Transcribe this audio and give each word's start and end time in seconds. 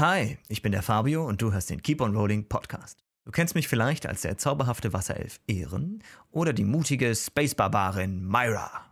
Hi, 0.00 0.38
ich 0.48 0.62
bin 0.62 0.72
der 0.72 0.82
Fabio 0.82 1.26
und 1.26 1.42
du 1.42 1.52
hörst 1.52 1.68
den 1.68 1.82
Keep 1.82 2.00
on 2.00 2.16
Rolling 2.16 2.48
Podcast. 2.48 3.04
Du 3.26 3.32
kennst 3.32 3.54
mich 3.54 3.68
vielleicht 3.68 4.06
als 4.06 4.22
der 4.22 4.38
zauberhafte 4.38 4.94
Wasserelf 4.94 5.40
Ehren 5.46 6.02
oder 6.30 6.54
die 6.54 6.64
mutige 6.64 7.14
Space-Barbarin 7.14 8.26
Myra. 8.26 8.86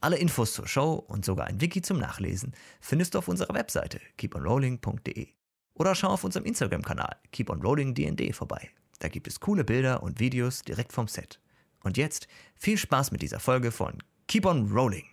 Alle 0.00 0.16
Infos 0.16 0.54
zur 0.54 0.66
Show 0.66 0.94
und 0.94 1.26
sogar 1.26 1.48
ein 1.48 1.60
Wiki 1.60 1.82
zum 1.82 1.98
Nachlesen 1.98 2.54
findest 2.80 3.12
du 3.12 3.18
auf 3.18 3.28
unserer 3.28 3.52
Webseite 3.52 4.00
keeponrolling.de. 4.16 5.28
Oder 5.74 5.94
schau 5.94 6.08
auf 6.08 6.24
unserem 6.24 6.46
Instagram-Kanal 6.46 7.16
keeponrollingdnd 7.32 8.34
vorbei. 8.34 8.70
Da 8.98 9.08
gibt 9.08 9.28
es 9.28 9.40
coole 9.40 9.62
Bilder 9.62 10.02
und 10.02 10.20
Videos 10.20 10.62
direkt 10.62 10.94
vom 10.94 11.06
Set. 11.06 11.38
Und 11.82 11.98
jetzt 11.98 12.28
viel 12.54 12.78
Spaß 12.78 13.12
mit 13.12 13.20
dieser 13.20 13.40
Folge 13.40 13.70
von 13.70 13.98
Keep 14.26 14.46
on 14.46 14.72
Rolling. 14.72 15.04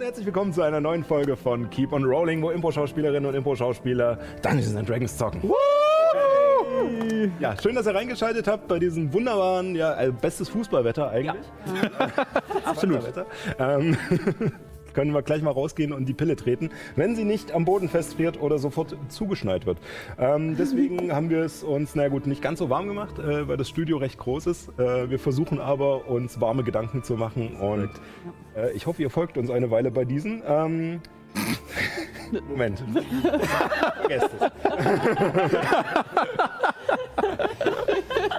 Und 0.00 0.06
herzlich 0.06 0.24
willkommen 0.24 0.50
zu 0.50 0.62
einer 0.62 0.80
neuen 0.80 1.04
Folge 1.04 1.36
von 1.36 1.68
Keep 1.68 1.92
on 1.92 2.04
Rolling, 2.04 2.40
wo 2.40 2.50
Impro-Schauspielerinnen 2.50 3.28
und 3.28 3.34
Impro-Schauspieler 3.34 4.18
Dungeons 4.40 4.74
and 4.74 4.88
Dragons 4.88 5.14
zocken. 5.14 5.42
Ja, 7.38 7.54
schön, 7.60 7.74
dass 7.74 7.86
ihr 7.86 7.94
reingeschaltet 7.94 8.48
habt 8.48 8.66
bei 8.66 8.78
diesem 8.78 9.12
wunderbaren, 9.12 9.76
ja, 9.76 10.00
äh, 10.00 10.10
bestes 10.10 10.48
Fußballwetter 10.48 11.10
eigentlich. 11.10 11.44
Absolut. 12.64 13.04
Wetter. 13.04 13.26
Ähm, 13.58 13.94
können 14.94 15.12
wir 15.12 15.22
gleich 15.22 15.42
mal 15.42 15.50
rausgehen 15.50 15.92
und 15.92 16.08
die 16.08 16.14
Pille 16.14 16.36
treten, 16.36 16.70
wenn 16.96 17.16
sie 17.16 17.24
nicht 17.24 17.52
am 17.52 17.64
Boden 17.64 17.88
festfriert 17.88 18.40
oder 18.40 18.58
sofort 18.58 18.96
zugeschneit 19.08 19.66
wird. 19.66 19.78
Ähm, 20.18 20.56
deswegen 20.56 21.12
haben 21.14 21.30
wir 21.30 21.40
es 21.40 21.62
uns, 21.62 21.94
na 21.94 22.08
gut, 22.08 22.26
nicht 22.26 22.42
ganz 22.42 22.58
so 22.58 22.70
warm 22.70 22.86
gemacht, 22.88 23.18
äh, 23.18 23.48
weil 23.48 23.56
das 23.56 23.68
Studio 23.68 23.98
recht 23.98 24.18
groß 24.18 24.46
ist. 24.46 24.68
Äh, 24.78 25.10
wir 25.10 25.18
versuchen 25.18 25.60
aber, 25.60 26.08
uns 26.08 26.40
warme 26.40 26.64
Gedanken 26.64 27.02
zu 27.02 27.14
machen 27.14 27.56
und 27.56 27.90
äh, 28.56 28.72
ich 28.72 28.86
hoffe, 28.86 29.02
ihr 29.02 29.10
folgt 29.10 29.38
uns 29.38 29.50
eine 29.50 29.70
Weile 29.70 29.90
bei 29.90 30.04
diesen. 30.04 30.42
Ähm, 30.46 31.00
Moment. 32.48 32.82
Vergesst 34.00 34.30
es. 34.38 34.50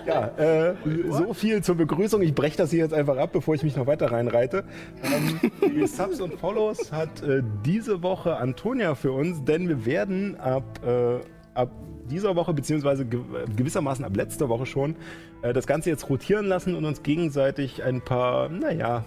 ja, 0.06 0.28
äh, 0.38 0.76
so 1.10 1.34
viel 1.34 1.64
zur 1.64 1.76
Begrüßung. 1.76 2.22
Ich 2.22 2.34
breche 2.34 2.58
das 2.58 2.72
hier 2.72 2.80
jetzt 2.80 2.94
einfach 2.94 3.18
ab, 3.18 3.32
bevor 3.34 3.56
ich 3.56 3.64
mich 3.64 3.76
noch 3.76 3.88
weiter 3.88 4.12
reinreite. 4.12 4.64
Ähm, 5.04 5.40
die 5.62 5.88
Subs 5.88 6.22
und 6.22 6.34
Follows 6.36 6.92
hat 6.92 7.22
äh, 7.24 7.42
diese 7.66 8.02
Woche 8.02 8.38
Antonia 8.38 8.96
für 8.96 9.12
uns, 9.12 9.44
denn 9.44 9.68
wir 9.68 9.86
werden 9.86 10.40
ab, 10.40 10.64
äh, 10.86 11.20
ab 11.54 11.72
dieser 12.10 12.36
Woche, 12.36 12.54
beziehungsweise 12.54 13.06
ge 13.06 13.22
gewissermaßen 13.56 14.04
ab 14.06 14.16
letzter 14.16 14.50
Woche 14.50 14.66
schon, 14.66 14.96
äh, 15.42 15.54
das 15.54 15.68
Ganze 15.68 15.90
jetzt 15.90 16.10
rotieren 16.10 16.46
lassen 16.46 16.76
und 16.76 16.86
uns 16.86 17.04
gegenseitig 17.04 17.84
ein 17.84 18.02
paar, 18.02 18.50
naja, 18.50 19.04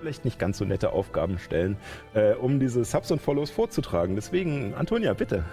vielleicht 0.00 0.24
nicht 0.24 0.38
ganz 0.38 0.58
so 0.58 0.64
nette 0.64 0.92
Aufgaben 0.92 1.38
stellen, 1.38 1.76
äh, 2.14 2.34
um 2.34 2.60
diese 2.60 2.84
Subs 2.84 3.10
und 3.10 3.20
Follows 3.20 3.50
vorzutragen. 3.50 4.14
Deswegen, 4.14 4.74
Antonia, 4.74 5.14
bitte. 5.14 5.44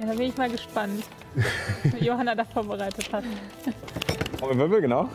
Ja, 0.00 0.06
da 0.06 0.12
bin 0.14 0.28
ich 0.28 0.36
mal 0.36 0.50
gespannt, 0.50 1.04
was 1.84 2.00
Johanna 2.00 2.34
da 2.34 2.44
vorbereitet 2.44 3.12
hat. 3.12 3.24
Wirbel, 4.40 4.80
genau. 4.80 5.08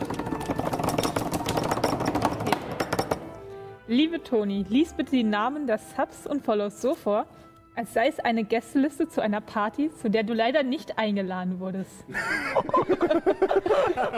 Liebe 3.88 4.22
Toni, 4.22 4.66
lies 4.69 4.94
bitte 4.94 5.11
die 5.11 5.23
Namen 5.23 5.66
der 5.66 5.78
Subs 5.78 6.28
und 6.28 6.44
Follows 6.44 6.81
so 6.81 6.94
vor, 6.94 7.25
als 7.75 7.94
sei 7.94 8.08
es 8.08 8.19
eine 8.19 8.44
Gästeliste 8.44 9.08
zu 9.08 9.22
einer 9.22 9.39
Party, 9.39 9.89
zu 9.95 10.09
der 10.09 10.23
du 10.23 10.33
leider 10.33 10.63
nicht 10.63 10.97
eingeladen 10.97 11.59
wurdest. 11.59 12.05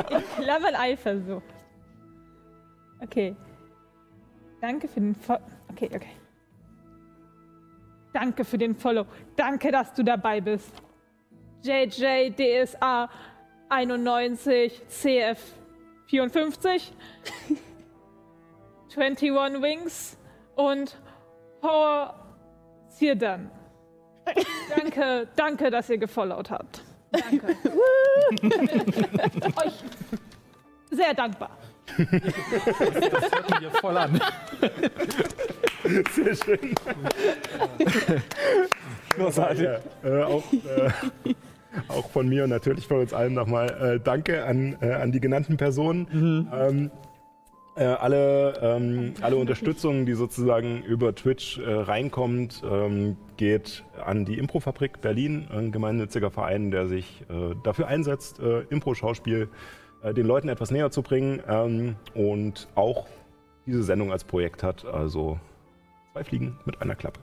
In 0.09 0.43
Klammern 0.43 0.75
Eifersucht. 0.75 1.43
Okay. 3.01 3.35
Danke 4.61 4.88
für 4.88 4.99
den 4.99 5.15
Fo 5.15 5.38
Okay, 5.71 5.89
okay. 5.93 6.11
Danke 8.13 8.43
für 8.43 8.57
den 8.57 8.75
Follow. 8.75 9.05
Danke, 9.35 9.71
dass 9.71 9.94
du 9.94 10.03
dabei 10.03 10.41
bist. 10.41 10.72
JJ 11.61 12.31
DSA 12.31 13.09
91 13.69 14.81
CF 14.88 15.39
54 16.07 16.91
21 18.95 19.61
Wings 19.61 20.17
und 20.56 20.97
Power 21.61 22.16
Sirdan. 22.88 23.51
Danke, 24.75 25.28
danke, 25.35 25.69
dass 25.69 25.89
ihr 25.89 25.97
gefollowt 25.97 26.50
habt. 26.50 26.84
Danke. 27.11 27.55
Euch 29.63 29.73
sehr 30.91 31.13
dankbar. 31.13 31.57
Das 31.97 33.31
hört 33.31 33.61
mir 33.61 33.72
voll 33.81 33.97
an. 33.97 34.22
Sehr 36.11 36.35
schön. 36.35 36.75
Großartig. 39.16 39.67
Äh, 40.03 40.23
auch, 40.23 40.44
äh, 40.53 41.33
auch 41.89 42.09
von 42.09 42.29
mir 42.29 42.45
und 42.45 42.51
natürlich 42.51 42.88
von 42.88 42.99
uns 42.99 43.13
allen 43.13 43.33
nochmal 43.33 43.95
äh, 43.97 43.99
Danke 43.99 44.45
an, 44.45 44.78
äh, 44.81 44.94
an 44.94 45.11
die 45.11 45.19
genannten 45.19 45.57
Personen. 45.57 46.47
Ähm, 46.53 46.91
äh, 47.75 47.83
alle, 47.83 48.53
ähm, 48.61 49.13
alle 49.22 49.35
Unterstützung, 49.35 50.05
die 50.05 50.13
sozusagen 50.13 50.83
über 50.83 51.13
Twitch 51.13 51.59
äh, 51.59 51.69
reinkommt, 51.69 52.63
ähm, 52.69 53.17
geht 53.38 53.83
an 54.03 54.25
die 54.25 54.38
Improfabrik 54.38 55.01
Berlin, 55.01 55.47
ein 55.51 55.72
gemeinnütziger 55.72 56.31
Verein, 56.31 56.72
der 56.72 56.88
sich 56.88 57.23
dafür 57.63 57.88
einsetzt, 57.88 58.39
Impro-Schauspiel 58.69 59.44
äh, 59.44 59.47
den 60.03 60.25
Leuten 60.25 60.49
etwas 60.49 60.71
näher 60.71 60.91
zu 60.91 61.01
bringen 61.01 61.41
ähm, 61.47 61.95
und 62.13 62.67
auch 62.75 63.07
diese 63.65 63.83
Sendung 63.83 64.11
als 64.11 64.23
Projekt 64.23 64.63
hat. 64.63 64.85
Also 64.85 65.39
zwei 66.13 66.23
Fliegen 66.23 66.57
mit 66.65 66.81
einer 66.81 66.95
Klappe. 66.95 67.19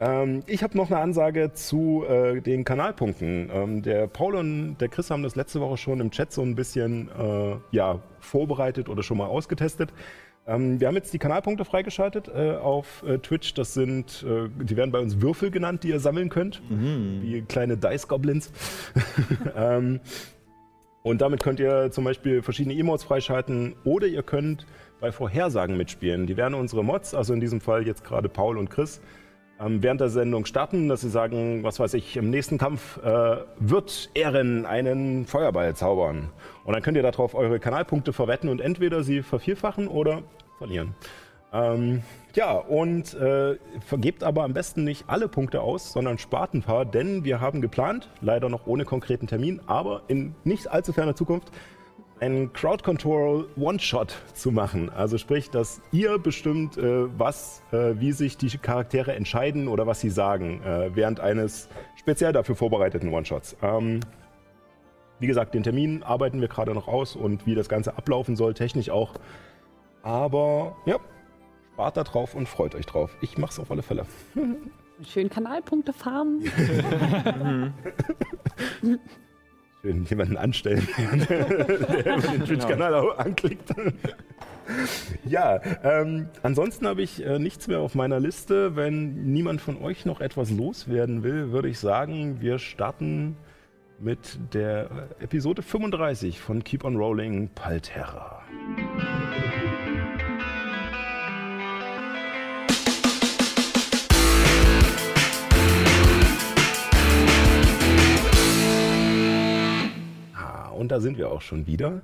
Ähm, 0.00 0.42
ich 0.46 0.62
habe 0.62 0.76
noch 0.76 0.90
eine 0.90 1.00
Ansage 1.00 1.52
zu 1.52 2.04
äh, 2.08 2.40
den 2.40 2.64
Kanalpunkten. 2.64 3.50
Ähm, 3.52 3.82
der 3.82 4.06
Paul 4.06 4.36
und 4.36 4.78
der 4.78 4.88
Chris 4.88 5.10
haben 5.10 5.22
das 5.22 5.36
letzte 5.36 5.60
Woche 5.60 5.76
schon 5.76 6.00
im 6.00 6.10
Chat 6.10 6.32
so 6.32 6.42
ein 6.42 6.54
bisschen 6.54 7.08
äh, 7.08 7.56
ja, 7.72 8.00
vorbereitet 8.20 8.88
oder 8.88 9.02
schon 9.02 9.18
mal 9.18 9.26
ausgetestet. 9.26 9.92
Ähm, 10.46 10.80
wir 10.80 10.86
haben 10.86 10.94
jetzt 10.94 11.12
die 11.12 11.18
Kanalpunkte 11.18 11.64
freigeschaltet 11.64 12.28
äh, 12.28 12.52
auf 12.52 13.02
äh, 13.02 13.18
Twitch. 13.18 13.54
Das 13.54 13.74
sind, 13.74 14.24
äh, 14.26 14.48
die 14.64 14.76
werden 14.76 14.92
bei 14.92 15.00
uns 15.00 15.20
Würfel 15.20 15.50
genannt, 15.50 15.82
die 15.82 15.88
ihr 15.88 16.00
sammeln 16.00 16.28
könnt, 16.28 16.62
wie 16.68 17.42
kleine 17.42 17.76
Dice 17.76 18.06
Goblins. 18.06 18.52
und 21.08 21.22
damit 21.22 21.42
könnt 21.42 21.58
ihr 21.58 21.90
zum 21.90 22.04
Beispiel 22.04 22.42
verschiedene 22.42 22.78
Emotes 22.78 23.04
freischalten 23.04 23.74
oder 23.84 24.06
ihr 24.06 24.22
könnt 24.22 24.66
bei 25.00 25.10
Vorhersagen 25.10 25.74
mitspielen. 25.76 26.26
Die 26.26 26.36
werden 26.36 26.52
unsere 26.52 26.84
Mods, 26.84 27.14
also 27.14 27.32
in 27.32 27.40
diesem 27.40 27.62
Fall 27.62 27.86
jetzt 27.86 28.04
gerade 28.04 28.28
Paul 28.28 28.58
und 28.58 28.68
Chris, 28.68 29.00
ähm, 29.58 29.82
während 29.82 30.02
der 30.02 30.10
Sendung 30.10 30.44
starten, 30.44 30.86
dass 30.90 31.00
sie 31.00 31.08
sagen, 31.08 31.62
was 31.62 31.80
weiß 31.80 31.94
ich, 31.94 32.18
im 32.18 32.28
nächsten 32.28 32.58
Kampf 32.58 32.98
äh, 32.98 33.38
wird 33.58 34.10
Ehren 34.12 34.66
einen 34.66 35.24
Feuerball 35.24 35.74
zaubern. 35.74 36.30
Und 36.64 36.74
dann 36.74 36.82
könnt 36.82 36.98
ihr 36.98 37.02
darauf 37.02 37.34
eure 37.34 37.58
Kanalpunkte 37.58 38.12
verwetten 38.12 38.50
und 38.50 38.60
entweder 38.60 39.02
sie 39.02 39.22
vervierfachen 39.22 39.88
oder 39.88 40.22
verlieren. 40.58 40.94
Ähm, 41.52 42.02
ja, 42.34 42.52
und 42.52 43.14
äh, 43.14 43.56
vergebt 43.80 44.22
aber 44.22 44.44
am 44.44 44.52
besten 44.52 44.84
nicht 44.84 45.04
alle 45.08 45.28
Punkte 45.28 45.62
aus, 45.62 45.92
sondern 45.92 46.18
spart 46.18 46.54
ein 46.54 46.62
paar, 46.62 46.84
denn 46.84 47.24
wir 47.24 47.40
haben 47.40 47.60
geplant, 47.60 48.10
leider 48.20 48.48
noch 48.48 48.66
ohne 48.66 48.84
konkreten 48.84 49.26
Termin, 49.26 49.60
aber 49.66 50.02
in 50.08 50.34
nicht 50.44 50.70
allzu 50.70 50.92
ferner 50.92 51.16
Zukunft, 51.16 51.50
einen 52.20 52.52
Crowd 52.52 52.82
Control 52.82 53.48
One-Shot 53.56 54.16
zu 54.34 54.50
machen. 54.50 54.90
Also 54.90 55.18
sprich, 55.18 55.50
dass 55.50 55.80
ihr 55.92 56.18
bestimmt, 56.18 56.76
äh, 56.76 57.06
was, 57.18 57.62
äh, 57.72 57.94
wie 57.98 58.12
sich 58.12 58.36
die 58.36 58.48
Charaktere 58.58 59.14
entscheiden 59.14 59.68
oder 59.68 59.86
was 59.86 60.00
sie 60.00 60.10
sagen, 60.10 60.62
äh, 60.62 60.90
während 60.94 61.20
eines 61.20 61.68
speziell 61.96 62.32
dafür 62.32 62.56
vorbereiteten 62.56 63.12
One-Shots. 63.12 63.56
Ähm, 63.62 64.00
wie 65.20 65.26
gesagt, 65.26 65.54
den 65.54 65.62
Termin 65.62 66.02
arbeiten 66.02 66.40
wir 66.40 66.48
gerade 66.48 66.74
noch 66.74 66.88
aus 66.88 67.16
und 67.16 67.46
wie 67.46 67.54
das 67.54 67.68
Ganze 67.68 67.96
ablaufen 67.96 68.36
soll, 68.36 68.54
technisch 68.54 68.90
auch. 68.90 69.14
Aber 70.02 70.76
ja, 70.86 70.96
spart 71.78 71.96
da 71.96 72.02
drauf 72.02 72.34
und 72.34 72.48
freut 72.48 72.74
euch 72.74 72.86
drauf. 72.86 73.16
Ich 73.20 73.38
mach's 73.38 73.60
auf 73.60 73.70
alle 73.70 73.82
Fälle. 73.82 74.04
Schön 75.08 75.30
Kanalpunkte 75.30 75.92
farmen. 75.92 76.42
Schön 79.82 80.04
jemanden 80.06 80.36
anstellen, 80.36 80.88
der 81.28 82.16
über 82.16 82.26
den 82.32 82.44
Twitch-Kanal 82.44 82.94
auch 82.94 83.16
anklickt. 83.18 83.72
ja, 85.24 85.60
ähm, 85.84 86.26
ansonsten 86.42 86.84
habe 86.88 87.02
ich 87.02 87.24
äh, 87.24 87.38
nichts 87.38 87.68
mehr 87.68 87.78
auf 87.78 87.94
meiner 87.94 88.18
Liste. 88.18 88.74
Wenn 88.74 89.32
niemand 89.32 89.60
von 89.60 89.80
euch 89.80 90.04
noch 90.04 90.20
etwas 90.20 90.50
loswerden 90.50 91.22
will, 91.22 91.52
würde 91.52 91.68
ich 91.68 91.78
sagen, 91.78 92.40
wir 92.40 92.58
starten 92.58 93.36
mit 94.00 94.36
der 94.52 94.90
äh, 95.20 95.22
Episode 95.22 95.62
35 95.62 96.40
von 96.40 96.64
Keep 96.64 96.82
on 96.84 96.96
Rolling 96.96 97.50
Palterra. 97.54 98.42
Und 110.78 110.90
da 110.92 111.00
sind 111.00 111.18
wir 111.18 111.30
auch 111.30 111.42
schon 111.42 111.66
wieder. 111.66 112.02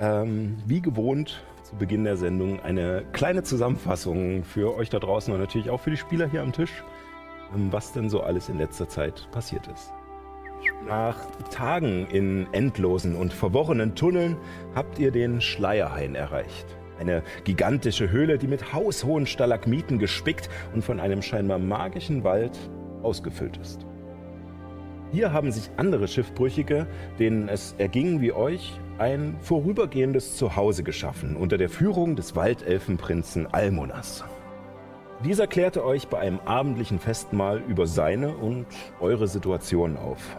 ähm, 0.00 0.56
wie 0.66 0.80
gewohnt 0.80 1.44
zu 1.62 1.76
Beginn 1.76 2.04
der 2.04 2.16
Sendung 2.16 2.60
eine 2.60 3.04
kleine 3.12 3.42
Zusammenfassung 3.42 4.44
für 4.44 4.74
euch 4.74 4.88
da 4.88 4.98
draußen 4.98 5.32
und 5.32 5.38
natürlich 5.38 5.70
auch 5.70 5.80
für 5.80 5.90
die 5.90 5.96
Spieler 5.98 6.28
hier 6.28 6.42
am 6.42 6.52
Tisch, 6.52 6.82
ähm, 7.54 7.70
was 7.70 7.92
denn 7.92 8.08
so 8.08 8.22
alles 8.22 8.48
in 8.48 8.58
letzter 8.58 8.88
Zeit 8.88 9.28
passiert 9.30 9.68
ist. 9.68 9.92
Nach 10.86 11.16
Tagen 11.50 12.06
in 12.10 12.46
endlosen 12.52 13.14
und 13.14 13.32
verworrenen 13.32 13.94
Tunneln 13.94 14.36
habt 14.74 14.98
ihr 14.98 15.10
den 15.10 15.40
Schleierhain 15.40 16.14
erreicht. 16.14 16.66
Eine 16.98 17.22
gigantische 17.44 18.10
Höhle, 18.10 18.36
die 18.36 18.46
mit 18.46 18.74
haushohen 18.74 19.26
Stalagmiten 19.26 19.98
gespickt 19.98 20.50
und 20.74 20.82
von 20.82 21.00
einem 21.00 21.22
scheinbar 21.22 21.58
magischen 21.58 22.24
Wald 22.24 22.58
ausgefüllt 23.02 23.56
ist. 23.56 23.86
Hier 25.12 25.32
haben 25.32 25.50
sich 25.50 25.70
andere 25.76 26.06
Schiffbrüchige, 26.06 26.86
denen 27.18 27.48
es 27.48 27.74
erging 27.78 28.20
wie 28.20 28.32
euch, 28.32 28.78
ein 28.98 29.36
vorübergehendes 29.40 30.36
Zuhause 30.36 30.84
geschaffen 30.84 31.34
unter 31.34 31.58
der 31.58 31.68
Führung 31.68 32.14
des 32.14 32.36
Waldelfenprinzen 32.36 33.48
Almonas. 33.48 34.22
Dieser 35.24 35.48
klärte 35.48 35.84
euch 35.84 36.06
bei 36.06 36.20
einem 36.20 36.38
abendlichen 36.44 37.00
Festmahl 37.00 37.60
über 37.66 37.88
seine 37.88 38.36
und 38.36 38.66
eure 39.00 39.26
Situation 39.26 39.96
auf. 39.96 40.38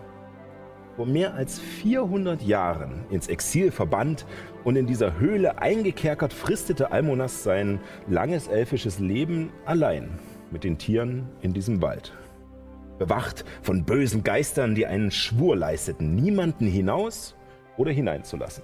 Vor 0.96 1.06
mehr 1.06 1.34
als 1.34 1.60
400 1.60 2.42
Jahren 2.42 3.04
ins 3.10 3.28
Exil 3.28 3.72
verbannt 3.72 4.26
und 4.64 4.78
in 4.78 4.88
dieser 4.88 5.20
Höhle 5.20 5.62
eingekerkert, 5.62 6.32
fristete 6.32 6.94
Almonas 6.94 7.44
sein 7.44 7.82
langes 8.08 8.48
elfisches 8.48 9.00
Leben 9.00 9.52
allein 9.66 10.18
mit 10.50 10.64
den 10.64 10.78
Tieren 10.78 11.28
in 11.42 11.54
diesem 11.54 11.82
Wald. 11.82 12.14
Bewacht 13.02 13.46
von 13.64 13.84
bösen 13.84 14.24
Geistern, 14.24 14.76
die 14.76 14.86
einen 14.86 15.10
Schwur 15.10 15.56
leisteten, 15.56 16.14
niemanden 16.14 16.68
hinaus 16.68 17.36
oder 17.76 17.90
hineinzulassen. 17.90 18.64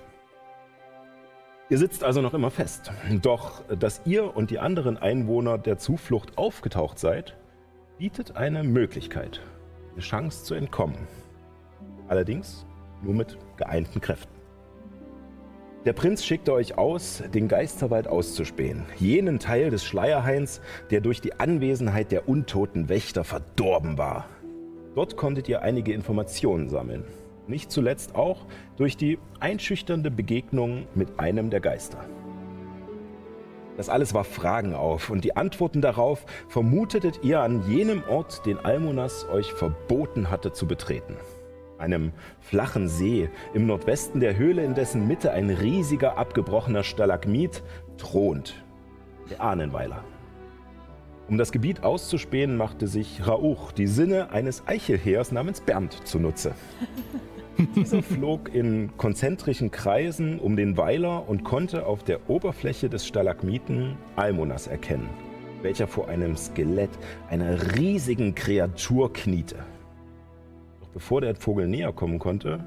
Ihr 1.71 1.79
sitzt 1.79 2.03
also 2.03 2.21
noch 2.21 2.35
immer 2.35 2.51
fest. 2.51 2.91
Doch 3.23 3.63
dass 3.67 4.01
ihr 4.05 4.37
und 4.37 4.51
die 4.51 4.59
anderen 4.59 4.95
Einwohner 4.95 5.57
der 5.57 5.79
Zuflucht 5.79 6.37
aufgetaucht 6.37 6.99
seid, 6.99 7.35
bietet 7.97 8.37
eine 8.37 8.63
Möglichkeit, 8.63 9.41
eine 9.93 10.01
Chance 10.01 10.43
zu 10.43 10.53
entkommen. 10.53 11.07
Allerdings 12.07 12.63
nur 13.01 13.15
mit 13.15 13.39
geeinten 13.57 14.01
Kräften. 14.01 14.36
Der 15.85 15.93
Prinz 15.93 16.25
schickte 16.25 16.53
euch 16.53 16.77
aus, 16.77 17.23
den 17.33 17.47
Geisterwald 17.47 18.07
auszuspähen, 18.07 18.85
jenen 18.97 19.39
Teil 19.39 19.69
des 19.69 19.85
Schleierhains, 19.85 20.59
der 20.89 21.01
durch 21.01 21.21
die 21.21 21.39
Anwesenheit 21.39 22.11
der 22.11 22.27
untoten 22.27 22.89
Wächter 22.89 23.23
verdorben 23.23 23.97
war. 23.97 24.25
Dort 24.95 25.15
konntet 25.15 25.47
ihr 25.47 25.61
einige 25.61 25.93
Informationen 25.93 26.67
sammeln. 26.67 27.05
Nicht 27.47 27.71
zuletzt 27.71 28.15
auch 28.15 28.47
durch 28.75 28.97
die 28.97 29.19
einschüchternde 29.39 30.11
Begegnung 30.11 30.87
mit 30.95 31.19
einem 31.19 31.49
der 31.49 31.61
Geister. 31.61 32.03
Das 33.77 33.87
alles 33.87 34.15
warf 34.15 34.27
Fragen 34.27 34.73
auf 34.73 35.11
und 35.11 35.23
die 35.23 35.37
Antworten 35.37 35.81
darauf 35.81 36.25
vermutetet 36.49 37.19
ihr 37.23 37.41
an 37.41 37.63
jenem 37.69 38.03
Ort, 38.09 38.45
den 38.47 38.57
Almonas 38.57 39.29
euch 39.29 39.53
verboten 39.53 40.31
hatte 40.31 40.51
zu 40.51 40.67
betreten 40.67 41.15
einem 41.79 42.11
flachen 42.39 42.87
See 42.87 43.29
im 43.53 43.67
Nordwesten 43.67 44.19
der 44.19 44.37
Höhle, 44.37 44.63
in 44.63 44.75
dessen 44.75 45.07
Mitte 45.07 45.31
ein 45.31 45.49
riesiger 45.49 46.17
abgebrochener 46.17 46.83
Stalagmit 46.83 47.63
thront, 47.97 48.63
der 49.29 49.41
Ahnenweiler. 49.41 50.03
Um 51.29 51.37
das 51.37 51.51
Gebiet 51.51 51.83
auszuspähen, 51.83 52.55
machte 52.55 52.87
sich 52.87 53.27
Rauch 53.27 53.73
die 53.73 53.87
Sinne 53.87 54.31
eines 54.31 54.63
Eichelheers 54.65 55.33
namens 55.33 55.59
Bernd 55.59 56.07
zunutze. 56.07 56.53
Dieser 57.75 58.01
flog 58.01 58.53
in 58.53 58.95
konzentrischen 58.97 59.71
Kreisen 59.71 60.39
um 60.39 60.55
den 60.55 60.77
Weiler 60.77 61.27
und 61.27 61.43
konnte 61.43 61.85
auf 61.85 62.03
der 62.03 62.29
Oberfläche 62.29 62.87
des 62.87 63.05
Stalagmiten 63.05 63.97
Almonas 64.15 64.67
erkennen, 64.67 65.09
welcher 65.63 65.87
vor 65.87 66.07
einem 66.07 66.37
Skelett 66.37 66.91
einer 67.29 67.75
riesigen 67.75 68.35
Kreatur 68.35 69.11
kniete. 69.11 69.57
Bevor 70.93 71.21
der 71.21 71.35
Vogel 71.35 71.67
näher 71.67 71.91
kommen 71.93 72.19
konnte, 72.19 72.63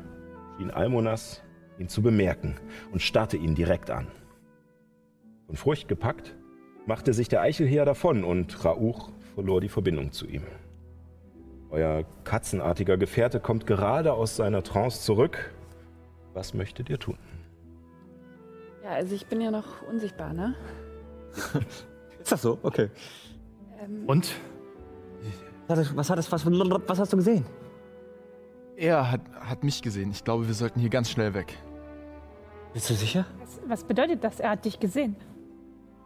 schien 0.58 0.70
Almonas 0.70 1.42
ihn 1.78 1.88
zu 1.88 2.02
bemerken 2.02 2.56
und 2.92 3.00
starrte 3.02 3.36
ihn 3.36 3.54
direkt 3.54 3.90
an. 3.90 4.06
Von 5.46 5.56
Furcht 5.56 5.88
gepackt, 5.88 6.36
machte 6.86 7.12
sich 7.12 7.28
der 7.28 7.40
Eichelheer 7.42 7.84
davon 7.84 8.24
und 8.24 8.64
Rauch 8.64 9.10
verlor 9.34 9.60
die 9.60 9.68
Verbindung 9.68 10.12
zu 10.12 10.26
ihm. 10.26 10.42
Euer 11.70 12.04
katzenartiger 12.24 12.96
Gefährte 12.96 13.40
kommt 13.40 13.66
gerade 13.66 14.12
aus 14.12 14.36
seiner 14.36 14.62
Trance 14.62 15.02
zurück. 15.02 15.54
Was 16.34 16.52
möchtet 16.54 16.90
ihr 16.90 16.98
tun? 16.98 17.16
Ja, 18.84 18.90
also 18.90 19.14
ich 19.14 19.26
bin 19.26 19.40
ja 19.40 19.50
noch 19.50 19.82
unsichtbar, 19.82 20.32
ne? 20.32 20.54
Ist 22.20 22.32
das 22.32 22.42
so? 22.42 22.58
Okay. 22.62 22.90
Ähm, 23.82 24.04
Und? 24.06 24.34
Was, 25.68 25.78
hat 26.10 26.18
das- 26.18 26.32
was, 26.32 26.44
was 26.46 26.98
hast 26.98 27.12
du 27.12 27.16
gesehen? 27.16 27.44
Er 28.80 29.10
hat, 29.10 29.20
hat 29.38 29.62
mich 29.62 29.82
gesehen. 29.82 30.10
Ich 30.10 30.24
glaube, 30.24 30.46
wir 30.46 30.54
sollten 30.54 30.80
hier 30.80 30.88
ganz 30.88 31.10
schnell 31.10 31.34
weg. 31.34 31.54
Bist 32.72 32.88
du 32.88 32.94
sicher? 32.94 33.26
Was, 33.38 33.60
was 33.66 33.84
bedeutet 33.84 34.24
das? 34.24 34.40
Er 34.40 34.48
hat 34.50 34.64
dich 34.64 34.80
gesehen. 34.80 35.16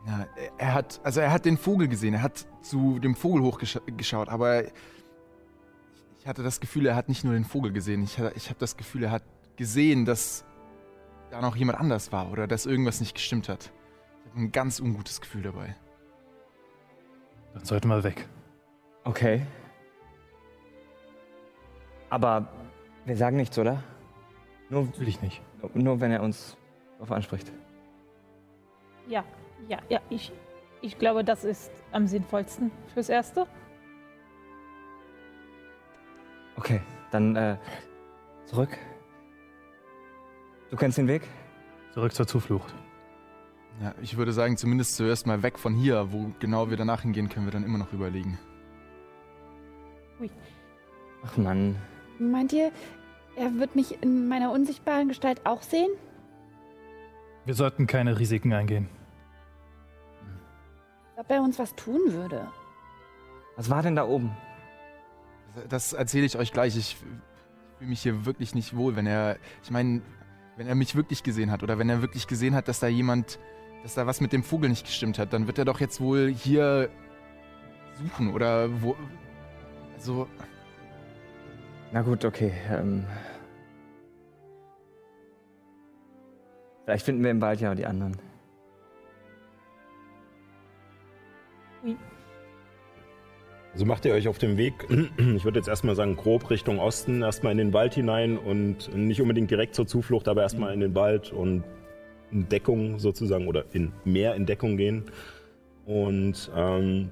Ja, 0.09 0.27
er- 0.59 0.75
hat, 0.75 1.01
also 1.05 1.21
er 1.21 1.31
hat 1.31 1.45
den 1.45 1.57
Vogel 1.57 1.87
gesehen. 1.87 2.15
Er 2.15 2.23
hat 2.23 2.47
zu 2.63 2.99
dem 2.99 3.15
Vogel 3.15 3.43
hochgeschaut, 3.43 4.29
aber 4.29 4.65
ich 4.65 6.27
hatte 6.27 6.43
das 6.43 6.59
Gefühl, 6.59 6.87
er 6.87 6.97
hat 6.97 7.09
nicht 7.09 7.23
nur 7.23 7.35
den 7.35 7.45
Vogel 7.45 7.73
gesehen. 7.73 8.03
Ich, 8.03 8.19
ich 8.35 8.49
habe 8.49 8.59
das 8.59 8.77
Gefühl, 8.77 9.05
er 9.05 9.13
hat 9.13 9.23
gesehen, 9.55 10.05
dass 10.05 10.45
da 11.31 11.41
noch 11.41 11.55
jemand 11.55 11.79
anders 11.79 12.11
war 12.11 12.33
oder 12.33 12.49
dass 12.49 12.67
irgendwas 12.67 12.99
nicht 12.99 13.15
gestimmt 13.15 13.49
hat. 13.49 13.71
Ich 14.25 14.31
habe 14.33 14.41
ein 14.41 14.51
ganz 14.51 14.81
ungutes 14.81 15.21
Gefühl 15.21 15.43
dabei. 15.43 15.77
Dann 17.53 17.65
sollten 17.65 17.87
wir 17.87 18.03
weg. 18.03 18.27
Okay. 19.05 19.47
Aber 22.11 22.49
wir 23.05 23.17
sagen 23.17 23.37
nichts, 23.37 23.59
oder? 23.59 23.83
Nur, 24.71 24.85
Natürlich 24.85 25.21
nicht. 25.23 25.43
nur 25.75 26.01
wenn 26.01 26.11
er 26.11 26.23
uns 26.23 26.57
darauf 26.99 27.13
anspricht. 27.13 27.53
Ja, 29.07 29.25
ja, 29.69 29.79
ja. 29.89 30.01
Ich, 30.09 30.33
ich 30.81 30.99
glaube, 30.99 31.25
das 31.25 31.45
ist 31.45 31.71
am 31.93 32.07
sinnvollsten 32.07 32.71
fürs 32.93 33.09
Erste. 33.09 33.47
Okay, 36.57 36.81
dann 37.11 37.37
äh, 37.37 37.57
zurück. 38.47 38.71
Du 40.71 40.77
kennst 40.77 40.99
den 40.99 41.09
Weg? 41.09 41.23
Zurück 41.93 42.13
zur 42.15 42.27
Zuflucht. 42.27 42.75
Ja, 43.83 43.95
ich 44.01 44.17
würde 44.17 44.33
sagen, 44.33 44.57
zumindest 44.57 44.97
zuerst 44.97 45.27
mal 45.27 45.43
weg 45.43 45.59
von 45.59 45.75
hier. 45.75 46.13
Wo 46.13 46.33
genau 46.39 46.71
wir 46.71 46.77
danach 46.77 47.03
hingehen, 47.03 47.29
können 47.29 47.47
wir 47.47 47.53
dann 47.53 47.65
immer 47.65 47.79
noch 47.79 47.93
überlegen. 47.93 48.39
Ach 51.27 51.37
Mann. 51.37 51.77
Meint 52.19 52.53
ihr, 52.53 52.73
er 53.37 53.55
wird 53.55 53.75
mich 53.75 54.03
in 54.03 54.29
meiner 54.29 54.53
unsichtbaren 54.53 55.09
Gestalt 55.09 55.45
auch 55.45 55.63
sehen? 55.63 55.91
Wir 57.45 57.55
sollten 57.55 57.87
keine 57.87 58.19
Risiken 58.19 58.53
eingehen. 58.53 58.89
Ob 61.17 61.31
er 61.31 61.43
uns 61.43 61.59
was 61.59 61.75
tun 61.75 62.01
würde? 62.07 62.49
Was 63.57 63.71
war 63.71 63.83
denn 63.83 63.97
da 63.97 64.07
oben? 64.07 64.37
Das 65.69 65.93
erzähle 65.93 66.27
ich 66.27 66.37
euch 66.37 66.53
gleich. 66.53 66.77
Ich 66.77 66.97
fühle 67.79 67.91
mich 67.91 68.03
hier 68.03 68.27
wirklich 68.27 68.55
nicht 68.55 68.77
wohl, 68.77 68.97
wenn 68.97 69.07
er. 69.07 69.37
Ich 69.63 69.71
meine, 69.71 70.03
wenn 70.57 70.67
er 70.67 70.75
mich 70.75 70.97
wirklich 70.97 71.23
gesehen 71.23 71.51
hat 71.51 71.63
oder 71.63 71.79
wenn 71.79 71.89
er 71.89 72.03
wirklich 72.03 72.27
gesehen 72.27 72.55
hat, 72.55 72.69
dass 72.69 72.81
da 72.81 72.89
jemand, 72.89 73.39
dass 73.83 73.95
da 73.95 74.07
was 74.07 74.21
mit 74.21 74.33
dem 74.33 74.43
Vogel 74.43 74.71
nicht 74.71 74.87
gestimmt 74.87 75.19
hat, 75.19 75.33
dann 75.33 75.47
wird 75.47 75.59
er 75.59 75.65
doch 75.65 75.81
jetzt 75.81 76.01
wohl 76.01 76.29
hier 76.29 76.91
suchen 77.95 78.33
oder 78.33 78.83
wo. 78.83 78.97
Also, 79.95 80.29
Na 81.95 82.03
gut, 82.03 82.25
okay. 82.25 82.51
Ähm, 82.73 83.05
vielleicht 86.85 87.05
finden 87.05 87.23
wir 87.23 87.31
im 87.31 87.41
Wald 87.41 87.61
ja 87.61 87.73
die 87.73 87.87
anderen. 87.87 88.17
Also 93.73 93.87
macht 93.87 94.05
ihr 94.07 94.13
euch 94.13 94.27
auf 94.27 94.39
dem 94.39 94.57
Weg, 94.57 94.73
ich 95.37 95.45
würde 95.45 95.61
jetzt 95.61 95.69
erstmal 95.69 95.95
sagen, 95.95 96.17
grob 96.17 96.51
Richtung 96.51 96.81
Osten, 96.81 97.23
erstmal 97.23 97.53
in 97.53 97.59
den 97.59 97.73
Wald 97.73 97.95
hinein 97.95 98.39
und 98.39 98.93
nicht 98.93 99.23
unbedingt 99.23 99.53
direkt 99.53 99.77
zur 99.77 99.87
Zuflucht, 99.87 100.27
aber 100.27 100.43
erstmal 100.43 100.75
in 100.75 100.81
den 100.81 100.97
Wald 100.97 101.33
und 101.33 101.63
in 102.33 102.49
Deckung 102.49 102.99
sozusagen 102.99 103.47
oder 103.47 103.67
in 103.73 103.93
mehr 104.05 104.35
in 104.35 104.47
Deckung 104.47 104.77
gehen. 104.77 105.05
Und 105.87 106.51
ähm, 106.57 107.11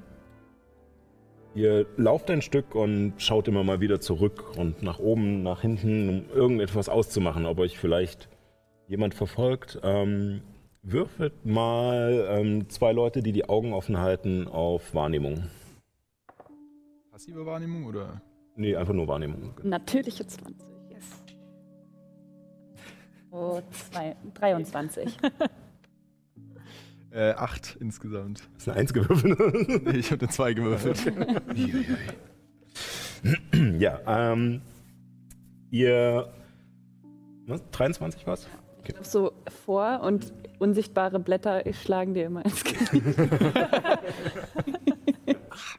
ihr 1.55 1.87
lauft 1.97 2.31
ein 2.31 2.43
Stück 2.43 2.75
und 2.75 3.15
schaut 3.19 3.49
immer 3.49 3.65
mal 3.65 3.81
wieder 3.81 4.01
zurück 4.01 4.57
und 4.57 4.83
nach 4.83 4.99
oben, 4.99 5.43
nach 5.43 5.63
hinten, 5.63 6.09
um 6.09 6.31
irgendetwas 6.35 6.89
auszumachen, 6.89 7.47
ob 7.47 7.59
euch 7.59 7.79
vielleicht 7.79 8.29
jemand 8.89 9.15
verfolgt. 9.15 9.81
Ähm, 9.83 10.43
würfelt 10.83 11.47
mal 11.47 12.27
ähm, 12.29 12.69
zwei 12.69 12.93
Leute, 12.93 13.23
die 13.23 13.33
die 13.33 13.49
Augen 13.49 13.73
offen 13.73 13.99
halten, 13.99 14.49
auf 14.49 14.95
Wahrnehmung. 14.95 15.45
passive 17.11 17.47
Wahrnehmung 17.47 17.87
oder? 17.87 18.21
Nee, 18.57 18.77
einfach 18.77 18.93
nur 18.95 19.09
Wahrnehmung. 19.09 19.55
Natürliche 19.63 20.27
20. 20.27 20.67
Yes. 20.91 21.25
Oh, 23.31 23.61
zwei, 23.71 24.17
23. 24.35 25.17
Äh, 27.13 27.33
acht 27.33 27.77
insgesamt. 27.79 28.43
Ist 28.57 28.69
eine 28.69 28.79
Eins 28.79 28.93
gewürfelt. 28.93 29.39
Nee, 29.85 29.99
ich 29.99 30.11
habe 30.11 30.23
eine 30.23 30.31
zwei 30.31 30.55
gewürfelt. 30.55 31.13
ja, 33.79 34.33
ähm, 34.33 34.63
ihr. 35.71 36.33
Was? 37.47 37.63
23 37.71 38.27
was? 38.27 38.49
Ich 38.85 38.95
glaub, 38.95 39.05
so 39.05 39.33
vor 39.65 40.01
und 40.03 40.33
unsichtbare 40.59 41.21
Blätter 41.21 41.63
schlagen 41.73 42.15
dir 42.15 42.27
immer 42.27 42.45
ins 42.45 42.65
Gesicht. 42.65 43.05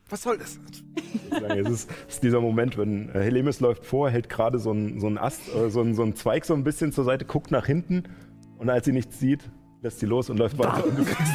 Was 0.10 0.22
soll 0.22 0.38
das? 0.38 0.60
Es 1.32 1.70
ist, 1.70 1.90
ist 2.08 2.24
dieser 2.24 2.40
Moment, 2.42 2.78
wenn 2.78 3.10
äh, 3.10 3.24
Helemis 3.24 3.60
läuft 3.60 3.86
vor, 3.86 4.10
hält 4.10 4.30
gerade 4.30 4.60
so 4.60 4.72
ein, 4.72 5.00
so 5.00 5.08
ein 5.08 5.18
Ast, 5.18 5.42
äh, 5.56 5.70
so, 5.70 5.82
ein, 5.82 5.96
so 5.96 6.04
ein 6.04 6.16
Zweig 6.16 6.46
so 6.46 6.54
ein 6.54 6.64
bisschen 6.64 6.92
zur 6.92 7.04
Seite, 7.06 7.26
guckt 7.26 7.50
nach 7.50 7.66
hinten 7.66 8.04
und 8.60 8.70
als 8.70 8.86
sie 8.86 8.92
nichts 8.92 9.20
sieht, 9.20 9.50
lässt 9.84 10.00
sie 10.00 10.06
los 10.06 10.30
und 10.30 10.38
läuft 10.38 10.58
weiter. 10.58 10.86
Und 10.86 10.98
du 10.98 11.04
kriegst 11.04 11.34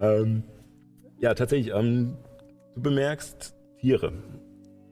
ähm, 0.00 0.42
ja, 1.20 1.32
tatsächlich, 1.34 1.72
ähm, 1.72 2.16
du 2.74 2.82
bemerkst 2.82 3.54
Tiere. 3.80 4.12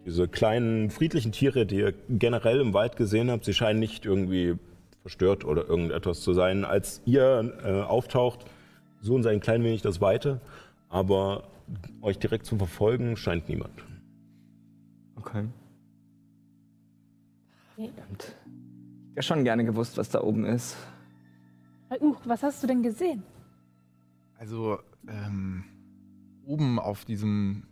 Diese 0.07 0.29
kleinen, 0.29 0.91
friedlichen 0.91 1.33
Tiere, 1.33 1.67
die 1.67 1.77
ihr 1.77 1.95
generell 2.09 2.61
im 2.61 2.73
Wald 2.75 2.97
gesehen 2.97 3.31
habt, 3.31 3.45
sie 3.45 3.55
scheinen 3.55 3.81
nicht 3.81 4.07
irgendwie 4.07 4.55
verstört 5.03 5.45
oder 5.45 5.67
irgendetwas 5.67 6.21
zu 6.21 6.33
sein. 6.33 6.65
Als 6.65 7.03
ihr 7.05 7.55
äh, 7.65 7.83
auftaucht, 7.83 8.45
suchen 9.01 9.23
sie 9.23 9.31
ein 9.31 9.41
klein 9.41 9.65
wenig 9.65 9.83
das 9.83 10.01
Weite, 10.01 10.41
aber 10.89 11.45
euch 12.03 12.19
direkt 12.19 12.47
zu 12.47 12.57
verfolgen 12.57 13.17
scheint 13.17 13.49
niemand. 13.49 13.83
Okay. 15.17 15.47
Verdammt. 17.75 18.37
Ich 19.15 19.19
hätte 19.19 19.29
schon 19.29 19.45
gerne 19.45 19.65
gewusst, 19.65 19.97
was 19.97 20.11
da 20.11 20.23
oben 20.23 20.45
ist. 20.45 20.77
Uh, 22.01 22.17
was 22.25 22.43
hast 22.43 22.61
du 22.65 22.67
denn 22.67 22.83
gesehen? 22.83 23.23
Also, 24.37 24.81
ähm, 25.07 25.63
oben 26.45 26.81
auf 26.81 27.05
diesem, 27.05 27.63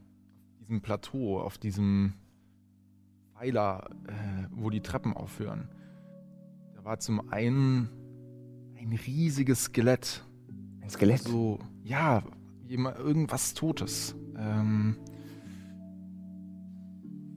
diesem 0.60 0.82
Plateau, 0.82 1.40
auf 1.40 1.58
diesem 1.58 2.12
Pfeiler, 3.34 3.90
äh, 4.06 4.46
wo 4.52 4.70
die 4.70 4.82
Treppen 4.82 5.14
aufhören, 5.14 5.68
da 6.76 6.84
war 6.84 7.00
zum 7.00 7.32
einen 7.32 7.88
ein 8.78 8.92
riesiges 8.92 9.64
Skelett. 9.64 10.24
Ein 10.80 10.90
Skelett? 10.90 11.22
So, 11.22 11.58
ja, 11.82 12.22
jema- 12.68 12.96
irgendwas 12.96 13.54
Totes. 13.54 14.14
Ähm, 14.36 14.96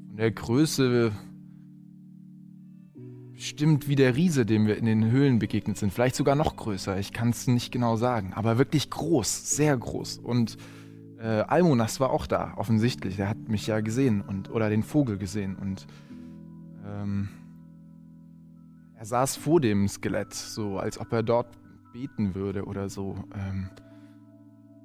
von 0.06 0.16
der 0.18 0.32
Größe 0.32 1.12
bestimmt 3.36 3.90
wie 3.90 3.96
der 3.96 4.16
Riese, 4.16 4.46
dem 4.46 4.66
wir 4.66 4.78
in 4.78 4.86
den 4.86 5.12
Höhlen 5.12 5.40
begegnet 5.40 5.78
sind. 5.78 5.94
Vielleicht 5.94 6.16
sogar 6.16 6.36
noch 6.36 6.56
größer, 6.56 6.98
ich 6.98 7.12
kann 7.12 7.30
es 7.30 7.48
nicht 7.48 7.72
genau 7.72 7.98
sagen. 7.98 8.34
Aber 8.34 8.58
wirklich 8.58 8.90
groß, 8.90 9.56
sehr 9.56 9.76
groß. 9.78 10.20
Und 10.20 10.58
äh, 11.20 11.42
Almonas 11.42 12.00
war 12.00 12.12
auch 12.12 12.28
da, 12.28 12.54
offensichtlich. 12.56 13.18
Der 13.18 13.30
hat 13.30 13.50
mich 13.50 13.68
ja 13.68 13.82
gesehen 13.82 14.22
und 14.22 14.50
oder 14.50 14.70
den 14.70 14.84
Vogel 14.84 15.18
gesehen. 15.18 15.56
Und 15.58 15.86
ähm, 16.86 17.28
er 18.96 19.06
saß 19.06 19.36
vor 19.36 19.60
dem 19.60 19.88
Skelett, 19.90 20.34
so 20.34 20.80
als 20.80 20.98
ob 20.98 21.12
er 21.12 21.24
dort 21.24 21.58
beten 21.92 22.36
würde 22.36 22.64
oder 22.64 22.88
so. 22.88 23.18
Ähm, 23.36 23.70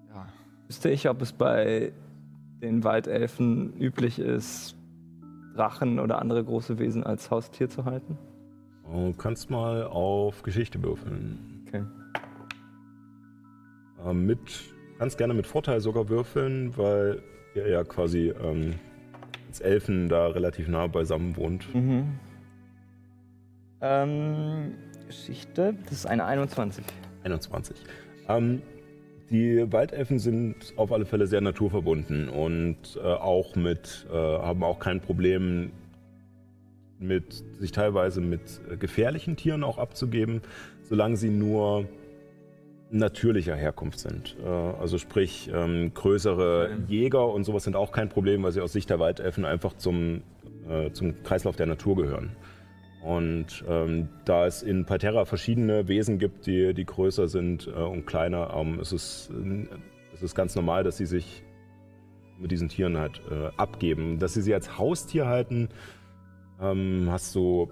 ja. 0.09 0.27
Wüsste 0.67 0.91
ich, 0.91 1.09
ob 1.09 1.23
es 1.23 1.33
bei 1.33 1.93
den 2.61 2.83
Waldelfen 2.83 3.75
üblich 3.79 4.19
ist, 4.19 4.75
Drachen 5.55 6.01
oder 6.01 6.21
andere 6.21 6.45
große 6.45 6.79
Wesen 6.79 7.05
als 7.05 7.31
Haustier 7.31 7.69
zu 7.69 7.85
halten? 7.85 8.19
Du 8.93 9.13
kannst 9.17 9.51
mal 9.51 9.85
auf 9.85 10.43
Geschichte 10.43 10.83
würfeln. 10.83 11.65
Okay. 11.67 11.85
Ähm, 14.05 14.27
mit, 14.27 14.39
kannst 14.99 15.17
gerne 15.17 15.35
mit 15.35 15.47
Vorteil 15.47 15.81
sogar 15.81 16.09
würfeln, 16.09 16.77
weil 16.77 17.23
ihr 17.55 17.69
ja 17.69 17.85
quasi 17.85 18.33
ähm, 18.43 18.75
als 19.49 19.61
Elfen 19.61 20.09
da 20.09 20.29
relativ 20.29 20.69
nah 20.69 20.87
beisammen 20.89 21.37
wohnt. 21.37 21.73
Mhm. 21.75 22.19
Ähm, 23.81 24.75
Geschichte, 25.07 25.75
das 25.85 25.93
ist 25.93 26.07
eine 26.07 26.25
21. 26.25 26.85
21. 27.23 27.77
Ähm, 28.29 28.63
die 29.31 29.73
Waldelfen 29.73 30.19
sind 30.19 30.57
auf 30.77 30.91
alle 30.91 31.07
Fälle 31.07 31.29
sehr 31.29 31.41
naturverbunden 31.41 32.29
und 32.29 32.77
äh, 32.97 33.01
auch 33.01 33.55
mit, 33.55 34.07
äh, 34.13 34.17
haben 34.17 34.65
auch 34.65 34.81
kein 34.81 35.01
Problem 35.01 35.71
mit 37.01 37.45
sich 37.59 37.73
teilweise 37.73 38.21
mit 38.21 38.61
äh, 38.71 38.77
gefährlichen 38.77 39.37
Tieren 39.37 39.65
auch 39.65 39.79
abzugeben, 39.79 40.43
solange 40.83 41.17
sie 41.17 41.31
nur 41.31 41.89
natürlicher 42.91 43.57
Herkunft 43.57 43.99
sind. 43.99 44.37
Äh, 44.45 44.49
also 44.49 44.99
sprich, 44.99 45.51
ähm, 45.53 45.93
größere 45.95 46.79
Jäger 46.89 47.29
und 47.29 47.45
sowas 47.45 47.65
sind 47.65 47.77
auch 47.77 47.93
kein 47.93 48.09
Problem, 48.09 48.43
weil 48.43 48.53
sie 48.53 48.61
aus 48.61 48.73
Sicht 48.73 48.91
der 48.91 48.99
Waldelfen 48.99 49.45
einfach 49.45 49.75
zum, 49.75 50.23
äh, 50.69 50.91
zum 50.93 51.23
Kreislauf 51.23 51.57
der 51.57 51.67
Natur 51.67 51.97
gehören. 51.97 52.37
Und 53.03 53.65
ähm, 53.67 54.09
da 54.27 54.47
es 54.47 54.63
in 54.63 54.85
Parterra 54.85 55.25
verschiedene 55.25 55.89
Wesen 55.89 56.19
gibt, 56.19 56.47
die, 56.47 56.75
die 56.75 56.85
größer 56.85 57.29
sind 57.29 57.67
äh, 57.67 57.71
und 57.71 58.07
kleiner, 58.07 58.53
ähm, 58.55 58.79
ist 58.79 58.93
es, 58.93 59.31
äh, 59.31 59.67
es 60.13 60.23
ist 60.23 60.35
ganz 60.35 60.55
normal, 60.55 60.85
dass 60.85 60.99
sie 60.99 61.07
sich 61.07 61.43
mit 62.39 62.51
diesen 62.51 62.69
Tieren 62.69 62.99
halt 62.99 63.23
äh, 63.31 63.49
abgeben. 63.57 64.19
Dass 64.19 64.35
sie 64.35 64.43
sie 64.43 64.53
als 64.53 64.79
Haustier 64.79 65.27
halten, 65.27 65.71
ähm, 66.61 67.09
hast 67.11 67.35
du, 67.35 67.71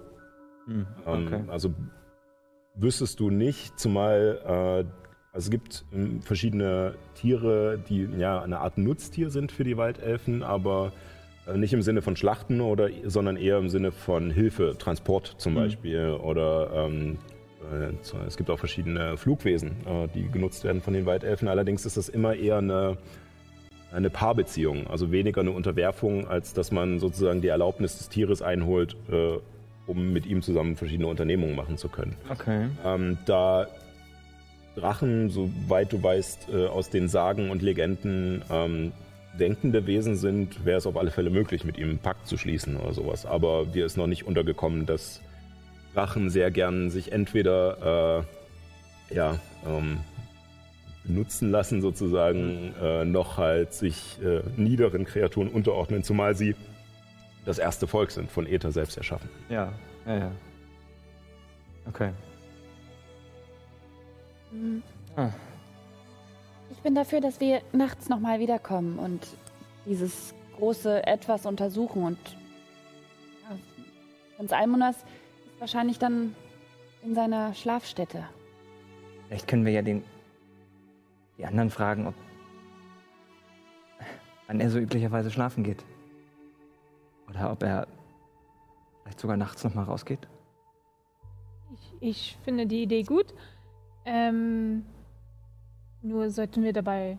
Hm, 0.65 0.85
ähm, 1.07 1.27
okay. 1.27 1.41
also 1.47 1.73
wüsstest 2.75 3.19
du 3.19 3.29
nicht, 3.29 3.79
zumal 3.79 4.85
äh, 4.85 5.09
also 5.31 5.47
es 5.47 5.51
gibt 5.51 5.85
ähm, 5.93 6.21
verschiedene 6.21 6.95
Tiere, 7.15 7.79
die 7.87 8.07
ja 8.17 8.41
eine 8.41 8.59
Art 8.59 8.77
Nutztier 8.77 9.29
sind 9.29 9.51
für 9.51 9.63
die 9.63 9.77
Waldelfen, 9.77 10.43
aber 10.43 10.91
äh, 11.47 11.57
nicht 11.57 11.73
im 11.73 11.81
Sinne 11.81 12.01
von 12.01 12.15
Schlachten 12.15 12.61
oder, 12.61 12.89
sondern 13.05 13.37
eher 13.37 13.57
im 13.57 13.69
Sinne 13.69 13.91
von 13.91 14.31
Hilfe, 14.31 14.75
Transport 14.77 15.35
zum 15.37 15.55
Beispiel 15.55 16.09
oder 16.09 16.71
ähm, 16.73 17.17
äh, 17.71 17.93
es 18.25 18.37
gibt 18.37 18.49
auch 18.49 18.59
verschiedene 18.59 19.17
Flugwesen, 19.17 19.85
äh, 19.85 20.07
die 20.07 20.29
genutzt 20.29 20.63
werden 20.63 20.81
von 20.81 20.93
den 20.93 21.05
Waldelfen. 21.05 21.47
Allerdings 21.47 21.85
ist 21.85 21.97
das 21.97 22.09
immer 22.09 22.35
eher 22.35 22.57
eine 22.57 22.97
eine 23.91 24.09
Paarbeziehung, 24.09 24.87
also 24.87 25.11
weniger 25.11 25.41
eine 25.41 25.51
Unterwerfung, 25.51 26.27
als 26.27 26.53
dass 26.53 26.71
man 26.71 26.99
sozusagen 26.99 27.41
die 27.41 27.47
Erlaubnis 27.47 27.97
des 27.97 28.09
Tieres 28.09 28.41
einholt, 28.41 28.95
äh, 29.11 29.37
um 29.87 30.13
mit 30.13 30.25
ihm 30.25 30.41
zusammen 30.41 30.75
verschiedene 30.75 31.07
Unternehmungen 31.07 31.55
machen 31.55 31.77
zu 31.77 31.89
können. 31.89 32.15
Okay. 32.29 32.67
Ähm, 32.85 33.17
da 33.25 33.67
Drachen, 34.75 35.29
soweit 35.29 35.91
du 35.91 36.01
weißt, 36.01 36.49
äh, 36.53 36.67
aus 36.67 36.89
den 36.89 37.07
Sagen 37.07 37.49
und 37.49 37.61
Legenden 37.61 38.43
ähm, 38.49 38.91
denkende 39.39 39.87
Wesen 39.87 40.15
sind, 40.15 40.65
wäre 40.65 40.77
es 40.77 40.85
auf 40.85 40.95
alle 40.95 41.11
Fälle 41.11 41.29
möglich, 41.29 41.63
mit 41.65 41.77
ihm 41.77 41.89
einen 41.89 41.99
Pakt 41.99 42.27
zu 42.27 42.37
schließen 42.37 42.77
oder 42.77 42.93
sowas. 42.93 43.25
Aber 43.25 43.65
dir 43.65 43.85
ist 43.85 43.97
noch 43.97 44.07
nicht 44.07 44.25
untergekommen, 44.25 44.85
dass 44.85 45.21
Drachen 45.93 46.29
sehr 46.29 46.51
gern 46.51 46.89
sich 46.89 47.11
entweder 47.11 48.23
äh, 49.11 49.15
ja, 49.15 49.39
ähm, 49.67 49.97
benutzen 51.09 51.49
lassen 51.49 51.81
sozusagen, 51.81 52.75
äh, 52.79 53.03
noch 53.03 53.37
halt 53.37 53.73
sich 53.73 54.19
äh, 54.21 54.43
niederen 54.57 55.05
Kreaturen 55.05 55.49
unterordnen, 55.49 56.03
zumal 56.03 56.35
sie 56.35 56.55
das 57.45 57.57
erste 57.57 57.87
Volk 57.87 58.11
sind, 58.11 58.29
von 58.29 58.45
Äther 58.45 58.71
selbst 58.71 58.95
erschaffen. 58.95 59.27
Ja, 59.49 59.73
ja, 60.05 60.17
ja. 60.17 60.31
Okay. 61.87 62.11
Ah. 65.15 65.29
Ich 66.69 66.77
bin 66.79 66.93
dafür, 66.93 67.21
dass 67.21 67.39
wir 67.39 67.61
nachts 67.71 68.07
nochmal 68.07 68.39
wiederkommen 68.39 68.99
und 68.99 69.25
dieses 69.87 70.35
große 70.57 71.07
Etwas 71.07 71.47
untersuchen. 71.47 72.03
Und 72.03 72.19
ja, 73.49 73.57
Prinz 74.37 74.51
Almonas 74.51 74.97
ist 74.97 75.59
wahrscheinlich 75.59 75.97
dann 75.97 76.35
in 77.01 77.15
seiner 77.15 77.55
Schlafstätte. 77.55 78.25
Vielleicht 79.27 79.47
können 79.47 79.65
wir 79.65 79.71
ja 79.71 79.81
den 79.81 80.03
die 81.39 81.45
anderen 81.45 81.69
fragen, 81.69 82.05
ob 82.05 82.13
wann 84.47 84.59
er 84.59 84.69
so 84.69 84.77
üblicherweise 84.77 85.31
schlafen 85.31 85.63
geht. 85.63 85.83
Oder 87.29 87.51
ob 87.51 87.63
er 87.63 87.87
vielleicht 89.01 89.19
sogar 89.19 89.37
nachts 89.37 89.63
noch 89.63 89.73
mal 89.73 89.83
rausgeht. 89.83 90.27
Ich, 91.73 91.93
ich 92.01 92.37
finde 92.43 92.65
die 92.67 92.83
Idee 92.83 93.03
gut. 93.03 93.33
Ähm, 94.05 94.85
nur 96.01 96.29
sollten 96.29 96.63
wir 96.63 96.73
dabei 96.73 97.17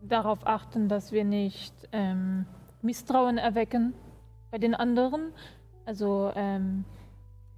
darauf 0.00 0.46
achten, 0.46 0.88
dass 0.88 1.12
wir 1.12 1.24
nicht 1.24 1.74
ähm, 1.92 2.46
Misstrauen 2.80 3.38
erwecken 3.38 3.94
bei 4.50 4.58
den 4.58 4.74
anderen. 4.74 5.32
Also 5.84 6.32
ähm, 6.34 6.84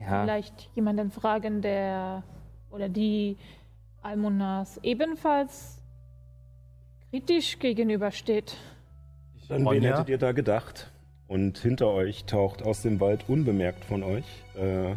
Ja. 0.00 0.22
vielleicht 0.22 0.70
jemanden 0.74 1.10
fragen, 1.10 1.62
der 1.62 2.24
oder 2.70 2.88
die 2.88 3.38
Almonas 4.02 4.78
ebenfalls 4.82 5.83
kritisch 7.14 7.60
gegenübersteht. 7.60 8.56
Dann 9.48 9.64
Ronja? 9.64 9.82
wen 9.82 9.88
hättet 9.88 10.08
ihr 10.08 10.18
da 10.18 10.32
gedacht? 10.32 10.90
und 11.26 11.56
hinter 11.58 11.88
euch 11.88 12.24
taucht 12.24 12.62
aus 12.62 12.82
dem 12.82 13.00
Wald 13.00 13.24
unbemerkt 13.28 13.84
von 13.84 14.02
euch 14.02 14.24
äh, 14.56 14.94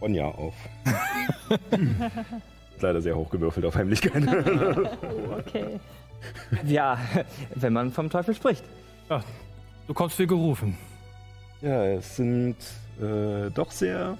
Ronja 0.00 0.26
auf. 0.26 0.54
Leider 2.80 3.00
sehr 3.00 3.16
hochgewürfelt 3.16 3.64
auf 3.64 3.74
Heimlichkeit. 3.74 4.22
Oh, 4.26 5.38
okay. 5.38 5.80
Ja, 6.66 6.98
wenn 7.54 7.72
man 7.72 7.90
vom 7.90 8.10
Teufel 8.10 8.34
spricht. 8.34 8.62
Du 9.88 9.94
kommst 9.94 10.18
wie 10.18 10.26
gerufen. 10.26 10.76
ja, 11.60 11.84
es 11.84 12.16
sind 12.16 12.56
äh, 13.00 13.50
doch 13.50 13.70
sehr, 13.72 14.18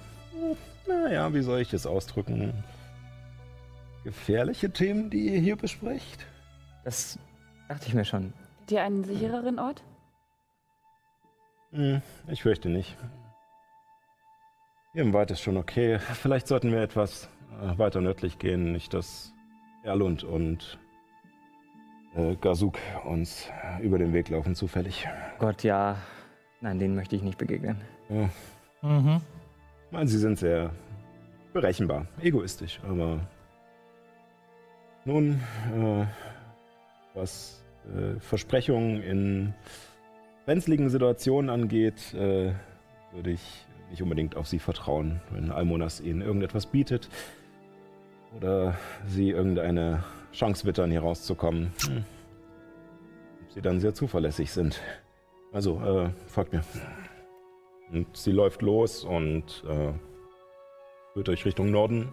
naja, 0.89 1.33
wie 1.35 1.43
soll 1.43 1.61
ich 1.61 1.71
das 1.71 1.87
ausdrücken? 1.87 2.65
Gefährliche 4.03 4.71
Themen, 4.71 5.11
die 5.11 5.29
ihr 5.29 5.41
hier 5.41 5.57
besprecht. 5.57 6.27
Das 6.85 7.19
dachte 7.69 7.87
ich 7.87 7.95
mir 7.95 8.05
schon. 8.05 8.33
Habt 8.61 8.71
ihr 8.73 8.83
einen 8.83 9.05
sichereren 9.05 9.59
Ort? 9.59 9.83
Hm, 11.73 12.03
ich 12.29 12.43
fürchte 12.43 12.69
nicht. 12.69 12.97
Hier 14.93 15.03
im 15.03 15.13
Wald 15.13 15.31
ist 15.31 15.41
schon 15.41 15.57
okay. 15.57 15.99
Vielleicht 15.99 16.47
sollten 16.47 16.71
wir 16.71 16.83
etwas 16.83 17.29
äh, 17.63 17.79
weiter 17.79 18.01
nördlich 18.01 18.39
gehen, 18.39 18.73
nicht 18.73 18.93
dass 18.93 19.33
Erlund 19.83 20.23
und 20.23 20.79
äh, 22.15 22.37
Gazuk 22.37 22.79
uns 23.05 23.49
über 23.81 23.99
den 23.99 24.13
Weg 24.13 24.29
laufen 24.29 24.55
zufällig. 24.55 25.09
Gott, 25.39 25.63
ja. 25.63 25.97
Nein, 26.61 26.79
denen 26.79 26.95
möchte 26.95 27.17
ich 27.17 27.23
nicht 27.23 27.39
begegnen. 27.39 27.81
Ja, 28.09 28.29
Mhm. 28.83 29.21
ich 29.87 29.93
meine, 29.93 30.09
sie 30.09 30.19
sind 30.19 30.39
sehr 30.39 30.71
berechenbar, 31.53 32.07
egoistisch, 32.21 32.81
aber 32.87 33.21
nun, 35.05 35.41
äh, 35.73 36.05
was 37.15 37.65
äh, 37.87 38.19
Versprechungen 38.21 39.03
in 39.03 39.55
brenzligen 40.45 40.91
Situationen 40.91 41.51
angeht, 41.51 42.15
äh, 42.15 42.53
würde 43.13 43.31
ich 43.31 43.67
nicht 43.91 44.03
unbedingt 44.03 44.37
auf 44.37 44.47
sie 44.47 44.59
vertrauen, 44.59 45.21
wenn 45.31 45.51
Almonas 45.51 46.01
ihnen 46.01 46.23
irgendetwas 46.23 46.67
bietet 46.67 47.09
oder 48.37 48.75
sie 49.07 49.31
irgendeine 49.31 50.03
Chance 50.33 50.65
wittern, 50.65 50.91
hier 50.91 51.01
rauszukommen. 51.01 51.73
Hm. 51.87 52.05
Ob 53.43 53.53
sie 53.53 53.61
dann 53.61 53.81
sehr 53.81 53.95
zuverlässig 53.95 54.51
sind. 54.51 54.81
Also, 55.53 55.81
äh, 55.81 56.11
folgt 56.27 56.55
mir. 56.55 56.63
Und 57.91 58.17
sie 58.17 58.33
läuft 58.33 58.63
los 58.63 59.05
und 59.05 59.63
äh, 59.69 59.93
führt 61.13 61.29
euch 61.29 61.45
Richtung 61.45 61.71
Norden, 61.71 62.09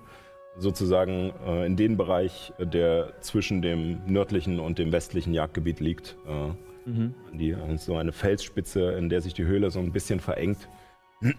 sozusagen 0.59 1.33
äh, 1.45 1.65
in 1.65 1.75
den 1.75 1.97
Bereich, 1.97 2.53
der 2.59 3.13
zwischen 3.21 3.61
dem 3.61 3.99
nördlichen 4.05 4.59
und 4.59 4.77
dem 4.77 4.91
westlichen 4.91 5.33
Jagdgebiet 5.33 5.79
liegt. 5.79 6.17
Äh, 6.27 6.53
Mhm. 6.85 7.13
die, 7.33 7.55
so 7.75 7.97
eine 7.97 8.11
Felsspitze, 8.11 8.93
in 8.93 9.09
der 9.09 9.21
sich 9.21 9.33
die 9.33 9.45
Höhle 9.45 9.69
so 9.69 9.79
ein 9.79 9.91
bisschen 9.91 10.19
verengt. 10.19 10.69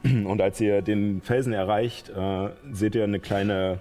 Und 0.05 0.41
als 0.41 0.61
ihr 0.61 0.83
den 0.83 1.23
Felsen 1.23 1.53
erreicht, 1.53 2.11
äh, 2.11 2.51
seht 2.71 2.95
ihr 2.95 3.03
eine 3.05 3.19
kleine, 3.19 3.81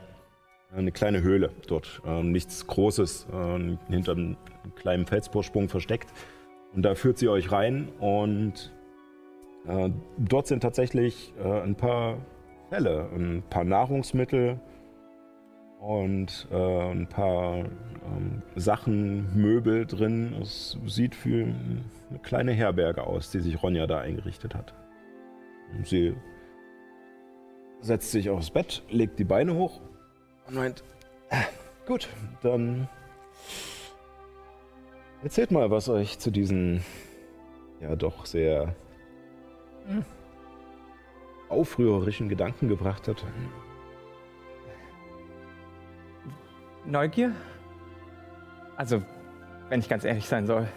eine 0.73 0.91
kleine 0.91 1.21
Höhle 1.21 1.51
dort. 1.67 2.01
Ähm, 2.07 2.31
nichts 2.31 2.65
Großes, 2.65 3.27
äh, 3.31 3.91
hinter 3.91 4.13
einem 4.13 4.37
kleinen 4.77 5.05
Felsvorsprung 5.05 5.69
versteckt. 5.69 6.07
Und 6.73 6.83
da 6.83 6.95
führt 6.95 7.17
sie 7.17 7.27
euch 7.27 7.51
rein 7.51 7.89
und 7.99 8.71
äh, 9.67 9.89
dort 10.17 10.47
sind 10.47 10.61
tatsächlich 10.61 11.33
äh, 11.43 11.61
ein 11.61 11.75
paar 11.75 12.17
Fälle, 12.69 13.09
ein 13.13 13.43
paar 13.49 13.63
Nahrungsmittel 13.63 14.59
und 15.79 16.47
äh, 16.51 16.91
ein 16.91 17.07
paar 17.07 17.57
ähm, 17.57 18.41
Sachen, 18.55 19.33
Möbel 19.35 19.85
drin. 19.85 20.35
Es 20.41 20.77
sieht 20.85 21.25
wie 21.25 21.43
eine 21.43 22.19
kleine 22.21 22.51
Herberge 22.51 23.03
aus, 23.05 23.31
die 23.31 23.39
sich 23.39 23.61
Ronja 23.61 23.87
da 23.87 23.99
eingerichtet 23.99 24.55
hat. 24.55 24.73
Und 25.75 25.87
sie 25.87 26.15
setzt 27.81 28.11
sich 28.11 28.29
aufs 28.29 28.51
Bett, 28.51 28.83
legt 28.89 29.19
die 29.19 29.23
Beine 29.23 29.55
hoch 29.55 29.79
und 30.47 30.55
meint, 30.55 30.83
"Ah, 31.29 31.43
gut, 31.85 32.09
dann 32.41 32.89
erzählt 35.23 35.51
mal, 35.51 35.71
was 35.71 35.87
euch 35.87 36.19
zu 36.19 36.29
diesen 36.29 36.83
ja 37.79 37.95
doch 37.95 38.25
sehr 38.25 38.75
hm, 39.87 40.03
aufrührerischen 41.47 42.27
Gedanken 42.27 42.67
gebracht 42.67 43.07
hat. 43.07 43.25
Neugier? 46.89 47.31
Also, 48.75 49.01
wenn 49.69 49.79
ich 49.79 49.89
ganz 49.89 50.03
ehrlich 50.03 50.27
sein 50.27 50.47
soll. 50.47 50.67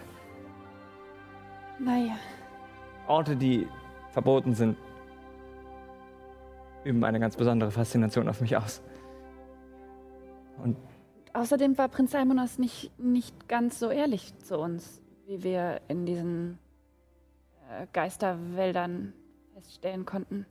Naja, 1.79 2.17
Orte, 3.07 3.37
die 3.37 3.67
verboten 4.11 4.55
sind, 4.55 4.77
üben 6.85 7.03
eine 7.05 7.19
ganz 7.19 7.37
besondere 7.37 7.71
Faszination 7.71 8.29
auf 8.29 8.41
mich 8.41 8.57
aus. 8.57 8.83
Und 10.63 10.77
außerdem 11.33 11.79
war 11.79 11.89
Prinz 11.89 12.15
Almonas 12.15 12.59
nicht, 12.59 12.93
nicht 12.99 13.49
ganz 13.49 13.79
so 13.79 13.91
ehrlich 13.91 14.37
zu 14.39 14.59
uns, 14.59 15.01
wie 15.27 15.43
wir 15.43 15.81
in 15.89 16.05
diesen 16.05 16.59
äh, 17.71 17.87
Geisterwäldern 17.93 19.15
feststellen 19.55 20.05
konnten. 20.05 20.47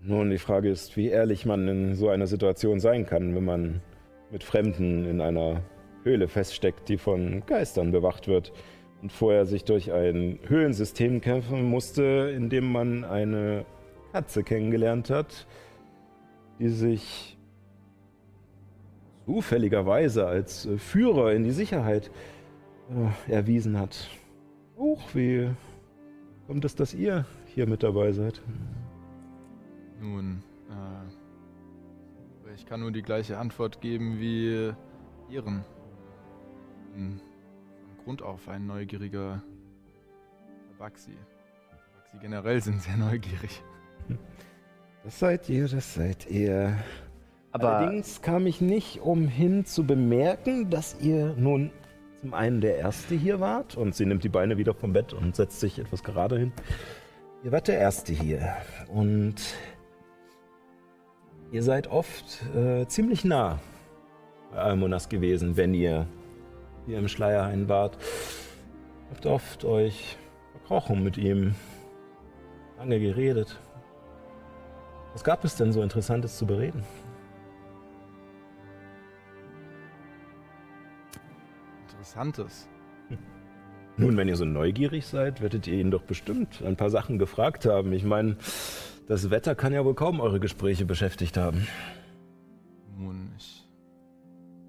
Nun, 0.00 0.30
die 0.30 0.38
Frage 0.38 0.70
ist, 0.70 0.96
wie 0.96 1.08
ehrlich 1.08 1.46
man 1.46 1.66
in 1.68 1.94
so 1.94 2.10
einer 2.10 2.26
Situation 2.26 2.80
sein 2.80 3.06
kann, 3.06 3.34
wenn 3.34 3.44
man 3.44 3.80
mit 4.30 4.44
Fremden 4.44 5.04
in 5.04 5.20
einer 5.20 5.62
Höhle 6.02 6.28
feststeckt, 6.28 6.88
die 6.88 6.98
von 6.98 7.44
Geistern 7.46 7.90
bewacht 7.92 8.28
wird 8.28 8.52
und 9.02 9.12
vorher 9.12 9.46
sich 9.46 9.64
durch 9.64 9.92
ein 9.92 10.38
Höhlensystem 10.46 11.20
kämpfen 11.20 11.64
musste, 11.64 12.32
in 12.34 12.48
dem 12.48 12.70
man 12.70 13.04
eine 13.04 13.64
Katze 14.12 14.42
kennengelernt 14.42 15.10
hat, 15.10 15.46
die 16.58 16.68
sich 16.68 17.36
zufälligerweise 19.26 20.26
als 20.26 20.68
Führer 20.78 21.32
in 21.32 21.44
die 21.44 21.50
Sicherheit 21.50 22.10
äh, 23.28 23.32
erwiesen 23.32 23.78
hat. 23.78 24.08
Huch, 24.76 25.02
wie 25.14 25.50
kommt 26.46 26.64
es, 26.64 26.74
dass 26.74 26.94
ihr 26.94 27.26
hier 27.46 27.66
mit 27.66 27.82
dabei 27.82 28.12
seid? 28.12 28.40
Nun, 30.00 30.42
äh, 30.70 31.05
ich 32.56 32.66
kann 32.66 32.80
nur 32.80 32.90
die 32.90 33.02
gleiche 33.02 33.38
Antwort 33.38 33.80
geben 33.80 34.18
wie 34.18 34.72
Ihren. 35.28 35.64
Bin 36.94 37.20
Von 37.86 38.04
Grund 38.04 38.22
auf 38.22 38.48
ein 38.48 38.66
neugieriger 38.66 39.42
Tabaxi. 40.70 41.12
Tabaxi 41.70 42.18
generell 42.20 42.60
sind 42.62 42.82
sehr 42.82 42.96
neugierig. 42.96 43.62
Das 45.04 45.18
seid 45.18 45.48
ihr, 45.48 45.68
das 45.68 45.94
seid 45.94 46.28
ihr. 46.30 46.76
aber 47.52 47.76
Allerdings 47.76 48.22
kam 48.22 48.46
ich 48.46 48.60
nicht 48.60 49.00
umhin 49.02 49.64
zu 49.64 49.84
bemerken, 49.84 50.70
dass 50.70 50.96
ihr 51.00 51.34
nun 51.36 51.70
zum 52.20 52.34
einen 52.34 52.60
der 52.60 52.78
Erste 52.78 53.14
hier 53.14 53.38
wart 53.38 53.76
und 53.76 53.94
sie 53.94 54.06
nimmt 54.06 54.24
die 54.24 54.28
Beine 54.28 54.56
wieder 54.56 54.74
vom 54.74 54.92
Bett 54.92 55.12
und 55.12 55.36
setzt 55.36 55.60
sich 55.60 55.78
etwas 55.78 56.02
gerade 56.02 56.38
hin. 56.38 56.52
Ihr 57.44 57.52
wart 57.52 57.68
der 57.68 57.78
Erste 57.78 58.12
hier 58.12 58.56
und 58.88 59.36
ihr 61.52 61.62
seid 61.62 61.88
oft 61.88 62.42
äh, 62.54 62.86
ziemlich 62.86 63.24
nah 63.24 63.58
bei 64.50 64.58
Almonas 64.58 65.08
gewesen, 65.08 65.56
wenn 65.56 65.74
ihr 65.74 66.06
hier 66.86 66.98
im 66.98 67.08
Schleierhain 67.08 67.68
wart. 67.68 67.98
Habt 69.10 69.26
oft 69.26 69.64
euch 69.64 70.16
verkrochen 70.52 71.02
mit 71.02 71.16
ihm, 71.16 71.54
lange 72.78 72.98
geredet. 73.00 73.58
Was 75.12 75.24
gab 75.24 75.44
es 75.44 75.56
denn 75.56 75.72
so 75.72 75.82
Interessantes 75.82 76.36
zu 76.36 76.46
bereden? 76.46 76.84
Interessantes. 81.88 82.68
Nun, 83.98 84.16
wenn 84.18 84.28
ihr 84.28 84.36
so 84.36 84.44
neugierig 84.44 85.06
seid, 85.06 85.40
werdet 85.40 85.66
ihr 85.66 85.80
ihn 85.80 85.90
doch 85.90 86.02
bestimmt 86.02 86.62
ein 86.62 86.76
paar 86.76 86.90
Sachen 86.90 87.18
gefragt 87.18 87.64
haben. 87.64 87.94
Ich 87.94 88.04
meine, 88.04 88.36
das 89.06 89.30
Wetter 89.30 89.54
kann 89.54 89.72
ja 89.72 89.84
wohl 89.84 89.94
kaum 89.94 90.20
eure 90.20 90.40
Gespräche 90.40 90.84
beschäftigt 90.84 91.36
haben. 91.36 91.66
Nun, 92.96 93.30
ich 93.36 93.66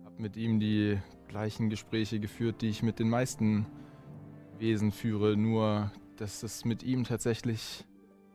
habe 0.06 0.22
mit 0.22 0.38
ihm 0.38 0.60
die 0.60 1.00
gleichen 1.28 1.70
Gespräche 1.70 2.20
geführt, 2.20 2.62
die 2.62 2.70
ich 2.70 2.84
mit 2.84 3.00
den 3.00 3.10
meisten 3.10 3.66
Wesen 4.60 4.92
führe, 4.92 5.36
nur 5.36 5.92
dass 6.18 6.44
es 6.44 6.66
mit 6.66 6.84
ihm 6.84 7.04
tatsächlich 7.04 7.86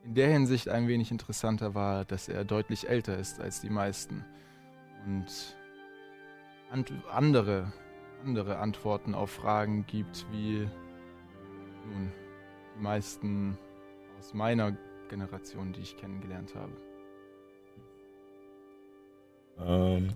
in 0.04 0.14
der 0.14 0.28
Hinsicht 0.28 0.68
ein 0.68 0.88
wenig 0.88 1.10
interessanter 1.10 1.74
war, 1.74 2.04
dass 2.04 2.28
er 2.28 2.44
deutlich 2.44 2.88
älter 2.88 3.18
ist 3.18 3.40
als 3.40 3.60
die 3.60 3.70
meisten 3.70 4.24
und 5.06 5.56
andere, 7.10 7.72
andere 8.24 8.58
Antworten 8.58 9.14
auf 9.14 9.30
Fragen 9.30 9.84
gibt, 9.86 10.26
wie 10.32 10.68
nun, 11.86 12.12
die 12.76 12.82
meisten 12.82 13.58
aus 14.18 14.32
meiner 14.32 14.76
Generation, 15.12 15.72
die 15.74 15.82
ich 15.82 15.96
kennengelernt 15.98 16.54
habe. 16.54 16.72
Ähm, 19.60 20.08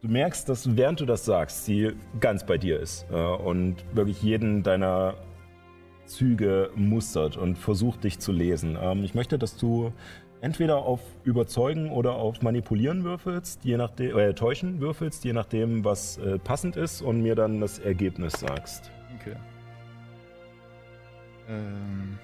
du 0.00 0.08
merkst, 0.08 0.48
dass 0.48 0.76
während 0.76 0.98
du 1.00 1.06
das 1.06 1.24
sagst, 1.24 1.64
sie 1.64 1.92
ganz 2.18 2.44
bei 2.44 2.58
dir 2.58 2.80
ist 2.80 3.06
äh, 3.12 3.14
und 3.14 3.76
wirklich 3.94 4.20
jeden 4.20 4.64
deiner 4.64 5.14
Züge 6.06 6.70
mustert 6.74 7.36
und 7.36 7.56
versucht 7.56 8.02
dich 8.02 8.18
zu 8.18 8.32
lesen. 8.32 8.76
Ähm, 8.80 9.04
ich 9.04 9.14
möchte, 9.14 9.38
dass 9.38 9.56
du 9.56 9.92
entweder 10.40 10.78
auf 10.78 11.00
Überzeugen 11.22 11.92
oder 11.92 12.16
auf 12.16 12.42
Manipulieren 12.42 13.04
würfelst, 13.04 13.64
je 13.64 13.76
nachdem, 13.76 14.18
äh, 14.18 14.34
Täuschen 14.34 14.80
würfelst, 14.80 15.24
je 15.24 15.32
nachdem, 15.32 15.84
was 15.84 16.18
äh, 16.18 16.40
passend 16.40 16.74
ist 16.74 17.00
und 17.00 17.22
mir 17.22 17.36
dann 17.36 17.60
das 17.60 17.78
Ergebnis 17.78 18.32
sagst. 18.40 18.90
Okay. 19.20 19.36
Ähm, 21.48 22.18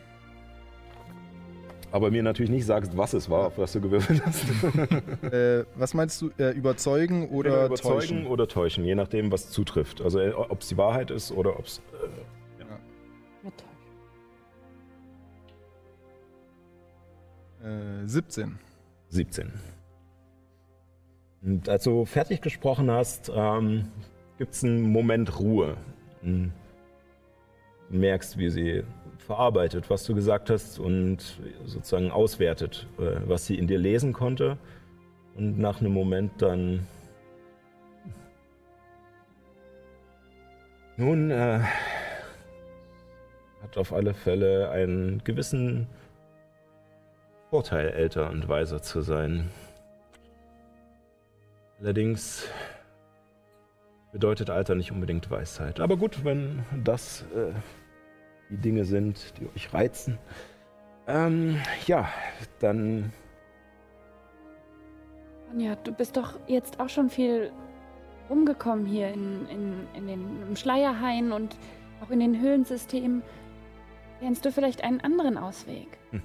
Aber 1.91 2.11
mir 2.11 2.23
natürlich 2.23 2.51
nicht 2.51 2.67
sagst, 2.67 2.97
was 2.97 3.15
es 3.15 3.31
war, 3.31 3.47
auf 3.47 3.59
was 3.59 3.73
du 3.73 3.81
gewürfelt 3.81 4.25
hast. 4.25 4.45
äh, 5.33 5.65
was 5.75 5.95
meinst 5.95 6.21
du? 6.21 6.31
Äh, 6.39 6.51
überzeugen 6.51 7.29
oder 7.31 7.67
überzeugen 7.67 8.01
täuschen? 8.01 8.27
oder 8.27 8.47
täuschen, 8.47 8.85
je 8.85 8.95
nachdem, 8.95 9.33
was 9.33 9.51
zutrifft. 9.51 10.03
Also 10.03 10.21
äh, 10.21 10.33
ob 10.33 10.61
es 10.61 10.69
die 10.69 10.77
Wahrheit 10.77 11.11
ist 11.11 11.33
oder 11.33 11.59
ob 11.59 11.65
es. 11.65 11.81
Ja, 12.59 12.67
toll. 17.63 18.03
Äh, 18.05 18.07
17. 18.07 18.59
17. 19.09 19.53
Und 21.43 21.69
als 21.69 21.85
du 21.85 22.05
fertig 22.05 22.43
gesprochen 22.43 22.91
hast, 22.91 23.33
ähm, 23.35 23.89
gibt 24.37 24.53
es 24.53 24.63
einen 24.63 24.83
Moment 24.93 25.39
Ruhe. 25.41 25.77
Hm. 26.23 26.53
Du 27.91 27.97
merkst, 27.97 28.37
wie 28.37 28.51
sie 28.51 28.83
verarbeitet, 29.19 29.91
was 29.91 30.05
du 30.05 30.15
gesagt 30.15 30.51
hast 30.51 30.79
und 30.79 31.39
sozusagen 31.65 32.11
auswertet, 32.11 32.87
äh, 32.99 33.21
was 33.27 33.47
sie 33.47 33.59
in 33.59 33.67
dir 33.67 33.79
lesen 33.79 34.13
konnte. 34.13 34.57
Und 35.37 35.59
nach 35.59 35.81
einem 35.81 35.93
Moment 35.93 36.33
dann. 36.43 36.87
Nun, 40.97 41.31
äh, 41.31 41.61
hat 43.63 43.77
auf 43.77 43.93
alle 43.93 44.15
Fälle 44.15 44.71
einen 44.71 45.23
gewissen 45.25 45.87
Vorteil, 47.51 47.91
älter 47.91 48.31
und 48.31 48.49
weiser 48.49 48.83
zu 48.83 49.01
sein. 49.01 49.51
Allerdings 51.81 52.49
bedeutet 54.13 54.51
Alter 54.51 54.75
nicht 54.75 54.91
unbedingt 54.91 55.31
Weisheit. 55.31 55.81
Aber 55.81 55.97
gut, 55.97 56.25
wenn 56.25 56.65
das 56.83 57.25
äh, 57.35 57.53
die 58.51 58.57
Dinge 58.57 58.85
sind, 58.85 59.35
die 59.39 59.47
euch 59.55 59.73
reizen. 59.73 60.19
Ähm, 61.07 61.61
ja, 61.87 62.09
dann 62.61 63.13
Anja, 65.51 65.77
du 65.77 65.93
bist 65.93 66.17
doch 66.17 66.39
jetzt 66.47 66.79
auch 66.79 66.89
schon 66.89 67.09
viel 67.09 67.51
rumgekommen 68.29 68.85
hier 68.85 69.09
in, 69.09 69.47
in, 69.49 69.87
in 69.95 70.07
den 70.07 70.43
im 70.43 70.57
Schleierhain 70.57 71.33
und 71.33 71.57
auch 72.03 72.11
in 72.11 72.21
den 72.21 72.41
Höhlensystemen. 72.41 73.23
Kennst 74.21 74.45
du 74.45 74.53
vielleicht 74.53 74.85
einen 74.85 75.01
anderen 75.01 75.39
Ausweg? 75.39 75.89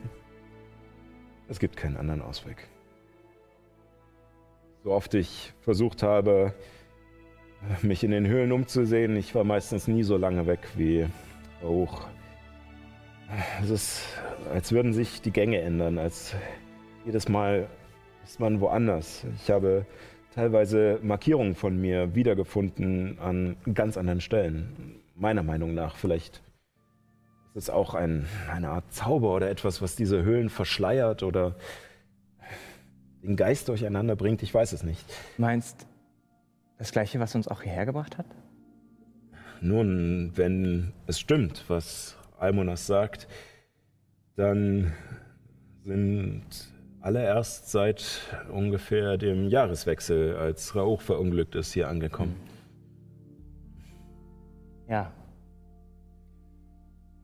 Es 1.50 1.60
gibt 1.60 1.76
keinen 1.76 1.98
anderen 1.98 2.22
Ausweg. 2.22 2.70
So 4.86 4.92
oft 4.92 5.14
ich 5.14 5.54
versucht 5.60 6.02
habe, 6.02 6.54
mich 7.82 8.04
in 8.06 8.12
den 8.12 8.26
Höhlen 8.26 8.54
umzusehen, 8.54 9.18
ich 9.18 9.36
war 9.36 9.44
meistens 9.44 9.90
nie 9.90 10.04
so 10.04 10.16
lange 10.16 10.48
weg 10.48 10.62
wie 10.76 11.06
hoch. 11.64 12.08
Es 13.62 13.70
ist, 13.70 14.04
als 14.54 14.72
würden 14.72 14.94
sich 14.94 15.22
die 15.22 15.32
Gänge 15.32 15.60
ändern, 15.62 15.98
als 15.98 16.36
jedes 17.06 17.28
Mal 17.30 17.68
ist 18.24 18.40
man 18.40 18.62
woanders. 18.62 19.26
Ich 19.42 19.50
habe 19.50 19.86
teilweise 20.34 21.00
Markierungen 21.02 21.56
von 21.56 21.80
mir 21.80 22.16
wiedergefunden 22.16 23.20
an 23.20 23.56
ganz 23.74 23.98
anderen 23.98 24.22
Stellen. 24.22 25.02
Meiner 25.16 25.44
Meinung 25.44 25.74
nach 25.74 25.96
vielleicht 25.96 26.42
ist 27.54 27.64
es 27.64 27.70
auch 27.70 27.94
ein, 27.94 28.26
eine 28.50 28.70
Art 28.70 28.92
Zauber 28.92 29.36
oder 29.36 29.50
etwas, 29.50 29.82
was 29.82 29.96
diese 29.96 30.24
Höhlen 30.24 30.50
verschleiert 30.50 31.24
oder 31.24 31.56
den 33.22 33.36
Geist 33.36 33.70
durcheinander 33.70 34.16
bringt. 34.16 34.42
Ich 34.44 34.54
weiß 34.54 34.74
es 34.74 34.84
nicht. 34.84 35.06
Meinst 35.38 35.88
das 36.78 36.92
gleiche, 36.92 37.20
was 37.20 37.36
uns 37.36 37.48
auch 37.48 37.62
hierher 37.62 37.86
gebracht 37.86 38.18
hat? 38.18 38.26
Nun, 39.64 40.34
wenn 40.36 40.92
es 41.08 41.22
stimmt, 41.22 41.64
was 41.70 42.18
Almonas 42.38 42.86
sagt, 42.86 43.30
dann 44.36 44.92
sind 45.84 46.44
alle 47.00 47.24
erst 47.24 47.72
seit 47.72 48.04
ungefähr 48.52 49.18
dem 49.18 49.48
Jahreswechsel, 49.48 50.36
als 50.36 50.76
Rauch 50.76 51.00
verunglückt 51.00 51.56
ist, 51.56 51.72
hier 51.72 51.88
angekommen. 51.88 52.36
Ja. 54.90 55.14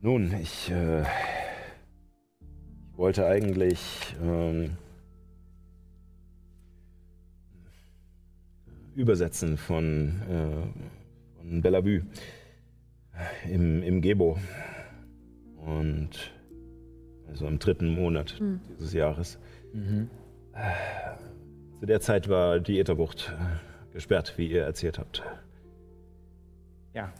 Nun, 0.00 0.32
ich, 0.40 0.70
äh, 0.70 1.02
ich 1.02 2.96
wollte 2.96 3.26
eigentlich 3.26 4.16
ähm, 4.22 4.78
übersetzen 8.94 9.58
von, 9.58 10.22
äh, 10.30 10.99
von 11.50 11.62
Bellevue 11.62 12.02
im, 13.50 13.82
im 13.82 14.00
Gebo. 14.00 14.38
Und 15.56 16.32
also 17.28 17.46
im 17.46 17.58
dritten 17.58 17.88
Monat 17.88 18.38
Hm. 18.38 18.60
dieses 18.70 18.92
Jahres. 18.92 19.38
Mhm. 19.72 20.08
Zu 21.78 21.86
der 21.86 22.00
Zeit 22.00 22.28
war 22.28 22.60
die 22.60 22.78
Ätherbucht 22.78 23.34
äh, 23.36 23.92
gesperrt, 23.92 24.34
wie 24.36 24.50
ihr 24.50 24.62
erzählt 24.62 24.98
habt. 24.98 25.22
Ja. 26.94 27.12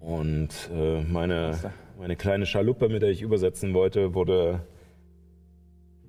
Und 0.00 0.70
äh, 0.72 1.02
meine, 1.02 1.58
meine 1.98 2.16
kleine 2.16 2.46
Schaluppe, 2.46 2.88
mit 2.88 3.02
der 3.02 3.10
ich 3.10 3.22
übersetzen 3.22 3.72
wollte, 3.74 4.14
wurde 4.14 4.60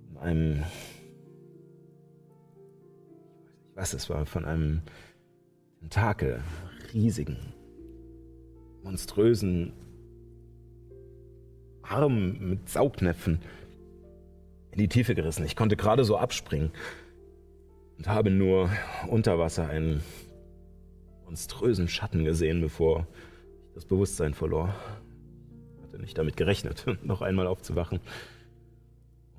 von 0.07 0.17
einem. 0.17 0.63
Ich 3.69 3.77
weiß 3.77 3.93
nicht, 3.93 4.01
was 4.01 4.03
es 4.03 4.09
war, 4.09 4.25
von 4.25 4.45
einem 4.45 4.81
Tentakel, 5.79 6.41
riesigen, 6.93 7.52
monströsen 8.83 9.73
Arm 11.81 12.49
mit 12.49 12.69
Saugnäpfen 12.69 13.39
in 14.71 14.79
die 14.79 14.87
Tiefe 14.87 15.15
gerissen. 15.15 15.45
Ich 15.45 15.55
konnte 15.55 15.75
gerade 15.75 16.03
so 16.03 16.17
abspringen 16.17 16.71
und 17.97 18.07
habe 18.07 18.31
nur 18.31 18.69
unter 19.07 19.37
Wasser 19.39 19.67
einen 19.67 20.01
monströsen 21.25 21.87
Schatten 21.87 22.25
gesehen, 22.25 22.61
bevor 22.61 23.07
ich 23.69 23.75
das 23.75 23.85
Bewusstsein 23.85 24.33
verlor. 24.33 24.73
Hatte 25.83 25.99
nicht 25.99 26.17
damit 26.17 26.37
gerechnet, 26.37 26.85
noch 27.03 27.21
einmal 27.21 27.47
aufzuwachen. 27.47 27.99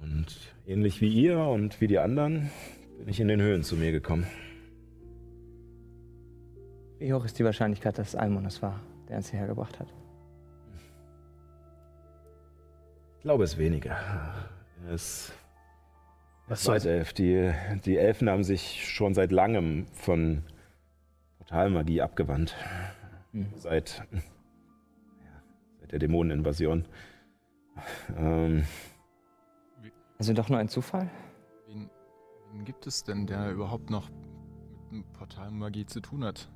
Und 0.01 0.27
ähnlich 0.67 1.01
wie 1.01 1.09
ihr 1.09 1.39
und 1.39 1.81
wie 1.81 1.87
die 1.87 1.99
anderen 1.99 2.51
bin 2.99 3.09
ich 3.09 3.21
in 3.21 3.29
den 3.29 3.41
Höhlen 3.41 3.63
zu 3.63 3.77
mir 3.77 3.91
gekommen. 3.91 4.27
Wie 6.99 7.13
hoch 7.13 7.25
ist 7.25 7.39
die 7.39 7.45
Wahrscheinlichkeit, 7.45 7.99
dass 7.99 8.15
Almon 8.15 8.47
es 8.47 8.63
war, 8.63 8.81
der 9.09 9.17
uns 9.17 9.31
hierher 9.31 9.47
gebracht 9.47 9.79
hat? 9.81 9.93
Ich 13.17 13.23
glaube 13.23 13.45
es 13.45 13.57
weniger. 13.57 13.97
Es 14.91 15.33
Was 16.47 16.65
soll 16.65 16.77
Elf. 16.77 17.13
Die, 17.15 17.53
die 17.85 17.97
Elfen 17.97 18.29
haben 18.29 18.45
sich 18.45 18.87
schon 18.87 19.15
seit 19.15 19.33
langem 19.33 19.87
von 19.93 20.43
Portalmagie 21.39 22.03
abgewandt. 22.03 22.55
Hm. 23.33 23.47
Seit, 23.57 24.03
ja, 24.13 25.43
seit 25.81 25.93
der 25.93 25.99
Dämoneninvasion. 25.99 26.87
Ähm, 28.17 28.65
Also 30.19 30.33
doch 30.33 30.49
nur 30.49 30.59
ein 30.59 30.69
Zufall? 30.69 31.11
Wen, 31.67 31.91
wen 32.53 32.65
gibt 32.65 32.87
es 32.87 33.05
denn, 33.05 33.27
der 33.27 33.51
überhaupt 33.51 33.91
noch 33.91 34.11
mit 34.91 35.11
Portalmagie 35.13 35.87
zu 35.87 36.01
tun 36.01 36.25
hat? 36.25 36.49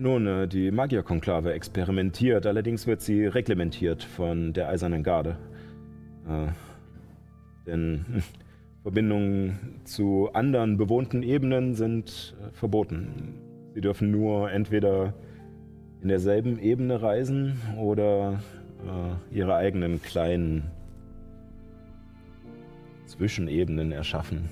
Nun, 0.00 0.26
äh, 0.26 0.48
die 0.48 0.70
Magierkonklave 0.70 1.52
experimentiert, 1.52 2.46
allerdings 2.46 2.86
wird 2.86 3.02
sie 3.02 3.26
reglementiert 3.26 4.02
von 4.02 4.54
der 4.54 4.70
Eisernen 4.70 5.02
Garde. 5.02 5.36
Äh, 6.26 6.46
denn 7.66 8.06
Verbindungen 8.82 9.82
zu 9.84 10.30
anderen 10.32 10.78
bewohnten 10.78 11.22
Ebenen 11.22 11.74
sind 11.74 12.34
äh, 12.40 12.50
verboten. 12.54 13.34
Sie 13.74 13.82
dürfen 13.82 14.10
nur 14.10 14.50
entweder 14.50 15.12
in 16.00 16.08
derselben 16.08 16.58
Ebene 16.58 17.02
reisen 17.02 17.60
oder 17.76 18.40
äh, 18.86 19.36
ihre 19.36 19.54
eigenen 19.56 20.00
kleinen 20.00 20.70
Zwischenebenen 23.04 23.92
erschaffen. 23.92 24.48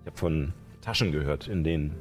Ich 0.00 0.06
habe 0.06 0.16
von 0.16 0.54
Taschen 0.80 1.12
gehört, 1.12 1.46
in 1.46 1.62
denen 1.62 1.94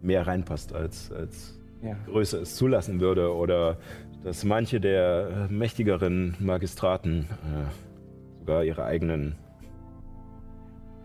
mehr 0.00 0.26
reinpasst, 0.26 0.74
als, 0.74 1.10
als 1.12 1.58
Ja. 1.82 1.96
Größe 2.06 2.38
es 2.38 2.56
zulassen 2.56 3.00
würde. 3.00 3.34
Oder 3.34 3.78
dass 4.22 4.44
manche 4.44 4.80
der 4.80 5.48
äh, 5.50 5.52
mächtigeren 5.52 6.36
Magistraten 6.38 7.22
äh, 7.22 8.40
sogar 8.40 8.64
ihre 8.64 8.84
eigenen 8.84 9.36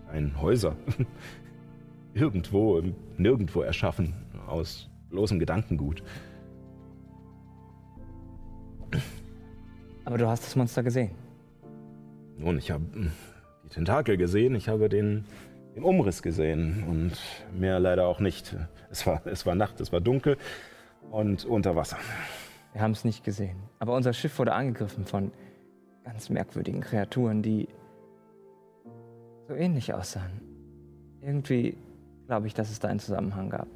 kleinen 0.08 0.42
Häuser 0.42 0.76
irgendwo, 2.14 2.82
nirgendwo 3.18 3.62
erschaffen, 3.62 4.14
aus 4.48 4.90
bloßem 5.10 5.40
Gedankengut. 5.40 6.04
Aber 10.06 10.18
du 10.18 10.28
hast 10.28 10.44
das 10.46 10.56
Monster 10.56 10.84
gesehen. 10.84 11.12
Nun, 12.38 12.58
ich 12.58 12.72
habe 12.72 12.84
die 13.64 13.70
Tentakel 13.70 14.18
gesehen, 14.18 14.56
ich 14.56 14.70
habe 14.70 14.88
den, 14.90 15.26
den 15.76 15.84
Umriss 15.84 16.22
gesehen 16.22 16.86
und 16.88 17.12
mehr 17.60 17.80
leider 17.80 18.08
auch 18.08 18.20
nicht. 18.20 18.56
Es 18.90 19.06
war, 19.06 19.22
es 19.28 19.46
war 19.46 19.56
Nacht, 19.56 19.82
es 19.82 19.92
war 19.92 20.00
dunkel 20.00 20.38
und 21.12 21.46
unter 21.46 21.76
Wasser. 21.76 21.98
Wir 22.72 22.82
haben 22.82 22.92
es 22.92 23.04
nicht 23.04 23.24
gesehen. 23.24 23.58
Aber 23.80 23.94
unser 23.96 24.14
Schiff 24.14 24.40
wurde 24.40 24.54
angegriffen 24.54 25.06
von 25.06 25.32
ganz 26.04 26.30
merkwürdigen 26.30 26.82
Kreaturen, 26.82 27.42
die 27.42 27.68
so 29.48 29.54
ähnlich 29.54 29.94
aussahen. 29.94 30.42
Irgendwie 31.22 31.78
glaube 32.28 32.48
ich, 32.48 32.54
dass 32.54 32.72
es 32.72 32.80
da 32.80 32.88
einen 32.88 33.00
Zusammenhang 33.00 33.50
gab. 33.50 33.68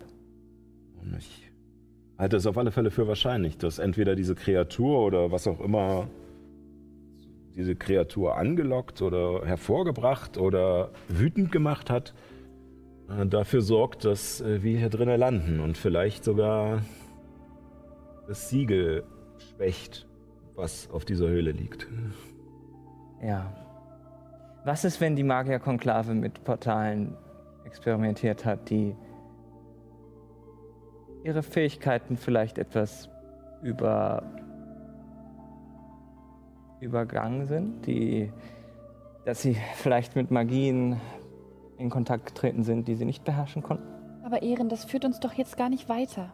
Und 1.02 1.16
ich 1.18 1.52
halte 2.18 2.38
es 2.38 2.46
auf 2.46 2.58
alle 2.58 2.72
Fälle 2.72 2.92
für 2.92 3.08
wahrscheinlich, 3.08 3.58
dass 3.58 3.80
entweder 3.80 4.16
diese 4.16 4.36
Kreatur 4.36 5.00
oder 5.06 5.32
was 5.32 5.48
auch 5.48 5.60
immer 5.60 6.08
diese 7.56 7.76
Kreatur 7.76 8.38
angelockt 8.38 9.02
oder 9.02 9.46
hervorgebracht 9.46 10.38
oder 10.38 10.92
wütend 11.08 11.52
gemacht 11.52 11.90
hat, 11.90 12.14
äh, 13.10 13.26
dafür 13.26 13.62
sorgt, 13.62 14.06
dass 14.06 14.42
äh, 14.42 14.64
wir 14.64 14.78
hier 14.78 14.90
drinnen 14.90 15.20
landen 15.20 15.60
und 15.60 15.78
vielleicht 15.78 16.24
sogar 16.24 16.82
das 18.28 18.50
Siegel 18.50 19.04
schwächt, 19.38 20.08
was 20.56 20.90
auf 20.92 21.06
dieser 21.06 21.28
Höhle 21.28 21.52
liegt. 21.52 21.88
Ja. 23.22 23.54
Was 24.66 24.84
ist, 24.84 25.02
wenn 25.02 25.16
die 25.16 25.24
Magierkonklave 25.24 26.14
mit 26.14 26.44
Portalen 26.44 27.16
experimentiert 27.66 28.46
hat, 28.46 28.70
die 28.70 28.96
ihre 31.24 31.44
Fähigkeiten 31.44 32.18
vielleicht 32.18 32.58
etwas 32.58 33.10
über 33.62 34.24
übergangen 36.80 37.48
sind, 37.48 37.86
die 37.86 38.32
dass 39.26 39.42
sie 39.42 39.56
vielleicht 39.76 40.16
mit 40.16 40.32
Magien 40.32 41.00
in 41.78 41.90
Kontakt 41.90 42.26
getreten 42.26 42.64
sind, 42.64 42.88
die 42.88 42.96
sie 42.96 43.06
nicht 43.06 43.24
beherrschen 43.24 43.64
konnten. 43.64 43.88
Aber 44.24 44.42
Ehren, 44.42 44.70
das 44.70 44.86
führt 44.86 45.06
uns 45.06 45.20
doch 45.20 45.34
jetzt 45.34 45.56
gar 45.56 45.70
nicht 45.70 45.88
weiter. 45.88 46.34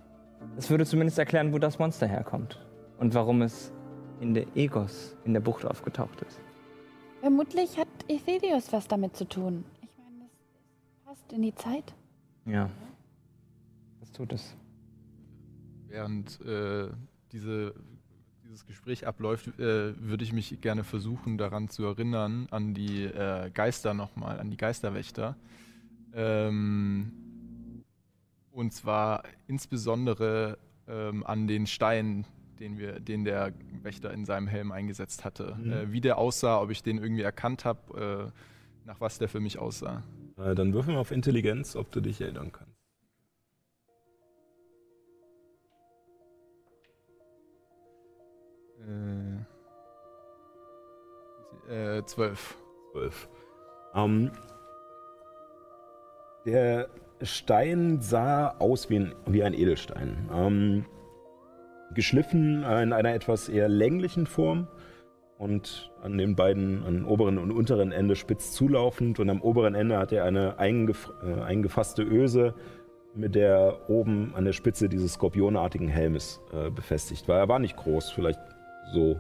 Das 0.56 0.70
würde 0.70 0.86
zumindest 0.86 1.20
erklären, 1.20 1.54
wo 1.54 1.60
das 1.60 1.80
Monster 1.80 2.08
herkommt 2.08 2.66
und 2.98 3.14
warum 3.14 3.42
es 3.42 3.72
in 4.20 4.34
der 4.34 4.46
Egos 4.56 5.16
in 5.26 5.34
der 5.34 5.42
Bucht 5.42 5.66
aufgetaucht 5.66 6.22
ist. 6.22 6.40
Vermutlich 7.22 7.78
hat 7.78 7.88
Ethelios 8.08 8.72
was 8.72 8.88
damit 8.88 9.16
zu 9.16 9.26
tun. 9.26 9.66
Ich 9.82 9.90
meine, 9.98 10.26
das 10.26 11.06
passt 11.06 11.34
in 11.34 11.42
die 11.42 11.56
Zeit. 11.56 11.94
Ja. 12.46 12.70
Das 14.00 14.12
tut 14.12 14.34
es. 14.34 14.56
Während 15.88 16.40
äh, 16.42 16.90
diese, 17.32 17.74
dieses 18.56 18.66
Gespräch 18.68 19.06
abläuft, 19.06 19.48
äh, 19.60 20.00
würde 20.00 20.24
ich 20.24 20.32
mich 20.32 20.62
gerne 20.62 20.86
versuchen, 20.86 21.38
daran 21.38 21.68
zu 21.68 21.84
erinnern, 21.84 22.48
an 22.52 22.74
die 22.74 23.04
äh, 23.04 23.50
Geister 23.54 23.94
nochmal, 23.94 24.40
an 24.40 24.50
die 24.50 24.56
Geisterwächter. 24.56 25.36
Ähm, 26.14 27.12
und 28.52 28.72
zwar 28.72 29.24
insbesondere 29.48 30.58
ähm, 30.88 31.26
an 31.26 31.48
den 31.48 31.68
Stein, 31.68 32.26
den, 32.62 32.78
wir, 32.78 33.02
den 33.02 33.26
der 33.26 33.52
Wächter 33.84 34.14
in 34.14 34.24
seinem 34.24 34.48
Helm 34.48 34.72
eingesetzt 34.72 35.26
hatte. 35.26 35.58
Mhm. 35.60 35.72
Äh, 35.72 35.92
wie 35.92 36.00
der 36.00 36.18
aussah, 36.18 36.62
ob 36.62 36.72
ich 36.72 36.82
den 36.82 36.98
irgendwie 36.98 37.24
erkannt 37.24 37.66
habe, 37.66 38.32
äh, 38.34 38.88
nach 38.88 39.02
was 39.02 39.18
der 39.18 39.28
für 39.28 39.42
mich 39.42 39.60
aussah. 39.60 40.02
Äh, 40.38 40.56
Dann 40.56 40.74
würfeln 40.74 40.96
wir 40.96 41.02
auf 41.02 41.12
Intelligenz, 41.12 41.76
ob 41.76 41.92
du 41.92 42.00
dich 42.00 42.22
erinnern 42.22 42.54
kannst. 42.54 42.75
Äh, 48.88 49.36
äh, 51.98 52.06
zwölf. 52.06 52.56
12. 52.94 53.28
Ähm, 53.94 54.32
der 56.46 56.88
Stein 57.22 58.02
sah 58.02 58.56
aus 58.60 58.90
wie 58.90 59.00
ein, 59.00 59.16
wie 59.26 59.44
ein 59.44 59.54
Edelstein. 59.54 60.30
Ähm, 60.34 60.86
geschliffen 61.94 62.64
in 62.64 62.94
einer 62.94 63.14
etwas 63.14 63.50
eher 63.50 63.68
länglichen 63.68 64.28
Form 64.28 64.68
und 65.38 65.92
an 66.02 66.18
den 66.18 66.36
beiden, 66.36 66.84
an 66.84 67.06
oberen 67.06 67.38
und 67.38 67.52
unteren 67.52 67.92
Ende 67.92 68.16
spitz 68.16 68.54
zulaufend. 68.54 69.20
Und 69.20 69.30
am 69.30 69.42
oberen 69.42 69.76
Ende 69.76 69.98
hat 69.98 70.12
er 70.12 70.24
eine 70.24 70.60
eingef 70.60 71.12
äh, 71.24 71.42
eingefasste 71.42 72.04
Öse, 72.04 72.54
mit 73.14 73.36
der 73.36 73.90
oben 73.90 74.34
an 74.36 74.46
der 74.46 74.54
Spitze 74.54 74.90
dieses 74.90 75.14
skorpionartigen 75.14 75.88
Helmes 75.88 76.42
äh, 76.54 76.70
befestigt 76.70 77.28
war. 77.28 77.40
Er 77.40 77.48
war 77.48 77.60
nicht 77.60 77.78
groß, 77.78 78.12
vielleicht 78.12 78.40
so. 78.94 79.20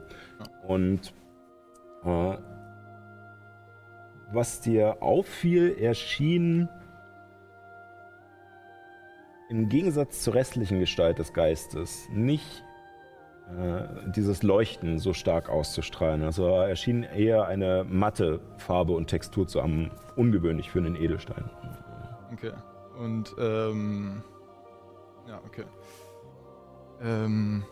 Und 0.67 1.13
äh, 2.04 2.38
was 4.32 4.62
dir 4.62 5.01
auffiel, 5.01 5.75
er 5.80 5.93
schien 5.93 6.67
im 9.49 9.69
Gegensatz 9.69 10.21
zur 10.21 10.34
restlichen 10.34 10.80
Gestalt 10.80 11.19
des 11.19 11.34
Geistes 11.34 12.08
nicht 12.12 12.63
äh, 13.47 13.84
dieses 14.08 14.41
Leuchten 14.41 14.97
so 14.97 15.13
stark 15.13 15.49
auszustrahlen. 15.49 16.23
Also 16.23 16.47
er 16.47 16.75
schien 16.75 17.04
eher 17.04 17.45
eine 17.45 17.86
matte 17.88 18.39
Farbe 18.58 18.93
und 18.93 19.08
Textur 19.08 19.47
zu 19.47 19.62
haben, 19.62 19.91
ungewöhnlich 20.15 20.71
für 20.71 20.80
einen 20.80 20.95
Edelstein. 20.95 21.49
Okay. 22.34 22.54
Und, 22.97 23.36
ähm. 23.39 24.23
Ja, 25.28 25.39
okay. 25.45 25.65
Ähm. 27.01 27.63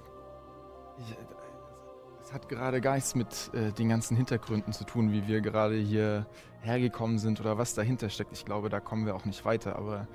Hat 2.34 2.50
gerade 2.50 2.82
gar 2.82 2.96
nichts 2.96 3.14
mit 3.14 3.54
äh, 3.54 3.72
den 3.72 3.90
ganzen 3.90 4.18
Hintergründen 4.18 4.74
zu 4.74 4.86
tun, 4.86 5.12
wie 5.12 5.28
wir 5.28 5.42
gerade 5.42 5.76
hier 5.76 6.26
hergekommen 6.62 7.20
sind 7.20 7.40
oder 7.40 7.60
was 7.60 7.76
dahinter 7.76 8.10
steckt. 8.10 8.34
Ich 8.34 8.44
glaube, 8.44 8.70
da 8.70 8.80
kommen 8.80 9.06
wir 9.06 9.16
auch 9.16 9.26
nicht 9.26 9.46
weiter, 9.46 9.76
aber. 9.76 10.08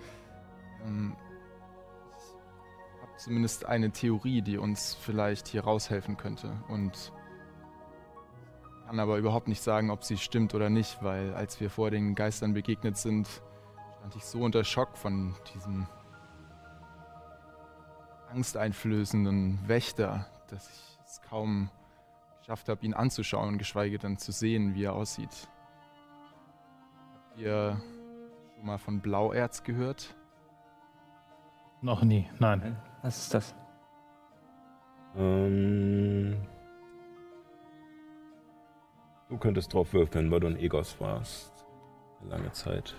Ähm, 0.85 1.17
ich 2.17 3.03
habe 3.03 3.17
zumindest 3.19 3.67
eine 3.67 3.93
Theorie, 3.93 4.43
die 4.43 4.59
uns 4.59 4.95
vielleicht 4.95 5.47
hier 5.47 5.63
raushelfen 5.63 6.17
könnte. 6.17 6.51
Und 6.69 7.13
kann 8.89 8.99
aber 8.99 9.19
überhaupt 9.19 9.47
nicht 9.47 9.63
sagen, 9.63 9.91
ob 9.91 10.03
sie 10.03 10.17
stimmt 10.17 10.55
oder 10.55 10.71
nicht, 10.71 11.03
weil 11.03 11.35
als 11.35 11.61
wir 11.61 11.71
vor 11.71 11.91
den 11.91 12.15
Geistern 12.15 12.55
begegnet 12.55 12.97
sind, 12.97 13.29
stand 13.99 14.17
ich 14.17 14.25
so 14.25 14.41
unter 14.41 14.65
Schock 14.65 14.97
von 14.97 15.35
diesem 15.55 15.87
angsteinflößenden 18.31 19.69
Wächter, 19.69 20.27
dass 20.49 20.69
ich 20.69 20.99
es 21.05 21.21
kaum 21.21 21.71
geschafft 22.49 22.71
habe, 22.71 22.87
ihn 22.87 22.95
anzuschauen, 22.95 23.59
geschweige 23.59 23.99
denn 23.99 24.17
zu 24.17 24.33
sehen, 24.33 24.75
wie 24.75 24.85
er 24.85 24.95
aussieht. 24.95 25.49
Habt 27.29 27.39
ihr 27.41 27.79
schon 28.57 28.65
mal 28.67 28.79
von 28.79 29.01
Blauerz 29.03 29.63
gehört? 29.65 30.17
Noch 31.83 32.03
nie, 32.03 32.27
nein. 32.39 32.75
Was 33.03 33.19
ist 33.19 33.35
das? 33.35 33.55
Ähm, 35.15 36.39
du 39.29 39.37
könntest 39.37 39.75
drauf 39.75 39.93
würfeln, 39.93 40.31
weil 40.31 40.41
du 40.41 40.47
ein 40.47 40.57
Egos 40.59 40.99
warst. 41.03 41.67
Eine 42.23 42.31
lange 42.31 42.53
Zeit. 42.53 42.95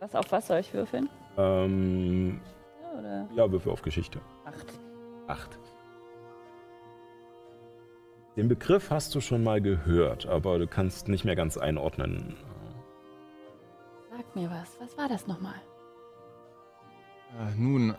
Was 0.00 0.12
auf 0.16 0.32
was 0.32 0.48
soll 0.48 0.58
ich 0.58 0.74
würfeln? 0.74 1.08
Ähm, 1.38 2.40
Ja, 2.82 2.98
Oder 2.98 3.28
ja, 3.36 3.52
Würfel 3.52 3.70
auf 3.70 3.82
Geschichte. 3.82 4.20
acht. 4.44 4.81
Acht. 5.26 5.58
Den 8.36 8.48
Begriff 8.48 8.90
hast 8.90 9.14
du 9.14 9.20
schon 9.20 9.44
mal 9.44 9.60
gehört, 9.60 10.26
aber 10.26 10.58
du 10.58 10.66
kannst 10.66 11.08
nicht 11.08 11.24
mehr 11.24 11.36
ganz 11.36 11.58
einordnen. 11.58 12.34
Sag 14.10 14.34
mir 14.34 14.50
was. 14.50 14.80
Was 14.80 14.96
war 14.96 15.08
das 15.08 15.26
nochmal? 15.26 15.60
Äh, 17.38 17.54
nun, 17.56 17.94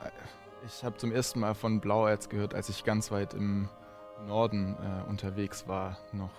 ich 0.66 0.84
habe 0.84 0.98
zum 0.98 1.12
ersten 1.12 1.40
Mal 1.40 1.54
von 1.54 1.82
Blauerz 1.82 2.30
gehört, 2.30 2.56
als 2.56 2.70
ich 2.70 2.84
ganz 2.84 3.12
weit 3.12 3.34
im 3.34 3.70
Norden 4.26 4.76
äh, 4.76 5.10
unterwegs 5.10 5.68
war, 5.68 5.98
noch, 6.14 6.34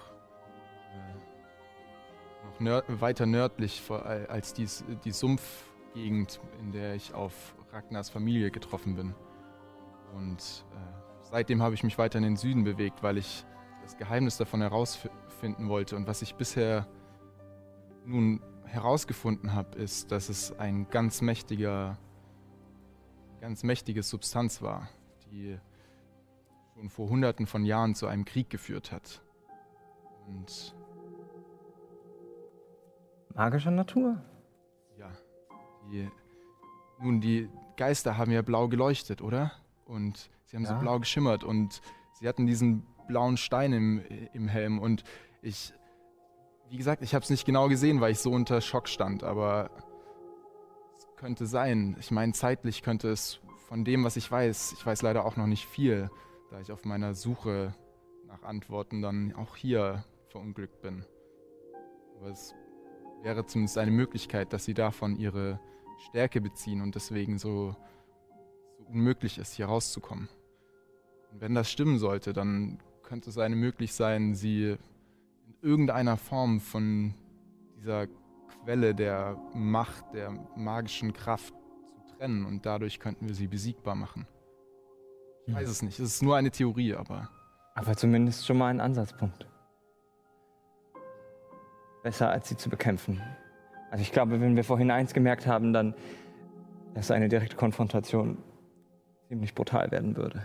äh, 0.93 2.47
noch 2.47 2.61
nör 2.61 2.85
weiter 2.89 3.27
nördlich 3.27 3.81
vor, 3.81 4.05
äh, 4.07 4.27
als 4.29 4.55
dies, 4.55 4.85
die 5.05 5.13
Sumpfgegend, 5.13 6.41
in 6.61 6.73
der 6.73 6.95
ich 6.95 7.15
auf 7.15 7.55
Ragnars 7.73 8.11
Familie 8.11 8.51
getroffen 8.51 8.97
bin. 8.97 9.15
Und 10.15 10.65
äh, 10.75 11.23
seitdem 11.23 11.63
habe 11.63 11.75
ich 11.75 11.83
mich 11.83 11.99
weiter 11.99 12.19
in 12.19 12.25
den 12.25 12.37
Süden 12.37 12.65
bewegt, 12.65 13.03
weil 13.03 13.19
ich 13.19 13.45
das 13.83 13.97
Geheimnis 13.97 14.37
davon 14.37 14.61
herausfinden 14.61 15.69
wollte. 15.69 15.97
Und 15.97 16.07
was 16.07 16.23
ich 16.23 16.35
bisher 16.35 16.87
nun 18.05 18.41
herausgefunden 18.65 19.53
habe, 19.53 19.79
ist, 19.79 20.11
dass 20.11 20.29
es 20.29 20.59
ein 20.59 20.89
ganz 20.89 21.21
mächtiger 21.21 21.99
ganz 23.45 23.63
mächtige 23.63 24.03
Substanz 24.03 24.63
war, 24.63 24.89
die 25.31 25.59
schon 26.73 26.89
vor 26.89 27.11
hunderten 27.11 27.47
von 27.47 27.67
Jahren 27.67 27.95
zu 27.95 28.07
einem 28.07 28.25
Krieg 28.25 28.49
geführt 28.49 28.91
hat. 28.91 29.21
Und 30.27 30.75
Magischer 33.35 33.71
Natur. 33.71 34.17
ja, 34.97 35.13
die, 35.91 36.11
nun, 36.99 37.21
die 37.21 37.51
Geister 37.77 38.17
haben 38.17 38.31
ja 38.31 38.41
blau 38.41 38.69
geleuchtet, 38.69 39.21
oder? 39.21 39.53
Und 39.87 40.31
sie 40.47 40.57
haben 40.57 40.65
Ja. 40.65 40.71
so 40.75 40.81
blau 40.81 40.99
geschimmert 40.99 41.45
und 41.45 41.81
sie 42.15 42.29
hatten 42.29 42.47
diesen 42.47 42.87
blauen 43.07 43.37
Stein 43.37 43.73
im, 43.73 44.03
im 44.33 44.49
Helm 44.49 44.79
und 44.79 45.05
ich, 45.43 45.75
wie 46.71 46.79
gesagt, 46.79 47.03
ich 47.03 47.15
habe 47.15 47.23
es 47.23 47.29
nicht 47.31 47.45
genau 47.45 47.69
gesehen, 47.69 48.01
weil 48.01 48.13
ich 48.13 48.21
so 48.21 48.31
unter 48.31 48.61
Schock 48.63 48.89
stand, 48.89 49.23
aber 49.23 49.71
es 50.97 51.07
könnte 51.17 51.47
sein. 51.47 51.97
Ich 52.01 52.11
meine, 52.11 52.33
zeitlich 52.33 52.83
könnte 52.83 53.11
es 53.11 53.41
von 53.69 53.85
dem, 53.85 54.05
was 54.05 54.17
ich 54.17 54.31
weiß, 54.31 54.73
ich 54.73 54.85
weiß 54.87 55.03
leider 55.03 55.27
auch 55.27 55.37
noch 55.37 55.47
nicht 55.47 55.67
viel, 55.67 56.11
da 56.51 56.61
ich 56.61 56.73
auf 56.73 56.85
meiner 56.85 57.15
Suche 57.15 57.75
nach 58.27 58.43
Antworten 58.43 59.03
dann 59.03 59.35
auch 59.35 59.55
hier 59.57 60.05
verunglückt 60.29 60.81
bin. 60.81 61.05
Aber 62.19 62.29
es 62.31 62.55
wäre 63.23 63.45
zumindest 63.45 63.77
eine 63.79 63.91
Möglichkeit, 63.91 64.53
dass 64.53 64.65
sie 64.65 64.75
davon 64.75 65.17
ihre 65.17 65.61
Stärke 66.09 66.41
beziehen 66.41 66.81
und 66.81 66.95
deswegen 66.95 67.39
so 67.39 67.77
unmöglich 68.89 69.39
ist, 69.39 69.55
hier 69.55 69.67
rauszukommen. 69.67 70.29
Und 71.33 71.41
wenn 71.41 71.55
das 71.55 71.71
stimmen 71.71 71.99
sollte, 71.99 72.33
dann 72.33 72.79
könnte 73.03 73.31
es 73.31 73.39
eine 73.39 73.57
möglich 73.57 73.93
sein, 73.93 74.35
sie 74.35 74.77
in 75.47 75.55
irgendeiner 75.63 76.17
Form 76.17 76.61
von 76.61 77.15
dieser 77.77 78.07
Quelle 78.65 78.95
der 78.95 79.37
Macht, 79.55 80.15
der 80.15 80.31
magischen 80.57 81.13
Kraft 81.13 81.55
zu 82.09 82.17
trennen 82.17 82.47
und 82.47 82.65
dadurch 82.65 82.99
könnten 82.99 83.29
wir 83.29 83.35
sie 83.35 83.47
besiegbar 83.47 83.95
machen. 83.95 84.27
Ich 85.47 85.55
weiß 85.55 85.69
es 85.69 85.83
nicht, 85.83 85.99
es 85.99 86.15
ist 86.15 86.23
nur 86.23 86.37
eine 86.37 86.51
Theorie, 86.51 86.95
aber 86.95 87.29
Aber 87.75 87.97
zumindest 87.97 88.47
schon 88.47 88.57
mal 88.57 88.69
ein 88.69 88.81
Ansatzpunkt. 88.81 89.47
Besser 92.03 92.31
als 92.31 92.49
sie 92.49 92.57
zu 92.57 92.71
bekämpfen. 92.71 93.21
Also 93.91 94.03
ich 94.03 94.13
glaube, 94.13 94.41
wenn 94.41 94.57
wir 94.57 94.65
vorhin 94.65 94.91
eins 94.91 95.13
gemerkt 95.13 95.47
haben, 95.47 95.73
dann, 95.73 95.95
dass 96.95 97.11
eine 97.11 97.29
direkte 97.29 97.57
Konfrontation 97.57 98.39
ziemlich 99.35 99.55
brutal 99.57 99.91
werden 99.91 100.17
würde. 100.17 100.43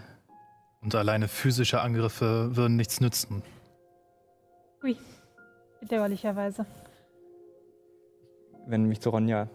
Und 0.81 0.95
alleine 0.95 1.27
physische 1.27 1.79
Angriffe 1.81 2.55
würden 2.55 2.75
nichts 2.75 2.99
nützen. 3.01 3.43
Ui. 4.83 4.97
Bedauerlicherweise. 5.79 6.65
Wenn 8.65 8.85
mich 8.85 8.99
zu 8.99 9.11
Ronja. 9.11 9.47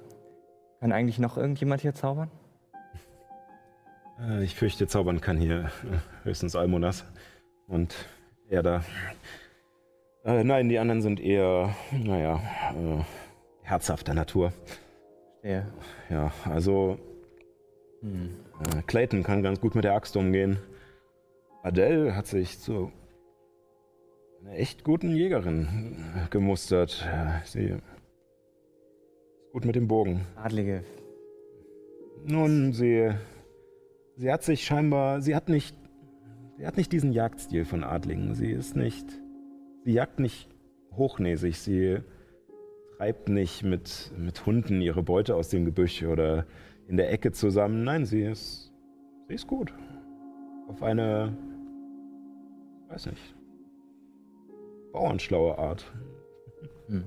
Kann 0.79 0.92
eigentlich 0.92 1.18
noch 1.18 1.37
irgendjemand 1.37 1.81
hier 1.81 1.94
zaubern? 1.94 2.31
Äh, 4.20 4.44
Ich 4.44 4.55
fürchte, 4.55 4.87
zaubern 4.87 5.20
kann 5.20 5.38
hier 5.38 5.64
äh, 5.64 6.25
höchstens 6.25 6.55
Almonas. 6.55 7.05
Und 7.66 7.92
er 8.49 8.62
da. 8.62 8.85
Äh, 10.25 10.44
nein, 10.44 10.68
die 10.68 10.79
anderen 10.79 11.03
sind 11.03 11.18
eher, 11.18 11.75
naja, 11.90 12.37
äh, 12.77 13.03
herzhafter 13.62 14.14
Natur. 14.14 14.53
Der. 15.42 15.66
Ja, 16.09 16.31
also 16.44 16.99
Hm. 18.01 18.43
Äh, 18.61 18.83
Clayton 18.87 19.23
kann 19.23 19.43
ganz 19.43 19.61
gut 19.61 19.75
mit 19.75 19.85
der 19.85 19.95
Axt 19.95 20.17
umgehen. 20.17 20.59
Adele 21.62 22.14
hat 22.14 22.27
sich 22.27 22.59
zu 22.59 22.93
einer 24.43 24.59
echt 24.59 24.85
guten 24.85 25.17
Jägerin 25.17 25.97
gemustert. 26.31 27.09
Sie 27.45 27.64
ist 27.64 27.83
gut 29.53 29.64
mit 29.64 29.75
dem 29.75 29.88
Bogen. 29.88 30.27
Adlige. 30.37 30.85
Nun, 32.27 32.73
sie, 32.73 33.11
sie 34.17 34.33
hat 34.33 34.43
sich 34.43 34.64
scheinbar, 34.64 35.21
sie 35.21 35.35
hat 35.35 35.49
nicht, 35.49 35.77
sie 36.59 36.67
hat 36.67 36.77
nicht 36.77 36.93
diesen 36.93 37.12
Jagdstil 37.12 37.64
von 37.64 37.85
Adlingen. 37.85 38.35
Sie 38.35 38.51
ist 38.51 38.77
nicht, 38.77 39.07
sie 39.85 39.93
jagt 39.93 40.21
nicht 40.21 40.49
hochnäsig. 40.93 41.59
Sie 41.59 41.99
treibt 42.97 43.29
nicht 43.29 43.62
mit, 43.62 44.12
mit 44.19 44.45
Hunden 44.47 44.81
ihre 44.81 45.03
Beute 45.03 45.35
aus 45.35 45.49
dem 45.49 45.64
Gebüsch 45.64 46.03
oder 46.03 46.47
in 46.88 46.97
der 46.97 47.12
Ecke 47.12 47.33
zusammen. 47.33 47.85
Nein, 47.85 48.05
sie 48.05 48.23
ist, 48.23 48.73
sie 49.29 49.35
ist 49.35 49.47
gut. 49.47 49.73
Auf 50.68 50.83
eine, 50.83 51.37
weiß 52.88 53.07
nicht, 53.07 53.35
bauernschlaue 54.92 55.59
Art. 55.59 55.92
Hm. 56.88 57.05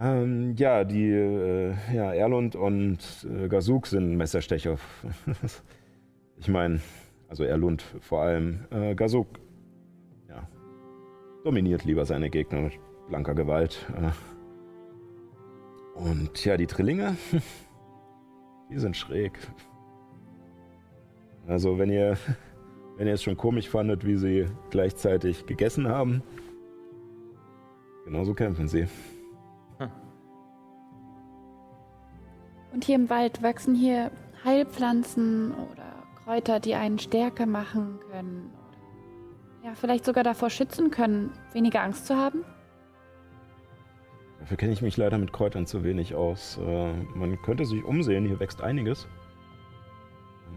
Ähm, 0.00 0.54
ja, 0.56 0.84
die, 0.84 1.10
äh, 1.10 1.74
ja, 1.92 2.14
Erlund 2.14 2.56
und 2.56 3.26
äh, 3.30 3.48
Gazuk 3.48 3.86
sind 3.86 4.16
Messerstecher. 4.16 4.78
ich 6.38 6.48
meine, 6.48 6.80
also 7.28 7.44
Erlund 7.44 7.82
vor 8.00 8.22
allem. 8.22 8.66
Äh, 8.70 8.94
Gazuk, 8.94 9.26
ja, 10.28 10.48
dominiert 11.44 11.84
lieber 11.84 12.06
seine 12.06 12.30
Gegner 12.30 12.62
mit 12.62 12.78
blanker 13.08 13.34
Gewalt. 13.34 13.86
Äh. 13.94 14.10
Und 16.00 16.42
ja, 16.46 16.56
die 16.56 16.66
Trillinge, 16.66 17.16
die 18.70 18.78
sind 18.78 18.96
schräg. 18.96 19.32
Also 21.46 21.78
wenn 21.78 21.90
ihr, 21.90 22.16
wenn 22.96 23.06
ihr 23.06 23.14
es 23.14 23.22
schon 23.22 23.36
komisch 23.36 23.68
fandet, 23.68 24.06
wie 24.06 24.16
sie 24.16 24.46
gleichzeitig 24.70 25.46
gegessen 25.46 25.88
haben, 25.88 26.22
genauso 28.04 28.34
kämpfen 28.34 28.68
sie. 28.68 28.86
Und 32.72 32.84
hier 32.84 32.94
im 32.94 33.10
Wald 33.10 33.42
wachsen 33.42 33.74
hier 33.74 34.12
Heilpflanzen 34.44 35.52
oder 35.52 35.90
Kräuter, 36.22 36.60
die 36.60 36.74
einen 36.74 36.98
stärker 36.98 37.46
machen 37.46 37.98
können. 38.10 38.50
Ja, 39.64 39.74
vielleicht 39.74 40.04
sogar 40.04 40.24
davor 40.24 40.50
schützen 40.50 40.90
können, 40.90 41.32
weniger 41.52 41.82
Angst 41.82 42.06
zu 42.06 42.16
haben. 42.16 42.44
Dafür 44.40 44.56
kenne 44.56 44.72
ich 44.72 44.82
mich 44.82 44.96
leider 44.96 45.18
mit 45.18 45.32
Kräutern 45.32 45.66
zu 45.66 45.84
wenig 45.84 46.14
aus. 46.14 46.58
Äh, 46.58 46.92
man 47.14 47.40
könnte 47.42 47.64
sich 47.64 47.84
umsehen, 47.84 48.26
hier 48.26 48.40
wächst 48.40 48.62
einiges. 48.62 49.06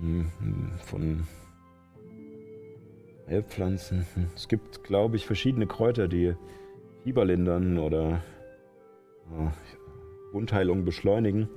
Ähm, 0.01 0.31
Von 0.85 1.27
Heilpflanzen. 3.27 4.05
Es 4.35 4.47
gibt, 4.47 4.83
glaube 4.83 5.17
ich, 5.17 5.25
verschiedene 5.25 5.67
Kräuter, 5.67 6.07
die 6.07 6.35
Fieber 7.03 7.25
lindern 7.25 7.77
oder 7.77 8.21
äh, 9.31 9.51
Wundheilung 10.31 10.85
beschleunigen. 10.85 11.49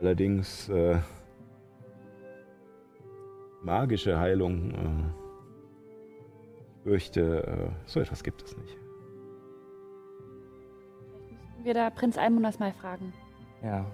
Allerdings 0.00 0.68
äh, 0.70 0.98
magische 3.62 4.18
Heilung, 4.18 4.70
äh, 4.70 5.04
ich 6.56 6.82
fürchte, 6.84 7.46
äh, 7.46 7.70
so 7.86 8.00
etwas 8.00 8.22
gibt 8.22 8.42
es 8.42 8.56
nicht. 8.56 8.77
Wir 11.62 11.74
da 11.74 11.90
Prinz 11.90 12.16
Almunas 12.18 12.58
mal 12.58 12.72
fragen. 12.72 13.12
Ja. 13.62 13.84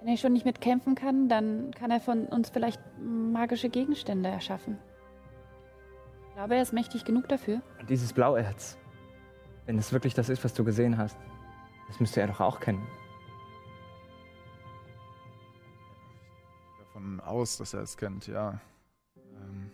Wenn 0.00 0.08
er 0.08 0.16
schon 0.16 0.32
nicht 0.32 0.44
mitkämpfen 0.44 0.94
kann, 0.94 1.28
dann 1.28 1.70
kann 1.72 1.90
er 1.90 2.00
von 2.00 2.26
uns 2.26 2.50
vielleicht 2.50 2.80
magische 3.00 3.68
Gegenstände 3.68 4.28
erschaffen. 4.28 4.78
Ich 6.28 6.34
glaube, 6.34 6.56
er 6.56 6.62
ist 6.62 6.72
mächtig 6.72 7.04
genug 7.04 7.28
dafür. 7.28 7.62
Und 7.80 7.88
dieses 7.88 8.12
Blauerz. 8.12 8.76
Wenn 9.66 9.78
es 9.78 9.92
wirklich 9.92 10.14
das 10.14 10.28
ist, 10.28 10.44
was 10.44 10.52
du 10.52 10.64
gesehen 10.64 10.98
hast, 10.98 11.16
das 11.88 12.00
müsste 12.00 12.20
er 12.20 12.26
doch 12.26 12.40
auch 12.40 12.60
kennen. 12.60 12.86
davon 16.94 17.20
aus, 17.20 17.58
dass 17.58 17.74
er 17.74 17.82
es 17.82 17.96
kennt, 17.96 18.26
ja. 18.26 18.60
Ähm, 19.16 19.70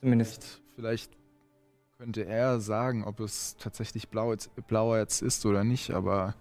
Zumindest. 0.00 0.62
vielleicht, 0.74 1.10
vielleicht 1.14 1.21
könnte 2.02 2.26
er 2.26 2.58
sagen, 2.58 3.04
ob 3.04 3.20
es 3.20 3.56
tatsächlich 3.58 4.08
Blauerz, 4.08 4.50
Blauerz 4.66 5.22
ist 5.22 5.46
oder 5.46 5.62
nicht, 5.62 5.92
aber 5.92 6.34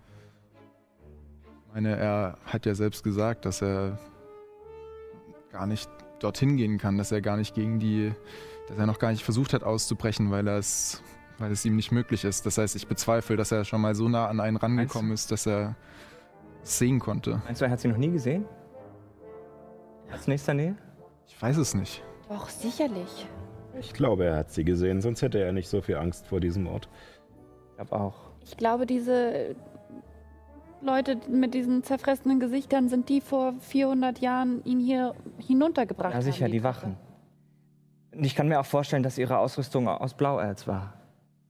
ich 1.67 1.75
meine, 1.75 1.95
er 1.97 2.39
hat 2.45 2.65
ja 2.65 2.73
selbst 2.73 3.03
gesagt, 3.03 3.45
dass 3.45 3.61
er 3.61 3.99
gar 5.51 5.67
nicht 5.67 5.87
dorthin 6.17 6.57
gehen 6.57 6.79
kann, 6.79 6.97
dass 6.97 7.11
er 7.11 7.21
gar 7.21 7.37
nicht 7.37 7.53
gegen 7.53 7.77
die, 7.77 8.11
dass 8.69 8.79
er 8.79 8.87
noch 8.87 8.97
gar 8.97 9.11
nicht 9.11 9.23
versucht 9.23 9.53
hat 9.53 9.61
auszubrechen, 9.61 10.31
weil 10.31 10.47
er 10.47 10.57
es, 10.57 11.03
weil 11.37 11.51
es 11.51 11.63
ihm 11.63 11.75
nicht 11.75 11.91
möglich 11.91 12.25
ist. 12.25 12.43
Das 12.47 12.57
heißt, 12.57 12.75
ich 12.75 12.87
bezweifle, 12.87 13.37
dass 13.37 13.51
er 13.51 13.63
schon 13.63 13.81
mal 13.81 13.93
so 13.93 14.09
nah 14.09 14.29
an 14.29 14.39
einen 14.39 14.57
rangekommen 14.57 15.11
ist, 15.11 15.31
dass 15.31 15.45
er 15.45 15.75
es 16.63 16.79
sehen 16.79 16.97
konnte. 16.97 17.39
Meinst 17.45 17.61
du, 17.61 17.65
er 17.65 17.71
hat 17.71 17.81
sie 17.81 17.87
noch 17.87 17.97
nie 17.97 18.09
gesehen? 18.09 18.45
Aus 20.11 20.25
nächster 20.25 20.55
Nähe? 20.55 20.75
Ich 21.27 21.39
weiß 21.39 21.57
es 21.57 21.75
nicht. 21.75 22.03
Doch, 22.29 22.49
sicherlich. 22.49 23.27
Ich 23.79 23.93
glaube, 23.93 24.25
er 24.25 24.37
hat 24.37 24.51
sie 24.51 24.63
gesehen, 24.63 25.01
sonst 25.01 25.21
hätte 25.21 25.39
er 25.39 25.51
nicht 25.53 25.69
so 25.69 25.81
viel 25.81 25.95
Angst 25.97 26.27
vor 26.27 26.39
diesem 26.39 26.67
Ort. 26.67 26.89
Ich 27.69 27.75
glaube 27.77 27.93
auch. 27.95 28.15
Ich 28.43 28.57
glaube, 28.57 28.85
diese 28.85 29.55
Leute 30.81 31.17
mit 31.29 31.53
diesen 31.53 31.83
zerfressenen 31.83 32.39
Gesichtern 32.39 32.89
sind 32.89 33.07
die 33.09 33.21
vor 33.21 33.53
400 33.59 34.19
Jahren 34.19 34.63
ihn 34.65 34.79
hier 34.79 35.13
hinuntergebracht 35.37 36.13
Ja, 36.13 36.21
sicher, 36.21 36.45
haben. 36.45 36.51
die 36.51 36.63
Wachen. 36.63 36.97
Und 38.13 38.25
ich 38.25 38.35
kann 38.35 38.47
mir 38.47 38.59
auch 38.59 38.65
vorstellen, 38.65 39.03
dass 39.03 39.17
ihre 39.17 39.37
Ausrüstung 39.37 39.87
aus 39.87 40.15
Blauerz 40.15 40.67
war. 40.67 40.93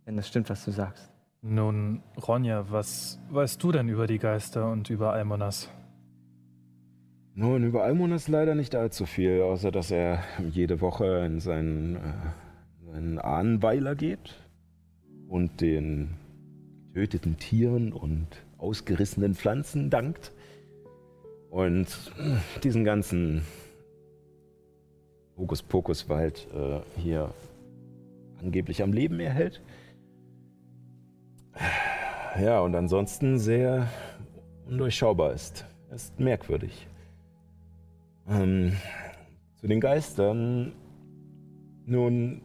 Wenn 0.05 0.15
das 0.17 0.27
stimmt, 0.27 0.49
was 0.49 0.63
du 0.65 0.71
sagst. 0.71 1.09
Nun, 1.41 2.03
Ronja, 2.27 2.65
was 2.69 3.19
weißt 3.31 3.63
du 3.63 3.71
denn 3.71 3.87
über 3.89 4.05
die 4.05 4.19
Geister 4.19 4.69
und 4.69 4.89
über 4.89 5.13
Almonas? 5.13 5.69
Nun, 7.33 7.63
über 7.63 7.83
Almonas 7.83 8.27
leider 8.27 8.55
nicht 8.55 8.75
allzu 8.75 9.05
viel, 9.05 9.41
außer 9.41 9.71
dass 9.71 9.89
er 9.89 10.21
jede 10.51 10.81
Woche 10.81 11.25
in 11.25 11.39
seinen, 11.39 11.95
äh, 11.95 12.89
seinen 12.91 13.19
Ahnenweiler 13.19 13.95
geht 13.95 14.35
und 15.29 15.61
den 15.61 16.09
getöteten 16.87 17.37
Tieren 17.37 17.93
und 17.93 18.27
ausgerissenen 18.57 19.33
Pflanzen 19.33 19.89
dankt. 19.89 20.33
Und 21.49 21.87
diesen 22.63 22.83
ganzen 22.83 23.43
Hokuspokus-Wald 25.37 26.47
äh, 26.53 26.79
hier 26.99 27.33
angeblich 28.41 28.83
am 28.83 28.91
Leben 28.91 29.19
erhält. 29.21 29.61
Ja, 32.39 32.61
und 32.61 32.75
ansonsten 32.75 33.39
sehr 33.39 33.87
undurchschaubar 34.65 35.33
ist. 35.33 35.65
Er 35.89 35.95
ist 35.95 36.19
merkwürdig. 36.19 36.87
Ähm, 38.31 38.77
zu 39.57 39.67
den 39.67 39.81
Geistern. 39.81 40.71
Nun, 41.85 42.41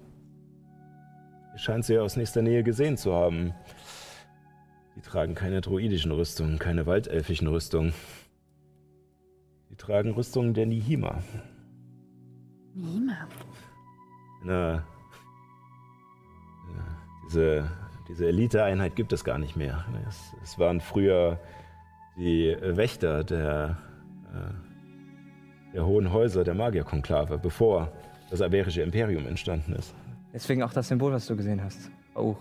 ihr 1.52 1.58
scheint 1.58 1.84
sie 1.84 1.94
ja 1.94 2.00
aus 2.00 2.16
nächster 2.16 2.42
Nähe 2.42 2.64
gesehen 2.64 2.96
zu 2.96 3.14
haben. 3.14 3.54
Die 4.96 5.00
tragen 5.00 5.34
keine 5.34 5.60
druidischen 5.60 6.10
Rüstungen, 6.10 6.58
keine 6.58 6.86
waldelfischen 6.86 7.46
Rüstungen. 7.46 7.92
Sie 9.68 9.76
tragen 9.76 10.10
Rüstungen 10.12 10.54
der 10.54 10.66
Nihima. 10.66 11.22
Niemand. 12.74 13.30
Eine, 14.42 14.82
ja, 16.74 16.84
diese, 17.26 17.70
diese 18.08 18.26
Elite-Einheit 18.26 18.96
gibt 18.96 19.12
es 19.12 19.22
gar 19.22 19.38
nicht 19.38 19.54
mehr. 19.54 19.84
Es, 20.08 20.34
es 20.42 20.58
waren 20.58 20.80
früher 20.80 21.38
die 22.16 22.56
Wächter 22.60 23.22
der, 23.22 23.78
äh, 24.34 24.65
der 25.76 25.84
hohen 25.84 26.10
Häuser 26.10 26.42
der 26.42 26.54
Magierkonklave, 26.54 27.36
bevor 27.36 27.92
das 28.30 28.40
Averische 28.40 28.80
Imperium 28.80 29.26
entstanden 29.26 29.74
ist. 29.74 29.94
Deswegen 30.32 30.62
auch 30.62 30.72
das 30.72 30.88
Symbol, 30.88 31.12
was 31.12 31.26
du 31.26 31.36
gesehen 31.36 31.62
hast. 31.62 31.90
Auch. 32.14 32.38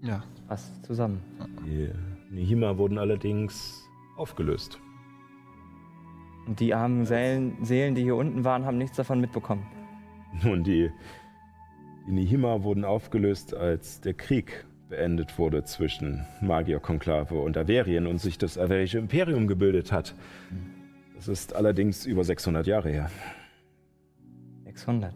Ja. 0.00 0.24
Passt 0.48 0.86
zusammen. 0.86 1.20
Die 1.66 1.90
Nihima 2.30 2.78
wurden 2.78 2.96
allerdings 2.96 3.86
aufgelöst. 4.16 4.80
Und 6.46 6.58
die 6.58 6.72
armen 6.72 7.04
Seelen, 7.04 7.62
Seelen, 7.62 7.94
die 7.94 8.02
hier 8.04 8.16
unten 8.16 8.44
waren, 8.44 8.64
haben 8.64 8.78
nichts 8.78 8.96
davon 8.96 9.20
mitbekommen. 9.20 9.66
Nun, 10.42 10.64
die, 10.64 10.90
die 12.06 12.12
Nihima 12.12 12.62
wurden 12.62 12.86
aufgelöst, 12.86 13.52
als 13.52 14.00
der 14.00 14.14
Krieg 14.14 14.64
beendet 14.88 15.38
wurde 15.38 15.64
zwischen 15.64 16.26
Magierkonklave 16.40 17.38
und 17.38 17.56
Averien 17.56 18.06
und 18.06 18.18
sich 18.18 18.38
das 18.38 18.58
Averische 18.58 18.98
Imperium 18.98 19.46
gebildet 19.46 19.92
hat. 19.92 20.14
Das 21.14 21.28
ist 21.28 21.54
allerdings 21.54 22.06
über 22.06 22.24
600 22.24 22.66
Jahre 22.66 22.90
her. 22.90 23.10
600. 24.64 25.12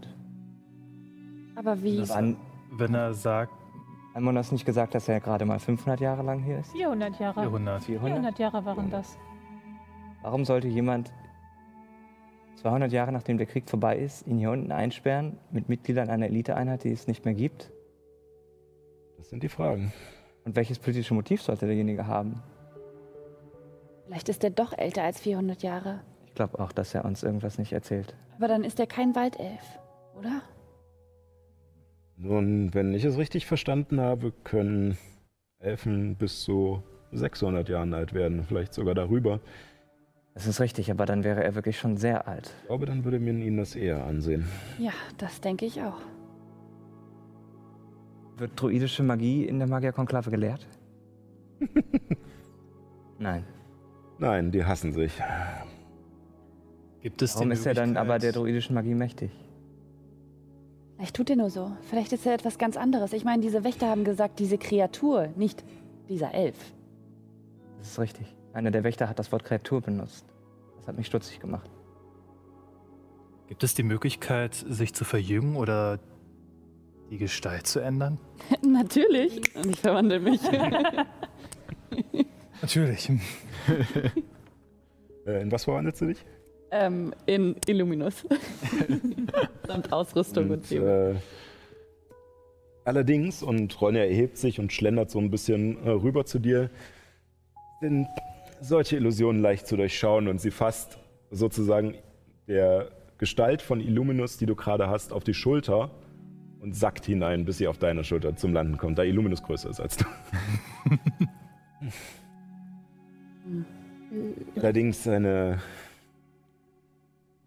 Aber 1.55 1.83
wie? 1.83 1.99
Das 1.99 2.11
an, 2.11 2.37
Wenn 2.73 2.95
er 2.95 3.15
sagt, 3.15 3.53
haben 4.15 4.25
wir 4.25 4.33
das 4.33 4.53
nicht 4.53 4.67
gesagt, 4.67 4.95
dass 4.95 5.09
er 5.09 5.21
gerade 5.21 5.45
mal 5.45 5.59
500 5.59 6.01
Jahre 6.01 6.23
lang 6.23 6.43
hier 6.43 6.59
ist? 6.59 6.73
400 6.73 7.19
Jahre. 7.19 7.41
400. 7.41 7.85
400? 7.85 8.11
400 8.11 8.39
Jahre 8.39 8.65
waren 8.65 8.91
das. 8.91 9.17
Warum 10.23 10.45
sollte 10.45 10.69
jemand 10.69 11.13
200 12.57 12.93
Jahre 12.93 13.13
nachdem 13.13 13.39
der 13.39 13.47
Krieg 13.47 13.69
vorbei 13.69 13.99
ist, 13.99 14.27
ihn 14.27 14.39
hier 14.39 14.51
unten 14.51 14.71
einsperren 14.71 15.39
mit 15.51 15.69
Mitgliedern 15.69 16.11
einer 16.11 16.27
Eliteeinheit, 16.27 16.85
die 16.85 16.93
es 16.93 17.07
nicht 17.07 17.25
mehr 17.25 17.35
gibt? 17.35 17.73
Das 19.23 19.31
sind 19.31 19.45
die 19.45 19.49
Fragen. 19.49 19.93
Und 20.45 20.57
welches 20.57 20.81
politische 20.81 21.15
Motiv 21.15 21.43
sollte 21.43 21.67
derjenige 21.67 22.09
haben? 22.09 22.43
Vielleicht 24.05 24.29
ist 24.29 24.43
er 24.43 24.51
doch 24.51 24.77
älter 24.77 25.05
als 25.05 25.21
400 25.21 25.63
Jahre. 25.63 26.01
Ich 26.27 26.35
glaube 26.35 26.59
auch, 26.59 26.73
dass 26.73 26.93
er 26.93 27.05
uns 27.05 27.23
irgendwas 27.23 27.57
nicht 27.57 27.73
erzählt. 27.73 28.17
Aber 28.37 28.49
dann 28.49 28.65
ist 28.65 28.81
er 28.81 28.89
kein 28.89 29.15
Waldelf, 29.15 29.79
oder? 30.19 30.43
Nun, 32.17 32.75
wenn 32.75 32.93
ich 32.95 33.05
es 33.05 33.17
richtig 33.17 33.47
verstanden 33.47 34.01
habe, 34.01 34.33
können 34.43 34.99
Elfen 35.61 36.17
bis 36.17 36.41
zu 36.43 36.83
600 37.13 37.69
Jahren 37.69 37.95
alt 37.95 38.15
werden, 38.15 38.43
vielleicht 38.43 38.75
sogar 38.75 38.97
darüber. 38.97 39.39
Das 40.35 40.49
ist 40.49 40.61
richtig, 40.61 40.91
aber 40.91 41.07
dann 41.07 41.23
wäre 41.23 41.45
er 41.45 41.55
wirklich 41.55 41.79
schon 41.79 41.97
sehr 41.97 42.27
alt. 42.27 42.53
Ich 42.63 42.67
glaube, 42.67 42.87
dann 42.87 43.05
würde 43.05 43.21
man 43.21 43.41
ihn 43.41 43.57
das 43.57 43.77
eher 43.77 44.05
ansehen. 44.05 44.49
Ja, 44.81 44.93
das 45.17 45.41
denke 45.41 45.65
ich 45.65 45.81
auch. 45.81 46.01
Wird 48.43 48.61
druidische 48.61 49.05
Magie 49.05 49.45
in 49.45 49.61
der 49.61 49.69
Magierkonklave 49.69 50.29
gelehrt? 50.29 50.67
Nein. 53.21 53.45
Nein, 54.19 54.51
die 54.51 54.65
hassen 54.65 54.93
sich. 54.93 55.13
Gibt 57.03 57.23
es 57.23 57.37
Warum 57.37 57.53
ist 57.53 57.65
er 57.67 57.75
dann 57.75 57.97
aber 57.97 58.19
der 58.19 58.33
druidischen 58.33 58.75
Magie 58.75 58.97
mächtig? 58.97 59.31
Vielleicht 60.97 61.15
tut 61.15 61.31
er 61.31 61.37
nur 61.37 61.51
so. 61.51 61.71
Vielleicht 61.89 62.13
ist 62.13 62.27
er 62.27 62.35
etwas 62.35 62.59
ganz 62.59 62.77
anderes. 62.77 63.13
Ich 63.13 63.23
meine, 63.23 63.43
diese 63.43 63.63
Wächter 63.63 63.89
haben 63.89 64.03
gesagt, 64.03 64.41
diese 64.41 64.59
Kreatur, 64.59 65.29
nicht 65.37 65.63
dieser 66.09 66.35
Elf. 66.35 66.57
Das 67.79 67.91
ist 67.91 68.01
richtig. 68.01 68.27
Einer 68.55 68.73
der 68.73 68.83
Wächter 68.83 69.09
hat 69.09 69.21
das 69.21 69.31
Wort 69.31 69.45
Kreatur 69.45 69.83
benutzt. 69.83 70.27
Das 70.79 70.89
hat 70.89 70.99
mich 70.99 71.07
stutzig 71.07 71.39
gemacht. 71.39 71.71
Gibt 73.47 73.63
es 73.63 73.75
die 73.75 73.85
Möglichkeit, 73.85 74.57
sich 74.57 74.95
zu 74.95 75.05
verjüngen 75.05 75.55
oder 75.55 76.01
die 77.13 77.19
Gestalt 77.19 77.67
zu 77.67 77.81
ändern? 77.81 78.19
Natürlich. 78.63 79.55
Und 79.55 79.67
ich 79.67 79.81
verwandle 79.81 80.19
mich. 80.19 80.41
Natürlich. 82.63 83.11
Äh, 85.25 85.41
in 85.41 85.53
was 85.53 85.63
verwandelst 85.63 86.01
du 86.01 86.07
dich? 86.07 86.25
ähm, 86.73 87.15
in 87.27 87.55
Illuminus. 87.67 88.27
Samt 89.69 89.93
Ausrüstung 89.93 90.51
und, 90.51 90.69
Und, 90.69 90.73
äh, 90.73 91.15
allerdings, 92.85 93.45
und 93.45 93.81
Ronja 93.81 94.03
erhebt 94.03 94.37
sich 94.37 94.59
und 94.59 94.73
schlendert 94.73 95.13
so 95.13 95.21
ein 95.21 95.31
bisschen 95.31 95.77
äh, 95.87 95.91
rüber 95.91 96.25
zu 96.25 96.41
dir, 96.41 96.71
sind 97.81 98.09
solche 98.61 98.97
Illusionen 98.97 99.41
leicht 99.41 99.69
zu 99.69 99.77
durchschauen 99.77 100.27
und 100.27 100.41
sie 100.41 100.51
fasst 100.51 100.99
sozusagen 101.31 101.95
der 102.49 102.91
Gestalt 103.19 103.63
von 103.63 103.81
Illuminus, 103.81 104.39
die 104.39 104.47
du 104.47 104.57
gerade 104.57 104.89
hast, 104.89 105.13
auf 105.13 105.23
die 105.23 105.35
Schulter 105.35 105.93
und 106.63 106.75
sackt 106.75 107.05
hinein, 107.05 107.45
bis 107.45 107.59
sie 107.59 107.67
auf 107.67 107.77
deine 107.77 108.05
Schulter 108.05 108.37
zum 108.37 108.53
Landen 108.53 108.79
kommt, 108.79 108.97
da 108.97 109.03
Illuminus 109.03 109.43
größer 109.43 109.69
ist 109.69 109.81
als 109.81 109.97
du. 109.97 110.05
Allerdings 114.57 115.09
eine 115.09 115.61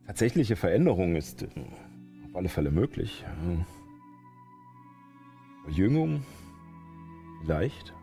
tatsächliche 0.05 0.55
Veränderung 0.57 1.15
ist 1.15 1.43
auf 1.43 2.35
alle 2.35 2.49
Fälle 2.49 2.71
möglich. 2.71 3.23
Verjüngung 5.63 6.25
vielleicht. 7.41 7.93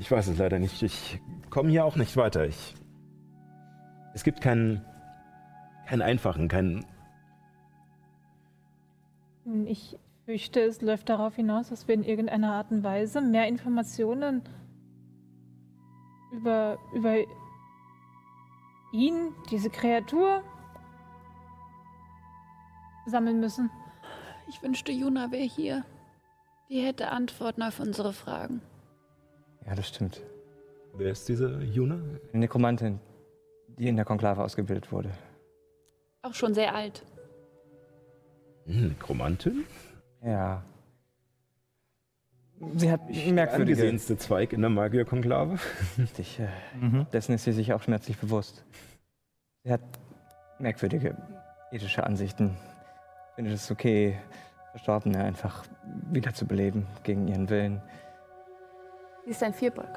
Ich 0.00 0.10
weiß 0.10 0.28
es 0.28 0.38
leider 0.38 0.58
nicht. 0.58 0.82
Ich 0.82 1.20
komme 1.50 1.70
hier 1.70 1.84
auch 1.84 1.96
nicht 1.96 2.16
weiter. 2.16 2.46
Ich, 2.46 2.74
es 4.14 4.24
gibt 4.24 4.40
keinen, 4.40 4.84
keinen 5.88 6.02
einfachen, 6.02 6.48
keinen. 6.48 6.84
Ich 9.64 9.98
fürchte, 10.26 10.60
es 10.60 10.82
läuft 10.82 11.08
darauf 11.08 11.34
hinaus, 11.36 11.70
dass 11.70 11.88
wir 11.88 11.94
in 11.94 12.04
irgendeiner 12.04 12.52
Art 12.52 12.70
und 12.70 12.84
Weise 12.84 13.22
mehr 13.22 13.48
Informationen 13.48 14.42
über, 16.30 16.76
über 16.94 17.16
ihn, 18.92 19.32
diese 19.50 19.70
Kreatur, 19.70 20.42
sammeln 23.06 23.40
müssen. 23.40 23.70
Ich 24.50 24.62
wünschte, 24.62 24.92
Juna 24.92 25.30
wäre 25.30 25.44
hier. 25.44 25.86
Die 26.68 26.82
hätte 26.82 27.10
Antworten 27.10 27.62
auf 27.62 27.80
unsere 27.80 28.12
Fragen. 28.12 28.60
Ja, 29.66 29.74
das 29.74 29.88
stimmt. 29.88 30.20
Wer 30.92 31.12
ist 31.12 31.26
diese 31.30 31.62
Juna? 31.62 31.94
Eine 31.94 32.40
Nekromantin, 32.40 33.00
die 33.78 33.88
in 33.88 33.96
der 33.96 34.04
Konklave 34.04 34.44
ausgebildet 34.44 34.92
wurde. 34.92 35.10
Auch 36.22 36.34
schon 36.34 36.54
sehr 36.54 36.74
alt. 36.74 37.04
Hm, 38.66 38.88
Nekromantin? 38.88 39.64
Ja. 40.22 40.62
Sie 42.74 42.90
hat 42.90 43.00
Der 43.08 43.32
merkwürdige... 43.32 43.80
angesehenste 43.82 44.16
Zweig 44.18 44.52
in 44.52 44.60
der 44.62 44.70
Magierkonklave. 44.70 45.58
Richtig, 45.98 46.40
äh, 46.40 46.48
Mhm. 46.80 47.06
dessen 47.12 47.34
ist 47.34 47.44
sie 47.44 47.52
sich 47.52 47.72
auch 47.72 47.82
schmerzlich 47.82 48.18
bewusst. 48.18 48.64
Sie 49.62 49.70
hat 49.72 49.80
merkwürdige 50.58 51.16
ethische 51.70 52.04
Ansichten. 52.04 52.56
Findet 53.36 53.54
es 53.54 53.70
okay, 53.70 54.18
Verstorbene 54.72 55.22
einfach 55.22 55.64
wiederzubeleben 56.10 56.86
gegen 57.04 57.28
ihren 57.28 57.48
Willen. 57.48 57.80
Sie 59.24 59.30
ist 59.30 59.42
ein 59.42 59.54
Vierbock. 59.54 59.88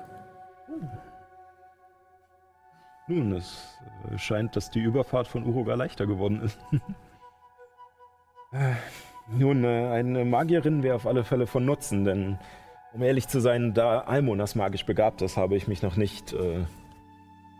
Nun, 3.07 3.33
es 3.33 3.79
äh, 4.11 4.17
scheint, 4.17 4.55
dass 4.55 4.69
die 4.69 4.79
Überfahrt 4.79 5.27
von 5.27 5.45
Uruga 5.45 5.75
leichter 5.75 6.07
geworden 6.07 6.41
ist. 6.41 6.59
Äh, 8.53 8.73
Nun, 9.29 9.63
äh, 9.63 9.87
eine 9.87 10.25
Magierin 10.25 10.83
wäre 10.83 10.97
auf 10.97 11.07
alle 11.07 11.23
Fälle 11.23 11.47
von 11.47 11.63
Nutzen, 11.63 12.03
denn 12.03 12.37
um 12.91 13.01
ehrlich 13.01 13.29
zu 13.29 13.39
sein, 13.39 13.73
da 13.73 13.99
Almonas 13.99 14.55
magisch 14.55 14.85
begabt 14.85 15.21
ist, 15.21 15.37
habe 15.37 15.55
ich 15.55 15.69
mich 15.69 15.81
noch 15.81 15.95
nicht 15.95 16.33
äh, 16.33 16.65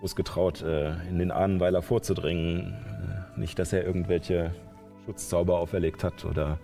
groß 0.02 0.18
getraut, 0.18 0.62
äh, 0.62 0.92
in 1.08 1.18
den 1.18 1.32
Ahnenweiler 1.32 1.82
vorzudringen. 1.82 2.76
Äh, 3.36 3.40
nicht, 3.40 3.58
dass 3.58 3.72
er 3.72 3.86
irgendwelche 3.86 4.54
Schutzzauber 5.06 5.60
auferlegt 5.60 6.04
hat 6.04 6.26
oder 6.26 6.60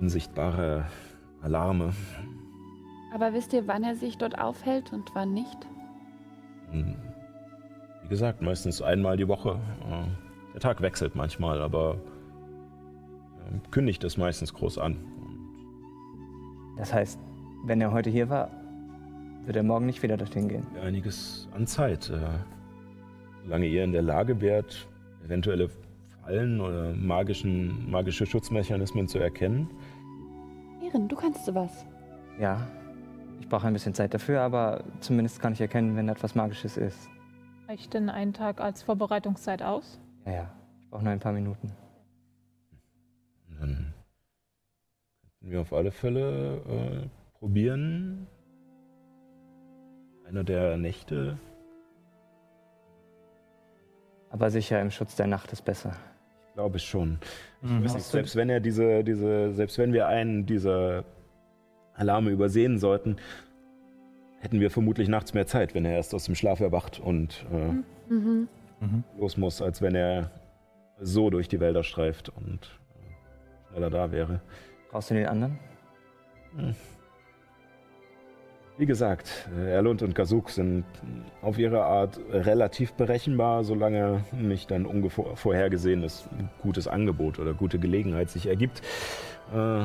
unsichtbare 0.00 0.86
Alarme. 1.42 1.92
Aber 3.14 3.34
wisst 3.34 3.52
ihr, 3.52 3.66
wann 3.66 3.84
er 3.84 3.96
sich 3.96 4.16
dort 4.16 4.38
aufhält 4.38 4.92
und 4.92 5.14
wann 5.14 5.34
nicht? 5.34 5.58
Hm. 6.70 6.96
Wie 8.10 8.14
gesagt, 8.14 8.42
meistens 8.42 8.82
einmal 8.82 9.16
die 9.16 9.28
Woche. 9.28 9.50
Äh, 9.88 10.04
Der 10.54 10.60
Tag 10.60 10.80
wechselt 10.82 11.14
manchmal, 11.14 11.62
aber 11.62 11.94
äh, 13.38 13.68
kündigt 13.70 14.02
es 14.02 14.16
meistens 14.16 14.52
groß 14.52 14.78
an. 14.78 14.96
Das 16.76 16.92
heißt, 16.92 17.20
wenn 17.66 17.80
er 17.80 17.92
heute 17.92 18.10
hier 18.10 18.28
war, 18.28 18.50
wird 19.44 19.54
er 19.56 19.62
morgen 19.62 19.86
nicht 19.86 20.02
wieder 20.02 20.16
dorthin 20.16 20.48
gehen. 20.48 20.66
Einiges 20.82 21.48
an 21.54 21.68
Zeit. 21.68 22.10
äh, 22.10 22.18
Solange 23.44 23.66
ihr 23.66 23.84
in 23.84 23.92
der 23.92 24.02
Lage 24.02 24.40
wärt, 24.40 24.88
eventuelle 25.24 25.68
Fallen 26.24 26.60
oder 26.60 26.92
magischen, 26.92 27.88
magische 27.92 28.26
Schutzmechanismen 28.26 29.06
zu 29.06 29.20
erkennen. 29.20 29.70
Ehren, 30.82 31.06
du 31.06 31.14
kannst 31.14 31.44
sowas. 31.46 31.86
Ja, 32.40 32.66
ich 33.38 33.48
brauche 33.48 33.68
ein 33.68 33.72
bisschen 33.72 33.94
Zeit 33.94 34.12
dafür, 34.14 34.40
aber 34.40 34.82
zumindest 34.98 35.40
kann 35.40 35.52
ich 35.52 35.60
erkennen, 35.60 35.94
wenn 35.94 36.08
etwas 36.08 36.34
Magisches 36.34 36.76
ist. 36.76 37.08
Reicht 37.70 37.94
denn 37.94 38.10
ein 38.10 38.32
Tag 38.32 38.60
als 38.60 38.82
Vorbereitungszeit 38.82 39.62
aus? 39.62 40.00
Ja, 40.26 40.32
ja, 40.32 40.50
ich 40.80 40.88
brauche 40.90 41.04
nur 41.04 41.12
ein 41.12 41.20
paar 41.20 41.30
Minuten. 41.32 41.70
Dann 43.60 43.94
könnten 45.38 45.52
wir 45.52 45.60
auf 45.60 45.72
alle 45.72 45.92
Fälle 45.92 46.56
äh, 46.56 47.38
probieren, 47.38 48.26
einer 50.26 50.42
der 50.42 50.78
Nächte. 50.78 51.38
Aber 54.30 54.50
sicher 54.50 54.80
im 54.80 54.90
Schutz 54.90 55.14
der 55.14 55.28
Nacht 55.28 55.52
ist 55.52 55.64
besser. 55.64 55.94
Ich 56.48 56.54
glaube 56.54 56.80
schon. 56.80 57.20
Ich 57.62 57.70
Mhm. 57.70 57.84
weiß 57.84 57.94
nicht, 57.94 58.06
selbst 58.06 58.34
wenn 58.34 58.50
er 58.50 58.58
diese, 58.58 59.04
diese, 59.04 59.52
selbst 59.54 59.78
wenn 59.78 59.92
wir 59.92 60.08
einen 60.08 60.44
dieser 60.44 61.04
Alarme 61.94 62.30
übersehen 62.30 62.80
sollten, 62.80 63.14
hätten 64.40 64.58
wir 64.60 64.70
vermutlich 64.70 65.08
nachts 65.08 65.32
mehr 65.34 65.46
Zeit, 65.46 65.74
wenn 65.74 65.84
er 65.84 65.94
erst 65.94 66.14
aus 66.14 66.24
dem 66.24 66.34
Schlaf 66.34 66.60
erwacht 66.60 66.98
und 66.98 67.46
äh, 67.52 68.12
Mhm. 68.12 68.48
Mhm. 68.80 69.04
los 69.18 69.36
muss, 69.36 69.62
als 69.62 69.80
wenn 69.82 69.94
er 69.94 70.30
so 70.98 71.30
durch 71.30 71.46
die 71.48 71.60
Wälder 71.60 71.84
streift 71.84 72.28
und 72.30 72.58
äh, 72.96 73.70
schneller 73.70 73.90
da 73.90 74.10
wäre. 74.10 74.40
Brauchst 74.90 75.10
du 75.10 75.14
den 75.14 75.26
anderen? 75.26 75.58
Wie 78.76 78.86
gesagt, 78.86 79.48
äh, 79.56 79.70
Erlund 79.72 80.02
und 80.02 80.14
Gazuk 80.14 80.50
sind 80.50 80.84
auf 81.42 81.58
ihre 81.58 81.84
Art 81.84 82.18
relativ 82.32 82.94
berechenbar, 82.94 83.62
solange 83.62 84.24
nicht 84.32 84.72
ein 84.72 84.86
unvorhergesehenes 84.86 86.28
gutes 86.62 86.88
Angebot 86.88 87.38
oder 87.38 87.52
gute 87.52 87.78
Gelegenheit 87.78 88.30
sich 88.30 88.46
ergibt. 88.46 88.80
Äh, 89.54 89.82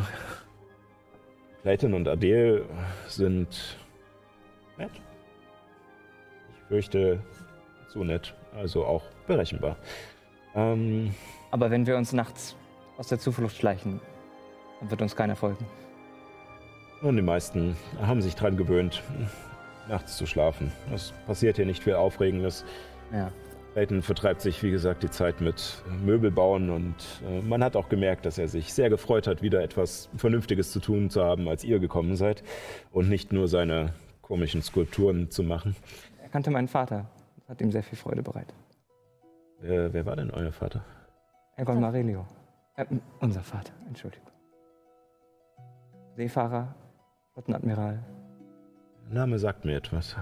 Clayton 1.61 1.93
und 1.93 2.07
Adele 2.07 2.65
sind 3.07 3.77
nett. 4.77 4.91
Ich 6.53 6.67
fürchte, 6.67 7.19
zu 7.89 8.03
nett, 8.03 8.33
also 8.55 8.85
auch 8.85 9.03
berechenbar. 9.27 9.77
Ähm, 10.55 11.13
Aber 11.51 11.71
wenn 11.71 11.85
wir 11.85 11.97
uns 11.97 12.13
nachts 12.13 12.55
aus 12.97 13.07
der 13.07 13.19
Zuflucht 13.19 13.55
schleichen, 13.55 13.99
dann 14.79 14.89
wird 14.89 15.01
uns 15.01 15.15
keiner 15.15 15.35
folgen. 15.35 15.65
Nun, 17.01 17.15
die 17.15 17.21
meisten 17.21 17.75
haben 18.01 18.21
sich 18.21 18.35
dran 18.35 18.57
gewöhnt, 18.57 19.03
nachts 19.87 20.17
zu 20.17 20.25
schlafen. 20.25 20.71
Es 20.93 21.13
passiert 21.27 21.57
hier 21.57 21.65
nicht 21.65 21.83
viel 21.83 21.95
Aufregendes. 21.95 22.65
Ja. 23.11 23.31
Clayton 23.73 24.01
vertreibt 24.01 24.39
sich, 24.39 24.63
wie 24.63 24.71
gesagt, 24.71 25.03
die 25.03 25.09
Zeit 25.09 25.41
mit 25.41 25.83
Möbelbauen 26.01 26.69
und 26.69 26.95
äh, 27.29 27.41
man 27.41 27.61
hat 27.61 27.75
auch 27.75 27.89
gemerkt, 27.89 28.25
dass 28.25 28.37
er 28.37 28.47
sich 28.47 28.73
sehr 28.73 28.89
gefreut 28.89 29.27
hat, 29.27 29.41
wieder 29.41 29.61
etwas 29.61 30.09
Vernünftiges 30.15 30.71
zu 30.71 30.79
tun 30.79 31.09
zu 31.09 31.25
haben, 31.25 31.49
als 31.49 31.65
ihr 31.65 31.79
gekommen 31.79 32.15
seid 32.15 32.41
und 32.93 33.09
nicht 33.09 33.33
nur 33.33 33.49
seine 33.49 33.93
komischen 34.25 34.63
Skulpturen 34.63 35.29
zu 35.29 35.43
machen. 35.43 35.75
Er 36.21 36.29
kannte 36.29 36.49
meinen 36.49 36.67
Vater. 36.67 37.05
Das 37.37 37.49
hat 37.49 37.61
ihm 37.61 37.71
sehr 37.71 37.83
viel 37.83 37.97
Freude 37.97 38.23
bereitet. 38.23 38.55
Wer, 39.59 39.93
wer 39.93 40.05
war 40.05 40.15
denn 40.15 40.31
euer 40.31 40.51
Vater? 40.51 40.83
Egon 41.57 41.79
Marelio. 41.79 42.25
Äh, 42.75 42.85
unser 43.19 43.41
Vater, 43.41 43.71
Entschuldigung. 43.87 44.27
Seefahrer, 46.15 46.73
Flottenadmiral. 47.33 48.03
Der 49.07 49.13
Name 49.13 49.37
sagt 49.37 49.63
mir 49.63 49.77
etwas. 49.77 50.15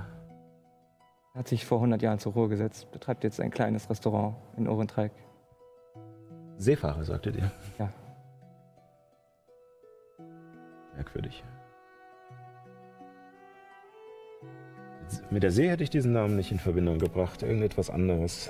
Er 1.33 1.39
hat 1.39 1.47
sich 1.47 1.65
vor 1.65 1.77
100 1.77 2.01
Jahren 2.01 2.19
zur 2.19 2.33
Ruhe 2.33 2.49
gesetzt, 2.49 2.91
betreibt 2.91 3.23
jetzt 3.23 3.39
ein 3.39 3.51
kleines 3.51 3.89
Restaurant 3.89 4.35
in 4.57 4.67
Ohrentreik. 4.67 5.13
Seefahrer, 6.57 7.05
sagtet 7.05 7.37
ihr? 7.37 7.51
Ja. 7.79 7.89
Merkwürdig. 10.93 11.43
Jetzt- 15.21 15.31
Mit 15.31 15.43
der 15.43 15.51
See 15.51 15.69
hätte 15.69 15.83
ich 15.83 15.89
diesen 15.89 16.13
Namen 16.13 16.35
nicht 16.35 16.51
in 16.51 16.59
Verbindung 16.59 16.97
gebracht. 16.99 17.43
Irgendetwas 17.43 17.89
anderes. 17.89 18.49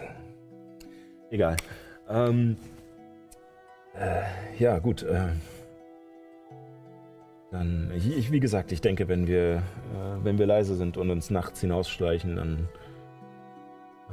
Egal. 1.30 1.58
Ähm, 2.10 2.58
äh, 3.96 4.22
ja, 4.62 4.80
gut. 4.80 5.04
Äh, 5.04 5.30
dann, 7.52 7.92
ich, 7.96 8.16
ich- 8.18 8.32
wie 8.32 8.40
gesagt, 8.40 8.72
ich 8.72 8.82
denke, 8.82 9.08
wenn 9.08 9.28
wir, 9.28 9.56
äh, 9.58 9.62
wenn 10.24 10.38
wir 10.38 10.46
leise 10.46 10.76
sind 10.76 10.98
und 10.98 11.10
uns 11.12 11.30
nachts 11.30 11.62
hinausschleichen, 11.62 12.36
dann 12.36 12.70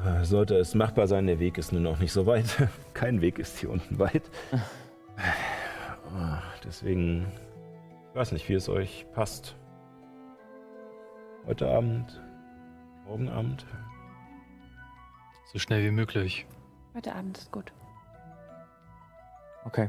äh, 0.05 0.25
sollte 0.25 0.57
es 0.57 0.75
machbar 0.75 1.07
sein. 1.07 1.27
Der 1.27 1.39
Weg 1.41 1.57
ist 1.59 1.73
nun 1.73 1.87
auch 1.87 1.99
nicht 1.99 2.13
so 2.13 2.27
weit. 2.27 2.69
Kein 2.95 3.21
Weg 3.21 3.39
ist 3.39 3.59
hier 3.59 3.71
unten 3.71 3.99
weit. 3.99 4.23
Ah, 6.13 6.43
Deswegen, 6.65 7.27
ich 8.11 8.17
weiß 8.17 8.33
nicht, 8.33 8.49
wie 8.49 8.55
es 8.55 8.69
euch 8.69 9.07
passt. 9.13 9.55
Heute 11.47 11.69
Abend, 11.69 12.21
morgen 13.07 13.29
Abend. 13.29 13.67
So 15.53 15.59
schnell 15.59 15.85
wie 15.85 15.91
möglich. 15.91 16.47
Heute 16.95 17.15
Abend 17.15 17.39
ist 17.39 17.53
gut. 17.53 17.73
Okay. 19.65 19.89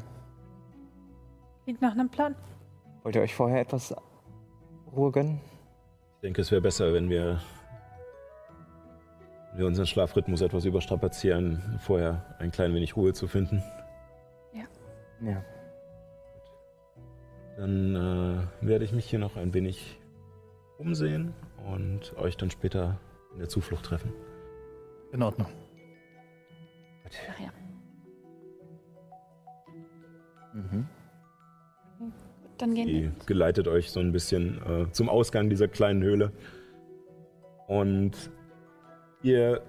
Klingt 1.64 1.82
nach 1.82 1.94
einem 1.94 2.10
Plan. 2.10 2.36
Wollt 3.04 3.16
ihr 3.16 3.22
euch 3.22 3.36
vorher 3.36 3.62
etwas 3.62 3.96
Ruhe 4.92 5.12
gönnen? 5.12 5.40
Ich 6.16 6.22
denke, 6.22 6.42
es 6.42 6.52
wäre 6.52 6.62
besser, 6.62 6.94
wenn 6.94 7.10
wir, 7.10 7.40
wenn 9.52 9.60
wir 9.60 9.68
unseren 9.68 9.88
Schlafrhythmus 9.88 10.42
etwas 10.42 10.66
überstrapazieren, 10.66 11.80
vorher 11.80 12.36
ein 12.40 12.52
klein 12.52 12.74
wenig 12.74 12.96
Ruhe 12.96 13.14
zu 13.14 13.28
finden. 13.28 13.64
Ja. 15.22 15.44
Dann 17.58 17.96
äh, 17.96 18.68
werde 18.68 18.86
ich 18.86 18.92
mich 18.92 19.06
hier 19.06 19.20
noch 19.20 19.38
ein 19.38 19.54
wenig 19.54 20.01
umsehen 20.82 21.34
und 21.72 22.16
euch 22.18 22.38
dann 22.38 22.52
später 22.52 23.00
in 23.34 23.40
der 23.40 23.50
Zuflucht 23.50 23.86
treffen. 23.86 24.12
In 25.12 25.24
Ordnung. 25.24 25.48
Ach 27.30 27.40
ja. 27.40 27.50
Mhm. 30.54 30.88
Dann 32.58 32.76
gehen 32.76 32.88
Die 32.88 33.04
wir. 33.04 33.12
geleitet 33.26 33.68
euch 33.68 33.92
so 33.92 34.00
ein 34.00 34.12
bisschen 34.12 34.62
äh, 34.66 34.92
zum 34.92 35.10
Ausgang 35.10 35.50
dieser 35.50 35.68
kleinen 35.68 36.04
Höhle. 36.04 36.32
Und 37.68 38.32
ihr 39.24 39.62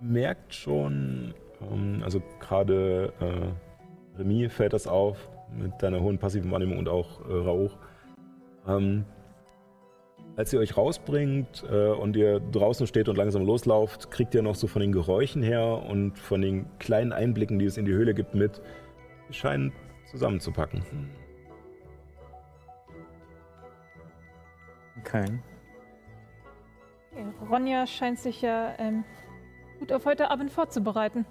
merkt 0.00 0.54
schon, 0.54 1.34
ähm, 1.60 2.00
also 2.02 2.22
gerade 2.40 3.12
äh, 3.20 4.18
Remy 4.18 4.48
fällt 4.48 4.72
das 4.72 4.86
auf 4.86 5.28
mit 5.54 5.82
deiner 5.82 6.00
hohen 6.00 6.18
passiven 6.18 6.50
Wahrnehmung 6.50 6.78
und 6.78 6.88
auch 6.88 7.20
äh, 7.28 7.32
Rauch. 7.32 7.76
Ähm, 8.66 9.04
als 10.36 10.52
ihr 10.52 10.60
euch 10.60 10.76
rausbringt 10.76 11.64
äh, 11.70 11.88
und 11.88 12.16
ihr 12.16 12.40
draußen 12.40 12.86
steht 12.86 13.08
und 13.08 13.16
langsam 13.16 13.44
loslauft, 13.44 14.10
kriegt 14.10 14.34
ihr 14.34 14.42
noch 14.42 14.54
so 14.54 14.66
von 14.66 14.80
den 14.80 14.92
Geräuschen 14.92 15.42
her 15.42 15.84
und 15.88 16.18
von 16.18 16.40
den 16.40 16.66
kleinen 16.78 17.12
Einblicken, 17.12 17.58
die 17.58 17.66
es 17.66 17.76
in 17.76 17.84
die 17.84 17.92
Höhle 17.92 18.14
gibt, 18.14 18.34
mit. 18.34 18.60
Sie 19.28 19.34
scheinen 19.34 19.72
zusammenzupacken. 20.10 20.82
Okay. 25.00 25.24
Okay, 27.12 27.26
Ronja 27.50 27.86
scheint 27.86 28.18
sich 28.18 28.40
ja 28.40 28.74
ähm, 28.78 29.04
gut 29.78 29.92
auf 29.92 30.06
heute 30.06 30.30
Abend 30.30 30.50
vorzubereiten. 30.50 31.26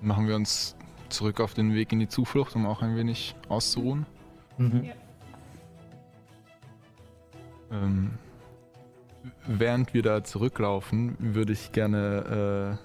Machen 0.00 0.26
wir 0.26 0.34
uns 0.34 0.76
zurück 1.10 1.40
auf 1.40 1.54
den 1.54 1.74
Weg 1.74 1.92
in 1.92 2.00
die 2.00 2.08
Zuflucht, 2.08 2.56
um 2.56 2.66
auch 2.66 2.82
ein 2.82 2.96
wenig 2.96 3.34
auszuruhen. 3.48 4.06
Mhm. 4.58 4.84
Ja. 4.84 4.92
Ähm, 7.72 8.10
während 9.46 9.94
wir 9.94 10.02
da 10.02 10.24
zurücklaufen, 10.24 11.16
würde 11.18 11.52
ich 11.52 11.72
gerne, 11.72 12.78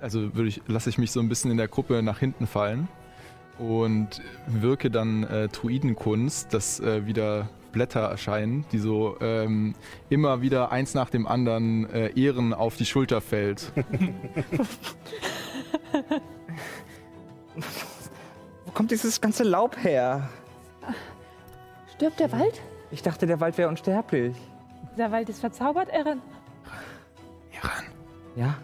äh, 0.00 0.02
also 0.02 0.34
würde 0.34 0.48
ich, 0.48 0.62
lasse 0.66 0.90
ich 0.90 0.98
mich 0.98 1.10
so 1.10 1.20
ein 1.20 1.28
bisschen 1.28 1.50
in 1.50 1.56
der 1.56 1.68
Gruppe 1.68 2.02
nach 2.02 2.18
hinten 2.18 2.46
fallen 2.46 2.88
und 3.58 4.20
wirke 4.46 4.90
dann 4.90 5.24
äh, 5.24 5.48
Druidenkunst, 5.48 6.52
dass 6.52 6.80
äh, 6.80 7.06
wieder 7.06 7.48
Blätter 7.72 8.00
erscheinen, 8.00 8.64
die 8.72 8.78
so 8.78 9.16
ähm, 9.20 9.74
immer 10.08 10.40
wieder 10.40 10.72
eins 10.72 10.94
nach 10.94 11.10
dem 11.10 11.26
anderen 11.26 11.88
äh, 11.90 12.18
Ehren 12.18 12.54
auf 12.54 12.76
die 12.76 12.86
Schulter 12.86 13.20
fällt. 13.20 13.72
Wo 18.64 18.70
kommt 18.72 18.90
dieses 18.90 19.20
ganze 19.20 19.42
Laub 19.44 19.76
her? 19.82 20.28
Stirbt 21.94 22.20
der 22.20 22.30
Wald? 22.32 22.60
Ich 22.90 23.02
dachte, 23.02 23.26
der 23.26 23.40
Wald 23.40 23.56
wäre 23.58 23.68
unsterblich. 23.68 24.36
Dieser 24.92 25.10
Wald 25.10 25.28
ist 25.28 25.40
verzaubert, 25.40 25.88
Erin. 25.88 26.20
Iran. 27.52 27.84
Ja? 28.36 28.54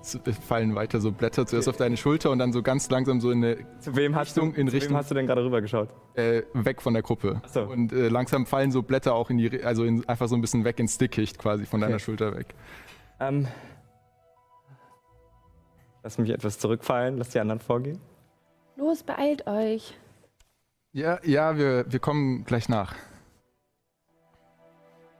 Es 0.00 0.18
fallen 0.46 0.74
weiter 0.74 1.00
so 1.00 1.12
Blätter 1.12 1.44
zuerst 1.46 1.68
auf 1.68 1.76
deine 1.76 1.98
Schulter 1.98 2.30
und 2.30 2.38
dann 2.38 2.50
so 2.52 2.62
ganz 2.62 2.88
langsam 2.88 3.20
so 3.20 3.30
in 3.30 3.44
eine 3.44 3.58
Zu 3.80 3.94
wem 3.94 4.14
hast 4.16 4.28
Richtung- 4.28 4.54
du, 4.54 4.60
in 4.60 4.66
zu 4.68 4.72
wem 4.72 4.80
Richtung- 4.80 4.96
hast 4.96 5.10
du 5.10 5.14
denn 5.14 5.26
gerade 5.26 5.44
rübergeschaut? 5.44 5.90
äh, 6.14 6.42
weg 6.54 6.80
von 6.80 6.94
der 6.94 7.02
Gruppe. 7.02 7.42
Ach 7.44 7.48
so. 7.48 7.62
Und 7.64 7.92
äh, 7.92 8.08
langsam 8.08 8.46
fallen 8.46 8.70
so 8.72 8.82
Blätter 8.82 9.14
auch 9.14 9.28
in 9.28 9.36
die, 9.36 9.62
also 9.62 9.84
in, 9.84 10.08
einfach 10.08 10.28
so 10.28 10.34
ein 10.34 10.40
bisschen 10.40 10.64
weg 10.64 10.78
ins 10.80 10.96
Dickicht 10.96 11.38
quasi 11.38 11.66
von 11.66 11.80
deiner 11.80 11.94
Okay. 11.96 12.04
Schulter 12.04 12.34
weg. 12.36 12.54
Ähm. 13.20 13.48
Lass 16.08 16.16
mich 16.16 16.30
etwas 16.30 16.58
zurückfallen, 16.58 17.18
lass 17.18 17.28
die 17.28 17.38
anderen 17.38 17.60
vorgehen. 17.60 18.00
Los, 18.76 19.02
beeilt 19.02 19.46
euch. 19.46 19.92
Ja, 20.94 21.20
ja, 21.22 21.58
wir, 21.58 21.84
wir 21.92 21.98
kommen 21.98 22.46
gleich 22.46 22.70
nach. 22.70 22.94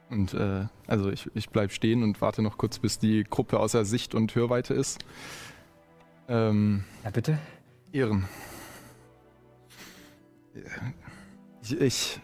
Und 0.09 0.33
äh, 0.33 0.65
also 0.87 1.11
ich, 1.11 1.31
ich 1.35 1.51
bleib 1.51 1.73
stehen 1.73 2.03
und 2.03 2.23
warte 2.23 2.41
noch 2.41 2.57
kurz, 2.57 2.79
bis 2.79 2.99
die 2.99 3.23
Gruppe 3.25 3.61
außer 3.61 3.85
Sicht 3.85 4.15
und 4.15 4.35
Hörweite 4.35 4.73
ist. 4.73 5.05
Ähm, 6.27 6.85
Ja, 7.05 7.11
bitte? 7.11 7.39
Ehren. 7.93 8.27
Ich, 11.61 11.79
ich, 11.79 12.21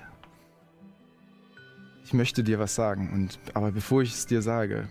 ich 2.03 2.15
möchte 2.15 2.43
dir 2.43 2.59
was 2.59 2.75
sagen, 2.75 3.13
und, 3.13 3.39
aber 3.53 3.73
bevor 3.73 4.01
ich 4.01 4.15
es 4.15 4.25
dir 4.25 4.41
sage, 4.41 4.89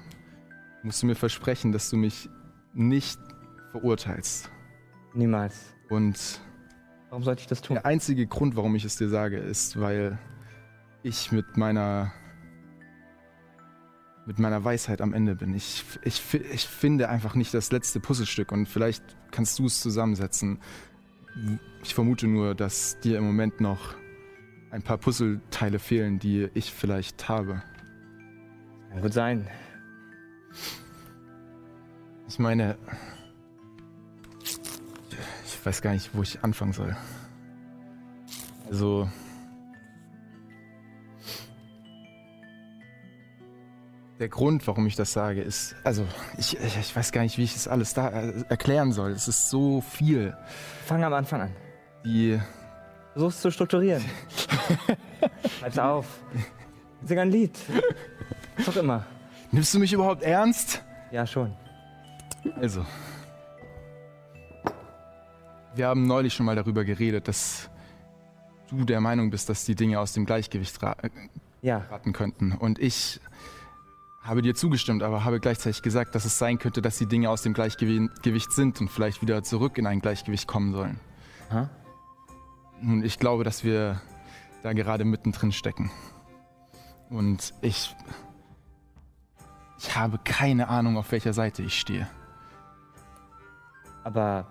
musst 0.83 1.01
du 1.01 1.07
mir 1.07 1.15
versprechen, 1.15 1.71
dass 1.71 1.89
du 1.89 1.97
mich 1.97 2.29
nicht 2.75 3.17
verurteilst. 3.73 4.49
Niemals. 5.13 5.73
Und 5.89 6.39
Warum 7.09 7.23
sollte 7.23 7.41
ich 7.41 7.47
das 7.47 7.61
tun? 7.61 7.75
der 7.75 7.85
einzige 7.85 8.25
Grund, 8.27 8.55
warum 8.55 8.75
ich 8.75 8.85
es 8.85 8.95
dir 8.95 9.09
sage, 9.09 9.37
ist, 9.37 9.79
weil 9.79 10.17
ich 11.01 11.31
mit 11.31 11.57
meiner 11.57 12.13
mit 14.25 14.39
meiner 14.39 14.63
Weisheit 14.63 15.01
am 15.01 15.13
Ende 15.13 15.35
bin. 15.35 15.53
Ich, 15.53 15.83
ich, 16.03 16.23
ich 16.33 16.65
finde 16.65 17.09
einfach 17.09 17.35
nicht 17.35 17.53
das 17.53 17.73
letzte 17.73 17.99
Puzzlestück 17.99 18.53
und 18.53 18.67
vielleicht 18.67 19.03
kannst 19.31 19.59
du 19.59 19.65
es 19.65 19.81
zusammensetzen. 19.81 20.59
Ich 21.83 21.93
vermute 21.93 22.27
nur, 22.27 22.55
dass 22.55 22.97
dir 23.01 23.17
im 23.17 23.25
Moment 23.25 23.59
noch 23.59 23.95
ein 24.71 24.81
paar 24.81 24.97
Puzzleteile 24.97 25.77
fehlen, 25.77 26.19
die 26.19 26.49
ich 26.53 26.71
vielleicht 26.71 27.27
habe. 27.27 27.61
Kann 28.91 29.01
gut 29.01 29.13
sein. 29.13 29.45
Ich 32.29 32.39
meine, 32.39 32.77
ich 35.63 35.67
weiß 35.67 35.81
gar 35.81 35.93
nicht, 35.93 36.09
wo 36.11 36.21
ich 36.21 36.43
anfangen 36.43 36.73
soll. 36.73 36.93
Also, 38.69 39.07
der 44.19 44.27
Grund, 44.27 44.67
warum 44.67 44.85
ich 44.87 44.97
das 44.97 45.13
sage, 45.13 45.41
ist, 45.41 45.77
also, 45.85 46.05
ich, 46.37 46.59
ich, 46.59 46.93
weiß 46.93 47.13
gar 47.13 47.21
nicht, 47.21 47.37
wie 47.37 47.45
ich 47.45 47.53
das 47.53 47.69
alles 47.69 47.93
da 47.93 48.09
äh, 48.09 48.43
erklären 48.49 48.91
soll. 48.91 49.11
Es 49.11 49.29
ist 49.29 49.49
so 49.49 49.79
viel, 49.79 50.35
Fang 50.85 51.01
am 51.01 51.13
Anfang 51.13 51.39
an. 51.39 51.55
die, 52.03 52.41
Versuch's 53.13 53.39
zu 53.39 53.49
strukturieren. 53.49 54.03
Schreib's 55.59 55.79
auf. 55.79 56.07
Sing 57.05 57.19
ein 57.19 57.31
Lied. 57.31 57.57
Was 58.57 58.67
auch 58.67 58.75
immer. 58.75 59.05
nimmst 59.53 59.73
du 59.73 59.79
mich 59.79 59.93
überhaupt 59.93 60.23
ernst? 60.23 60.83
Ja, 61.09 61.25
schon. 61.25 61.55
Also, 62.59 62.85
wir 65.75 65.87
haben 65.87 66.05
neulich 66.07 66.33
schon 66.33 66.45
mal 66.45 66.55
darüber 66.55 66.83
geredet, 66.83 67.27
dass 67.27 67.69
du 68.69 68.85
der 68.85 69.01
Meinung 69.01 69.29
bist, 69.29 69.49
dass 69.49 69.65
die 69.65 69.75
Dinge 69.75 69.99
aus 69.99 70.13
dem 70.13 70.25
Gleichgewicht 70.25 70.81
ra 70.81 70.95
äh, 71.01 71.09
Ja, 71.61 71.79
raten 71.89 72.13
könnten. 72.13 72.53
Und 72.53 72.79
ich 72.79 73.19
habe 74.21 74.41
dir 74.41 74.55
zugestimmt, 74.55 75.03
aber 75.03 75.25
habe 75.25 75.39
gleichzeitig 75.39 75.81
gesagt, 75.81 76.15
dass 76.15 76.25
es 76.25 76.37
sein 76.37 76.57
könnte, 76.57 76.81
dass 76.81 76.97
die 76.97 77.05
Dinge 77.05 77.29
aus 77.29 77.41
dem 77.41 77.53
Gleichgewicht 77.53 78.51
sind 78.51 78.79
und 78.79 78.89
vielleicht 78.89 79.21
wieder 79.21 79.43
zurück 79.43 79.77
in 79.77 79.85
ein 79.85 79.99
Gleichgewicht 79.99 80.47
kommen 80.47 80.73
sollen. 80.73 80.99
Aha. 81.49 81.69
Nun, 82.81 83.03
ich 83.03 83.19
glaube, 83.19 83.43
dass 83.43 83.63
wir 83.63 84.01
da 84.61 84.73
gerade 84.73 85.05
mittendrin 85.05 85.51
stecken. 85.51 85.91
Und 87.09 87.53
ich. 87.61 87.95
Ich 89.77 89.95
habe 89.97 90.17
keine 90.23 90.69
Ahnung, 90.69 90.97
auf 90.97 91.11
welcher 91.11 91.33
Seite 91.33 91.61
ich 91.61 91.77
stehe. 91.77 92.07
aber 94.03 94.45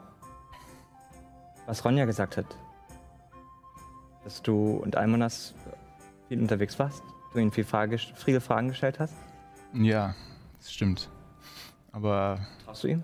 was 1.73 1.83
Ronja 1.87 2.05
gesagt 2.05 2.37
hat, 2.37 2.45
dass 4.25 4.43
du 4.43 4.77
und 4.77 4.95
Almonas 4.97 5.55
viel 6.29 6.39
unterwegs 6.39 6.79
warst, 6.79 7.03
du 7.33 7.39
ihnen 7.39 7.51
viel 7.51 7.65
Frage, 7.65 7.97
viele 7.97 8.43
Fragen 8.43 8.69
gestellt 8.69 9.01
hast, 9.01 9.15
Ja, 9.73 10.15
das 10.59 10.71
stimmt. 10.71 11.09
Aber 11.91 12.39
traust 12.67 12.85
du 12.85 12.89
ihm? 12.89 13.03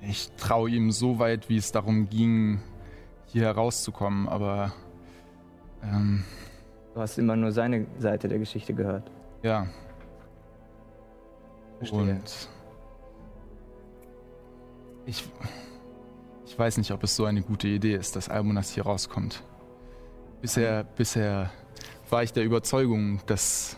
ich 0.00 0.30
traue 0.36 0.70
ihm 0.70 0.90
so 0.90 1.18
weit, 1.18 1.50
wie 1.50 1.58
es 1.58 1.70
darum 1.70 2.08
ging, 2.08 2.60
hier 3.26 3.44
herauszukommen. 3.44 4.28
Aber. 4.28 4.72
Ähm, 5.82 6.24
Du 6.94 7.00
hast 7.00 7.18
immer 7.18 7.36
nur 7.36 7.52
seine 7.52 7.86
Seite 7.98 8.28
der 8.28 8.38
Geschichte 8.38 8.72
gehört. 8.74 9.10
ja, 9.42 9.66
Verstehe. 11.78 12.00
Und 12.00 12.48
ich, 15.06 15.24
ich 16.46 16.58
weiß 16.58 16.78
nicht, 16.78 16.92
ob 16.92 17.02
es 17.02 17.16
so 17.16 17.24
eine 17.24 17.42
gute 17.42 17.68
Idee 17.68 17.94
ist, 17.94 18.16
dass 18.16 18.28
Almonas 18.28 18.70
hier 18.70 18.84
rauskommt. 18.84 19.42
Bisher, 20.40 20.84
bisher 20.84 21.50
war 22.10 22.22
ich 22.22 22.32
der 22.32 22.44
Überzeugung, 22.44 23.20
dass 23.26 23.76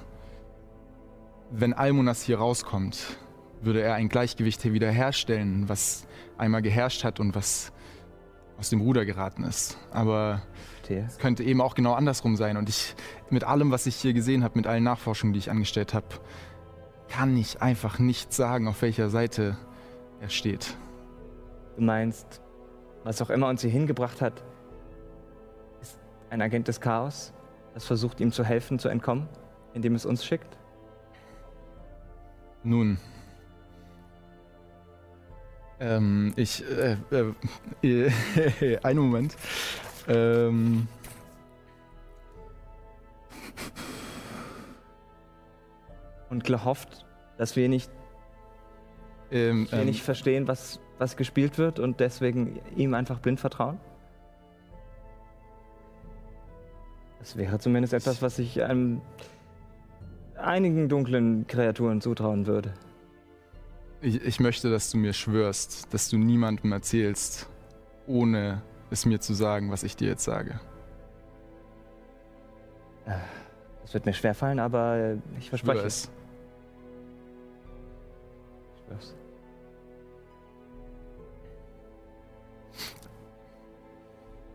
wenn 1.50 1.72
Almonas 1.72 2.22
hier 2.22 2.38
rauskommt, 2.38 3.18
würde 3.62 3.80
er 3.82 3.94
ein 3.94 4.08
Gleichgewicht 4.08 4.62
hier 4.62 4.72
wiederherstellen, 4.72 5.68
was 5.68 6.06
einmal 6.36 6.62
geherrscht 6.62 7.04
hat 7.04 7.20
und 7.20 7.34
was 7.34 7.72
aus 8.58 8.70
dem 8.70 8.80
Ruder 8.80 9.04
geraten 9.04 9.44
ist. 9.44 9.78
Aber 9.90 10.42
Verstehe. 10.76 11.04
es 11.06 11.18
könnte 11.18 11.44
eben 11.44 11.60
auch 11.60 11.74
genau 11.74 11.94
andersrum 11.94 12.36
sein. 12.36 12.56
Und 12.56 12.68
ich, 12.68 12.94
mit 13.30 13.44
allem, 13.44 13.70
was 13.70 13.86
ich 13.86 13.96
hier 13.96 14.12
gesehen 14.12 14.44
habe, 14.44 14.58
mit 14.58 14.66
allen 14.66 14.84
Nachforschungen, 14.84 15.32
die 15.32 15.38
ich 15.38 15.50
angestellt 15.50 15.94
habe, 15.94 16.06
kann 17.08 17.36
ich 17.36 17.62
einfach 17.62 17.98
nicht 17.98 18.32
sagen, 18.32 18.68
auf 18.68 18.82
welcher 18.82 19.10
Seite 19.10 19.56
er 20.20 20.28
steht. 20.28 20.76
Du 21.76 21.82
meinst, 21.82 22.40
was 23.02 23.20
auch 23.20 23.30
immer 23.30 23.48
uns 23.48 23.62
hier 23.62 23.70
hingebracht 23.70 24.20
hat, 24.20 24.42
ist 25.80 25.98
ein 26.30 26.40
Agent 26.40 26.68
des 26.68 26.80
Chaos, 26.80 27.32
das 27.74 27.84
versucht 27.84 28.20
ihm 28.20 28.32
zu 28.32 28.44
helfen, 28.44 28.78
zu 28.78 28.88
entkommen, 28.88 29.28
indem 29.74 29.94
es 29.94 30.06
uns 30.06 30.24
schickt? 30.24 30.56
Nun. 32.62 32.98
Ähm, 35.80 36.32
ich. 36.36 36.64
Äh, 36.64 36.96
äh, 37.82 38.10
äh, 38.60 38.78
einen 38.82 39.00
Moment. 39.00 39.36
Ähm. 40.08 40.88
Und 46.30 46.44
gehofft, 46.44 47.04
dass 47.36 47.54
wir 47.54 47.68
nicht, 47.68 47.90
Ähm, 49.30 49.66
wir 49.70 49.80
ähm, 49.80 49.86
nicht 49.86 50.02
verstehen, 50.02 50.48
was, 50.48 50.80
was 50.98 51.16
gespielt 51.16 51.58
wird 51.58 51.78
und 51.78 52.00
deswegen 52.00 52.60
ihm 52.76 52.94
einfach 52.94 53.18
blind 53.18 53.40
vertrauen? 53.40 53.78
Das 57.18 57.36
wäre 57.36 57.58
zumindest 57.58 57.94
etwas, 57.94 58.20
was 58.20 58.38
ich 58.38 58.62
einem 58.62 59.00
einigen 60.36 60.88
dunklen 60.88 61.46
Kreaturen 61.46 62.00
zutrauen 62.00 62.46
würde. 62.46 62.74
ich, 64.02 64.22
ich 64.22 64.40
möchte, 64.40 64.70
dass 64.70 64.90
du 64.90 64.98
mir 64.98 65.14
schwörst, 65.14 65.92
dass 65.94 66.10
du 66.10 66.18
niemandem 66.18 66.72
erzählst, 66.72 67.48
ohne 68.06 68.62
es 68.90 69.06
mir 69.06 69.20
zu 69.20 69.32
sagen, 69.32 69.70
was 69.70 69.82
ich 69.82 69.96
dir 69.96 70.08
jetzt 70.08 70.24
sage. 70.24 70.60
Das 73.82 73.94
wird 73.94 74.06
mir 74.06 74.12
schwerfallen, 74.12 74.58
aber 74.58 75.16
ich 75.38 75.48
verspreche 75.48 75.78
Schwör 75.78 75.86
es. 75.86 76.04
es. 76.04 76.10
Ich 78.76 78.84
schwör's. 78.86 79.14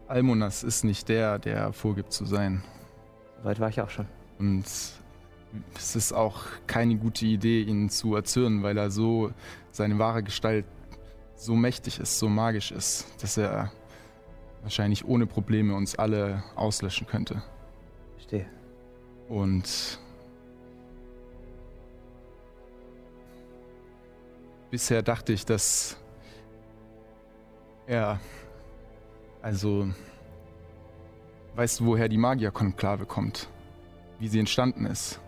Almonas 0.10 0.64
ist 0.64 0.84
nicht 0.84 1.08
der, 1.08 1.38
der 1.38 1.72
vorgibt 1.72 2.12
zu 2.12 2.26
sein. 2.26 2.64
Soweit 3.38 3.60
war 3.60 3.70
ich 3.70 3.80
auch 3.80 3.92
schon. 3.92 4.08
Und 4.40 4.66
es 5.76 5.96
ist 5.96 6.14
auch 6.14 6.42
keine 6.66 6.96
gute 6.96 7.28
Idee, 7.28 7.62
ihn 7.62 7.90
zu 7.92 8.16
erzürnen, 8.16 8.64
weil 8.64 8.76
er 8.80 8.90
so, 8.90 9.32
seine 9.72 10.00
wahre 10.00 10.24
Gestalt 10.24 10.66
so 11.36 11.56
mächtig 11.56 12.00
ist, 12.00 12.18
so 12.18 12.28
magisch 12.28 12.72
ist, 12.72 13.06
dass 13.22 13.38
er 13.38 13.72
wahrscheinlich 14.64 15.06
ohne 15.06 15.28
Probleme 15.28 15.76
uns 15.76 15.96
alle 15.96 16.44
auslöschen 16.56 17.06
könnte. 17.06 17.44
Verstehe. 18.16 18.48
Und 19.28 20.00
bisher 24.72 25.04
dachte 25.04 25.34
ich, 25.34 25.46
dass 25.46 25.98
er. 27.86 28.20
Also. 29.42 29.88
Weißt 31.56 31.80
du, 31.80 31.86
woher 31.86 32.08
die 32.08 32.18
Magierkonklave 32.18 33.06
kommt? 33.06 33.50
Wie 34.20 34.28
sie 34.28 34.40
entstanden 34.40 34.86
ist? 34.86 35.20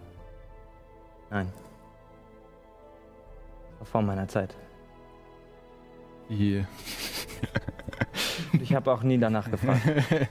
Nein. 1.30 1.52
War 3.80 3.86
vor 3.86 4.02
meiner 4.02 4.28
Zeit. 4.28 4.56
Die. 6.30 6.66
Ich 8.60 8.74
habe 8.74 8.92
auch 8.92 9.02
nie 9.02 9.18
danach 9.18 9.50
gefragt. 9.50 9.82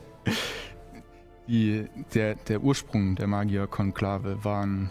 die 1.47 1.89
der, 2.15 2.35
der 2.35 2.61
Ursprung 2.61 3.17
der 3.17 3.27
Magierkonklave 3.27 4.45
waren 4.45 4.91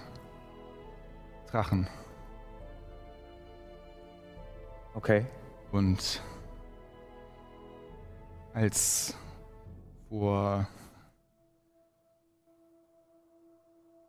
Drachen. 1.51 1.87
Okay. 4.93 5.25
Und 5.71 6.21
als 8.53 9.15
vor 10.09 10.67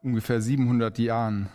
ungefähr 0.02 0.40
700 0.40 0.98
Jahren 0.98 1.48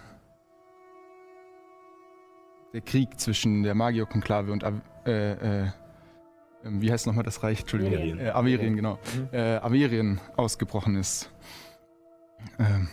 der 2.73 2.81
Krieg 2.81 3.19
zwischen 3.19 3.63
der 3.63 3.73
Magierkonklave 3.73 4.51
und 4.51 4.63
äh, 5.05 5.63
äh, 5.63 5.71
ähm, 6.65 6.81
wie 6.81 6.91
heißt 6.91 7.07
nochmal 7.07 7.23
das 7.23 7.43
Reich? 7.43 7.61
Entschuldigung. 7.61 7.93
Averien. 7.93 8.19
Äh, 8.19 8.29
Averien, 8.29 8.75
genau. 8.75 8.99
Äh, 9.31 9.57
Averien 9.57 10.19
ausgebrochen 10.35 10.95
ist, 10.95 11.31
ähm, 12.59 12.89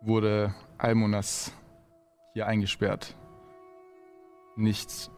wurde 0.00 0.54
Almonas 0.78 1.52
hier 2.32 2.46
eingesperrt. 2.46 3.16
Nicht 4.56 5.10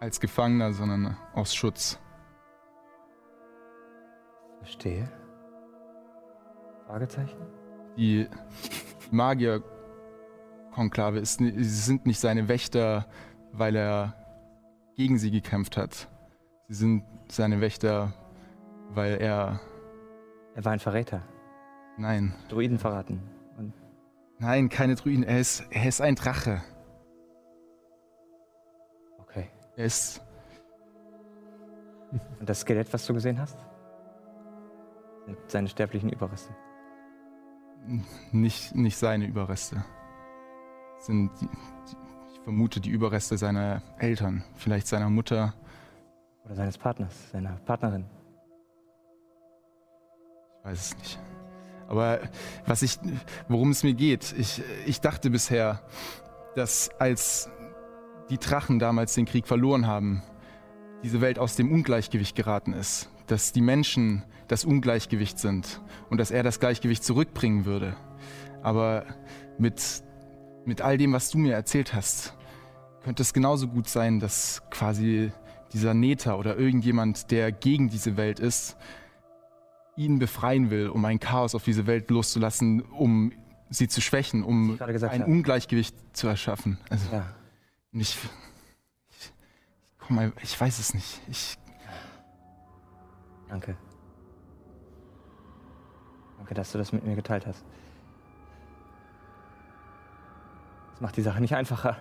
als 0.00 0.18
Gefangener, 0.20 0.72
sondern 0.72 1.16
aus 1.34 1.54
Schutz. 1.54 2.00
Verstehe. 4.68 5.08
Fragezeichen? 6.86 7.38
Die 7.96 8.28
Magierkonklave 9.10 11.24
sind 11.24 12.04
nicht 12.04 12.20
seine 12.20 12.48
Wächter, 12.48 13.06
weil 13.52 13.76
er 13.76 14.12
gegen 14.94 15.16
sie 15.16 15.30
gekämpft 15.30 15.78
hat. 15.78 16.10
Sie 16.68 16.74
sind 16.74 17.04
seine 17.28 17.62
Wächter, 17.62 18.12
weil 18.90 19.14
er. 19.14 19.58
Er 20.54 20.64
war 20.66 20.72
ein 20.72 20.80
Verräter. 20.80 21.22
Nein, 21.96 22.34
Druiden 22.50 22.78
verraten. 22.78 23.22
Und 23.56 23.72
nein, 24.38 24.68
keine 24.68 24.96
Druiden. 24.96 25.24
Er 25.24 25.40
ist, 25.40 25.64
er 25.70 25.88
ist 25.88 26.02
ein 26.02 26.14
Drache. 26.14 26.60
okay. 29.18 29.48
Er 29.76 29.86
ist. 29.86 30.20
Und 32.38 32.46
das 32.46 32.60
Skelett, 32.60 32.92
was 32.92 33.06
du 33.06 33.14
gesehen 33.14 33.40
hast? 33.40 33.56
Seine 35.46 35.68
sterblichen 35.68 36.10
Überreste. 36.10 36.54
nicht, 38.32 38.74
nicht 38.74 38.96
seine 38.96 39.26
Überreste. 39.26 39.84
Es 40.98 41.06
Sind 41.06 41.30
die, 41.40 41.46
die, 41.46 41.96
ich 42.32 42.40
vermute 42.40 42.80
die 42.80 42.90
Überreste 42.90 43.38
seiner 43.38 43.82
Eltern, 43.98 44.44
vielleicht 44.56 44.86
seiner 44.86 45.10
Mutter. 45.10 45.54
Oder 46.44 46.54
seines 46.54 46.78
Partners, 46.78 47.30
seiner 47.30 47.56
Partnerin. 47.66 48.04
Ich 50.58 50.64
weiß 50.64 50.78
es 50.80 50.98
nicht. 50.98 51.18
Aber 51.88 52.20
was 52.66 52.82
ich, 52.82 52.98
worum 53.48 53.70
es 53.70 53.82
mir 53.82 53.94
geht, 53.94 54.34
ich, 54.36 54.62
ich 54.86 55.00
dachte 55.00 55.30
bisher, 55.30 55.80
dass 56.54 56.90
als 57.00 57.48
die 58.28 58.38
Drachen 58.38 58.78
damals 58.78 59.14
den 59.14 59.24
Krieg 59.24 59.46
verloren 59.46 59.86
haben, 59.86 60.22
diese 61.02 61.20
Welt 61.20 61.38
aus 61.38 61.56
dem 61.56 61.72
Ungleichgewicht 61.72 62.36
geraten 62.36 62.72
ist. 62.72 63.08
Dass 63.26 63.52
die 63.52 63.60
Menschen 63.60 64.24
das 64.48 64.64
Ungleichgewicht 64.64 65.38
sind 65.38 65.80
und 66.10 66.18
dass 66.18 66.30
er 66.30 66.42
das 66.42 66.58
Gleichgewicht 66.58 67.04
zurückbringen 67.04 67.64
würde. 67.64 67.96
Aber 68.62 69.04
mit, 69.58 70.02
mit 70.64 70.80
all 70.80 70.98
dem, 70.98 71.12
was 71.12 71.30
du 71.30 71.38
mir 71.38 71.54
erzählt 71.54 71.94
hast, 71.94 72.34
könnte 73.04 73.22
es 73.22 73.32
genauso 73.32 73.68
gut 73.68 73.88
sein, 73.88 74.20
dass 74.20 74.62
quasi 74.70 75.30
dieser 75.72 75.94
Neter 75.94 76.38
oder 76.38 76.56
irgendjemand, 76.56 77.30
der 77.30 77.52
gegen 77.52 77.88
diese 77.88 78.16
Welt 78.16 78.40
ist, 78.40 78.76
ihn 79.96 80.18
befreien 80.18 80.70
will, 80.70 80.88
um 80.88 81.04
ein 81.04 81.20
Chaos 81.20 81.54
auf 81.54 81.64
diese 81.64 81.86
Welt 81.86 82.10
loszulassen, 82.10 82.82
um 82.82 83.32
sie 83.68 83.88
zu 83.88 84.00
schwächen, 84.00 84.42
um 84.42 84.78
ein 84.80 85.02
habe. 85.02 85.24
Ungleichgewicht 85.26 85.94
zu 86.16 86.26
erschaffen. 86.26 86.78
Also 86.88 87.10
Ja. 87.12 87.26
ich, 87.92 88.00
ich, 88.00 88.16
ich, 89.10 89.32
komm 89.98 90.16
mal, 90.16 90.32
ich 90.42 90.58
weiß 90.58 90.78
es 90.78 90.94
nicht. 90.94 91.20
Ich, 91.28 91.58
Danke. 93.48 93.76
Danke, 96.48 96.54
dass 96.54 96.72
du 96.72 96.78
das 96.78 96.92
mit 96.92 97.04
mir 97.04 97.14
geteilt 97.14 97.46
hast. 97.46 97.62
Das 100.92 101.00
macht 101.02 101.16
die 101.18 101.22
Sache 101.22 101.42
nicht 101.42 101.54
einfacher, 101.54 101.98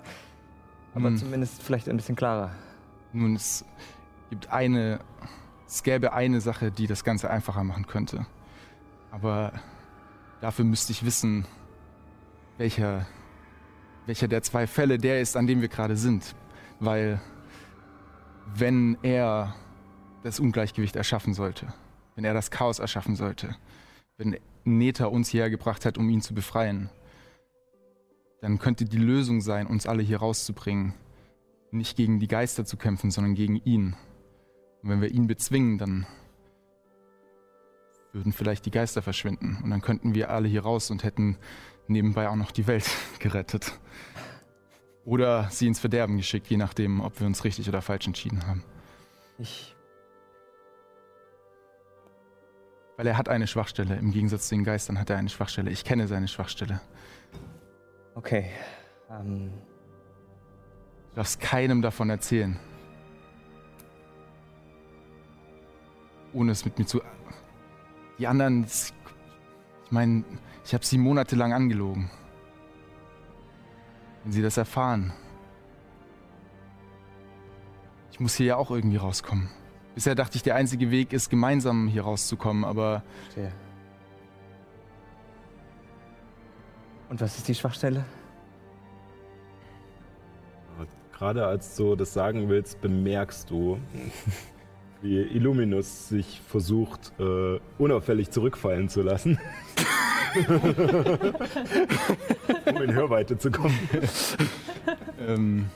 aber 0.95 1.09
Hm. 1.09 1.17
zumindest 1.17 1.61
vielleicht 1.61 1.89
ein 1.89 1.97
bisschen 1.97 2.15
klarer. 2.15 2.51
nun, 3.11 3.35
es 3.35 3.65
gibt 4.29 4.49
eine, 4.49 4.99
es 5.67 5.83
gäbe 5.83 6.13
eine 6.13 6.39
Sache, 6.39 6.71
die 6.71 6.87
das 6.87 7.03
Ganze 7.03 7.29
einfacher 7.29 7.63
machen 7.65 7.87
könnte. 7.87 8.25
Aber 9.11 9.51
dafür 10.39 10.63
müsste 10.65 10.91
ich 10.93 11.03
wissen, 11.03 11.45
welcher, 12.57 13.05
welcher 14.05 14.27
der 14.29 14.43
zwei 14.43 14.65
Fälle 14.65 14.97
der 14.97 15.19
ist, 15.19 15.35
an 15.35 15.45
dem 15.47 15.59
wir 15.61 15.67
gerade 15.67 15.97
sind. 15.97 16.35
Weil 16.79 17.19
wenn 18.55 18.97
er 19.03 19.55
das 20.23 20.39
Ungleichgewicht 20.39 20.95
erschaffen 20.95 21.33
sollte, 21.33 21.73
wenn 22.15 22.23
er 22.23 22.33
das 22.33 22.49
Chaos 22.51 22.79
erschaffen 22.79 23.15
sollte, 23.17 23.55
wenn 24.17 24.37
Neta 24.63 25.05
uns 25.05 25.29
hierher 25.29 25.49
gebracht 25.49 25.85
hat, 25.85 25.97
um 25.97 26.09
ihn 26.09 26.21
zu 26.21 26.33
befreien, 26.33 26.89
dann 28.41 28.59
könnte 28.59 28.85
die 28.85 28.97
Lösung 28.97 29.41
sein, 29.41 29.67
uns 29.67 29.87
alle 29.87 30.03
hier 30.03 30.17
rauszubringen, 30.17 30.93
nicht 31.71 31.95
gegen 31.95 32.19
die 32.19 32.27
Geister 32.27 32.65
zu 32.65 32.77
kämpfen, 32.77 33.11
sondern 33.11 33.35
gegen 33.35 33.55
ihn. 33.57 33.95
Und 34.81 34.89
wenn 34.89 35.01
wir 35.01 35.11
ihn 35.11 35.27
bezwingen, 35.27 35.77
dann 35.77 36.05
würden 38.13 38.33
vielleicht 38.33 38.65
die 38.65 38.71
Geister 38.71 39.01
verschwinden 39.01 39.59
und 39.63 39.69
dann 39.69 39.81
könnten 39.81 40.15
wir 40.15 40.29
alle 40.31 40.47
hier 40.47 40.63
raus 40.63 40.89
und 40.91 41.03
hätten 41.03 41.37
nebenbei 41.87 42.29
auch 42.29 42.35
noch 42.35 42.51
die 42.51 42.67
Welt 42.67 42.89
gerettet. 43.19 43.79
Oder 45.05 45.49
sie 45.51 45.67
ins 45.67 45.79
Verderben 45.79 46.17
geschickt, 46.17 46.47
je 46.47 46.57
nachdem, 46.57 46.99
ob 46.99 47.19
wir 47.19 47.27
uns 47.27 47.43
richtig 47.43 47.69
oder 47.69 47.81
falsch 47.81 48.07
entschieden 48.07 48.45
haben. 48.45 48.63
Ich. 49.37 49.76
Weil 52.97 53.07
er 53.07 53.17
hat 53.17 53.29
eine 53.29 53.47
Schwachstelle. 53.47 53.95
Im 53.95 54.11
Gegensatz 54.11 54.49
zu 54.49 54.55
den 54.55 54.63
Geistern 54.63 54.99
hat 54.99 55.09
er 55.09 55.17
eine 55.17 55.29
Schwachstelle. 55.29 55.69
Ich 55.69 55.83
kenne 55.83 56.07
seine 56.07 56.27
Schwachstelle. 56.27 56.81
Okay. 58.15 58.49
Ähm, 59.09 59.53
Du 61.17 61.21
darfst 61.21 61.39
keinem 61.39 61.81
davon 61.81 62.11
erzählen. 62.11 62.59
Ohne 66.31 66.51
es 66.51 66.63
mit 66.63 66.77
mir 66.77 66.85
zu. 66.85 67.01
Die 68.19 68.27
anderen. 68.27 68.65
Ich 68.65 68.93
meine, 69.89 70.23
ich 70.63 70.75
habe 70.75 70.85
sie 70.85 70.99
monatelang 70.99 71.53
angelogen. 71.53 72.11
Wenn 74.23 74.31
sie 74.31 74.43
das 74.43 74.57
erfahren. 74.57 75.11
Ich 78.11 78.19
muss 78.19 78.35
hier 78.35 78.45
ja 78.45 78.55
auch 78.57 78.69
irgendwie 78.69 78.97
rauskommen. 78.97 79.49
Bisher 79.97 80.13
dachte 80.13 80.35
ich, 80.35 80.43
der 80.43 80.53
einzige 80.53 80.91
Weg 80.91 81.11
ist, 81.11 81.27
gemeinsam 81.31 81.87
hier 81.87 82.03
rauszukommen, 82.03 82.65
aber 82.65 83.01
verstehe. 83.23 83.51
Und 87.09 87.19
was 87.19 87.35
ist 87.39 87.47
die 87.47 87.55
Schwachstelle? 87.55 88.05
Gerade 91.11 91.47
als 91.47 91.75
du 91.75 91.95
das 91.95 92.13
sagen 92.13 92.47
willst, 92.47 92.79
bemerkst 92.79 93.49
du, 93.49 93.79
wie 95.01 95.17
Illuminus 95.17 96.09
sich 96.09 96.41
versucht, 96.47 97.11
äh, 97.19 97.59
unauffällig 97.79 98.29
zurückfallen 98.29 98.89
zu 98.89 99.01
lassen. 99.01 99.39
um 102.67 102.81
in 102.83 102.93
Hörweite 102.93 103.39
zu 103.39 103.49
kommen. 103.49 103.79
Ähm. 105.27 105.71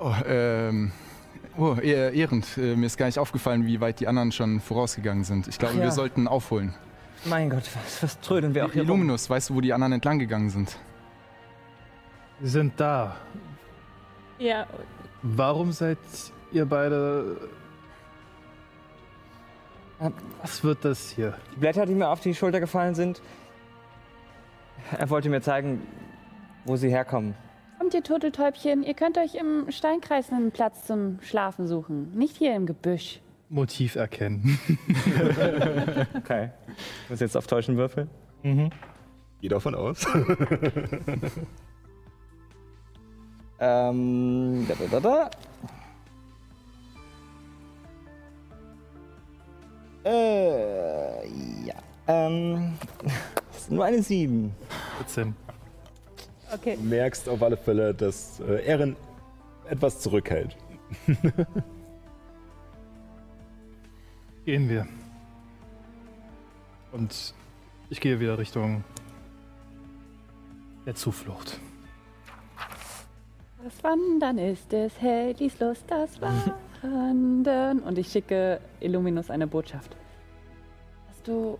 Oh, 0.00 0.12
ähm. 0.26 0.90
Oh, 1.58 1.74
ehr- 1.80 2.12
ehrend. 2.12 2.56
Äh, 2.56 2.76
mir 2.76 2.86
ist 2.86 2.96
gar 2.96 3.06
nicht 3.06 3.18
aufgefallen, 3.18 3.66
wie 3.66 3.80
weit 3.80 4.00
die 4.00 4.06
anderen 4.08 4.32
schon 4.32 4.60
vorausgegangen 4.60 5.24
sind. 5.24 5.48
Ich 5.48 5.58
glaube, 5.58 5.76
ja. 5.76 5.82
wir 5.82 5.90
sollten 5.90 6.28
aufholen. 6.28 6.74
Mein 7.24 7.50
Gott, 7.50 7.64
was, 7.74 8.02
was 8.02 8.20
trödeln 8.20 8.54
wir 8.54 8.64
auch 8.64 8.72
hier 8.72 8.82
rum? 8.82 8.90
Illuminus, 8.90 9.28
weißt 9.28 9.50
du, 9.50 9.56
wo 9.56 9.60
die 9.60 9.72
anderen 9.72 9.92
entlang 9.94 10.18
gegangen 10.20 10.50
sind? 10.50 10.78
Sie 12.40 12.48
sind 12.48 12.78
da. 12.78 13.16
Ja, 14.38 14.66
Warum 15.22 15.72
seid 15.72 15.98
ihr 16.52 16.64
beide. 16.64 17.36
Was 20.40 20.62
wird 20.62 20.84
das 20.84 21.10
hier? 21.10 21.36
Die 21.54 21.58
Blätter, 21.58 21.84
die 21.86 21.94
mir 21.94 22.08
auf 22.08 22.20
die 22.20 22.34
Schulter 22.34 22.60
gefallen 22.60 22.94
sind, 22.94 23.20
er 24.96 25.10
wollte 25.10 25.28
mir 25.28 25.40
zeigen, 25.40 25.82
wo 26.64 26.76
sie 26.76 26.88
herkommen. 26.88 27.34
Kommt 27.78 27.94
ihr 27.94 28.02
Turteltäubchen, 28.02 28.82
ihr 28.82 28.94
könnt 28.94 29.18
euch 29.18 29.34
im 29.34 29.70
Steinkreis 29.70 30.32
einen 30.32 30.50
Platz 30.50 30.84
zum 30.86 31.20
Schlafen 31.22 31.66
suchen. 31.66 32.12
Nicht 32.16 32.36
hier 32.36 32.54
im 32.56 32.66
Gebüsch. 32.66 33.20
Motiv 33.48 33.96
erkennen. 33.96 34.58
Okay. 36.16 36.50
Ich 37.04 37.10
muss 37.10 37.20
jetzt 37.20 37.36
auf 37.36 37.46
Täuschen 37.46 37.76
würfeln. 37.76 38.10
Mhm. 38.42 38.70
Geh 39.40 39.48
davon 39.48 39.74
aus. 39.74 40.06
Ähm, 43.60 44.66
da, 44.68 44.74
da, 44.74 45.00
da, 45.00 45.00
da. 45.00 45.30
Äh, 50.04 51.26
ja. 51.66 51.74
Ähm, 52.06 52.74
das 53.52 53.62
ist 53.62 53.70
nur 53.70 53.84
eine 53.84 54.00
7. 54.00 54.54
14. 54.98 55.34
Okay. 56.54 56.76
Du 56.76 56.82
merkst 56.82 57.28
auf 57.28 57.42
alle 57.42 57.56
Fälle, 57.56 57.94
dass 57.94 58.40
äh, 58.40 58.64
Erin 58.64 58.96
etwas 59.68 60.00
zurückhält. 60.00 60.56
Gehen 64.44 64.68
wir. 64.68 64.86
Und 66.92 67.34
ich 67.90 68.00
gehe 68.00 68.18
wieder 68.18 68.38
Richtung 68.38 68.82
der 70.86 70.94
Zuflucht. 70.94 71.60
Das 73.62 73.84
Wandern 73.84 74.38
ist 74.38 74.72
es, 74.72 74.92
hey, 75.00 75.32
lies 75.38 75.60
los, 75.60 75.84
das 75.86 76.18
Wandern. 76.82 77.80
Und 77.80 77.98
ich 77.98 78.08
schicke 78.08 78.60
Illuminus 78.80 79.30
eine 79.30 79.46
Botschaft. 79.46 79.94
Hast 81.10 81.28
du 81.28 81.58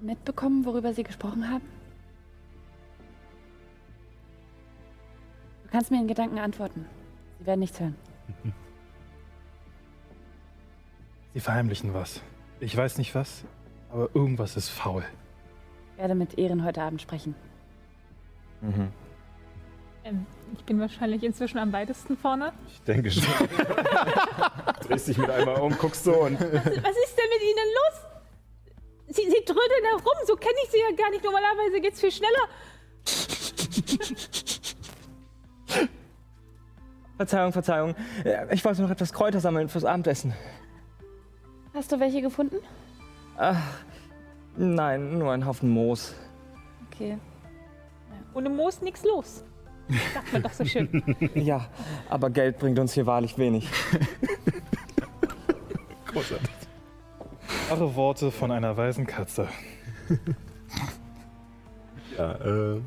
mitbekommen, 0.00 0.64
worüber 0.64 0.92
sie 0.94 1.02
gesprochen 1.02 1.50
haben? 1.50 1.79
Du 5.70 5.76
kannst 5.76 5.92
mir 5.92 6.00
in 6.00 6.08
Gedanken 6.08 6.40
antworten. 6.40 6.84
Sie 7.38 7.46
werden 7.46 7.60
nichts 7.60 7.78
hören. 7.78 7.94
Sie 11.34 11.38
verheimlichen 11.38 11.94
was. 11.94 12.20
Ich 12.58 12.76
weiß 12.76 12.98
nicht 12.98 13.14
was, 13.14 13.44
aber 13.92 14.10
irgendwas 14.12 14.56
ist 14.56 14.68
faul. 14.68 15.04
Ich 15.92 15.98
werde 15.98 16.16
mit 16.16 16.38
Ehren 16.38 16.64
heute 16.64 16.82
Abend 16.82 17.00
sprechen. 17.00 17.36
Mhm. 18.62 18.88
Ähm, 20.02 20.26
ich 20.58 20.64
bin 20.64 20.80
wahrscheinlich 20.80 21.22
inzwischen 21.22 21.58
am 21.58 21.72
weitesten 21.72 22.16
vorne. 22.16 22.52
Ich 22.66 22.82
denke 22.82 23.08
schon. 23.08 23.22
Drehst 24.88 25.06
dich 25.06 25.18
mit 25.18 25.30
einmal 25.30 25.60
um, 25.60 25.78
guckst 25.78 26.02
so 26.02 26.24
und 26.24 26.40
Was, 26.40 26.50
was 26.50 26.64
ist 26.64 26.74
denn 26.74 27.30
mit 27.30 27.42
Ihnen 27.42 27.68
los? 27.78 28.00
Sie, 29.06 29.22
sie 29.22 29.44
trödeln 29.44 29.84
herum, 29.84 30.26
so 30.26 30.34
kenne 30.34 30.56
ich 30.64 30.70
Sie 30.72 30.78
ja 30.80 30.90
gar 30.96 31.10
nicht. 31.10 31.22
Normalerweise 31.22 31.80
geht's 31.80 32.00
viel 32.00 32.10
schneller. 32.10 32.48
Verzeihung, 37.16 37.52
Verzeihung. 37.52 37.94
Äh, 38.24 38.46
Ich 38.54 38.64
wollte 38.64 38.82
noch 38.82 38.90
etwas 38.90 39.12
Kräuter 39.12 39.40
sammeln 39.40 39.68
fürs 39.68 39.84
Abendessen. 39.84 40.32
Hast 41.74 41.92
du 41.92 42.00
welche 42.00 42.22
gefunden? 42.22 42.56
Ach, 43.36 43.60
nein, 44.56 45.18
nur 45.18 45.32
ein 45.32 45.46
Haufen 45.46 45.70
Moos. 45.70 46.14
Okay. 46.92 47.18
Ohne 48.34 48.48
Moos 48.48 48.80
nichts 48.82 49.04
los. 49.04 49.44
Sagt 50.14 50.32
man 50.32 50.42
doch 50.42 50.52
so 50.52 50.64
schön. 50.64 51.02
Ja, 51.34 51.66
aber 52.08 52.30
Geld 52.30 52.58
bringt 52.58 52.78
uns 52.78 52.92
hier 52.92 53.06
wahrlich 53.06 53.38
wenig. 53.38 53.68
großartig. 56.06 56.48
Klare 57.66 57.94
Worte 57.96 58.30
von 58.30 58.50
einer 58.50 58.76
weisen 58.76 59.06
Katze. 59.06 59.48
Ja, 62.16 62.32
äh, 62.34 62.80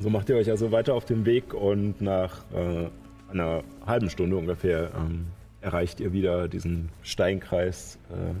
so 0.00 0.08
macht 0.08 0.28
ihr 0.30 0.36
euch 0.36 0.50
also 0.50 0.72
weiter 0.72 0.94
auf 0.94 1.04
den 1.04 1.26
Weg 1.26 1.52
und 1.54 2.00
nach 2.00 2.42
äh, 2.54 2.88
einer 3.30 3.62
halben 3.86 4.08
Stunde 4.08 4.36
ungefähr 4.36 4.90
ähm, 4.96 5.26
erreicht 5.60 6.00
ihr 6.00 6.12
wieder 6.12 6.48
diesen 6.48 6.88
Steinkreis, 7.02 7.98
äh, 8.10 8.34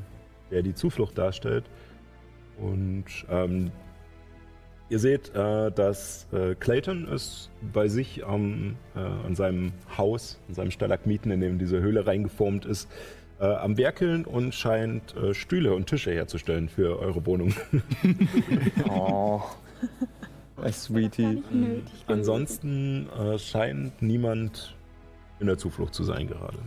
der 0.50 0.62
die 0.62 0.74
Zuflucht 0.74 1.18
darstellt. 1.18 1.64
Und 2.58 3.04
ähm, 3.30 3.70
ihr 4.88 4.98
seht, 4.98 5.34
äh, 5.34 5.70
dass 5.70 6.26
äh, 6.32 6.54
Clayton 6.54 7.06
ist 7.08 7.50
bei 7.72 7.88
sich 7.88 8.24
am, 8.24 8.76
äh, 8.96 9.00
an 9.00 9.34
seinem 9.34 9.72
Haus, 9.98 10.40
an 10.48 10.54
seinem 10.54 10.70
Stalagmiten, 10.70 11.30
in 11.30 11.40
dem 11.40 11.58
diese 11.58 11.80
Höhle 11.80 12.06
reingeformt 12.06 12.64
ist, 12.64 12.90
äh, 13.38 13.44
am 13.44 13.76
Werkeln 13.76 14.24
und 14.24 14.54
scheint 14.54 15.14
Stühle 15.32 15.74
und 15.74 15.86
Tische 15.86 16.12
herzustellen 16.12 16.70
für 16.70 16.98
eure 16.98 17.24
Wohnung. 17.26 17.54
Oh, 18.88 19.42
Sweetie. 20.72 21.42
Nötig. 21.50 22.04
Ansonsten 22.06 23.08
äh, 23.10 23.38
scheint 23.38 24.00
niemand 24.02 24.76
in 25.38 25.46
der 25.46 25.58
Zuflucht 25.58 25.94
zu 25.94 26.04
sein 26.04 26.26
gerade. 26.26 26.58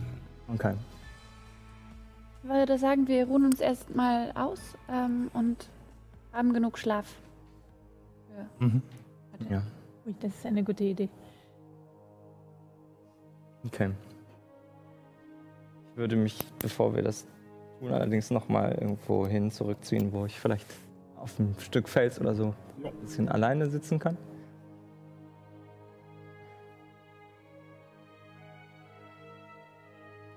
Okay. 0.52 0.74
Ich 2.42 2.48
würde 2.50 2.78
sagen, 2.78 3.08
wir 3.08 3.26
ruhen 3.26 3.46
uns 3.46 3.60
erstmal 3.60 4.30
aus 4.32 4.60
ähm, 4.90 5.30
und 5.32 5.68
haben 6.32 6.52
genug 6.52 6.78
Schlaf. 6.78 7.06
Mhm. 8.58 8.82
Ja, 9.48 9.62
Ui, 10.06 10.14
das 10.20 10.34
ist 10.34 10.46
eine 10.46 10.62
gute 10.64 10.84
Idee. 10.84 11.08
okay. 13.64 13.90
Ich 15.90 15.96
würde 15.96 16.16
mich, 16.16 16.36
bevor 16.58 16.94
wir 16.94 17.02
das 17.02 17.26
tun, 17.78 17.92
allerdings 17.92 18.30
nochmal 18.30 18.72
irgendwo 18.80 19.26
hin 19.26 19.50
zurückziehen, 19.52 20.12
wo 20.12 20.26
ich 20.26 20.38
vielleicht 20.38 20.66
auf 21.16 21.38
einem 21.38 21.54
Stück 21.60 21.88
Fels 21.88 22.20
oder 22.20 22.34
so 22.34 22.46
Ja. 22.46 22.54
Ein 22.88 23.00
bisschen 23.00 23.28
alleine 23.28 23.68
sitzen 23.68 23.98
kann. 23.98 24.16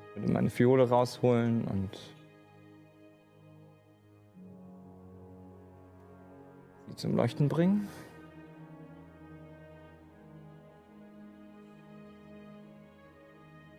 Ich 0.10 0.22
würde 0.22 0.32
meine 0.34 0.50
Fiole 0.50 0.90
rausholen 0.90 1.66
und 1.66 1.98
sie 6.88 6.96
zum 6.96 7.16
Leuchten 7.16 7.48
bringen. 7.48 7.88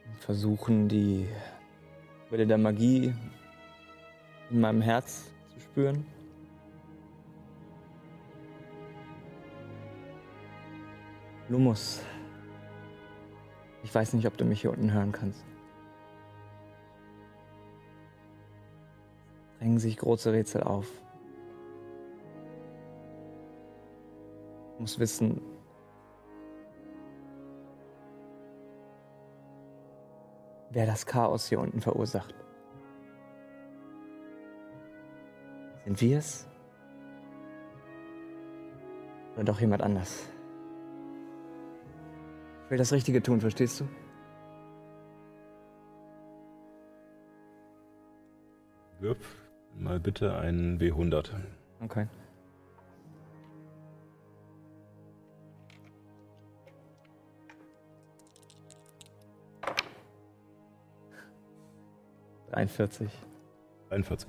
Und 0.07 0.21
versuchen, 0.21 0.89
die 0.89 1.27
Quelle 2.29 2.47
der 2.47 2.59
Magie 2.59 3.15
in 4.51 4.61
meinem 4.61 4.83
Herz 4.83 5.31
zu 5.55 5.61
spüren. 5.61 6.18
Lumus. 11.49 12.03
Ich 13.83 13.95
weiß 13.95 14.13
nicht, 14.13 14.27
ob 14.27 14.37
du 14.37 14.45
mich 14.45 14.61
hier 14.61 14.71
unten 14.71 14.93
hören 14.93 15.13
kannst. 15.13 15.45
Drängen 19.59 19.79
sich 19.79 19.97
große 19.97 20.31
Rätsel 20.31 20.63
auf. 20.63 20.87
Ich 24.75 24.81
muss 24.81 24.99
wissen, 24.99 25.41
wer 30.71 30.87
das 30.87 31.07
Chaos 31.07 31.49
hier 31.49 31.61
unten 31.61 31.81
verursacht. 31.81 32.35
Sind 35.85 36.01
wir 36.01 36.19
es? 36.19 36.47
Oder 39.35 39.45
doch 39.45 39.61
jemand 39.61 39.83
anders? 39.83 40.29
Ich 42.69 42.71
will 42.71 42.77
das 42.77 42.93
Richtige 42.93 43.23
tun, 43.23 43.41
verstehst 43.41 43.81
du? 43.81 43.89
Wirf 49.01 49.17
mal 49.75 49.99
bitte 49.99 50.37
einen 50.37 50.79
W100. 50.79 51.31
Okay. 51.81 52.07
Einundvierzig. 62.53 63.09
41. 63.89 64.29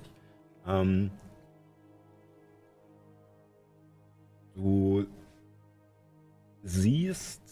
Ähm, 0.66 1.10
du 4.54 5.06
siehst 6.62 7.49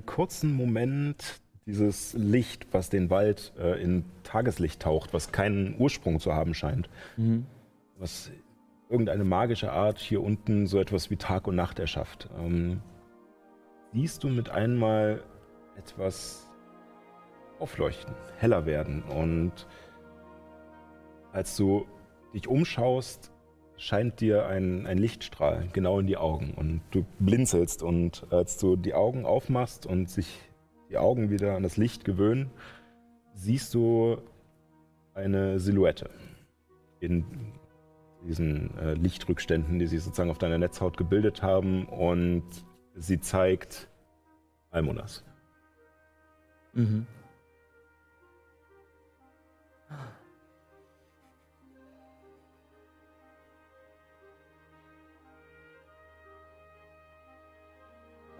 einen 0.00 0.06
kurzen 0.06 0.54
Moment 0.54 1.40
dieses 1.66 2.14
Licht, 2.14 2.66
was 2.72 2.88
den 2.88 3.10
Wald 3.10 3.52
äh, 3.58 3.80
in 3.82 4.04
Tageslicht 4.22 4.80
taucht, 4.80 5.12
was 5.12 5.30
keinen 5.30 5.76
Ursprung 5.78 6.20
zu 6.20 6.34
haben 6.34 6.54
scheint. 6.54 6.88
Mhm. 7.16 7.46
was 7.98 8.30
irgendeine 8.88 9.24
magische 9.24 9.70
Art 9.70 9.98
hier 10.00 10.20
unten 10.22 10.66
so 10.66 10.80
etwas 10.80 11.10
wie 11.10 11.16
Tag 11.16 11.46
und 11.46 11.54
Nacht 11.54 11.78
erschafft. 11.78 12.28
Ähm, 12.38 12.80
siehst 13.92 14.24
du 14.24 14.28
mit 14.28 14.48
einmal 14.48 15.22
etwas 15.76 16.48
aufleuchten, 17.60 18.14
heller 18.38 18.64
werden 18.66 19.02
und 19.02 19.66
als 21.32 21.56
du 21.56 21.86
dich 22.34 22.48
umschaust, 22.48 23.30
scheint 23.80 24.20
dir 24.20 24.46
ein, 24.46 24.86
ein 24.86 24.98
Lichtstrahl 24.98 25.68
genau 25.72 26.00
in 26.00 26.06
die 26.06 26.18
Augen 26.18 26.52
und 26.54 26.82
du 26.90 27.06
blinzelst 27.18 27.82
und 27.82 28.26
als 28.30 28.58
du 28.58 28.76
die 28.76 28.92
Augen 28.92 29.24
aufmachst 29.24 29.86
und 29.86 30.10
sich 30.10 30.38
die 30.90 30.98
Augen 30.98 31.30
wieder 31.30 31.56
an 31.56 31.62
das 31.62 31.78
Licht 31.78 32.04
gewöhnen, 32.04 32.50
siehst 33.34 33.72
du 33.72 34.18
eine 35.14 35.58
Silhouette 35.58 36.10
in 37.00 37.24
diesen 38.26 38.76
äh, 38.76 38.92
Lichtrückständen, 38.94 39.78
die 39.78 39.86
sich 39.86 40.02
sozusagen 40.02 40.30
auf 40.30 40.38
deiner 40.38 40.58
Netzhaut 40.58 40.98
gebildet 40.98 41.42
haben 41.42 41.86
und 41.86 42.44
sie 42.94 43.18
zeigt 43.18 43.88
Almonas. 44.70 45.24
Mhm. 46.74 47.06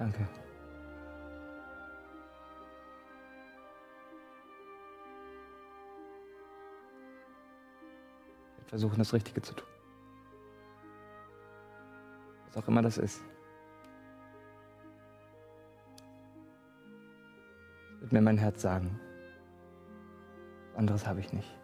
Danke. 0.00 0.26
Ich 8.48 8.56
werde 8.56 8.68
versuchen, 8.70 8.96
das 8.96 9.12
Richtige 9.12 9.42
zu 9.42 9.52
tun. 9.52 9.68
Was 12.46 12.56
auch 12.56 12.66
immer 12.66 12.80
das 12.80 12.96
ist. 12.96 13.20
Das 17.90 18.00
wird 18.00 18.12
mir 18.12 18.22
mein 18.22 18.38
Herz 18.38 18.62
sagen. 18.62 18.98
Was 20.70 20.78
anderes 20.78 21.06
habe 21.06 21.20
ich 21.20 21.30
nicht. 21.34 21.58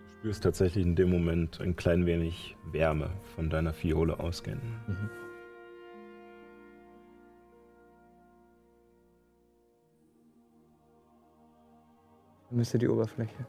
Du 0.00 0.18
spürst 0.18 0.42
tatsächlich 0.42 0.84
in 0.84 0.96
dem 0.96 1.10
Moment 1.10 1.60
ein 1.60 1.76
klein 1.76 2.06
wenig 2.06 2.56
Wärme 2.72 3.10
von 3.36 3.48
deiner 3.50 3.72
Fiole 3.72 4.18
ausgehen. 4.18 4.60
Mhm. 4.88 5.21
Vermisse 12.52 12.76
die 12.76 12.86
Oberfläche. 12.86 13.46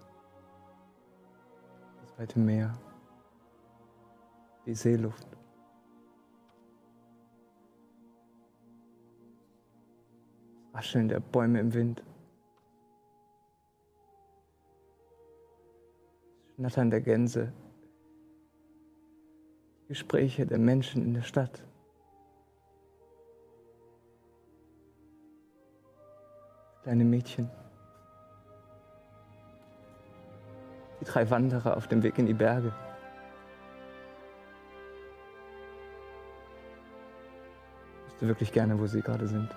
Das 1.99 2.17
weite 2.17 2.39
Meer. 2.39 2.73
Die 4.65 4.73
Seeluft. 4.73 5.27
Das 10.71 10.75
Rascheln 10.75 11.09
der 11.09 11.19
Bäume 11.19 11.59
im 11.59 11.73
Wind. 11.73 12.01
Das 16.45 16.55
Schnattern 16.55 16.89
der 16.89 17.01
Gänse. 17.01 17.51
Gespräche 19.89 20.45
der 20.45 20.59
Menschen 20.59 21.03
in 21.03 21.13
der 21.13 21.23
Stadt. 21.23 21.61
Kleine 26.83 27.03
Mädchen. 27.03 27.51
Die 31.03 31.11
drei 31.11 31.29
Wanderer 31.29 31.75
auf 31.75 31.87
dem 31.87 32.01
Weg 32.01 32.17
in 32.17 32.27
die 32.27 32.33
Berge. 32.33 32.71
Ich 38.07 38.13
wüsste 38.13 38.27
wirklich 38.27 38.53
gerne, 38.53 38.79
wo 38.79 38.87
sie 38.87 39.01
gerade 39.01 39.27
sind. 39.27 39.49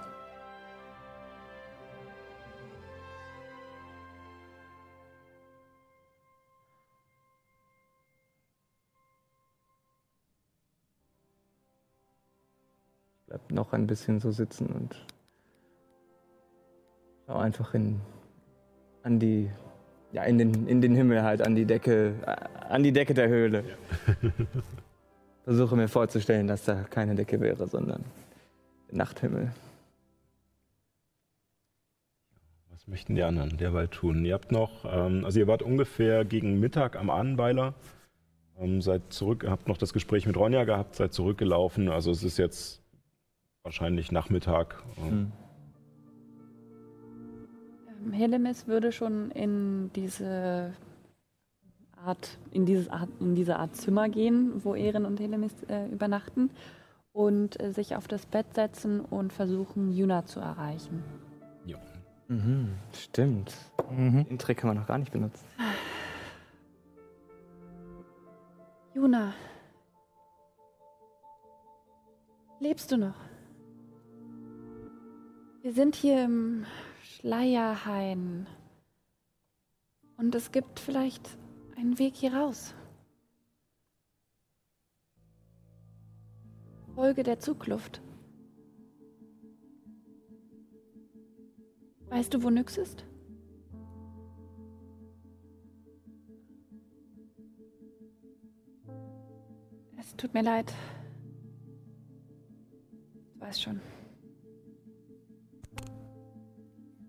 Ich 13.21 13.27
bleib 13.29 13.53
noch 13.53 13.73
ein 13.73 13.87
bisschen 13.87 14.19
so 14.19 14.33
sitzen 14.33 14.67
und 14.67 15.07
schau 17.25 17.37
einfach 17.37 17.73
in, 17.75 18.01
an 19.05 19.21
die 19.21 19.49
ja, 20.17 20.23
in 20.23 20.39
den, 20.39 20.67
in 20.67 20.81
den 20.81 20.95
Himmel 20.95 21.23
halt, 21.23 21.43
an 21.43 21.55
die 21.55 21.67
Decke, 21.67 22.15
äh, 22.25 22.37
an 22.71 22.83
die 22.83 22.91
Decke 22.91 23.13
der 23.13 23.29
Höhle. 23.29 23.65
Versuche 25.45 25.77
mir 25.77 25.89
vorzustellen, 25.89 26.47
dass 26.47 26.65
da 26.65 26.85
keine 26.85 27.15
Decke 27.15 27.39
wäre, 27.39 27.69
sondern 27.69 28.03
der 28.89 28.97
Nachthimmel. 28.97 29.53
Was 32.71 32.89
möchten 32.89 33.15
die 33.15 33.23
anderen 33.23 33.59
derweil 33.59 33.89
tun? 33.89 34.25
Ihr 34.25 34.33
habt 34.33 34.53
noch, 34.53 34.87
ähm, 34.91 35.27
also 35.27 35.39
ihr 35.39 35.47
wart 35.49 35.61
ungefähr 35.61 36.25
gegen 36.25 36.61
Mittag 36.61 36.97
am 36.97 37.11
Ahnenweiler, 37.11 37.75
ähm, 38.59 38.81
seid 38.81 39.13
zurück, 39.13 39.45
habt 39.47 39.69
noch 39.69 39.77
das 39.77 39.93
Gespräch 39.93 40.25
mit 40.27 40.39
Ronja 40.39 40.65
gehabt, 40.65 40.95
seid 40.97 41.13
zurückgelaufen. 41.13 41.91
Also 41.91 42.11
es 42.11 42.23
ist 42.23 42.39
jetzt 42.39 42.81
wahrscheinlich 43.63 44.13
Nachmittag. 44.13 44.83
Ähm, 44.97 45.11
Hm. 45.11 45.33
Helemis 48.13 48.67
würde 48.67 48.93
schon 48.93 49.31
in 49.31 49.91
diese 49.95 50.73
Art, 51.97 52.39
in 52.53 52.67
dieses 52.67 52.89
Art, 52.89 53.09
in 53.21 53.35
diese 53.35 53.57
Art 53.57 53.75
Zimmer 53.77 54.09
gehen, 54.09 54.65
wo 54.65 54.75
Ehren 54.75 55.05
und 55.05 55.21
Helemis 55.21 55.53
äh, 55.69 55.87
übernachten 55.89 56.51
und 57.13 57.61
äh, 57.61 57.73
sich 57.73 57.97
auf 57.97 58.09
das 58.09 58.27
Bett 58.27 58.55
setzen 58.55 59.01
und 59.01 59.33
versuchen, 59.33 59.93
Juna 59.93 60.25
zu 60.27 60.41
erreichen. 60.41 61.03
Mhm, 62.29 62.75
stimmt. 62.93 63.55
Den 63.91 64.39
Trick 64.39 64.63
haben 64.63 64.71
wir 64.71 64.75
noch 64.75 64.87
gar 64.87 64.99
nicht 64.99 65.13
benutzt. 65.13 65.45
Juna, 68.95 69.33
lebst 72.59 72.91
du 72.91 72.97
noch? 72.97 73.15
Wir 75.63 75.73
sind 75.73 75.95
hier 75.95 76.25
im 76.25 76.67
Schleierhain 77.21 78.47
und 80.19 80.35
es 80.35 80.53
gibt 80.53 80.79
vielleicht 80.79 81.39
einen 81.75 81.99
Weg 81.99 82.15
hier 82.15 82.35
raus. 82.35 82.75
Folge 86.95 87.23
der 87.23 87.41
Zugluft. 87.41 88.03
Weißt 92.09 92.35
du, 92.35 92.43
wo 92.43 92.51
Nyx 92.51 92.77
ist? 92.77 93.07
Es 99.99 100.15
tut 100.17 100.35
mir 100.35 100.43
leid. 100.43 100.71
Du 103.33 103.41
weißt 103.41 103.63
schon. 103.63 103.81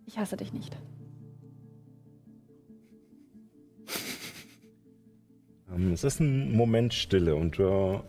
Ich 0.07 0.17
hasse 0.17 0.37
dich 0.37 0.53
nicht. 0.53 0.75
Ähm, 5.69 5.91
es 5.91 6.05
ist 6.05 6.21
ein 6.21 6.53
Moment 6.53 6.93
Stille 6.93 7.35
und 7.35 7.57
du 7.57 8.01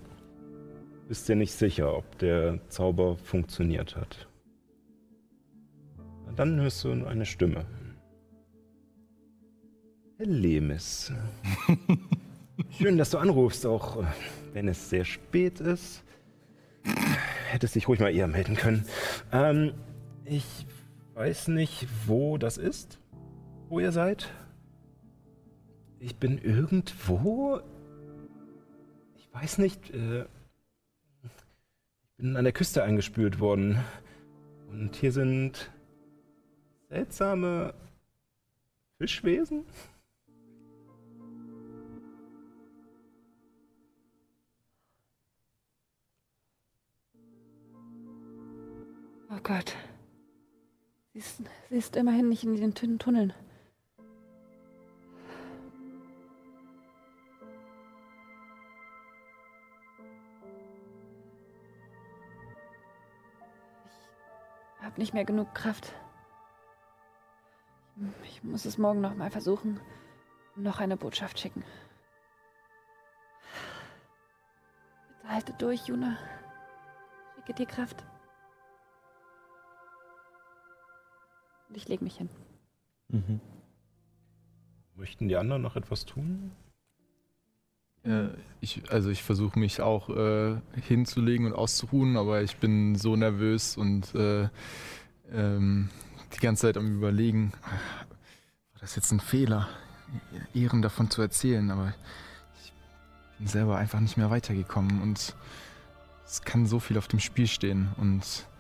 bist 1.09 1.29
dir 1.29 1.35
nicht 1.35 1.53
sicher, 1.53 1.93
ob 1.97 2.17
der 2.19 2.61
Zauber 2.69 3.17
funktioniert 3.17 3.97
hat. 3.97 4.29
Dann 6.37 6.61
hörst 6.61 6.85
du 6.85 6.93
eine 7.05 7.27
Stimme. 7.27 7.67
Lemis. 10.19 11.13
Schön, 12.79 12.97
dass 12.97 13.11
du 13.11 13.19
anrufst, 13.19 13.67
auch 13.67 14.05
äh, 14.05 14.07
wenn 14.53 14.69
es 14.69 14.89
sehr 14.89 15.05
spät 15.05 15.59
ist. 15.59 16.05
Hättest 17.51 17.75
dich 17.75 17.89
ruhig 17.89 17.99
mal 17.99 18.15
eher 18.15 18.29
melden 18.29 18.55
können. 18.55 18.85
Ähm, 19.33 19.73
ich 20.25 20.45
weiß 21.19 21.49
nicht, 21.49 21.89
wo 22.07 22.39
das 22.39 22.59
ist, 22.59 23.01
wo 23.69 23.81
ihr 23.81 23.91
seid. 23.91 24.33
Ich 25.99 26.15
bin 26.15 26.39
irgendwo. 26.39 27.61
Ich 29.17 29.29
weiß 29.35 29.59
nicht. 29.59 29.91
Äh, 29.91 30.27
ich 31.25 31.33
bin 32.19 32.37
an 32.37 32.45
der 32.45 32.53
Küste 32.53 32.85
eingespült 32.85 33.41
worden. 33.41 33.85
Und 34.69 34.95
hier 34.95 35.11
sind 35.11 35.73
seltsame 36.89 37.75
Fischwesen. 38.99 39.65
Oh 49.31 49.41
Gott. 49.43 49.75
Sie 51.19 51.25
ist, 51.25 51.43
sie 51.69 51.77
ist 51.79 51.97
immerhin 51.97 52.29
nicht 52.29 52.45
in 52.45 52.55
den 52.55 52.75
Tun- 52.75 53.01
Tunneln. 53.01 53.35
Ich 64.79 64.85
habe 64.85 65.01
nicht 65.01 65.13
mehr 65.13 65.25
genug 65.25 65.53
Kraft. 65.57 65.93
Ich 68.23 68.45
muss 68.45 68.65
es 68.65 68.79
morgen 68.79 69.01
noch 69.01 69.17
mal 69.17 69.33
versuchen. 69.33 69.81
Noch 70.55 70.79
eine 70.79 70.97
Botschaft 70.97 71.41
schicken. 71.41 71.65
Halte 75.27 75.53
durch, 75.55 75.89
Juna. 75.89 76.17
Schicke 77.35 77.55
dir 77.55 77.67
Kraft. 77.67 78.05
Ich 81.75 81.89
lege 81.89 82.05
mich 82.05 82.17
hin. 82.17 82.29
Mhm. 83.09 83.41
Möchten 84.95 85.29
die 85.29 85.37
anderen 85.37 85.63
noch 85.63 85.77
etwas 85.77 86.05
tun? 86.05 86.51
Äh, 88.05 88.29
ich, 88.61 88.91
also 88.91 89.11
ich 89.11 89.23
versuche 89.23 89.59
mich 89.59 89.81
auch 89.81 90.09
äh, 90.09 90.57
hinzulegen 90.81 91.47
und 91.47 91.53
auszuruhen, 91.53 92.17
aber 92.17 92.43
ich 92.43 92.57
bin 92.57 92.97
so 92.97 93.17
nervös 93.17 93.77
und 93.77 94.15
äh, 94.15 94.49
ähm, 95.31 95.91
die 96.35 96.41
ganze 96.41 96.63
Zeit 96.63 96.77
am 96.77 96.97
Überlegen, 96.97 97.53
war 98.73 98.81
das 98.81 98.97
jetzt 98.97 99.13
ein 99.13 99.21
Fehler, 99.21 99.69
Ehren 100.55 100.83
davon 100.83 101.11
zu 101.11 101.21
erzählen, 101.21 101.71
aber 101.71 101.95
ich 102.65 102.73
bin 103.39 103.47
selber 103.47 103.77
einfach 103.77 104.01
nicht 104.01 104.17
mehr 104.17 104.31
weitergekommen 104.31 105.03
und 105.03 105.35
es 106.25 106.43
kann 106.43 106.67
so 106.67 106.81
viel 106.81 106.99
auf 106.99 107.09
dem 107.09 107.21
Spiel 107.21 107.47
stehen 107.47 107.89
und 107.99 108.23
äh, 108.23 108.58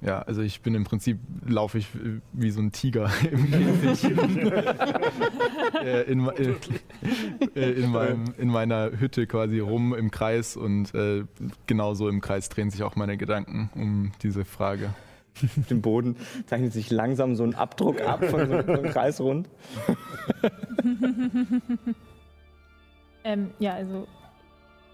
ja, 0.00 0.22
also 0.22 0.40
ich 0.40 0.62
bin 0.62 0.74
im 0.74 0.84
Prinzip, 0.84 1.18
laufe 1.46 1.76
ich 1.76 1.86
wie 2.32 2.50
so 2.50 2.60
ein 2.60 2.72
Tiger 2.72 3.10
im 3.30 3.50
Käfig. 3.50 4.04
äh, 5.84 6.02
in, 6.10 6.26
in, 6.26 6.56
äh, 7.54 7.70
in, 7.70 7.90
meinem, 7.90 8.24
in 8.38 8.48
meiner 8.48 8.98
Hütte 8.98 9.26
quasi 9.26 9.58
rum 9.58 9.94
im 9.94 10.10
Kreis 10.10 10.56
und 10.56 10.94
äh, 10.94 11.24
genauso 11.66 12.08
im 12.08 12.22
Kreis 12.22 12.48
drehen 12.48 12.70
sich 12.70 12.82
auch 12.82 12.96
meine 12.96 13.18
Gedanken 13.18 13.70
um 13.74 14.12
diese 14.22 14.46
Frage. 14.46 14.94
Auf 15.42 15.66
dem 15.68 15.82
Boden 15.82 16.16
zeichnet 16.46 16.72
sich 16.72 16.90
langsam 16.90 17.36
so 17.36 17.44
ein 17.44 17.54
Abdruck 17.54 18.00
ab 18.00 18.24
von 18.24 18.48
so 18.48 18.54
einem 18.54 18.84
Kreisrund. 18.84 19.50
Ähm, 23.24 23.50
ja, 23.58 23.74
also 23.74 24.06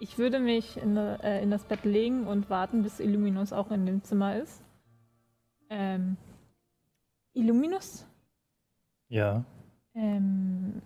ich 0.00 0.18
würde 0.18 0.38
mich 0.38 0.76
in, 0.76 0.96
äh, 0.96 1.42
in 1.42 1.50
das 1.50 1.64
Bett 1.64 1.84
legen 1.84 2.26
und 2.26 2.50
warten, 2.50 2.82
bis 2.82 3.00
Illuminus 3.00 3.52
auch 3.52 3.70
in 3.70 3.86
dem 3.86 4.02
Zimmer 4.02 4.36
ist. 4.36 4.62
Ähm, 5.70 6.16
Illuminus? 7.34 8.06
Ja. 9.08 9.44
Ähm, 9.94 10.82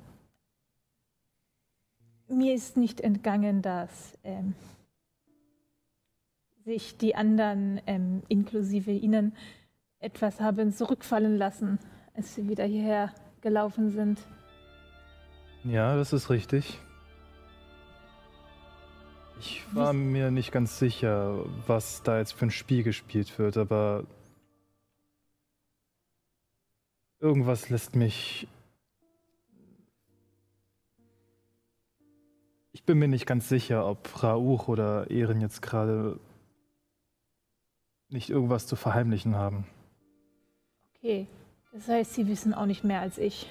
mir 2.28 2.54
ist 2.54 2.76
nicht 2.76 3.00
entgangen, 3.00 3.62
dass 3.62 4.18
ähm, 4.24 4.54
sich 6.64 6.96
die 6.96 7.14
anderen, 7.14 7.80
ähm, 7.86 8.22
inklusive 8.28 8.90
Ihnen, 8.90 9.34
etwas 9.98 10.40
haben 10.40 10.72
zurückfallen 10.72 11.36
lassen, 11.36 11.78
als 12.14 12.34
Sie 12.34 12.48
wieder 12.48 12.64
hierher 12.64 13.12
gelaufen 13.40 13.90
sind. 13.90 14.20
Ja, 15.64 15.96
das 15.96 16.12
ist 16.12 16.30
richtig. 16.30 16.80
Ich 19.44 19.64
war 19.74 19.92
mir 19.92 20.30
nicht 20.30 20.52
ganz 20.52 20.78
sicher, 20.78 21.44
was 21.66 22.04
da 22.04 22.18
jetzt 22.18 22.32
für 22.32 22.46
ein 22.46 22.52
Spiel 22.52 22.84
gespielt 22.84 23.40
wird, 23.40 23.56
aber 23.56 24.04
irgendwas 27.18 27.68
lässt 27.68 27.96
mich. 27.96 28.46
Ich 32.70 32.84
bin 32.84 33.00
mir 33.00 33.08
nicht 33.08 33.26
ganz 33.26 33.48
sicher, 33.48 33.84
ob 33.84 34.22
Rauch 34.22 34.68
oder 34.68 35.10
Ehren 35.10 35.40
jetzt 35.40 35.60
gerade 35.60 36.20
nicht 38.10 38.30
irgendwas 38.30 38.68
zu 38.68 38.76
verheimlichen 38.76 39.34
haben. 39.34 39.66
Okay, 40.94 41.26
das 41.72 41.88
heißt, 41.88 42.14
Sie 42.14 42.28
wissen 42.28 42.54
auch 42.54 42.66
nicht 42.66 42.84
mehr 42.84 43.00
als 43.00 43.18
ich. 43.18 43.50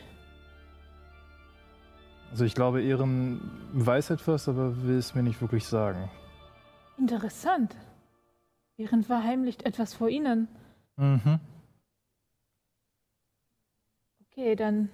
Also 2.32 2.46
ich 2.46 2.56
glaube, 2.56 2.82
Ehren 2.82 3.42
weiß 3.74 4.10
etwas, 4.10 4.48
aber 4.48 4.82
will 4.84 4.98
es 4.98 5.14
mir 5.14 5.22
nicht 5.22 5.42
wirklich 5.42 5.66
sagen. 5.66 6.10
Interessant. 6.98 7.76
Ehren 8.78 9.04
verheimlicht 9.04 9.66
etwas 9.66 9.94
vor 9.94 10.08
Ihnen. 10.08 10.48
Mhm. 10.96 11.40
Okay, 14.32 14.56
dann, 14.56 14.90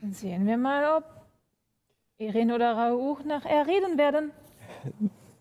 dann 0.00 0.12
sehen 0.12 0.46
wir 0.46 0.56
mal, 0.56 0.98
ob 0.98 1.04
Erin 2.18 2.52
oder 2.52 2.72
Rauch 2.72 3.24
nachher 3.24 3.66
reden 3.66 3.98
werden. 3.98 4.30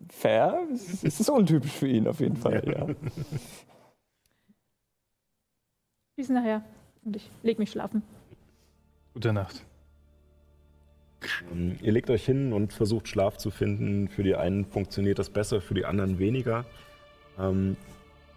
Fair? 0.09 0.67
Es 0.71 1.03
ist 1.03 1.29
untypisch 1.29 1.73
für 1.73 1.87
ihn 1.87 2.07
auf 2.07 2.19
jeden 2.19 2.37
Fall, 2.37 2.63
ja. 2.67 2.87
Bis 6.15 6.29
nachher. 6.29 6.63
Und 7.03 7.15
ich 7.15 7.29
leg 7.43 7.59
mich 7.59 7.69
schlafen. 7.69 8.01
Gute 9.15 9.31
Nacht. 9.31 9.63
Ähm, 11.49 11.77
Ihr 11.81 11.93
legt 11.93 12.09
euch 12.09 12.25
hin 12.25 12.51
und 12.51 12.73
versucht 12.73 13.07
Schlaf 13.07 13.37
zu 13.37 13.49
finden. 13.49 14.09
Für 14.09 14.23
die 14.23 14.35
einen 14.35 14.65
funktioniert 14.65 15.19
das 15.19 15.29
besser, 15.29 15.61
für 15.61 15.73
die 15.73 15.85
anderen 15.85 16.19
weniger. 16.19 16.65
Ähm, 17.39 17.77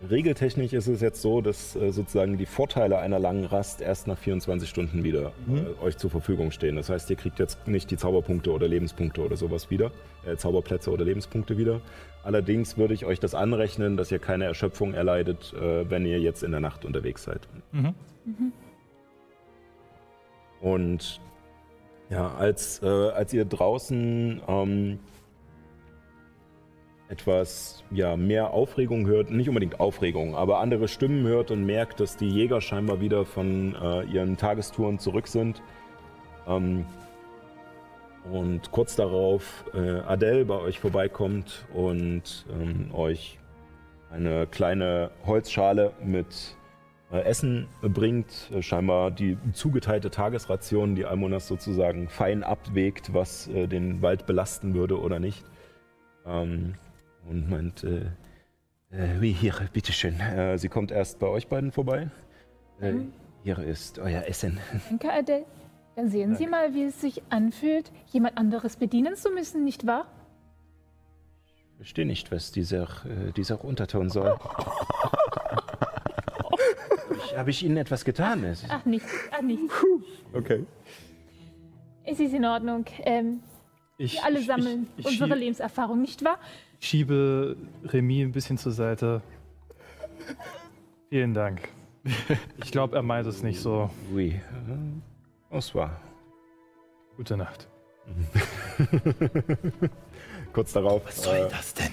regeltechnisch 0.08 0.72
ist 0.72 0.86
es 0.86 1.00
jetzt 1.00 1.20
so, 1.20 1.40
dass 1.40 1.74
äh, 1.74 1.90
sozusagen 1.90 2.38
die 2.38 2.46
Vorteile 2.46 2.98
einer 2.98 3.18
langen 3.18 3.44
Rast 3.44 3.80
erst 3.80 4.06
nach 4.06 4.16
24 4.16 4.68
Stunden 4.68 5.02
wieder 5.02 5.32
äh, 5.48 5.82
euch 5.82 5.96
zur 5.96 6.10
Verfügung 6.10 6.52
stehen. 6.52 6.76
Das 6.76 6.90
heißt, 6.90 7.10
ihr 7.10 7.16
kriegt 7.16 7.40
jetzt 7.40 7.66
nicht 7.66 7.90
die 7.90 7.96
Zauberpunkte 7.96 8.52
oder 8.52 8.68
Lebenspunkte 8.68 9.20
oder 9.20 9.36
sowas 9.36 9.70
wieder, 9.70 9.90
äh, 10.24 10.36
Zauberplätze 10.36 10.92
oder 10.92 11.04
Lebenspunkte 11.04 11.58
wieder. 11.58 11.80
Allerdings 12.22 12.76
würde 12.78 12.94
ich 12.94 13.04
euch 13.04 13.18
das 13.18 13.34
anrechnen, 13.34 13.96
dass 13.96 14.12
ihr 14.12 14.20
keine 14.20 14.44
Erschöpfung 14.44 14.94
erleidet, 14.94 15.52
äh, 15.54 15.90
wenn 15.90 16.06
ihr 16.06 16.20
jetzt 16.20 16.44
in 16.44 16.52
der 16.52 16.60
Nacht 16.60 16.84
unterwegs 16.84 17.24
seid. 17.24 17.48
Mhm. 17.72 17.94
Und 20.60 21.20
ja, 22.10 22.34
als, 22.34 22.82
äh, 22.82 22.86
als 22.86 23.32
ihr 23.32 23.44
draußen 23.44 24.42
ähm, 24.48 24.98
etwas 27.08 27.84
ja, 27.90 28.16
mehr 28.16 28.50
Aufregung 28.52 29.06
hört, 29.06 29.30
nicht 29.30 29.48
unbedingt 29.48 29.80
Aufregung, 29.80 30.34
aber 30.34 30.58
andere 30.60 30.88
Stimmen 30.88 31.26
hört 31.26 31.50
und 31.50 31.64
merkt, 31.64 32.00
dass 32.00 32.16
die 32.16 32.28
Jäger 32.28 32.60
scheinbar 32.60 33.00
wieder 33.00 33.24
von 33.24 33.74
äh, 33.74 34.02
ihren 34.04 34.36
Tagestouren 34.36 34.98
zurück 34.98 35.26
sind. 35.26 35.62
Ähm, 36.46 36.84
und 38.30 38.70
kurz 38.72 38.94
darauf 38.96 39.64
äh, 39.74 40.00
Adele 40.00 40.44
bei 40.44 40.58
euch 40.58 40.80
vorbeikommt 40.80 41.66
und 41.72 42.44
ähm, 42.52 42.90
euch 42.92 43.38
eine 44.10 44.46
kleine 44.46 45.10
Holzschale 45.24 45.92
mit 46.02 46.56
Essen 47.10 47.66
bringt, 47.80 48.50
äh, 48.52 48.62
scheinbar 48.62 49.10
die 49.10 49.38
zugeteilte 49.52 50.10
Tagesration, 50.10 50.94
die 50.94 51.06
Almonas 51.06 51.48
sozusagen 51.48 52.08
fein 52.08 52.42
abwägt, 52.42 53.14
was 53.14 53.48
äh, 53.48 53.66
den 53.66 54.02
Wald 54.02 54.26
belasten 54.26 54.74
würde 54.74 55.00
oder 55.00 55.18
nicht. 55.18 55.44
Ähm, 56.26 56.74
und 57.28 57.48
meint, 57.48 57.84
äh, 57.84 58.02
äh, 58.90 59.20
wie 59.20 59.32
hier, 59.32 59.54
bitteschön. 59.72 60.20
Äh, 60.20 60.58
sie 60.58 60.68
kommt 60.68 60.90
erst 60.90 61.18
bei 61.18 61.26
euch 61.26 61.48
beiden 61.48 61.72
vorbei. 61.72 62.10
Äh, 62.80 62.92
Mhm. 62.92 63.12
Hier 63.44 63.58
ist 63.58 63.98
euer 63.98 64.24
Essen. 64.26 64.58
Danke, 64.90 65.12
Adele. 65.12 65.46
Dann 65.96 66.10
sehen 66.10 66.36
Sie 66.36 66.46
mal, 66.46 66.74
wie 66.74 66.84
es 66.84 67.00
sich 67.00 67.22
anfühlt, 67.30 67.90
jemand 68.12 68.36
anderes 68.36 68.76
bedienen 68.76 69.16
zu 69.16 69.30
müssen, 69.30 69.64
nicht 69.64 69.86
wahr? 69.86 70.06
Ich 71.46 71.76
verstehe 71.76 72.06
nicht, 72.06 72.30
was 72.30 72.52
dieser, 72.52 72.84
äh, 73.06 73.32
dieser 73.36 73.64
Unterton 73.64 74.08
soll. 74.10 74.36
Ich- 77.30 77.36
Habe 77.36 77.50
ich 77.50 77.64
Ihnen 77.64 77.76
etwas 77.76 78.04
getan? 78.04 78.44
Es- 78.44 78.64
Ach, 78.68 78.84
nicht. 78.84 79.04
Ach, 79.30 79.42
nicht. 79.42 79.60
Okay. 80.32 80.64
Es 82.04 82.18
ist 82.20 82.32
in 82.32 82.44
Ordnung. 82.44 82.84
Ähm, 83.00 83.40
Ich, 83.98 84.14
wir 84.14 84.24
alle 84.24 84.38
ich- 84.40 84.46
sammeln 84.46 84.88
ich, 84.96 85.06
ich, 85.06 85.20
unsere 85.20 85.38
Lebenserfahrung, 85.38 86.00
nicht 86.00 86.24
wahr? 86.24 86.38
schiebe 86.80 87.56
Remy 87.84 88.22
ein 88.22 88.32
bisschen 88.32 88.56
zur 88.56 88.72
Seite. 88.72 89.20
Vielen 91.10 91.34
Dank. 91.34 91.68
Ich 92.62 92.70
glaube, 92.70 92.96
er 92.96 93.02
meint 93.02 93.26
es 93.26 93.42
nicht 93.42 93.60
so. 93.60 93.90
Oui. 94.12 94.28
Äh, 94.30 94.40
Bonsoir. 95.50 96.00
Gute 97.16 97.36
Nacht. 97.36 97.66
Kurz 100.52 100.72
darauf. 100.72 101.04
Was 101.04 101.22
soll 101.22 101.36
äh, 101.36 101.48
das 101.48 101.74
denn? 101.74 101.92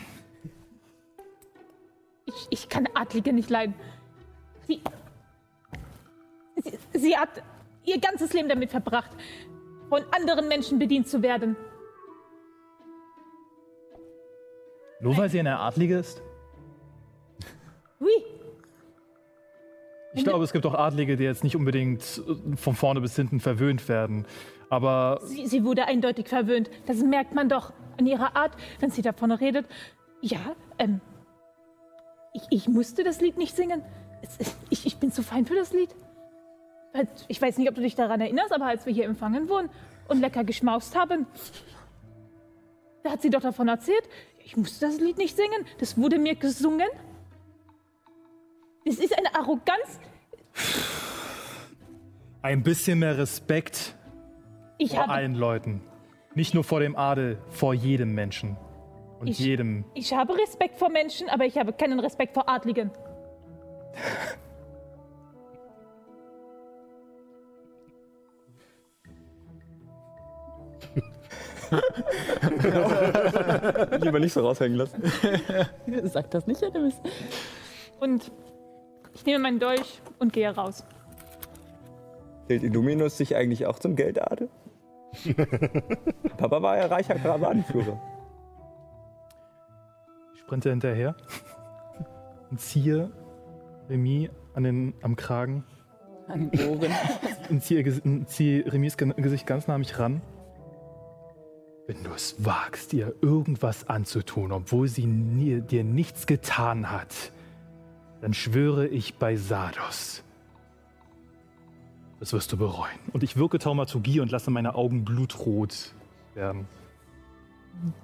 Ich, 2.26 2.48
ich 2.52 2.70
kann 2.70 2.88
Adlige 2.94 3.34
nicht 3.34 3.49
leiden. 3.49 3.74
Sie, 4.68 4.82
sie, 7.06 7.15
hat 7.18 7.30
ihr 7.86 7.99
ganzes 7.99 8.34
Leben 8.34 8.49
damit 8.49 8.72
verbracht, 8.72 9.11
von 9.90 10.02
anderen 10.11 10.48
Menschen 10.48 10.80
bedient 10.80 11.07
zu 11.07 11.22
werden. 11.22 11.56
Nur 14.99 15.18
weil 15.18 15.30
sie 15.30 15.40
eine 15.40 15.60
Adlige 15.60 15.98
ist? 15.99 16.22
Hui, 17.99 18.10
Ich 20.14 20.23
glaube, 20.23 20.44
es 20.44 20.53
gibt 20.53 20.65
auch 20.65 20.73
Adlige, 20.73 21.15
die 21.18 21.23
jetzt 21.23 21.44
nicht 21.44 21.56
unbedingt 21.56 22.02
äh, 22.27 22.56
von 22.57 22.76
vorne 22.76 23.02
bis 23.02 23.15
hinten 23.15 23.40
verwöhnt 23.40 23.88
werden. 23.88 24.26
Aber 24.69 25.19
sie, 25.23 25.45
sie 25.48 25.64
wurde 25.64 25.86
eindeutig 25.86 26.27
verwöhnt. 26.27 26.69
Das 26.88 26.98
merkt 27.03 27.36
man 27.36 27.49
doch 27.49 27.72
an 27.99 28.07
ihrer 28.07 28.36
Art, 28.36 28.53
wenn 28.80 28.90
sie 28.90 29.02
davon 29.02 29.32
redet. 29.32 29.65
Ja, 30.22 30.56
ähm, 30.80 31.02
ich, 32.34 32.44
ich 32.49 32.68
musste 32.68 33.03
das 33.03 33.22
Lied 33.22 33.38
nicht 33.38 33.56
singen. 33.56 33.82
Es- 34.22 34.56
ich, 34.69 34.86
ich 34.88 34.98
bin 34.98 35.11
zu 35.11 35.22
fein 35.23 35.45
für 35.45 35.56
das 35.56 35.72
Lied. 35.72 35.90
Ich 37.28 37.42
weiß 37.42 37.58
nicht, 37.58 37.70
ob 37.70 37.76
du 37.76 37.82
dich 37.82 37.96
daran 37.96 38.22
erinnerst, 38.22 38.52
aber 38.54 38.66
als 38.66 38.86
wir 38.86 38.94
hier 38.94 39.06
empfangen 39.06 39.50
wurden 39.50 39.70
und 40.08 40.20
lecker 40.22 40.44
geschmaust 40.44 40.96
haben, 40.96 41.26
Da 43.04 43.12
hat 43.12 43.22
sie 43.22 43.30
doch 43.30 43.42
davon 43.42 43.68
erzählt. 43.68 44.04
Ich 44.44 44.58
musste 44.58 44.86
das 44.88 45.00
Lied 45.00 45.18
nicht 45.18 45.36
singen. 45.36 45.66
Das 45.80 45.96
wurde 45.98 46.18
mir 46.18 46.36
gesungen. 46.36 46.88
Es 48.86 48.98
ist 49.00 49.16
eine 49.18 49.34
Arroganz. 49.36 50.00
Ein 52.42 52.64
bisschen 52.64 53.00
mehr 53.00 53.18
Respekt 53.18 53.96
Ich 54.78 54.92
vor 54.92 55.10
allen 55.10 55.36
Leuten. 55.36 55.82
Nicht 56.36 56.54
nur 56.54 56.64
vor 56.64 56.80
dem 56.80 56.96
Adel, 56.96 57.38
vor 57.50 57.74
jedem 57.74 58.14
Menschen. 58.14 58.58
Und 59.20 59.28
Ich- 59.28 59.40
jedem. 59.40 59.86
ich 59.94 60.14
habe 60.14 60.36
Respekt 60.38 60.78
vor 60.78 60.90
Menschen, 60.90 61.30
aber 61.30 61.46
ich 61.46 61.58
habe 61.58 61.74
keinen 61.74 62.00
Respekt 62.00 62.34
vor 62.34 62.48
Adligen. 62.50 62.92
Lieber 74.02 74.19
nicht 74.19 74.34
so 74.34 74.41
raushängen 74.41 74.77
lassen. 74.77 75.02
Sag 76.03 76.30
das 76.31 76.47
nicht, 76.47 76.64
Artemis. 76.64 76.95
Und 77.99 78.31
ich 79.14 79.26
nehme 79.26 79.39
meinen 79.39 79.60
Dolch 79.60 80.02
und 80.19 80.34
gehe 80.34 80.53
raus. 80.53 80.85
Zählt 82.47 82.64
Illuminus 82.64 83.18
sich 83.18 83.35
eigentlich 83.35 83.65
auch 83.65 83.80
zum 83.80 83.95
Geldadel? 83.95 84.49
Papa 86.38 86.61
war 86.61 86.77
ja 86.77 86.85
reicher 86.88 87.15
Karawanenführer. 87.15 87.99
Ich 90.34 90.41
sprinte 90.41 90.69
hinterher 90.69 91.15
und 92.52 92.60
ziehe 92.60 93.11
Remy 93.89 94.30
an 94.53 94.64
den, 94.64 94.93
am 95.02 95.15
Kragen 95.15 95.64
An 96.27 96.52
den 96.52 96.69
Ohren. 96.69 96.91
und 97.49 97.64
ziehe, 97.64 98.26
ziehe 98.26 98.72
Remis 98.72 98.97
Ge- 98.97 99.14
Gesicht 99.15 99.47
ganz 99.47 99.68
nah 99.68 99.76
an 99.76 99.80
mich 99.81 99.97
ran. 99.97 100.22
Wenn 101.88 102.03
du 102.03 102.12
es 102.12 102.44
wagst, 102.44 102.94
ihr 102.94 103.14
irgendwas 103.22 103.88
anzutun, 103.88 104.52
obwohl 104.52 104.88
sie 104.88 105.06
nie, 105.06 105.62
dir 105.62 105.84
nichts 105.84 106.26
getan 106.26 106.91
hat, 106.91 107.32
dann 108.22 108.34
schwöre 108.34 108.88
ich 108.88 109.16
bei 109.16 109.36
Sados. 109.36 110.24
Das 112.20 112.34
wirst 112.34 112.52
du 112.52 112.57
bereuen. 112.57 112.98
Und 113.14 113.22
ich 113.22 113.38
wirke 113.38 113.60
Taumaturgie 113.60 114.20
und 114.20 114.32
lasse 114.32 114.49
meine 114.49 114.74
Augen 114.74 115.06
blutrot 115.06 115.94
werden. 116.34 116.68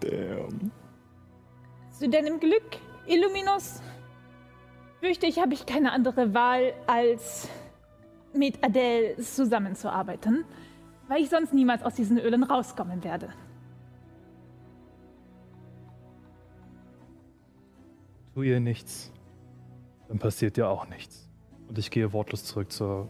Damn. 0.01 0.71
Zu 1.91 2.07
deinem 2.07 2.39
Glück, 2.39 2.77
Illuminus, 3.07 3.81
fürchte 4.99 5.25
ich, 5.25 5.39
habe 5.39 5.53
ich 5.53 5.65
keine 5.65 5.91
andere 5.91 6.35
Wahl, 6.35 6.73
als 6.85 7.47
mit 8.33 8.63
Adele 8.63 9.17
zusammenzuarbeiten, 9.17 10.45
weil 11.07 11.21
ich 11.23 11.29
sonst 11.29 11.53
niemals 11.53 11.81
aus 11.83 11.95
diesen 11.95 12.19
Ölen 12.19 12.43
rauskommen 12.43 13.03
werde. 13.03 13.29
Tu 18.33 18.43
ihr 18.43 18.59
nichts, 18.59 19.11
dann 20.07 20.19
passiert 20.19 20.57
dir 20.57 20.69
auch 20.69 20.87
nichts. 20.87 21.29
Und 21.67 21.77
ich 21.77 21.91
gehe 21.91 22.13
wortlos 22.13 22.43
zurück, 22.45 22.71
zur, 22.71 23.09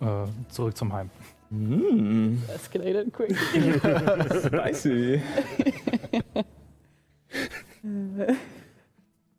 äh, 0.00 0.24
zurück 0.48 0.76
zum 0.76 0.92
Heim. 0.92 1.10
Mm, 1.50 2.36
Escalated 2.54 3.12
quick. 3.12 3.36
spicy. 3.36 5.20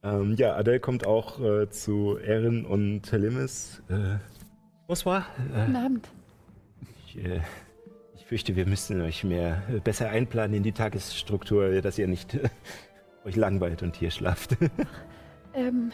Ähm, 0.03 0.34
ja, 0.38 0.56
Adele 0.56 0.82
kommt 0.82 1.07
auch 1.07 1.40
äh, 1.40 1.70
zu 1.70 2.18
Erin 2.18 2.65
und 2.65 3.10
Helimis. 3.10 3.82
Äh, 3.90 4.18
bonsoir. 4.86 5.26
Guten 5.38 5.76
Äh, 5.76 5.78
Abend. 5.78 6.10
ich, 7.07 7.18
äh, 7.24 7.40
ich 8.18 8.26
fürchte, 8.26 8.57
wir 8.57 8.65
müssen 8.65 8.99
euch 8.99 9.24
mehr 9.24 9.64
äh, 9.70 9.80
besser 9.80 10.10
einplanen 10.10 10.57
in 10.57 10.64
die 10.64 10.74
Tagesstruktur, 10.74 11.82
dass 11.82 11.98
ihr 11.98 12.07
nicht 12.10 12.34
äh, 12.34 12.49
euch 13.26 13.36
langweilt 13.36 13.84
und 13.84 13.95
hier 13.95 14.12
schlaft. 14.12 14.58
Ähm, 15.56 15.91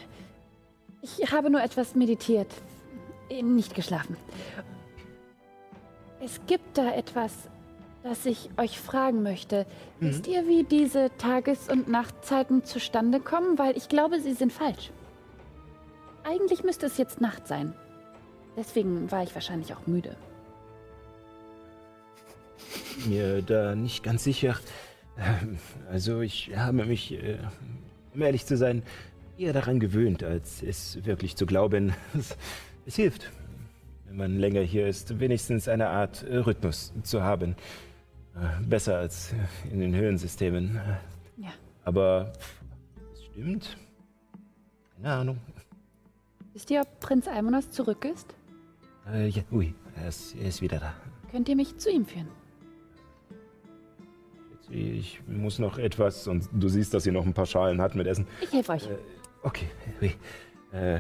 ich 1.02 1.34
habe 1.34 1.50
nur 1.50 1.62
etwas 1.62 1.94
meditiert. 1.94 2.48
Nicht 3.30 3.76
geschlafen. 3.76 4.16
Es 6.24 6.40
gibt 6.48 6.78
da 6.78 6.94
etwas, 6.94 7.34
das 8.04 8.26
ich 8.26 8.50
euch 8.58 8.80
fragen 8.80 9.22
möchte. 9.22 9.66
Wisst 10.00 10.28
ihr, 10.28 10.48
wie 10.48 10.64
diese 10.64 11.12
Tages- 11.18 11.70
und 11.70 11.90
Nachtzeiten 11.90 12.64
zustande 12.64 13.20
kommen? 13.20 13.60
Weil 13.60 13.76
ich 13.76 13.90
glaube, 13.90 14.22
sie 14.22 14.34
sind 14.34 14.54
falsch. 14.54 14.92
Eigentlich 16.24 16.64
müsste 16.64 16.86
es 16.86 16.98
jetzt 16.98 17.20
Nacht 17.20 17.48
sein. 17.48 17.74
Deswegen 18.58 19.12
war 19.12 19.24
ich 19.24 19.34
wahrscheinlich 19.36 19.74
auch 19.74 19.88
müde. 19.88 20.16
Mir 23.08 23.42
da 23.42 23.76
nicht 23.76 24.04
ganz 24.04 24.24
sicher. 24.24 24.58
Ähm, 25.20 25.58
Also 25.92 26.22
ich 26.22 26.52
habe 26.56 26.86
mich, 26.86 27.14
äh, 27.14 27.38
um 28.14 28.22
ehrlich 28.22 28.46
zu 28.46 28.58
sein, 28.58 28.84
eher 29.38 29.54
daran 29.54 29.80
gewöhnt, 29.80 30.24
als 30.24 30.64
es 30.64 31.04
wirklich 31.06 31.36
zu 31.36 31.46
glauben. 31.46 31.94
Es, 32.18 32.38
es 32.86 32.96
hilft, 32.96 33.32
wenn 34.08 34.18
man 34.18 34.38
länger 34.40 34.62
hier 34.62 34.88
ist, 34.88 35.20
wenigstens 35.20 35.68
eine 35.68 35.90
Art 35.90 36.24
äh, 36.24 36.38
Rhythmus 36.38 36.94
zu 37.04 37.22
haben. 37.22 37.56
Äh, 38.36 38.64
Besser 38.64 38.98
als 38.98 39.34
in 39.72 39.80
den 39.80 39.96
Höhensystemen. 39.96 40.80
Ja. 41.38 41.50
Aber 41.84 42.34
es 43.14 43.24
stimmt. 43.26 43.78
Keine 44.96 45.14
Ahnung. 45.14 45.38
Wisst 46.54 46.72
ihr, 46.72 46.82
ob 46.82 47.00
Prinz 47.00 47.28
Almonas 47.28 47.70
zurück 47.72 48.06
ist? 48.06 48.36
Äh, 49.12 49.28
ja, 49.30 49.44
ui, 49.52 49.74
er 49.96 50.10
ist, 50.10 50.36
er 50.36 50.48
ist 50.48 50.62
wieder 50.62 50.80
da. 50.80 50.94
Könnt 51.32 51.48
ihr 51.48 51.56
mich 51.56 51.78
zu 51.78 51.90
ihm 51.90 52.06
führen? 52.06 52.28
Ich 54.72 55.22
muss 55.28 55.60
noch 55.60 55.78
etwas, 55.78 56.28
und 56.28 56.48
du 56.54 56.68
siehst, 56.68 56.94
dass 56.94 57.04
sie 57.04 57.12
noch 57.12 57.26
ein 57.26 57.34
paar 57.34 57.46
Schalen 57.46 57.82
hat 57.82 57.96
mit 57.96 58.08
Essen. 58.08 58.28
Ich 58.42 58.52
helfe 58.52 58.74
euch. 58.74 58.86
Äh, 58.86 58.96
Okay, 59.42 59.68
ui. 60.02 60.12
Äh, 60.78 61.00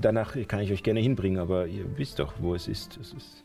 danach 0.00 0.36
kann 0.46 0.60
ich 0.60 0.70
euch 0.70 0.84
gerne 0.84 1.00
hinbringen, 1.00 1.40
aber 1.40 1.66
ihr 1.66 1.84
wisst 1.98 2.20
doch, 2.20 2.34
wo 2.38 2.54
es 2.54 2.68
ist. 2.68 2.96
Es 2.98 3.12
ist 3.12 3.44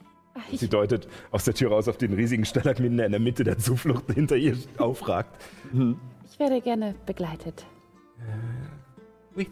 sie 0.53 0.69
deutet 0.69 1.07
aus 1.31 1.45
der 1.45 1.53
Tür 1.53 1.71
raus 1.71 1.87
auf 1.87 1.97
den 1.97 2.13
riesigen 2.13 2.45
Stalagmiten, 2.45 2.97
der 2.97 3.07
in 3.07 3.11
der 3.11 3.19
Mitte 3.19 3.43
der 3.43 3.57
Zuflucht 3.57 4.11
hinter 4.13 4.35
ihr 4.35 4.55
aufragt. 4.77 5.35
ich 5.73 6.39
werde 6.39 6.61
gerne 6.61 6.95
begleitet. 7.05 7.65
Ui. 9.35 9.47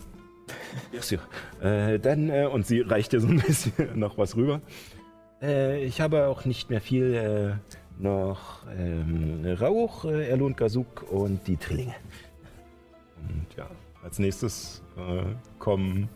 Ja, 0.91 1.01
sûr. 1.01 1.19
Äh, 1.61 1.99
dann, 1.99 2.29
äh, 2.29 2.45
und 2.45 2.67
sie 2.67 2.81
reicht 2.81 3.13
dir 3.13 3.19
so 3.19 3.27
ein 3.27 3.39
bisschen 3.39 3.73
noch 3.99 4.17
was 4.17 4.35
rüber. 4.35 4.61
Äh, 5.41 5.83
ich 5.83 6.01
habe 6.01 6.27
auch 6.27 6.45
nicht 6.45 6.69
mehr 6.69 6.81
viel, 6.81 7.13
äh, 7.13 7.73
noch 7.99 8.63
ähm, 8.77 9.45
Rauch, 9.59 10.05
äh, 10.05 10.29
Erlund 10.29 10.57
Gazuk 10.57 11.05
und 11.09 11.47
die 11.47 11.57
Trillinge. 11.57 11.95
Und 13.17 13.47
ja, 13.57 13.67
als 14.03 14.19
nächstes 14.19 14.83
äh, 14.97 15.23
kommen 15.59 16.09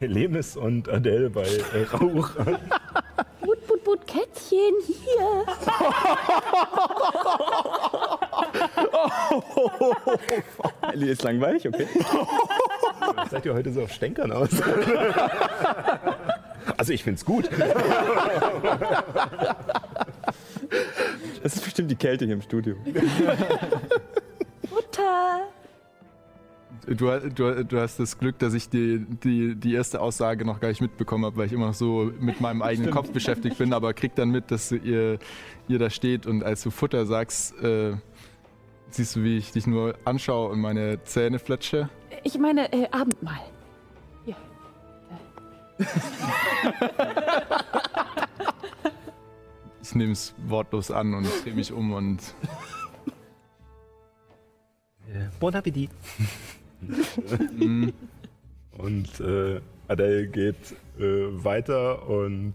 Lemis 0.00 0.56
und 0.56 0.88
Adele 0.88 1.30
bei 1.30 1.46
äh, 1.46 1.84
Rauch. 1.92 2.30
But, 3.46 3.64
but, 3.68 3.84
but, 3.84 4.06
Kätzchen, 4.08 4.74
hier. 4.84 5.44
Ellie 10.92 11.10
ist 11.12 11.22
langweilig, 11.22 11.68
okay. 11.68 11.86
Seid 13.30 13.46
ihr 13.46 13.54
heute 13.54 13.72
so 13.72 13.82
auf 13.82 13.92
Stänkern 13.92 14.32
aus? 14.32 14.48
also 16.76 16.92
ich 16.92 17.04
find's 17.04 17.24
gut. 17.24 17.48
Das 21.42 21.54
ist 21.54 21.64
bestimmt 21.64 21.90
die 21.90 21.96
Kälte 21.96 22.24
hier 22.24 22.34
im 22.34 22.42
Studio. 22.42 22.76
Mutter. 24.70 25.48
Du, 26.86 27.18
du, 27.30 27.64
du 27.64 27.80
hast 27.80 27.98
das 27.98 28.18
Glück, 28.18 28.38
dass 28.38 28.54
ich 28.54 28.68
die, 28.68 29.04
die, 29.24 29.56
die 29.56 29.74
erste 29.74 30.00
Aussage 30.00 30.44
noch 30.44 30.60
gar 30.60 30.68
nicht 30.68 30.80
mitbekommen 30.80 31.24
habe, 31.24 31.36
weil 31.36 31.46
ich 31.46 31.52
immer 31.52 31.66
noch 31.66 31.74
so 31.74 32.12
mit 32.20 32.40
meinem 32.40 32.62
eigenen 32.62 32.92
Kopf 32.92 33.10
beschäftigt 33.10 33.58
bin, 33.58 33.72
aber 33.72 33.92
krieg 33.92 34.14
dann 34.14 34.30
mit, 34.30 34.52
dass 34.52 34.70
ihr, 34.70 35.18
ihr 35.66 35.78
da 35.78 35.90
steht 35.90 36.26
und 36.26 36.44
als 36.44 36.62
du 36.62 36.70
Futter 36.70 37.06
sagst, 37.06 37.60
äh, 37.60 37.94
siehst 38.90 39.16
du, 39.16 39.24
wie 39.24 39.36
ich 39.36 39.50
dich 39.50 39.66
nur 39.66 39.96
anschaue 40.04 40.50
und 40.50 40.60
meine 40.60 41.02
Zähne 41.02 41.40
fletsche. 41.40 41.88
Ich 42.22 42.38
meine, 42.38 42.72
äh, 42.72 42.88
Abendmahl. 42.90 43.40
Hier. 44.24 44.36
Ich 49.86 49.94
nehme 49.94 50.12
es 50.12 50.34
wortlos 50.48 50.90
an 50.90 51.14
und 51.14 51.28
drehe 51.44 51.54
mich 51.54 51.72
um 51.72 51.92
und 51.92 52.18
Bon 55.38 55.54
Appetit. 55.54 55.90
mm, 57.52 57.90
Und 58.78 59.20
äh, 59.20 59.60
Adele 59.86 60.26
geht 60.26 60.56
äh, 60.98 61.02
weiter 61.44 62.08
und 62.08 62.54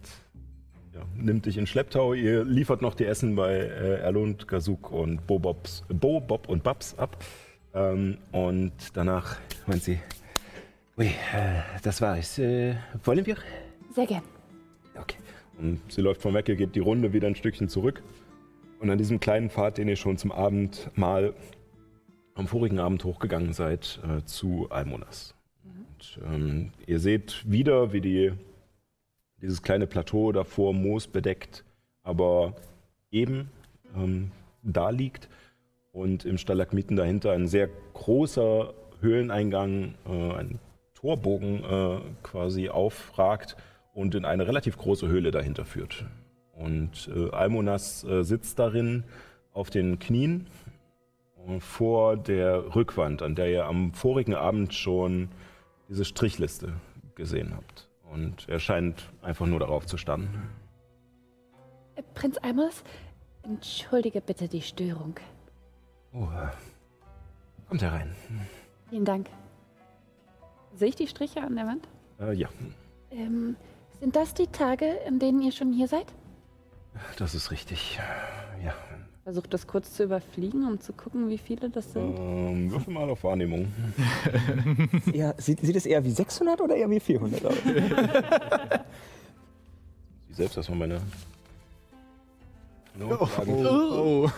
ja, 0.93 1.03
nimmt 1.15 1.45
dich 1.45 1.57
in 1.57 1.67
Schlepptau. 1.67 2.13
Ihr 2.13 2.43
liefert 2.43 2.81
noch 2.81 2.95
die 2.95 3.05
Essen 3.05 3.37
bei 3.37 3.53
äh, 3.53 4.01
Erlund, 4.01 4.49
Gazuk 4.49 4.91
und 4.91 5.25
Bo, 5.25 5.39
Bobs, 5.39 5.85
Bo, 5.87 6.19
Bob 6.19 6.49
und 6.49 6.63
Babs 6.63 6.97
ab. 6.97 7.15
Ähm, 7.73 8.17
und 8.33 8.73
danach 8.93 9.37
meint 9.67 9.83
sie, 9.83 9.99
ui, 10.97 11.05
äh, 11.05 11.61
das 11.81 12.01
war 12.01 12.17
es. 12.17 12.37
Äh, 12.39 12.75
wollen 13.05 13.25
wir? 13.25 13.37
Sehr 13.95 14.05
gern. 14.05 14.40
Und 15.61 15.79
sie 15.91 16.01
läuft 16.01 16.21
vom 16.21 16.33
Weg, 16.33 16.49
ihr 16.49 16.55
geht 16.55 16.75
die 16.75 16.79
Runde 16.79 17.13
wieder 17.13 17.27
ein 17.27 17.35
Stückchen 17.35 17.69
zurück. 17.69 18.01
Und 18.79 18.89
an 18.89 18.97
diesem 18.97 19.19
kleinen 19.19 19.51
Pfad, 19.51 19.77
den 19.77 19.87
ihr 19.87 19.95
schon 19.95 20.17
zum 20.17 20.31
Abendmahl 20.31 21.35
am 22.33 22.47
vorigen 22.47 22.79
Abend 22.79 23.03
hochgegangen 23.03 23.53
seid 23.53 23.99
äh, 24.03 24.25
zu 24.25 24.67
Almonas. 24.71 25.35
Und, 25.63 26.19
ähm, 26.25 26.71
ihr 26.87 26.99
seht 26.99 27.43
wieder, 27.49 27.93
wie 27.93 28.01
die, 28.01 28.33
dieses 29.39 29.61
kleine 29.61 29.85
Plateau 29.85 30.31
davor 30.31 30.73
Moos 30.73 31.07
bedeckt, 31.07 31.63
aber 32.01 32.55
eben 33.11 33.51
ähm, 33.95 34.31
da 34.63 34.89
liegt 34.89 35.29
und 35.91 36.25
im 36.25 36.39
Stalagmiten 36.39 36.95
dahinter 36.95 37.33
ein 37.33 37.47
sehr 37.47 37.69
großer 37.93 38.73
Höhleneingang, 39.01 39.93
äh, 40.07 40.33
ein 40.33 40.59
Torbogen 40.95 41.63
äh, 41.63 41.99
quasi 42.23 42.69
aufragt 42.69 43.57
und 43.93 44.15
in 44.15 44.25
eine 44.25 44.47
relativ 44.47 44.77
große 44.77 45.07
Höhle 45.07 45.31
dahinter 45.31 45.65
führt. 45.65 46.05
Und 46.53 47.09
äh, 47.15 47.29
Almonas 47.31 48.03
äh, 48.03 48.23
sitzt 48.23 48.59
darin 48.59 49.03
auf 49.53 49.69
den 49.69 49.99
Knien 49.99 50.47
äh, 51.47 51.59
vor 51.59 52.17
der 52.17 52.75
Rückwand, 52.75 53.21
an 53.21 53.35
der 53.35 53.49
ihr 53.51 53.65
am 53.65 53.93
vorigen 53.93 54.35
Abend 54.35 54.73
schon 54.73 55.29
diese 55.89 56.05
Strichliste 56.05 56.73
gesehen 57.15 57.53
habt. 57.55 57.89
Und 58.11 58.47
er 58.47 58.59
scheint 58.59 59.09
einfach 59.21 59.45
nur 59.45 59.59
darauf 59.59 59.85
zu 59.85 59.97
starren. 59.97 60.29
Äh, 61.95 62.03
Prinz 62.13 62.37
Almos, 62.37 62.83
entschuldige 63.43 64.21
bitte 64.21 64.47
die 64.47 64.61
Störung. 64.61 65.15
Oh, 66.13 66.27
kommt 67.67 67.81
herein. 67.81 68.13
Vielen 68.89 69.05
Dank. 69.05 69.27
Sehe 70.75 70.89
ich 70.89 70.95
die 70.95 71.07
Striche 71.07 71.41
an 71.41 71.55
der 71.55 71.65
Wand? 71.67 71.87
Äh, 72.19 72.33
ja, 72.33 72.49
Ähm, 73.11 73.55
sind 74.01 74.15
das 74.15 74.33
die 74.33 74.47
Tage, 74.47 74.85
in 75.07 75.19
denen 75.19 75.41
ihr 75.41 75.51
schon 75.51 75.71
hier 75.71 75.87
seid? 75.87 76.07
das 77.17 77.35
ist 77.35 77.51
richtig. 77.51 77.99
Ja. 78.63 78.73
Versucht 79.23 79.53
das 79.53 79.67
kurz 79.67 79.93
zu 79.93 80.03
überfliegen, 80.03 80.67
um 80.67 80.79
zu 80.79 80.91
gucken, 80.93 81.29
wie 81.29 81.37
viele 81.37 81.69
das 81.69 81.93
sind. 81.93 82.17
Ähm, 82.17 82.71
würfel 82.71 82.93
mal 82.93 83.07
auf 83.09 83.23
Wahrnehmung. 83.23 83.71
Ja, 85.13 85.33
sieht, 85.37 85.59
sieht 85.61 85.75
es 85.75 85.85
eher 85.85 86.03
wie 86.03 86.11
600 86.11 86.59
oder 86.59 86.75
eher 86.75 86.89
wie 86.89 86.99
400 86.99 87.45
aus? 87.45 87.55
Ich 90.29 90.37
selbst 90.37 90.57
erstmal 90.57 90.79
meine. 90.79 91.01
meine 92.97 93.17
Unterlagen. 93.17 93.53
Oh. 93.63 94.29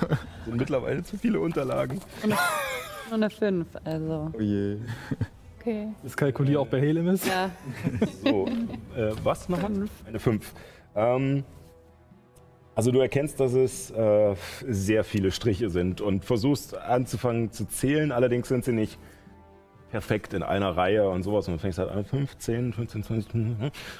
sind 0.44 0.58
mittlerweile 0.58 1.04
zu 1.04 1.18
viele 1.18 1.40
Unterlagen. 1.40 2.02
Nur 2.26 2.38
eine 3.12 3.30
5, 3.30 3.68
also. 3.84 4.32
Oh 4.34 4.42
je. 4.42 4.78
Okay. 5.64 5.88
Das 6.04 6.18
kalkuliere 6.18 6.60
auch 6.60 6.68
bei 6.68 6.82
Helemis. 6.82 7.26
Ja. 7.26 7.50
So, 8.22 8.48
äh, 8.98 9.12
was 9.24 9.48
nochmal? 9.48 9.72
Eine 10.06 10.20
5. 10.20 10.54
Ähm, 10.94 11.46
also 12.76 12.92
du 12.92 13.00
erkennst, 13.00 13.40
dass 13.40 13.54
es 13.54 13.90
äh, 13.92 14.36
sehr 14.68 15.06
viele 15.06 15.32
Striche 15.32 15.70
sind 15.70 16.02
und 16.02 16.26
versuchst 16.26 16.76
anzufangen 16.76 17.54
zu 17.54 17.64
zählen, 17.66 18.12
allerdings 18.12 18.50
sind 18.50 18.66
sie 18.66 18.74
nicht 18.74 19.00
perfekt 19.90 20.34
in 20.34 20.44
einer 20.44 20.76
Reihe 20.76 21.08
und 21.08 21.24
sowas. 21.24 21.48
Und 21.48 21.54
du 21.54 21.60
fängst 21.60 21.80
halt 21.80 21.92
an, 21.92 22.04
15, 22.04 22.74
15, 22.74 23.04
20. 23.04 23.34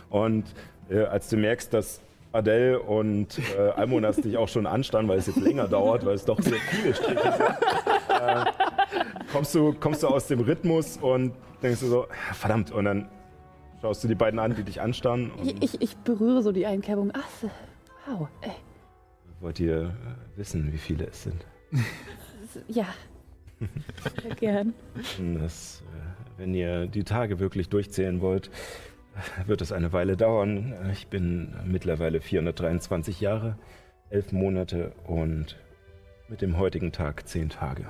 Und 0.10 0.44
äh, 0.90 1.04
als 1.04 1.30
du 1.30 1.38
merkst, 1.38 1.74
dass 1.74 2.02
Adele 2.34 2.82
und 2.82 3.40
äh, 3.58 3.70
Almonas 3.70 4.18
dich 4.18 4.36
auch 4.36 4.50
schon 4.50 4.66
anstarren, 4.66 5.08
weil 5.08 5.20
es 5.20 5.28
jetzt 5.28 5.40
länger 5.40 5.70
dauert, 5.70 6.06
weil 6.06 6.16
es 6.16 6.26
doch 6.26 6.42
sehr 6.42 6.58
viele 6.72 6.94
Striche 6.94 7.32
sind, 7.32 8.20
äh, 8.20 8.46
kommst, 9.32 9.56
du, 9.56 9.74
kommst 9.74 10.04
du 10.04 10.08
aus 10.08 10.28
dem 10.28 10.42
Rhythmus 10.42 10.98
und 10.98 11.32
denkst 11.64 11.80
du 11.80 11.88
so, 11.88 12.08
verdammt, 12.34 12.72
und 12.72 12.86
dann 12.86 13.10
schaust 13.82 14.04
du 14.04 14.08
die 14.08 14.16
beiden 14.16 14.40
an, 14.40 14.56
die 14.56 14.64
dich 14.64 14.82
anstarren. 14.82 15.32
Ich, 15.44 15.62
ich, 15.62 15.82
ich 15.82 15.98
berühre 15.98 16.42
so 16.42 16.52
die 16.52 16.66
Einkerbung. 16.66 17.12
Ach, 17.14 17.24
wow. 18.08 18.28
Äh, 18.42 18.50
wollt 19.40 19.60
ihr 19.60 19.82
äh, 19.84 20.38
wissen, 20.38 20.72
wie 20.72 20.78
viele 20.78 21.08
es 21.08 21.24
sind? 21.24 21.46
ja. 22.68 22.86
Sehr 24.22 24.36
gern. 24.40 24.74
Das, 25.40 25.82
äh, 25.82 26.40
wenn 26.40 26.54
ihr 26.54 26.88
die 26.88 27.04
Tage 27.04 27.40
wirklich 27.40 27.70
durchzählen 27.70 28.22
wollt, 28.22 28.52
wird 29.46 29.62
es 29.62 29.72
eine 29.72 29.94
Weile 29.94 30.18
dauern. 30.18 30.74
Äh, 30.86 30.92
Ich 30.92 31.08
bin 31.08 31.54
mittlerweile 31.66 32.20
423 32.22 33.22
Jahre, 33.22 33.58
elf 34.10 34.32
Monate 34.32 34.92
und 35.06 35.58
mit 36.30 36.42
dem 36.42 36.58
heutigen 36.58 36.92
Tag 36.92 37.28
zehn 37.28 37.50
Tage 37.50 37.86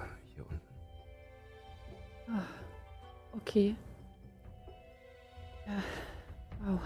Okay. 3.36 3.76
Ja. 5.66 5.74
Wow. 6.66 6.80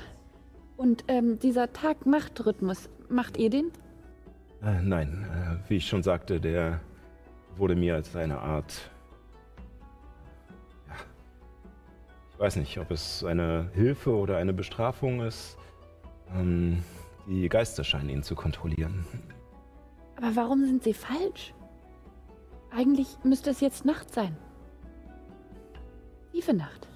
Und 0.78 1.04
ähm, 1.08 1.40
dieser 1.40 1.74
Tag-Macht-Rhythmus, 1.74 2.90
macht 3.10 3.38
ihr 3.38 3.50
den? 3.50 3.72
Äh, 4.64 4.82
nein, 4.82 5.26
äh, 5.32 5.70
wie 5.70 5.78
ich 5.78 5.88
schon 5.88 6.04
sagte, 6.04 6.40
der 6.40 6.80
wurde 7.56 7.76
mir 7.76 7.96
als 7.96 8.16
eine 8.16 8.40
Art. 8.40 8.90
Ja, 10.88 10.96
ich 12.34 12.40
weiß 12.40 12.56
nicht, 12.58 12.78
ob 12.80 12.92
es 12.92 13.24
eine 13.24 13.70
Hilfe 13.74 14.16
oder 14.16 14.38
eine 14.38 14.54
Bestrafung 14.54 15.22
ist. 15.22 15.58
Ähm, 16.36 16.84
die 17.28 17.50
Geister 17.50 17.84
scheinen 17.84 18.10
ihn 18.10 18.24
zu 18.24 18.36
kontrollieren. 18.36 19.06
Aber 20.16 20.36
warum 20.36 20.66
sind 20.66 20.84
sie 20.84 20.94
falsch? 20.94 21.54
Eigentlich 22.72 23.18
müsste 23.24 23.50
es 23.50 23.62
jetzt 23.62 23.86
Nacht 23.86 24.14
sein. 24.14 24.38
Tiefe 26.38 26.54
Nacht. 26.54 26.88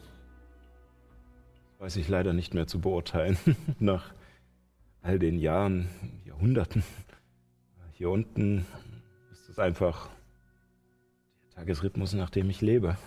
Weiß 1.79 1.95
ich 1.95 2.07
leider 2.07 2.31
nicht 2.31 2.53
mehr 2.53 2.67
zu 2.67 2.79
beurteilen. 2.79 3.39
Nach 3.79 4.13
all 5.01 5.17
den 5.17 5.39
Jahren, 5.39 5.89
Jahrhunderten. 6.27 6.83
Hier 7.93 8.11
unten 8.11 8.67
ist 9.31 9.49
es 9.49 9.57
einfach 9.57 10.09
der 11.47 11.55
Tagesrhythmus, 11.55 12.13
nach 12.13 12.29
dem 12.29 12.51
ich 12.51 12.61
lebe. 12.61 12.97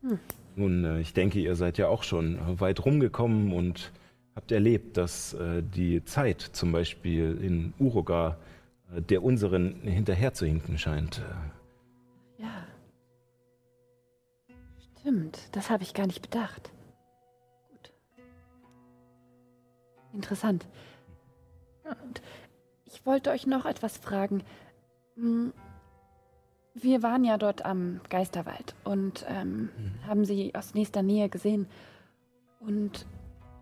Hm. 0.00 0.18
Nun, 0.56 0.84
äh, 0.84 0.98
ich 0.98 1.12
denke, 1.12 1.38
ihr 1.38 1.54
seid 1.54 1.78
ja 1.78 1.86
auch 1.86 2.02
schon 2.02 2.58
weit 2.58 2.84
rumgekommen 2.84 3.52
und 3.52 3.92
habt 4.34 4.50
erlebt, 4.50 4.96
dass 4.96 5.34
äh, 5.34 5.62
die 5.62 6.04
Zeit 6.04 6.40
zum 6.40 6.72
Beispiel 6.72 7.38
in 7.40 7.74
Uruga 7.78 8.38
äh, 8.92 9.02
der 9.02 9.22
unseren 9.22 9.82
hinterherzuhinken 9.82 10.78
scheint. 10.78 11.22
Stimmt, 15.04 15.38
das 15.52 15.68
habe 15.68 15.82
ich 15.82 15.92
gar 15.92 16.06
nicht 16.06 16.22
bedacht. 16.22 16.72
Gut. 17.68 17.92
Interessant. 20.14 20.66
Und 21.84 22.22
ich 22.86 23.04
wollte 23.04 23.28
euch 23.30 23.46
noch 23.46 23.66
etwas 23.66 23.98
fragen. 23.98 24.42
Hm, 25.16 25.52
Wir 26.72 27.02
waren 27.02 27.22
ja 27.22 27.36
dort 27.36 27.66
am 27.66 28.00
Geisterwald 28.08 28.74
und 28.82 29.26
ähm, 29.28 29.68
haben 30.06 30.24
sie 30.24 30.54
aus 30.54 30.72
nächster 30.72 31.02
Nähe 31.02 31.28
gesehen. 31.28 31.68
Und 32.58 33.04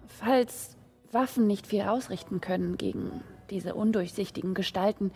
falls 0.07 0.77
Waffen 1.11 1.49
nicht 1.49 1.67
viel 1.67 1.83
ausrichten 1.83 2.41
können 2.41 2.79
gegen 2.79 3.21
diese 3.51 3.75
undurchsichtigen 3.75 4.55
Gestalten, 4.55 5.11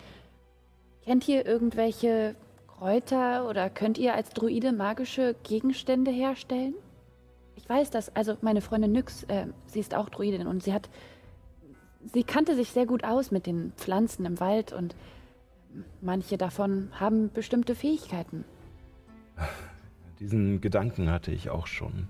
kennt 1.05 1.25
ihr 1.29 1.45
irgendwelche 1.45 2.35
Kräuter 2.77 3.49
oder 3.49 3.71
könnt 3.71 3.97
ihr 3.97 4.13
als 4.13 4.29
Druide 4.29 4.71
magische 4.71 5.35
Gegenstände 5.43 6.11
herstellen? 6.11 6.75
Ich 7.55 7.67
weiß 7.67 7.89
das, 7.89 8.15
also 8.15 8.37
meine 8.41 8.61
Freundin 8.61 8.91
Nyx, 8.91 9.23
äh, 9.23 9.47
sie 9.65 9.79
ist 9.79 9.95
auch 9.95 10.09
Druidin 10.09 10.45
und 10.45 10.61
sie 10.61 10.73
hat, 10.73 10.89
sie 12.13 12.23
kannte 12.23 12.55
sich 12.55 12.69
sehr 12.69 12.85
gut 12.85 13.03
aus 13.03 13.31
mit 13.31 13.47
den 13.47 13.73
Pflanzen 13.77 14.25
im 14.25 14.39
Wald 14.39 14.73
und 14.73 14.95
manche 16.01 16.37
davon 16.37 16.89
haben 16.91 17.31
bestimmte 17.33 17.73
Fähigkeiten. 17.73 18.45
Diesen 20.19 20.61
Gedanken 20.61 21.09
hatte 21.09 21.31
ich 21.31 21.49
auch 21.49 21.65
schon. 21.65 22.07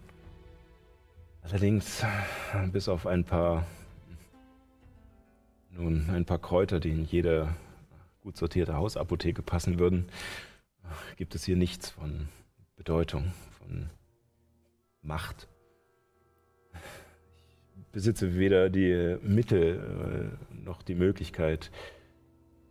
Allerdings, 1.43 2.05
bis 2.73 2.89
auf 2.89 3.07
ein 3.07 3.23
paar, 3.23 3.65
nun, 5.71 6.09
ein 6.09 6.25
paar 6.25 6.39
Kräuter, 6.39 6.81
die 6.81 6.91
in 6.91 7.05
jede 7.05 7.55
gut 8.21 8.35
sortierte 8.35 8.75
Hausapotheke 8.75 9.41
passen 9.41 9.79
würden, 9.79 10.09
gibt 11.15 11.35
es 11.35 11.43
hier 11.43 11.55
nichts 11.55 11.89
von 11.89 12.29
Bedeutung, 12.75 13.33
von 13.57 13.89
Macht. 15.01 15.47
Ich 16.73 17.85
besitze 17.91 18.37
weder 18.37 18.69
die 18.69 19.17
Mittel 19.21 20.31
äh, 20.51 20.55
noch 20.55 20.83
die 20.83 20.95
Möglichkeit, 20.95 21.71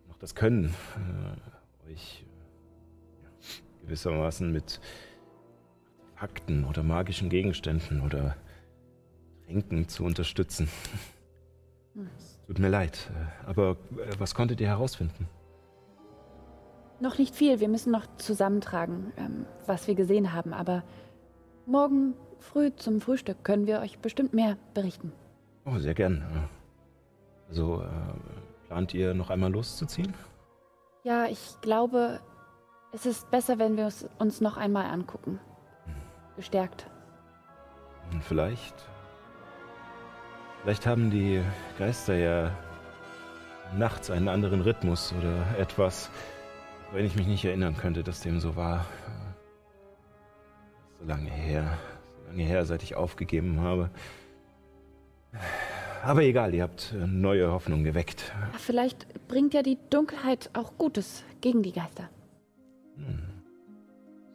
noch 0.09 0.19
das 0.19 0.35
Können, 0.35 0.75
äh, 1.87 1.93
euch 1.93 2.25
gewissermaßen 3.83 4.53
mit 4.53 4.81
Fakten 6.15 6.65
oder 6.65 6.83
magischen 6.83 7.29
Gegenständen 7.29 8.01
oder 8.01 8.37
Tränken 9.45 9.89
zu 9.89 10.05
unterstützen. 10.05 10.69
Hm. 11.95 12.09
Es 12.17 12.41
tut 12.47 12.59
mir 12.59 12.69
leid, 12.69 13.11
äh, 13.15 13.49
aber 13.49 13.77
was 14.19 14.35
konntet 14.35 14.61
ihr 14.61 14.69
herausfinden? 14.69 15.29
Noch 17.01 17.19
nicht 17.19 17.35
viel, 17.35 17.61
wir 17.61 17.69
müssen 17.69 17.93
noch 17.93 18.07
zusammentragen, 18.17 19.13
ähm, 19.17 19.47
was 19.67 19.87
wir 19.87 19.95
gesehen 19.95 20.33
haben, 20.33 20.53
aber 20.53 20.83
morgen 21.67 22.15
früh 22.39 22.75
zum 22.77 23.01
Frühstück 23.01 23.45
können 23.45 23.67
wir 23.67 23.81
euch 23.81 23.99
bestimmt 23.99 24.33
mehr 24.33 24.57
berichten. 24.73 25.13
Oh, 25.65 25.79
sehr 25.79 25.95
gern. 25.95 26.25
Also, 27.49 27.83
äh, 27.83 28.67
plant 28.67 28.95
ihr 28.95 29.15
noch 29.15 29.31
einmal 29.31 29.51
loszuziehen? 29.53 30.15
Ja, 31.05 31.27
ich 31.27 31.61
glaube, 31.61 32.21
es 32.93 33.05
ist 33.07 33.31
besser, 33.31 33.59
wenn 33.59 33.77
wir 33.77 33.87
es 33.87 34.09
uns 34.19 34.41
noch 34.41 34.57
einmal 34.57 34.87
angucken. 34.87 35.39
Gestärkt. 36.37 36.87
Hm, 38.11 38.21
Vielleicht. 38.23 38.75
Vielleicht 40.63 40.87
haben 40.87 41.11
die 41.11 41.43
Geister 41.79 42.15
ja 42.15 42.51
nachts 43.77 44.11
einen 44.11 44.29
anderen 44.29 44.63
Rhythmus 44.63 45.13
oder 45.19 45.59
etwas, 45.61 46.11
wenn 46.97 47.05
ich 47.05 47.15
mich 47.15 47.27
nicht 47.27 47.45
erinnern 47.45 47.77
könnte, 47.77 48.03
dass 48.03 48.21
dem 48.21 48.41
so 48.41 48.57
war. 48.57 48.87
So 50.99 51.05
lange 51.05 51.29
her. 51.31 51.77
So 52.17 52.29
lange 52.29 52.43
her, 52.43 52.65
seit 52.65 52.83
ich 52.83 52.95
aufgegeben 52.95 53.61
habe. 53.61 53.91
Aber 56.03 56.23
egal, 56.23 56.55
ihr 56.55 56.63
habt 56.63 56.95
äh, 56.95 57.07
neue 57.07 57.53
Hoffnung 57.53 57.85
geweckt. 57.85 58.33
Ja, 58.41 58.59
vielleicht 58.59 59.29
bringt 59.29 59.53
ja 59.53 59.63
die 59.63 59.77
Dunkelheit 59.91 60.49
auch 60.55 60.79
Gutes 60.79 61.23
gegen 61.43 61.63
die 61.63 61.73
Geister. 61.73 62.09
Hm. 62.97 63.43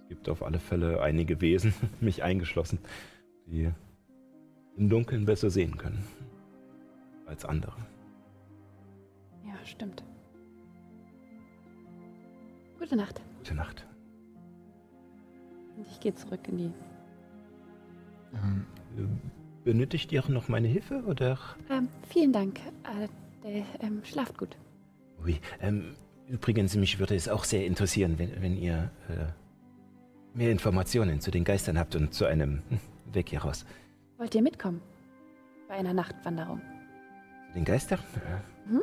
Es 0.03 0.09
gibt 0.09 0.29
auf 0.29 0.43
alle 0.43 0.59
Fälle 0.59 1.01
einige 1.01 1.41
Wesen, 1.41 1.73
mich 1.99 2.21
eingeschlossen, 2.21 2.77
die 3.47 3.71
im 4.77 4.87
Dunkeln 4.87 5.25
besser 5.25 5.49
sehen 5.49 5.77
können 5.77 6.05
als 7.25 7.43
andere. 7.43 7.77
Ja, 9.47 9.55
stimmt. 9.65 10.03
Gute 12.81 12.95
Nacht. 12.95 13.21
Gute 13.37 13.53
Nacht. 13.53 13.85
Und 15.77 15.85
ich 15.87 15.99
gehe 15.99 16.15
zurück 16.15 16.39
in 16.47 16.57
die. 16.57 16.71
Ähm, 18.33 18.65
Benötigt 19.63 20.11
ihr 20.11 20.23
noch 20.27 20.47
meine 20.47 20.67
Hilfe 20.67 21.03
oder? 21.05 21.37
Ähm, 21.69 21.89
vielen 22.09 22.33
Dank. 22.33 22.59
Äh, 22.83 23.07
der 23.43 23.65
ähm, 23.81 24.01
schlaft 24.03 24.35
gut. 24.35 24.57
Ui, 25.23 25.39
ähm, 25.61 25.95
übrigens, 26.27 26.75
mich 26.75 26.97
würde 26.97 27.13
es 27.13 27.29
auch 27.29 27.43
sehr 27.43 27.67
interessieren, 27.67 28.17
wenn, 28.17 28.41
wenn 28.41 28.57
ihr 28.57 28.89
äh, 29.09 29.27
mehr 30.33 30.49
Informationen 30.49 31.21
zu 31.21 31.29
den 31.29 31.43
Geistern 31.43 31.77
habt 31.77 31.95
und 31.95 32.15
zu 32.15 32.25
einem 32.25 32.63
hm, 32.69 32.79
Weg 33.13 33.29
hier 33.29 33.43
raus. 33.43 33.63
Wollt 34.17 34.33
ihr 34.33 34.41
mitkommen? 34.41 34.81
Bei 35.67 35.75
einer 35.75 35.93
Nachtwanderung. 35.93 36.59
Zu 37.49 37.53
den 37.53 37.65
Geistern? 37.65 37.99
Mhm. 38.65 38.81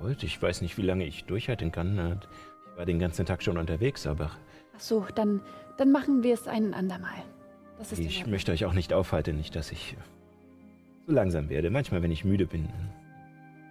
Ihr 0.00 0.04
wollt? 0.06 0.22
Ich 0.22 0.40
weiß 0.40 0.62
nicht, 0.62 0.76
wie 0.78 0.82
lange 0.82 1.04
ich 1.06 1.24
durchhalten 1.24 1.72
kann. 1.72 1.98
Äh, 1.98 2.16
Ich 2.72 2.76
war 2.78 2.86
den 2.86 2.98
ganzen 2.98 3.26
Tag 3.26 3.42
schon 3.42 3.58
unterwegs, 3.58 4.06
aber 4.06 4.30
Ach 4.76 4.80
so, 4.80 5.06
dann, 5.14 5.40
dann 5.76 5.92
machen 5.92 6.22
wir 6.22 6.34
es 6.34 6.48
ein 6.48 6.72
andermal. 6.72 7.22
Das 7.78 7.92
ist 7.92 7.98
ich 7.98 8.26
möchte 8.26 8.52
euch 8.52 8.64
auch 8.64 8.72
nicht 8.74 8.92
aufhalten, 8.92 9.36
nicht, 9.36 9.54
dass 9.56 9.72
ich 9.72 9.96
so 11.06 11.12
langsam 11.12 11.48
werde. 11.48 11.70
Manchmal, 11.70 12.02
wenn 12.02 12.10
ich 12.10 12.24
müde 12.24 12.46
bin, 12.46 12.68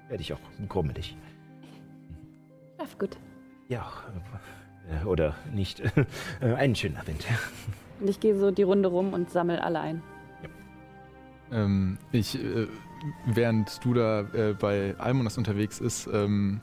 werde 0.08 0.22
ich 0.22 0.34
auch 0.34 0.40
grummelig. 0.68 1.16
Schlaf 2.76 2.98
gut. 2.98 3.18
Ja, 3.68 3.92
äh, 4.90 5.06
oder 5.06 5.36
nicht. 5.54 5.82
Äh, 6.42 6.54
Einen 6.54 6.76
schönen 6.76 6.98
Abend. 6.98 7.26
Und 8.00 8.10
ich 8.10 8.20
gehe 8.20 8.38
so 8.38 8.52
die 8.52 8.64
Runde 8.64 8.90
rum 8.90 9.14
und 9.14 9.30
sammle 9.32 9.64
alle 9.64 9.80
ein. 9.80 10.02
Ähm, 11.52 11.98
ich, 12.12 12.36
äh, 12.42 12.68
während 13.26 13.84
du 13.84 13.94
da 13.94 14.22
äh, 14.22 14.56
bei 14.60 14.96
Almonas 14.98 15.38
unterwegs 15.38 15.80
ist 15.80 16.08
ähm, 16.12 16.62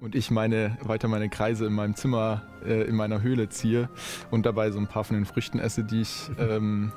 und 0.00 0.14
ich 0.14 0.30
meine, 0.30 0.76
weiter 0.82 1.08
meine 1.08 1.28
Kreise 1.28 1.66
in 1.66 1.72
meinem 1.72 1.94
Zimmer, 1.94 2.42
äh, 2.64 2.82
in 2.82 2.96
meiner 2.96 3.22
Höhle 3.22 3.48
ziehe 3.48 3.88
und 4.30 4.46
dabei 4.46 4.70
so 4.70 4.78
ein 4.78 4.86
paar 4.86 5.04
von 5.04 5.16
den 5.16 5.24
Früchten 5.24 5.58
esse, 5.58 5.84
die 5.84 6.02
ich 6.02 6.30
ähm, 6.38 6.92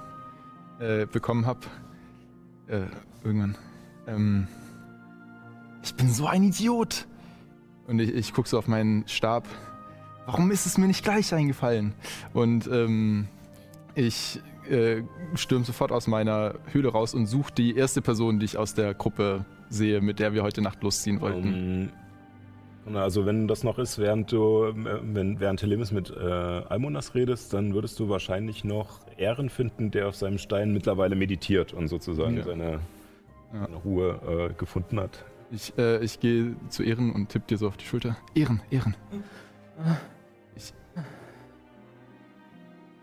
äh, 0.79 1.05
bekommen 1.05 1.45
habe, 1.45 1.61
äh, 2.67 2.81
irgendwann. 3.23 3.57
Ähm, 4.07 4.47
ich 5.83 5.95
bin 5.95 6.09
so 6.11 6.27
ein 6.27 6.43
Idiot! 6.43 7.05
Und 7.87 7.99
ich, 7.99 8.13
ich 8.13 8.33
gucke 8.33 8.47
so 8.47 8.59
auf 8.59 8.67
meinen 8.67 9.07
Stab. 9.07 9.47
Warum 10.27 10.51
ist 10.51 10.67
es 10.67 10.77
mir 10.77 10.85
nicht 10.85 11.03
gleich 11.03 11.33
eingefallen? 11.33 11.93
Und 12.33 12.67
ähm, 12.67 13.27
ich 13.95 14.39
äh, 14.69 15.03
stürme 15.35 15.65
sofort 15.65 15.91
aus 15.91 16.07
meiner 16.07 16.55
Höhle 16.71 16.89
raus 16.89 17.13
und 17.13 17.25
suche 17.27 17.53
die 17.53 17.75
erste 17.75 18.01
Person, 18.01 18.39
die 18.39 18.45
ich 18.45 18.57
aus 18.57 18.73
der 18.73 18.93
Gruppe 18.93 19.45
sehe, 19.69 20.01
mit 20.01 20.19
der 20.19 20.33
wir 20.33 20.43
heute 20.43 20.61
Nacht 20.61 20.81
losziehen 20.83 21.21
wollten. 21.21 21.91
Um, 22.85 22.95
also 22.95 23.25
wenn 23.25 23.47
das 23.47 23.63
noch 23.63 23.77
ist, 23.77 23.99
während 23.99 24.31
du, 24.31 24.63
äh, 24.65 24.73
wenn, 25.03 25.39
während 25.39 25.59
Telemis 25.59 25.91
mit 25.91 26.09
äh, 26.09 26.23
Almonas 26.23 27.13
redest, 27.13 27.53
dann 27.53 27.73
würdest 27.73 27.99
du 27.99 28.09
wahrscheinlich 28.09 28.63
noch 28.63 29.01
Ehren 29.17 29.49
finden, 29.49 29.91
der 29.91 30.07
auf 30.07 30.15
seinem 30.15 30.37
Stein 30.39 30.73
mittlerweile 30.73 31.15
meditiert 31.15 31.73
und 31.73 31.87
sozusagen 31.87 32.37
Ja. 32.37 32.43
seine, 32.43 32.71
Ja. 33.53 33.63
seine 33.65 33.75
Ruhe 33.77 34.49
äh, 34.49 34.53
gefunden 34.57 34.99
hat. 34.99 35.23
Ich, 35.51 35.77
äh, 35.77 36.03
ich 36.03 36.19
gehe 36.19 36.55
zu 36.69 36.83
Ehren 36.83 37.11
und 37.11 37.29
tipp 37.29 37.45
dir 37.47 37.57
so 37.57 37.67
auf 37.67 37.77
die 37.77 37.85
Schulter. 37.85 38.17
Ehren, 38.35 38.61
Ehren. 38.71 38.95
Ich. 40.55 40.73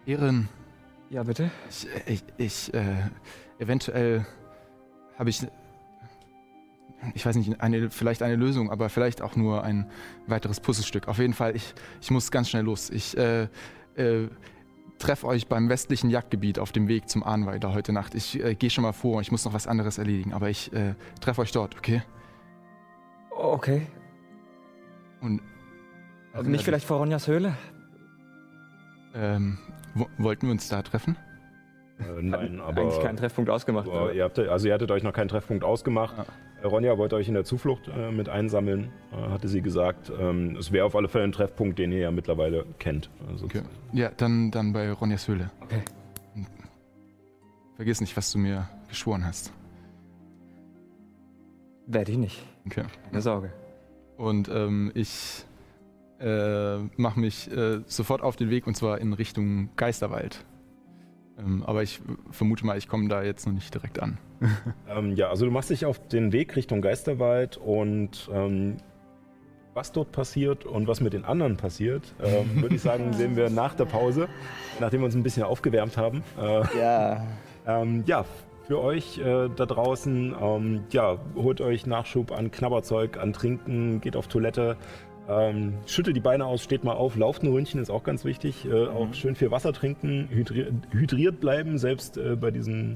Ehren, 0.06 0.48
Ja, 1.10 1.22
bitte? 1.22 1.50
ich, 1.68 1.86
ich, 2.06 2.24
ich 2.36 2.74
äh, 2.74 2.96
eventuell 3.58 4.26
habe 5.18 5.30
ich, 5.30 5.46
ich 7.14 7.24
weiß 7.24 7.36
nicht, 7.36 7.60
eine, 7.60 7.90
vielleicht 7.90 8.22
eine 8.22 8.36
Lösung, 8.36 8.70
aber 8.70 8.88
vielleicht 8.88 9.22
auch 9.22 9.36
nur 9.36 9.62
ein 9.62 9.88
weiteres 10.26 10.60
Puzzlestück. 10.60 11.08
Auf 11.08 11.18
jeden 11.18 11.34
Fall, 11.34 11.54
ich, 11.54 11.74
ich 12.00 12.10
muss 12.10 12.30
ganz 12.30 12.50
schnell 12.50 12.64
los. 12.64 12.90
Ich 12.90 13.16
äh, 13.16 13.48
äh, 13.94 14.28
treffe 14.98 15.26
euch 15.26 15.46
beim 15.46 15.68
westlichen 15.68 16.10
Jagdgebiet 16.10 16.58
auf 16.58 16.72
dem 16.72 16.88
Weg 16.88 17.08
zum 17.08 17.22
Ahnweiler 17.22 17.72
heute 17.72 17.92
Nacht. 17.92 18.14
Ich 18.14 18.42
äh, 18.42 18.54
gehe 18.54 18.70
schon 18.70 18.82
mal 18.82 18.92
vor, 18.92 19.20
ich 19.20 19.30
muss 19.30 19.44
noch 19.44 19.52
was 19.52 19.66
anderes 19.66 19.98
erledigen, 19.98 20.32
aber 20.32 20.50
ich 20.50 20.72
äh, 20.72 20.94
treffe 21.20 21.42
euch 21.42 21.52
dort, 21.52 21.76
okay? 21.76 22.02
Okay. 23.30 23.86
Und 25.20 25.40
Also 26.32 26.50
nicht 26.50 26.64
vielleicht 26.64 26.86
vor 26.86 26.98
Ronjas 26.98 27.26
Höhle? 27.26 27.56
Ähm, 29.14 29.58
wo, 29.96 30.06
wollten 30.18 30.46
wir 30.46 30.52
uns 30.52 30.68
da 30.68 30.82
treffen? 30.82 31.16
Äh, 31.98 32.22
nein, 32.22 32.60
aber, 32.60 32.82
Eigentlich 32.82 33.00
keinen 33.00 33.16
Treffpunkt 33.16 33.50
ausgemacht. 33.50 33.88
aber 33.88 34.12
ihr 34.12 34.24
habt, 34.24 34.38
also 34.38 34.68
ihr 34.68 34.74
hattet 34.74 34.90
euch 34.90 35.02
noch 35.02 35.12
keinen 35.14 35.28
Treffpunkt 35.28 35.64
ausgemacht. 35.64 36.14
Ah. 36.18 36.26
Äh, 36.62 36.66
Ronja 36.66 36.98
wollte 36.98 37.16
euch 37.16 37.28
in 37.28 37.34
der 37.34 37.44
Zuflucht 37.44 37.88
äh, 37.88 38.10
mit 38.12 38.28
einsammeln, 38.28 38.90
äh, 39.12 39.30
hatte 39.30 39.48
sie 39.48 39.62
gesagt. 39.62 40.12
Ähm, 40.18 40.56
es 40.56 40.72
wäre 40.72 40.84
auf 40.84 40.94
alle 40.94 41.08
Fälle 41.08 41.24
ein 41.24 41.32
Treffpunkt, 41.32 41.78
den 41.78 41.92
ihr 41.92 42.00
ja 42.00 42.10
mittlerweile 42.10 42.66
kennt. 42.78 43.08
Also 43.28 43.46
Okay. 43.46 43.62
Ja, 43.92 44.10
dann, 44.16 44.50
dann 44.50 44.72
bei 44.72 44.92
Ronjas 44.92 45.26
Höhle. 45.28 45.50
Okay. 45.62 45.82
Vergiss 47.76 48.00
nicht, 48.00 48.16
was 48.16 48.32
du 48.32 48.38
mir 48.38 48.68
geschworen 48.88 49.24
hast. 49.24 49.52
Werde 51.86 52.12
ich 52.12 52.18
nicht. 52.18 52.42
Okay. 52.66 52.84
Keine 53.10 53.22
Sorge. 53.22 53.52
Und 54.16 54.48
ähm, 54.48 54.90
ich 54.94 55.44
äh, 56.20 56.78
mache 56.96 57.20
mich 57.20 57.50
äh, 57.50 57.80
sofort 57.86 58.22
auf 58.22 58.36
den 58.36 58.50
Weg 58.50 58.66
und 58.66 58.76
zwar 58.76 59.00
in 59.00 59.12
Richtung 59.12 59.70
Geisterwald. 59.76 60.44
Ähm, 61.38 61.62
aber 61.66 61.82
ich 61.82 62.00
vermute 62.30 62.64
mal, 62.64 62.78
ich 62.78 62.88
komme 62.88 63.08
da 63.08 63.22
jetzt 63.22 63.46
noch 63.46 63.52
nicht 63.52 63.72
direkt 63.72 64.00
an. 64.00 64.18
Ähm, 64.88 65.12
ja, 65.16 65.28
also 65.30 65.44
du 65.46 65.50
machst 65.50 65.70
dich 65.70 65.84
auf 65.84 65.98
den 66.08 66.32
Weg 66.32 66.54
Richtung 66.56 66.80
Geisterwald 66.80 67.56
und 67.56 68.30
ähm, 68.32 68.76
was 69.74 69.92
dort 69.92 70.12
passiert 70.12 70.64
und 70.64 70.86
was 70.86 71.00
mit 71.00 71.12
den 71.12 71.24
anderen 71.24 71.56
passiert, 71.56 72.14
ähm, 72.22 72.62
würde 72.62 72.76
ich 72.76 72.82
sagen, 72.82 73.12
sehen 73.12 73.36
wir 73.36 73.50
nach 73.50 73.74
der 73.74 73.84
Pause, 73.84 74.28
nachdem 74.78 75.00
wir 75.00 75.06
uns 75.06 75.14
ein 75.16 75.22
bisschen 75.22 75.42
aufgewärmt 75.42 75.96
haben. 75.96 76.22
Äh, 76.40 76.78
Ja. 76.78 77.26
ähm, 77.66 78.04
ja, 78.06 78.24
für 78.66 78.80
euch 78.80 79.18
äh, 79.18 79.48
da 79.54 79.66
draußen, 79.66 80.34
ähm, 80.40 80.84
ja, 80.90 81.18
holt 81.34 81.60
euch 81.60 81.86
Nachschub 81.86 82.32
an 82.32 82.50
Knabberzeug, 82.50 83.18
an 83.18 83.32
Trinken, 83.32 84.00
geht 84.00 84.16
auf 84.16 84.28
Toilette, 84.28 84.76
ähm, 85.28 85.78
schüttelt 85.86 86.16
die 86.16 86.20
Beine 86.20 86.46
aus, 86.46 86.62
steht 86.62 86.84
mal 86.84 86.94
auf, 86.94 87.16
lauft 87.16 87.42
ein 87.42 87.48
Ründchen, 87.48 87.80
ist 87.80 87.90
auch 87.90 88.04
ganz 88.04 88.24
wichtig. 88.24 88.64
Äh, 88.64 88.86
Auch 88.86 89.12
schön 89.12 89.34
viel 89.34 89.50
Wasser 89.50 89.72
trinken, 89.72 90.28
hydri 90.30 90.72
hydriert 90.90 91.40
bleiben, 91.40 91.78
selbst 91.78 92.16
äh, 92.16 92.36
bei 92.36 92.50
diesem 92.50 92.94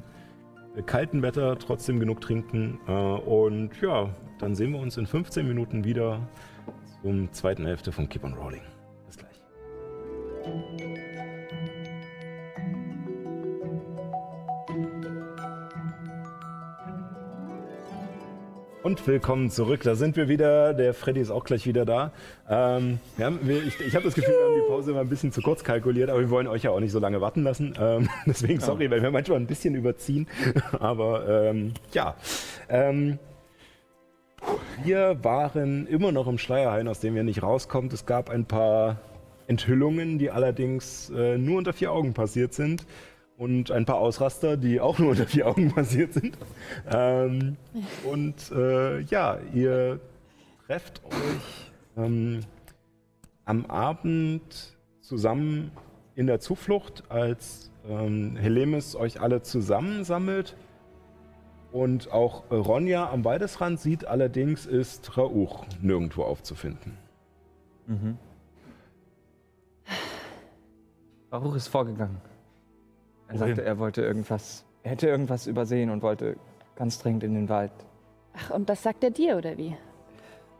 äh, 0.76 0.82
kalten 0.82 1.22
Wetter 1.22 1.58
trotzdem 1.58 1.98
genug 1.98 2.20
trinken. 2.20 2.78
Äh, 2.86 2.92
und 2.92 3.70
ja, 3.80 4.10
dann 4.38 4.54
sehen 4.54 4.72
wir 4.72 4.80
uns 4.80 4.96
in 4.96 5.06
15 5.06 5.46
Minuten 5.46 5.84
wieder 5.84 6.20
zum 7.02 7.32
zweiten 7.32 7.66
Hälfte 7.66 7.92
von 7.92 8.08
Keep 8.08 8.24
on 8.24 8.34
Rolling. 8.34 8.62
Bis 9.06 9.16
gleich. 9.18 9.40
Und 18.82 19.06
willkommen 19.06 19.50
zurück. 19.50 19.82
Da 19.82 19.94
sind 19.94 20.16
wir 20.16 20.28
wieder. 20.28 20.72
Der 20.72 20.94
Freddy 20.94 21.20
ist 21.20 21.30
auch 21.30 21.44
gleich 21.44 21.66
wieder 21.66 21.84
da. 21.84 22.12
Ähm, 22.48 22.98
wir 23.18 23.26
haben, 23.26 23.38
wir, 23.42 23.62
ich 23.62 23.78
ich 23.78 23.94
habe 23.94 24.06
das 24.06 24.14
Gefühl, 24.14 24.32
wir 24.32 24.46
haben 24.46 24.54
die 24.54 24.68
Pause 24.68 24.92
mal 24.92 25.00
ein 25.00 25.08
bisschen 25.10 25.32
zu 25.32 25.42
kurz 25.42 25.62
kalkuliert, 25.62 26.08
aber 26.08 26.20
wir 26.20 26.30
wollen 26.30 26.46
euch 26.46 26.62
ja 26.62 26.70
auch 26.70 26.80
nicht 26.80 26.92
so 26.92 26.98
lange 26.98 27.20
warten 27.20 27.42
lassen. 27.42 27.74
Ähm, 27.78 28.08
deswegen 28.26 28.58
sorry, 28.58 28.90
weil 28.90 29.02
wir 29.02 29.10
manchmal 29.10 29.38
ein 29.38 29.46
bisschen 29.46 29.74
überziehen. 29.74 30.26
Aber 30.80 31.28
ähm, 31.28 31.74
ja. 31.92 32.14
Ähm, 32.70 33.18
wir 34.82 35.22
waren 35.22 35.86
immer 35.86 36.10
noch 36.10 36.26
im 36.26 36.38
Schleierhain, 36.38 36.88
aus 36.88 37.00
dem 37.00 37.14
wir 37.14 37.22
nicht 37.22 37.42
rauskommt. 37.42 37.92
Es 37.92 38.06
gab 38.06 38.30
ein 38.30 38.46
paar 38.46 38.96
Enthüllungen, 39.46 40.18
die 40.18 40.30
allerdings 40.30 41.10
äh, 41.10 41.36
nur 41.36 41.58
unter 41.58 41.74
vier 41.74 41.92
Augen 41.92 42.14
passiert 42.14 42.54
sind. 42.54 42.86
Und 43.40 43.70
ein 43.70 43.86
paar 43.86 43.96
Ausraster, 43.96 44.58
die 44.58 44.82
auch 44.82 44.98
nur 44.98 45.12
unter 45.12 45.24
vier 45.26 45.46
Augen 45.46 45.72
passiert 45.72 46.12
sind. 46.12 46.36
Ähm, 46.92 47.56
und 48.04 48.52
äh, 48.52 49.00
ja, 49.00 49.38
ihr 49.54 49.98
trefft 50.66 51.00
euch 51.06 51.72
ähm, 51.96 52.40
am 53.46 53.64
Abend 53.64 54.76
zusammen 55.00 55.72
in 56.16 56.26
der 56.26 56.40
Zuflucht, 56.40 57.04
als 57.08 57.70
ähm, 57.88 58.36
Helemis 58.36 58.94
euch 58.94 59.22
alle 59.22 59.40
zusammensammelt. 59.40 60.54
Und 61.72 62.12
auch 62.12 62.50
Ronja 62.50 63.08
am 63.08 63.24
Waldesrand 63.24 63.80
sieht, 63.80 64.04
allerdings 64.04 64.66
ist 64.66 65.16
Rauch 65.16 65.64
nirgendwo 65.80 66.24
aufzufinden. 66.24 66.98
Mhm. 67.86 68.18
Baruch 71.30 71.54
ist 71.54 71.68
vorgegangen. 71.68 72.29
Er 73.30 73.38
Wohin? 73.40 73.54
sagte, 73.54 73.64
er 73.64 73.78
wollte 73.78 74.02
irgendwas, 74.02 74.64
er 74.82 74.90
hätte 74.92 75.08
irgendwas 75.08 75.46
übersehen 75.46 75.90
und 75.90 76.02
wollte 76.02 76.36
ganz 76.74 76.98
dringend 76.98 77.22
in 77.22 77.34
den 77.34 77.48
Wald. 77.48 77.72
Ach, 78.34 78.50
und 78.50 78.68
das 78.68 78.82
sagt 78.82 79.04
er 79.04 79.10
dir, 79.10 79.36
oder 79.36 79.56
wie? 79.56 79.76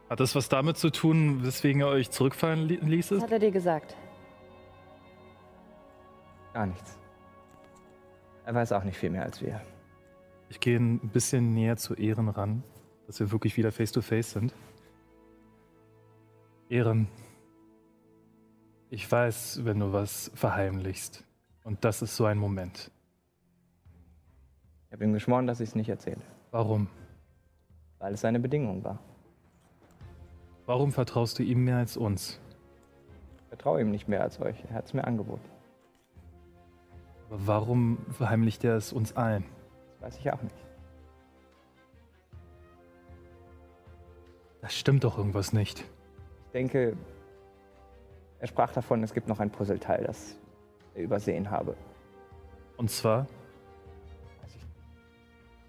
Hat 0.09 0.19
das 0.19 0.35
was 0.35 0.49
damit 0.49 0.77
zu 0.77 0.89
tun, 0.89 1.43
weswegen 1.43 1.81
er 1.81 1.87
euch 1.87 2.09
zurückfallen 2.11 2.67
li- 2.67 2.79
Was 3.09 3.21
hat 3.23 3.31
er 3.31 3.39
dir 3.39 3.51
gesagt? 3.51 3.95
Gar 6.53 6.67
nichts. 6.67 6.97
Er 8.45 8.55
weiß 8.55 8.71
auch 8.73 8.83
nicht 8.83 8.97
viel 8.97 9.09
mehr 9.09 9.23
als 9.23 9.41
wir. 9.41 9.61
Ich 10.49 10.59
gehe 10.59 10.77
ein 10.77 10.99
bisschen 10.99 11.53
näher 11.53 11.77
zu 11.77 11.93
Ehren 11.93 12.27
ran, 12.29 12.63
dass 13.07 13.19
wir 13.19 13.31
wirklich 13.31 13.55
wieder 13.57 13.71
face 13.71 13.91
to 13.93 14.01
face 14.01 14.31
sind. 14.31 14.53
Ehren, 16.69 17.07
ich 18.89 19.09
weiß, 19.09 19.61
wenn 19.63 19.79
du 19.79 19.93
was 19.93 20.31
verheimlichst. 20.35 21.23
Und 21.63 21.83
das 21.85 22.01
ist 22.01 22.15
so 22.15 22.25
ein 22.25 22.37
Moment. 22.37 22.91
Ich 24.87 24.93
habe 24.93 25.03
ihm 25.03 25.13
geschworen, 25.13 25.47
dass 25.47 25.59
ich 25.59 25.69
es 25.69 25.75
nicht 25.75 25.89
erzähle, 25.89 26.21
Warum? 26.51 26.87
weil 27.99 28.13
es 28.13 28.21
seine 28.21 28.39
Bedingung 28.39 28.83
war. 28.83 28.99
Warum 30.65 30.91
vertraust 30.91 31.37
du 31.39 31.43
ihm 31.43 31.63
mehr 31.63 31.77
als 31.77 31.97
uns? 31.97 32.39
Ich 33.41 33.47
vertraue 33.47 33.81
ihm 33.81 33.91
nicht 33.91 34.07
mehr 34.07 34.21
als 34.21 34.39
euch. 34.39 34.63
Er 34.69 34.73
hat 34.75 34.85
es 34.85 34.93
mir 34.93 35.03
angeboten. 35.05 35.47
Aber 37.29 37.47
warum 37.47 37.99
verheimlicht 38.11 38.63
er 38.63 38.75
es 38.75 38.91
uns 38.91 39.15
allen? 39.15 39.45
Das 39.99 40.01
weiß 40.01 40.19
ich 40.19 40.31
auch 40.31 40.41
nicht. 40.41 40.55
Das 44.61 44.73
stimmt 44.75 45.03
doch 45.03 45.17
irgendwas 45.17 45.53
nicht. 45.53 45.79
Ich 45.79 46.51
denke, 46.53 46.95
er 48.39 48.47
sprach 48.47 48.71
davon, 48.73 49.03
es 49.03 49.13
gibt 49.13 49.27
noch 49.27 49.39
ein 49.39 49.49
Puzzleteil, 49.49 50.03
das 50.03 50.35
übersehen 50.95 51.49
habe. 51.51 51.75
Und 52.77 52.89
zwar, 52.89 53.27
Weiß 54.41 54.55
ich, 54.55 54.65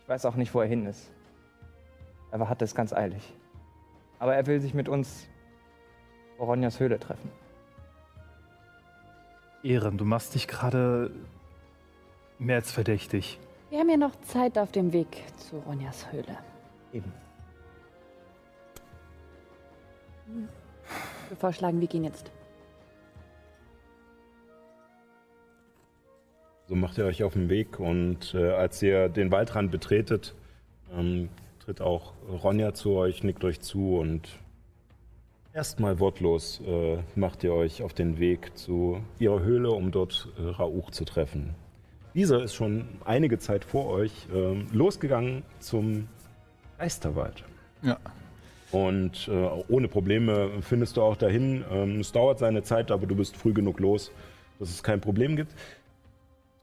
ich 0.03 0.09
weiß 0.09 0.25
auch 0.27 0.35
nicht, 0.35 0.55
wo 0.55 0.61
er 0.61 0.67
hin 0.67 0.87
ist. 0.87 1.11
Er 2.31 2.49
hatte 2.49 2.65
es 2.65 2.75
ganz 2.75 2.93
eilig. 2.93 3.35
Aber 4.19 4.35
er 4.35 4.47
will 4.47 4.61
sich 4.61 4.73
mit 4.73 4.89
uns 4.89 5.29
vor 6.37 6.47
Ronjas 6.47 6.81
Höhle 6.81 6.99
treffen. 6.99 7.31
Ehren, 9.63 9.99
du 9.99 10.05
machst 10.05 10.35
dich 10.35 10.49
gerade 10.49 11.13
mehr 12.39 12.57
als 12.57 12.73
verdächtig. 12.73 13.39
Wir 13.71 13.79
haben 13.79 13.91
ja 13.91 13.97
noch 13.97 14.19
Zeit 14.23 14.59
auf 14.59 14.73
dem 14.73 14.93
Weg 14.93 15.23
zu 15.37 15.59
Ronjas 15.59 16.11
Höhle. 16.13 16.37
Eben. 16.93 17.13
Ich 20.27 21.31
würde 21.31 21.41
vorschlagen, 21.41 21.81
wir 21.81 21.89
gehen 21.89 22.05
jetzt. 22.05 22.31
So 26.73 26.77
macht 26.77 26.97
ihr 26.97 27.05
euch 27.05 27.23
auf 27.23 27.35
den 27.35 27.51
Weg 27.51 27.79
und 27.79 28.33
äh, 28.33 28.49
als 28.49 28.83
ihr 28.83 29.11
den 29.11 29.31
Waldrand 29.31 29.71
betretet, 29.71 30.35
ähm, 30.97 31.29
tritt 31.63 31.83
auch 31.83 32.15
Ronja 32.27 32.73
zu 32.73 32.93
euch, 32.93 33.23
nickt 33.23 33.45
euch 33.45 33.61
zu 33.61 33.99
und 33.99 34.27
erstmal 35.53 36.01
wortlos 36.01 36.63
äh, 36.67 36.97
macht 37.15 37.45
ihr 37.45 37.53
euch 37.53 37.83
auf 37.83 37.93
den 37.93 38.19
Weg 38.19 38.57
zu 38.57 39.03
ihrer 39.19 39.41
Höhle, 39.41 39.71
um 39.71 39.91
dort 39.91 40.29
äh, 40.39 40.49
Rauch 40.49 40.91
zu 40.91 41.05
treffen. 41.05 41.55
Dieser 42.15 42.43
ist 42.43 42.55
schon 42.55 42.89
einige 43.05 43.39
Zeit 43.39 43.67
vor 43.67 43.89
euch 43.89 44.27
ähm, 44.35 44.67
losgegangen 44.73 45.43
zum 45.59 46.09
Geisterwald. 46.79 47.45
Ja. 47.83 47.99
Und 48.71 49.29
äh, 49.29 49.51
ohne 49.69 49.89
Probleme 49.89 50.63
findest 50.63 50.97
du 50.97 51.03
auch 51.03 51.19
dahin. 51.19 51.67
Ähm, 51.71 52.01
es 52.01 52.13
dauert 52.13 52.39
seine 52.39 52.63
Zeit, 52.63 52.91
aber 52.91 53.07
du 53.07 53.15
bist 53.15 53.37
früh 53.37 53.53
genug 53.53 53.79
los, 53.79 54.11
dass 54.59 54.71
es 54.71 54.83
kein 54.83 55.03
Problem 55.03 55.37
gibt. 55.37 55.55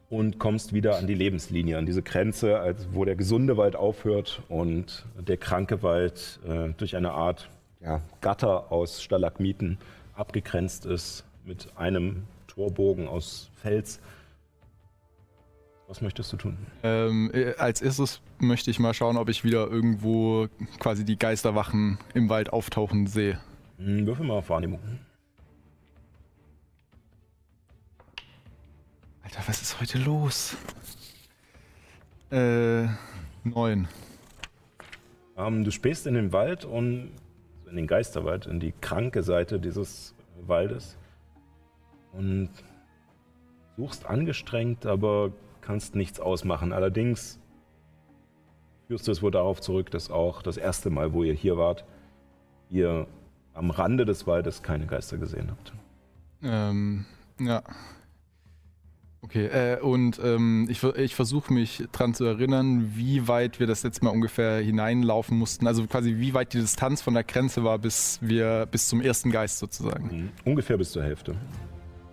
Und 0.10 0.40
kommst 0.40 0.74
wieder 0.74 0.98
an 0.98 1.06
die 1.06 1.14
Lebenslinie, 1.14 1.78
an 1.78 1.86
diese 1.86 2.02
Grenze, 2.02 2.60
als, 2.60 2.88
wo 2.94 3.06
der 3.06 3.16
gesunde 3.16 3.58
Wald 3.58 3.76
aufhört 3.76 4.42
und 4.50 5.06
der 5.20 5.38
kranke 5.38 5.84
Wald 5.84 6.40
äh, 6.48 6.70
durch 6.78 6.96
eine 6.96 7.12
Art 7.12 7.50
ja, 7.80 8.02
Gatter 8.22 8.72
aus 8.72 9.04
Stalagmiten 9.04 9.78
abgegrenzt 10.16 10.86
ist, 10.86 11.26
mit 11.46 11.70
einem 11.78 12.24
Torbogen 12.48 13.08
aus 13.08 13.50
Fels. 13.56 14.00
Was 15.88 16.02
möchtest 16.02 16.32
du 16.34 16.38
tun? 16.38 16.58
Ähm, 16.84 17.32
äh, 17.34 17.56
als 17.56 17.82
erstes 17.82 18.22
möchte 18.38 18.70
ich 18.70 18.80
mal 18.80 18.94
schauen, 18.94 19.18
ob 19.18 19.30
ich 19.30 19.44
wieder 19.44 19.68
irgendwo 19.68 20.48
quasi 20.80 21.04
die 21.04 21.18
Geisterwachen 21.18 21.98
im 22.14 22.30
Wald 22.30 22.54
auftauchen 22.54 23.08
sehe. 23.08 23.40
Hm, 23.78 24.06
würfel 24.06 24.26
mal 24.26 24.36
auf 24.36 24.50
Wahrnehmung. 24.50 24.80
Alter, 29.30 29.48
was 29.48 29.62
ist 29.62 29.80
heute 29.80 30.00
los? 30.00 30.58
Äh, 32.32 32.88
neun. 33.44 33.88
Ähm, 35.38 35.64
du 35.64 35.70
spähst 35.70 36.08
in 36.08 36.16
den 36.16 36.34
Wald 36.34 36.66
und 36.66 37.12
in 37.70 37.76
den 37.76 37.86
Geisterwald, 37.86 38.48
in 38.48 38.60
die 38.60 38.74
kranke 38.82 39.22
Seite 39.22 39.60
dieses 39.60 40.16
Waldes 40.42 40.98
und 42.12 42.50
suchst 43.78 44.08
angestrengt, 44.08 44.88
aber 44.88 45.32
kannst 45.62 45.94
nichts 45.94 46.20
ausmachen. 46.20 46.74
Allerdings 46.74 47.40
führst 48.88 49.08
du 49.08 49.12
es 49.12 49.22
wohl 49.22 49.30
darauf 49.30 49.62
zurück, 49.62 49.92
dass 49.92 50.10
auch 50.10 50.42
das 50.42 50.58
erste 50.58 50.90
Mal, 50.90 51.14
wo 51.14 51.22
ihr 51.22 51.34
hier 51.36 51.56
wart, 51.56 51.86
ihr 52.72 53.06
am 53.54 53.70
Rande 53.70 54.06
des 54.06 54.26
Waldes 54.26 54.64
keine 54.64 54.88
Geister 54.88 55.20
gesehen 55.20 55.52
habt. 55.52 55.72
Ähm, 56.42 57.06
ja. 57.40 57.62
Okay, 59.22 59.48
äh, 59.48 59.80
und 59.82 60.20
ähm, 60.24 60.68
ich, 60.70 60.82
ich 60.82 61.14
versuche 61.14 61.52
mich 61.54 61.84
dran 61.92 62.14
zu 62.14 62.24
erinnern, 62.24 62.94
wie 62.96 63.28
weit 63.28 63.60
wir 63.60 63.68
das 63.68 63.84
letzte 63.84 64.06
Mal 64.06 64.12
ungefähr 64.12 64.60
hineinlaufen 64.60 65.38
mussten. 65.38 65.68
Also 65.68 65.86
quasi 65.88 66.16
wie 66.18 66.34
weit 66.34 66.54
die 66.54 66.60
Distanz 66.60 67.02
von 67.02 67.14
der 67.14 67.26
Grenze 67.26 67.64
war, 67.66 67.78
bis 67.80 68.20
wir 68.22 68.66
bis 68.72 68.88
zum 68.88 69.02
ersten 69.02 69.30
Geist 69.30 69.60
sozusagen. 69.60 70.06
Mhm. 70.06 70.30
Ungefähr 70.46 70.78
bis 70.78 70.92
zur 70.92 71.04
Hälfte. 71.04 71.36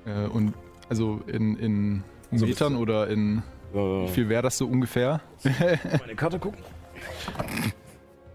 Äh, 0.05 0.27
und 0.27 0.55
also 0.89 1.21
in, 1.29 1.57
in 1.59 2.05
So 2.33 2.45
Metern 2.47 2.77
oder 2.77 3.07
in 3.09 3.43
Äh, 3.73 3.77
wie 3.79 4.09
viel 4.09 4.29
wäre 4.29 4.43
das 4.43 4.59
so 4.59 4.67
ungefähr? 4.67 5.21
meine 6.01 6.17
Karte 6.17 6.39
gucken. 6.41 6.61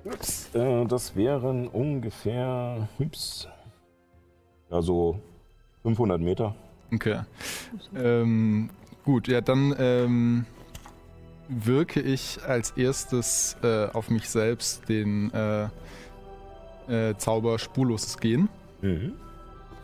Ups, 0.03 0.49
äh, 0.55 0.85
das 0.85 1.15
wären 1.15 1.67
ungefähr, 1.67 2.87
ups, 2.99 3.47
ja 4.69 4.81
so 4.81 5.19
500 5.83 6.19
Meter. 6.21 6.55
Okay. 6.93 7.21
Ähm, 7.95 8.69
gut, 9.03 9.27
ja, 9.27 9.41
dann 9.41 9.73
ähm, 9.79 10.45
wirke 11.47 12.01
ich 12.01 12.39
als 12.45 12.71
erstes 12.71 13.57
äh, 13.63 13.87
auf 13.87 14.09
mich 14.09 14.29
selbst 14.29 14.87
den 14.89 15.31
äh, 15.33 15.67
äh, 16.87 17.15
Zauber 17.17 17.59
spurloses 17.59 18.17
Gehen. 18.17 18.49
Mhm. 18.81 19.13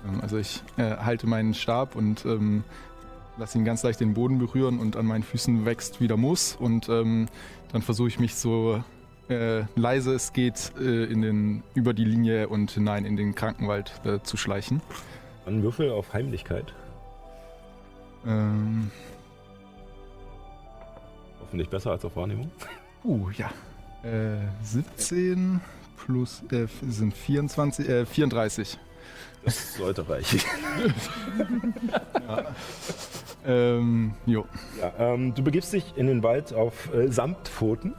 Ähm, 0.06 0.22
Also 0.22 0.38
ich 0.38 0.64
äh, 0.78 0.98
halte 0.98 1.28
meinen 1.28 1.54
Stab 1.54 1.96
und 1.96 2.26
ähm, 2.26 2.64
lasse 3.38 3.58
ihn 3.58 3.66
ganz 3.66 3.84
leicht 3.84 4.00
den 4.00 4.14
Boden 4.14 4.40
berühren 4.40 4.80
und 4.80 4.96
an 4.96 5.06
meinen 5.06 5.24
Füßen 5.24 5.66
wächst 5.66 6.02
wieder 6.02 6.18
Moos 6.18 6.56
und 6.60 6.90
ähm, 6.90 7.28
dann 7.72 7.82
versuche 7.82 8.08
ich 8.08 8.20
mich 8.20 8.36
so 8.36 8.84
äh, 9.30 9.64
leise 9.76 10.14
es 10.14 10.32
geht 10.34 10.72
äh, 10.80 11.04
in 11.06 11.22
den, 11.22 11.64
über 11.76 11.94
die 11.94 12.06
Linie 12.06 12.48
und 12.48 12.72
hinein 12.72 13.06
in 13.06 13.18
den 13.18 13.36
Krankenwald 13.36 13.92
zu 14.24 14.38
schleichen. 14.38 14.82
Dann 15.46 15.64
Würfel 15.64 15.92
auf 15.92 16.14
Heimlichkeit. 16.14 16.74
Ähm, 18.26 18.92
Hoffentlich 21.42 21.70
besser 21.70 21.92
als 21.92 22.04
auf 22.04 22.16
Wahrnehmung. 22.16 22.52
uh, 23.04 23.30
ja. 23.32 23.50
Äh, 24.04 24.48
17 24.64 25.62
plus 25.98 26.44
11 26.52 26.72
sind 26.88 27.14
24, 27.14 27.90
äh, 27.90 28.06
34. 28.06 28.78
Das 29.44 29.76
sollte 29.76 30.08
reichen. 30.10 30.42
Ähm, 33.48 34.14
jo. 34.26 34.46
Ja, 34.82 34.92
ähm, 35.00 35.34
du 35.34 35.42
begibst 35.42 35.72
dich 35.72 35.96
in 35.96 36.08
den 36.08 36.22
Wald 36.22 36.54
auf 36.54 36.94
äh, 36.94 37.08
Samtpfoten. 37.08 37.94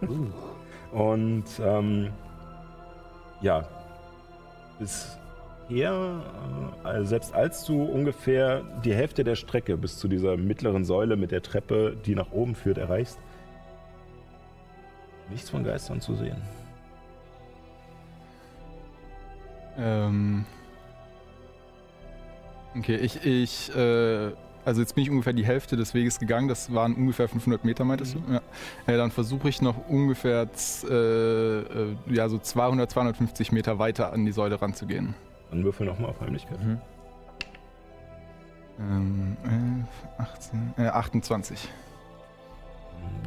Und 0.92 1.44
ähm, 1.60 2.10
ja, 3.42 3.68
bisher, 4.78 5.18
äh, 5.68 5.86
also 6.84 7.08
selbst 7.08 7.34
als 7.34 7.64
du 7.64 7.82
ungefähr 7.82 8.62
die 8.84 8.94
Hälfte 8.94 9.24
der 9.24 9.34
Strecke 9.34 9.76
bis 9.76 9.98
zu 9.98 10.08
dieser 10.08 10.36
mittleren 10.36 10.84
Säule 10.84 11.16
mit 11.16 11.32
der 11.32 11.42
Treppe, 11.42 11.96
die 12.06 12.14
nach 12.14 12.30
oben 12.32 12.54
führt, 12.54 12.78
erreichst, 12.78 13.18
nichts 15.30 15.50
von 15.50 15.64
Geistern 15.64 16.00
zu 16.00 16.14
sehen. 16.14 16.40
Ähm. 19.78 20.44
Okay, 22.78 22.96
ich, 22.96 23.24
ich, 23.24 23.74
äh, 23.74 24.32
also 24.64 24.80
jetzt 24.80 24.94
bin 24.94 25.02
ich 25.02 25.10
ungefähr 25.10 25.32
die 25.32 25.46
Hälfte 25.46 25.76
des 25.76 25.94
Weges 25.94 26.18
gegangen. 26.18 26.48
Das 26.48 26.74
waren 26.74 26.94
ungefähr 26.94 27.28
500 27.28 27.64
Meter, 27.64 27.84
meintest 27.84 28.16
du? 28.16 28.32
Ja. 28.32 28.42
Äh, 28.86 28.96
dann 28.98 29.10
versuche 29.10 29.48
ich 29.48 29.62
noch 29.62 29.88
ungefähr, 29.88 30.46
äh, 30.88 30.94
äh, 30.94 31.96
ja, 32.10 32.28
so 32.28 32.38
200, 32.38 32.90
250 32.90 33.52
Meter 33.52 33.78
weiter 33.78 34.12
an 34.12 34.26
die 34.26 34.32
Säule 34.32 34.60
ranzugehen. 34.60 35.14
Dann 35.50 35.64
würfel 35.64 35.86
nochmal 35.86 36.10
auf 36.10 36.20
Heimlichkeit. 36.20 36.58
Mhm. 36.62 36.80
Ähm, 38.78 39.36
11, 40.18 40.28
18, 40.28 40.74
äh, 40.78 40.88
28. 40.88 41.68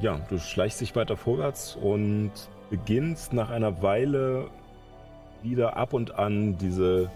Ja, 0.02 0.20
du 0.30 0.38
schleichst 0.40 0.82
dich 0.82 0.96
weiter 0.96 1.18
vorwärts 1.18 1.76
und 1.76 2.32
beginnst 2.70 3.34
nach 3.34 3.50
einer 3.50 3.82
Weile 3.82 4.50
wieder 5.42 5.78
ab 5.78 5.94
und 5.94 6.16
an 6.16 6.58
diese 6.58 7.10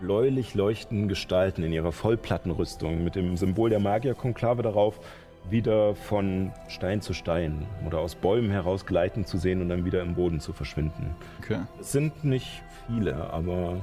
bläulich 0.00 0.54
leuchtenden 0.54 1.08
Gestalten 1.08 1.62
in 1.62 1.72
ihrer 1.72 1.92
Vollplattenrüstung 1.92 3.04
mit 3.04 3.16
dem 3.16 3.36
Symbol 3.36 3.70
der 3.70 3.80
Magierkonklave 3.80 4.62
darauf 4.62 5.00
wieder 5.48 5.94
von 5.94 6.52
Stein 6.68 7.00
zu 7.00 7.12
Stein 7.12 7.66
oder 7.86 7.98
aus 7.98 8.14
Bäumen 8.14 8.50
heraus 8.50 8.86
gleiten 8.86 9.24
zu 9.24 9.38
sehen 9.38 9.60
und 9.62 9.68
dann 9.68 9.84
wieder 9.84 10.02
im 10.02 10.14
Boden 10.14 10.40
zu 10.40 10.52
verschwinden. 10.52 11.14
Okay. 11.42 11.60
Es 11.80 11.92
sind 11.92 12.24
nicht 12.24 12.62
viele, 12.86 13.30
aber 13.32 13.80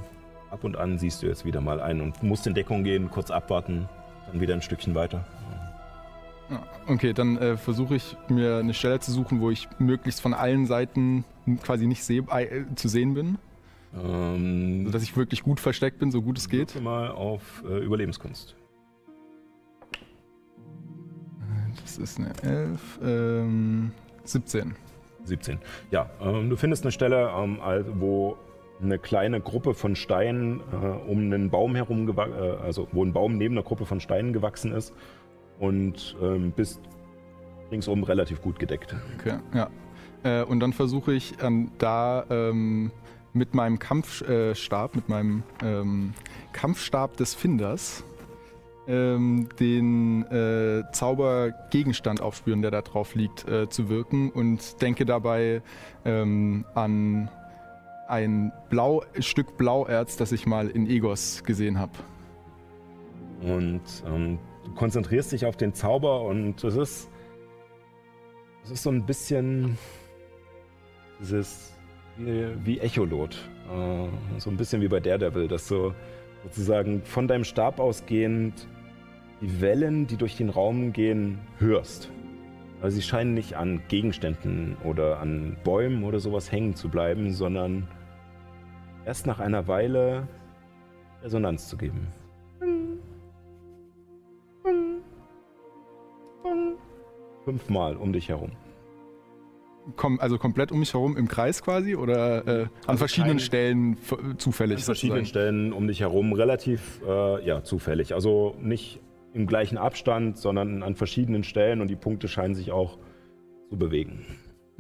ab 0.52 0.64
und 0.64 0.78
an 0.78 0.98
siehst 0.98 1.22
du 1.22 1.28
jetzt 1.28 1.46
wieder 1.46 1.62
mal 1.62 1.80
einen 1.80 2.02
und 2.02 2.24
musst 2.24 2.48
in 2.48 2.54
Deckung 2.54 2.84
gehen, 2.84 3.10
kurz 3.10 3.32
abwarten, 3.32 3.88
dann 4.28 4.42
wieder 4.42 4.54
ein 4.54 4.62
Stückchen 4.62 4.96
weiter. 4.96 5.26
Okay, 6.88 7.14
dann 7.14 7.38
äh, 7.38 7.58
versuche 7.58 7.96
ich 7.96 8.16
mir 8.30 8.58
eine 8.58 8.74
Stelle 8.74 9.00
zu 9.00 9.12
suchen, 9.12 9.42
wo 9.42 9.50
ich 9.50 9.68
möglichst 9.80 10.22
von 10.22 10.34
allen 10.34 10.66
Seiten 10.66 11.26
quasi 11.62 11.88
nicht 11.88 12.04
seh 12.04 12.20
äh, 12.20 12.64
zu 12.76 12.88
sehen 12.88 13.14
bin, 13.14 13.38
Ähm, 13.94 14.86
sodass 14.86 15.04
ich 15.04 15.16
wirklich 15.18 15.44
gut 15.44 15.60
versteckt 15.60 16.00
bin, 16.00 16.12
so 16.12 16.22
gut 16.22 16.38
es 16.38 16.50
geht. 16.50 16.80
Mal 16.82 17.10
auf 17.10 17.64
äh, 17.68 17.80
Überlebenskunst. 17.80 18.56
Das 21.82 21.98
ist 21.98 22.20
eine 22.20 22.32
11, 22.44 23.00
ähm, 23.04 23.92
17. 24.24 24.76
17. 25.24 25.58
Ja, 25.92 26.10
ähm, 26.22 26.50
du 26.50 26.56
findest 26.56 26.84
eine 26.84 26.92
Stelle, 26.92 27.32
ähm, 27.36 27.60
wo 27.96 28.38
eine 28.82 29.00
kleine 29.00 29.42
Gruppe 29.42 29.74
von 29.74 29.96
Steinen 29.96 30.60
äh, 30.60 31.10
um 31.10 31.20
einen 31.20 31.50
Baum 31.50 31.76
herum, 31.76 32.10
äh, 32.10 32.22
also 32.64 32.88
wo 32.92 33.04
ein 33.04 33.14
Baum 33.14 33.38
neben 33.38 33.56
einer 33.56 33.64
Gruppe 33.64 33.86
von 33.86 34.00
Steinen 34.00 34.34
gewachsen 34.34 34.72
ist 34.72 34.94
und 35.60 36.16
ähm, 36.22 36.52
bist 36.52 36.82
ringsum 37.72 38.04
relativ 38.04 38.42
gut 38.42 38.60
gedeckt. 38.60 38.96
Okay, 39.20 39.40
ja. 39.54 39.70
Äh, 40.24 40.44
und 40.44 40.60
dann 40.60 40.74
versuche 40.74 41.14
ich 41.14 41.34
ähm, 41.42 41.72
da 41.78 42.26
ähm, 42.30 42.92
mit 43.34 43.54
meinem 43.54 43.80
Kampfstab, 43.80 44.94
äh, 44.94 44.98
mit 44.98 45.10
meinem 45.10 45.44
ähm, 45.64 46.14
Kampfstab 46.54 47.18
des 47.18 47.36
Finders 47.36 48.04
ähm, 48.88 49.50
den 49.60 50.24
äh, 50.28 50.84
Zaubergegenstand 50.92 52.22
aufspüren, 52.22 52.62
der 52.62 52.72
da 52.72 52.82
drauf 52.82 53.16
liegt, 53.16 53.48
äh, 53.48 53.70
zu 53.70 53.90
wirken 53.90 54.32
und 54.32 54.82
denke 54.82 55.06
dabei 55.06 55.62
ähm, 56.06 56.66
an 56.74 57.30
ein 58.08 58.52
Blau, 58.70 59.04
Stück 59.20 59.58
Blauerz, 59.58 60.18
das 60.18 60.32
ich 60.32 60.46
mal 60.46 60.70
in 60.70 60.90
Egos 60.90 61.44
gesehen 61.44 61.80
habe. 61.80 61.94
Und 63.42 63.82
ähm, 64.08 64.40
du 64.66 64.74
konzentrierst 64.74 65.32
dich 65.32 65.46
auf 65.46 65.58
den 65.58 65.74
Zauber 65.74 66.22
und 66.22 66.64
es 66.64 66.76
ist, 66.76 67.10
es 68.64 68.72
ist 68.72 68.84
so 68.84 68.90
ein 68.90 69.06
bisschen 69.06 69.78
dieses 71.20 71.74
wie, 72.18 72.48
wie 72.64 72.80
Echolot. 72.80 73.38
Äh, 73.72 74.40
so 74.40 74.50
ein 74.50 74.58
bisschen 74.58 74.82
wie 74.82 74.88
bei 74.88 75.00
Daredevil, 75.00 75.48
dass 75.48 75.68
du 75.68 75.94
sozusagen 76.44 77.04
von 77.04 77.28
deinem 77.28 77.44
Stab 77.44 77.80
ausgehend 77.80 78.68
die 79.42 79.62
Wellen, 79.62 80.08
die 80.08 80.18
durch 80.18 80.36
den 80.36 80.50
Raum 80.50 80.94
gehen, 80.94 81.40
hörst. 81.60 82.10
Also 82.82 82.96
sie 82.96 83.02
scheinen 83.02 83.34
nicht 83.34 83.56
an 83.56 83.82
Gegenständen 83.88 84.78
oder 84.84 85.20
an 85.20 85.58
Bäumen 85.64 86.04
oder 86.04 86.20
sowas 86.20 86.52
hängen 86.52 86.76
zu 86.76 86.90
bleiben, 86.90 87.34
sondern 87.34 87.88
erst 89.08 89.26
nach 89.26 89.40
einer 89.40 89.68
Weile 89.68 90.28
Resonanz 91.24 91.70
zu 91.70 91.78
geben. 91.78 92.08
Fünfmal 97.46 97.96
um 97.96 98.12
dich 98.12 98.28
herum. 98.28 98.52
Kom 99.96 100.20
also 100.20 100.38
komplett 100.38 100.74
um 100.74 100.80
mich 100.80 100.94
herum 100.94 101.16
im 101.16 101.30
Kreis 101.30 101.64
quasi 101.64 101.96
oder 101.96 102.46
äh, 102.46 102.62
an 102.64 102.70
Also 102.88 102.98
verschiedenen 102.98 103.40
Stellen 103.40 103.98
zufällig 104.38 104.80
An 104.80 104.84
verschiedenen? 104.84 105.26
Stellen 105.26 105.72
um 105.72 105.88
dich 105.88 106.02
herum, 106.02 106.34
relativ 106.34 107.02
äh, 107.08 107.46
ja, 107.46 107.64
zufällig. 107.64 108.14
Also 108.14 108.56
nicht 108.60 109.00
im 109.34 109.48
gleichen 109.48 109.78
Abstand, 109.78 110.38
sondern 110.38 110.84
an 110.84 110.96
verschiedenen 110.96 111.46
Stellen 111.46 111.80
und 111.80 111.88
die 111.88 111.96
Punkte 111.96 112.28
scheinen 112.28 112.56
sich 112.56 112.74
auch 112.74 112.98
zu 113.70 113.78
bewegen. 113.78 114.26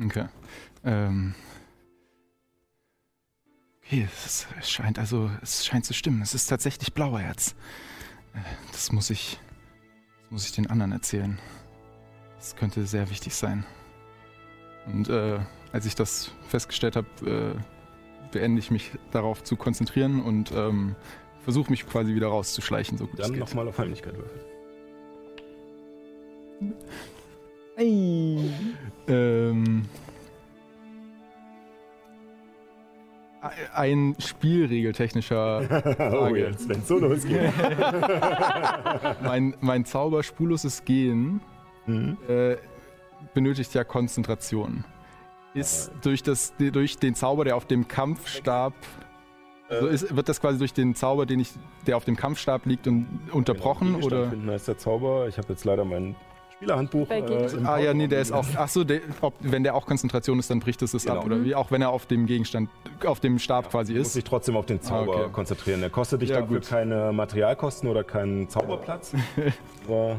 Okay. 0.03 0.25
Ähm. 0.83 1.33
Okay, 3.87 4.05
es, 4.25 4.47
es 4.59 4.69
scheint 4.69 4.99
also, 4.99 5.31
es 5.41 5.65
scheint 5.65 5.85
zu 5.85 5.93
stimmen. 5.93 6.21
Es 6.21 6.33
ist 6.33 6.47
tatsächlich 6.47 6.93
Blauerz. 6.93 7.55
Äh, 8.33 8.39
Das 8.71 8.91
muss 8.91 9.09
ich, 9.09 9.39
das 10.23 10.31
muss 10.31 10.45
ich 10.45 10.51
den 10.51 10.67
anderen 10.69 10.91
erzählen. 10.91 11.39
Das 12.37 12.55
könnte 12.55 12.85
sehr 12.85 13.09
wichtig 13.09 13.33
sein. 13.33 13.65
Und 14.87 15.09
äh, 15.09 15.39
als 15.71 15.85
ich 15.85 15.95
das 15.95 16.31
festgestellt 16.49 16.95
habe, 16.97 17.07
äh, 17.25 18.31
beende 18.31 18.59
ich 18.59 18.71
mich 18.71 18.91
darauf 19.11 19.43
zu 19.43 19.55
konzentrieren 19.55 20.21
und 20.21 20.51
ähm, 20.51 20.95
versuche 21.43 21.71
mich 21.71 21.87
quasi 21.87 22.13
wieder 22.13 22.27
rauszuschleichen, 22.27 22.97
so 22.97 23.05
gut 23.07 23.19
es 23.19 23.25
Dann 23.25 23.31
geht. 23.33 23.39
nochmal 23.39 23.67
auf 23.69 23.77
Heimlichkeit 23.79 24.15
würfeln. 24.17 24.41
Ähm, 29.07 29.85
ein 33.73 34.15
spielregeltechnischer 34.19 35.61
oh, 35.85 35.95
Frage. 35.95 36.39
jetzt, 36.39 36.67
wenn 36.69 36.79
es 36.79 36.87
so 36.87 36.97
losgeht. 36.97 37.51
mein, 39.23 39.55
mein 39.61 39.85
Zauber 39.85 40.23
spurloses 40.23 40.83
Gehen 40.85 41.41
mhm. 41.85 42.17
äh, 42.27 42.57
benötigt 43.33 43.73
ja 43.73 43.83
Konzentration. 43.83 44.83
Ist 45.53 45.91
durch, 46.01 46.23
das, 46.23 46.53
durch 46.57 46.97
den 46.97 47.15
Zauber, 47.15 47.45
der 47.45 47.55
auf 47.55 47.65
dem 47.65 47.87
Kampfstab. 47.87 48.73
Also 49.69 49.87
ist, 49.87 50.15
wird 50.15 50.29
das 50.29 50.39
quasi 50.39 50.59
durch 50.59 50.73
den 50.73 50.95
Zauber, 50.95 51.25
den 51.25 51.39
ich, 51.39 51.51
der 51.85 51.97
auf 51.97 52.05
dem 52.05 52.15
Kampfstab 52.15 52.65
liegt, 52.65 52.87
unterbrochen? 52.87 53.95
Genau, 53.95 54.05
oder? 54.05 54.31
heißt 54.47 54.67
der 54.67 54.77
Zauber. 54.77 55.27
Ich 55.27 55.37
habe 55.37 55.49
jetzt 55.49 55.65
leider 55.65 55.83
mein 55.83 56.15
Spielerhandbuch. 56.57 57.09
Im 57.11 57.65
Ah 57.67 57.77
ja, 57.77 57.93
nee, 57.93 58.07
der 58.07 58.21
ist 58.21 58.31
auch. 58.31 58.45
Ach 58.55 58.67
so, 58.67 58.83
der, 58.83 59.01
ob, 59.21 59.33
wenn 59.41 59.63
der 59.63 59.75
auch 59.75 59.85
Konzentration 59.85 60.39
ist, 60.39 60.49
dann 60.49 60.59
bricht 60.59 60.81
es 60.81 60.91
das 60.91 61.03
Genau. 61.05 61.19
ab, 61.19 61.25
oder 61.25 61.43
wie? 61.43 61.53
Auch 61.55 61.71
wenn 61.71 61.81
er 61.81 61.89
auf 61.91 62.05
dem 62.07 62.25
Gegenstand, 62.25 62.69
auf 63.05 63.19
dem 63.19 63.37
Stab 63.39 63.69
quasi 63.69 63.93
Du 63.93 63.99
musst 63.99 64.09
ist. 64.09 64.15
dich 64.15 64.23
trotzdem 64.23 64.55
auf 64.57 64.65
den 64.65 64.81
Zauber 64.81 65.15
Ah, 65.15 65.19
okay. 65.23 65.31
konzentrieren. 65.33 65.81
Der 65.81 65.89
kostet 65.89 66.21
dich 66.21 66.29
Ja, 66.29 66.41
dafür 66.41 66.57
gut. 66.57 66.67
keine 66.67 67.11
Materialkosten 67.13 67.89
oder 67.89 68.03
keinen 68.03 68.49
Zauberplatz. 68.49 69.13
Aber 69.87 70.15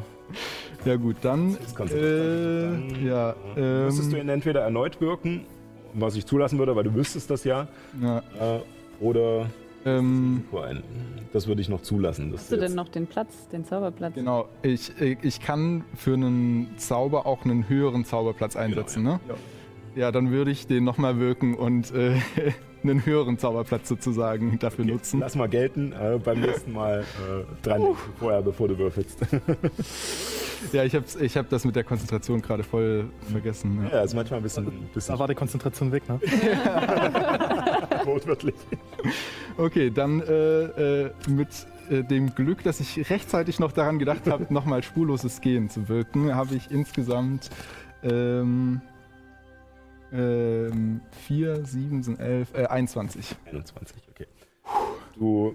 Ja 0.84 0.96
gut, 0.96 1.16
dann. 1.22 1.56
ist 1.56 1.74
konzentriert. 1.74 2.92
Äh, 3.02 3.06
ja. 3.06 3.34
Ähm, 3.56 3.84
müsstest 3.86 4.12
du 4.12 4.16
ihn 4.18 4.28
entweder 4.28 4.60
erneut 4.60 5.00
wirken, 5.00 5.44
was 5.94 6.14
ich 6.14 6.24
zulassen 6.26 6.58
würde, 6.58 6.76
weil 6.76 6.84
du 6.84 6.94
wüsstest 6.94 7.30
das 7.30 7.44
ja, 7.44 7.66
ja, 8.00 8.18
äh, 8.18 8.60
oder 9.00 9.46
ähm. 9.84 10.44
Das 11.32 11.46
würde 11.46 11.60
ich 11.60 11.68
noch 11.68 11.82
zulassen. 11.82 12.32
Das 12.32 12.42
Hast 12.42 12.52
du 12.52 12.56
denn 12.56 12.74
noch 12.74 12.88
den 12.88 13.06
Platz, 13.06 13.48
den 13.48 13.64
Zauberplatz? 13.64 14.14
genau. 14.14 14.48
Ich, 14.62 14.92
ich 15.00 15.40
kann 15.40 15.84
für 15.94 16.14
einen 16.14 16.70
Zauber 16.78 17.26
auch 17.26 17.44
einen 17.44 17.68
höheren 17.68 18.04
Zauberplatz 18.04 18.56
einsetzen, 18.56 19.02
ne? 19.02 19.20
Ja. 19.28 19.34
Ja, 19.96 20.12
dann 20.12 20.30
würde 20.30 20.50
ich 20.52 20.66
den 20.66 20.84
nochmal 20.84 21.18
wirken 21.18 21.54
und 21.54 21.92
äh, 21.92 22.12
einen 22.84 23.04
höheren 23.04 23.36
Zauberplatz 23.38 23.88
sozusagen 23.88 24.58
dafür 24.60 24.84
Okay, 24.84 24.92
nutzen. 24.92 25.20
Lass 25.20 25.34
mal 25.34 25.48
gelten. 25.48 25.92
Äh, 25.92 26.18
beim 26.22 26.40
nächsten 26.40 26.72
Mal 26.72 27.00
äh, 27.00 27.64
dran 27.66 27.80
denken, 27.82 27.98
vorher, 28.18 28.42
bevor 28.42 28.68
du 28.68 28.78
würfelst. 28.78 29.18
Ja, 30.72 30.82
ich 30.82 30.92
habe 30.92 31.04
ich 31.20 31.36
hab 31.36 31.48
das 31.50 31.64
mit 31.64 31.76
der 31.76 31.84
Konzentration 31.84 32.42
gerade 32.42 32.64
voll 32.64 33.04
vergessen. 33.30 33.80
Ja. 33.84 33.98
ja, 33.98 34.02
ist 34.02 34.14
manchmal 34.14 34.40
ein 34.40 34.42
bisschen, 34.42 34.66
bisschen 34.92 35.14
Da 35.14 35.18
war 35.20 35.28
die 35.28 35.36
Konzentration 35.36 35.92
weg, 35.92 36.02
ne? 36.08 36.18
wortwörtlich. 38.08 38.54
Okay, 39.56 39.90
dann 39.90 40.20
äh, 40.20 41.04
äh, 41.04 41.10
mit 41.28 41.48
äh, 41.90 42.04
dem 42.04 42.34
Glück, 42.34 42.62
dass 42.62 42.80
ich 42.80 43.10
rechtzeitig 43.10 43.58
noch 43.58 43.72
daran 43.72 43.98
gedacht 43.98 44.26
habe, 44.26 44.46
nochmal 44.52 44.82
spurloses 44.82 45.40
Gehen 45.40 45.68
zu 45.68 45.88
wirken, 45.88 46.34
habe 46.34 46.54
ich 46.54 46.70
insgesamt 46.70 47.50
ähm, 48.02 48.80
ähm, 50.12 51.00
4, 51.26 51.64
7 51.64 52.02
sind 52.02 52.20
11, 52.20 52.54
äh, 52.54 52.66
21. 52.66 53.36
21, 53.46 54.02
okay. 54.10 54.26
Du 55.16 55.54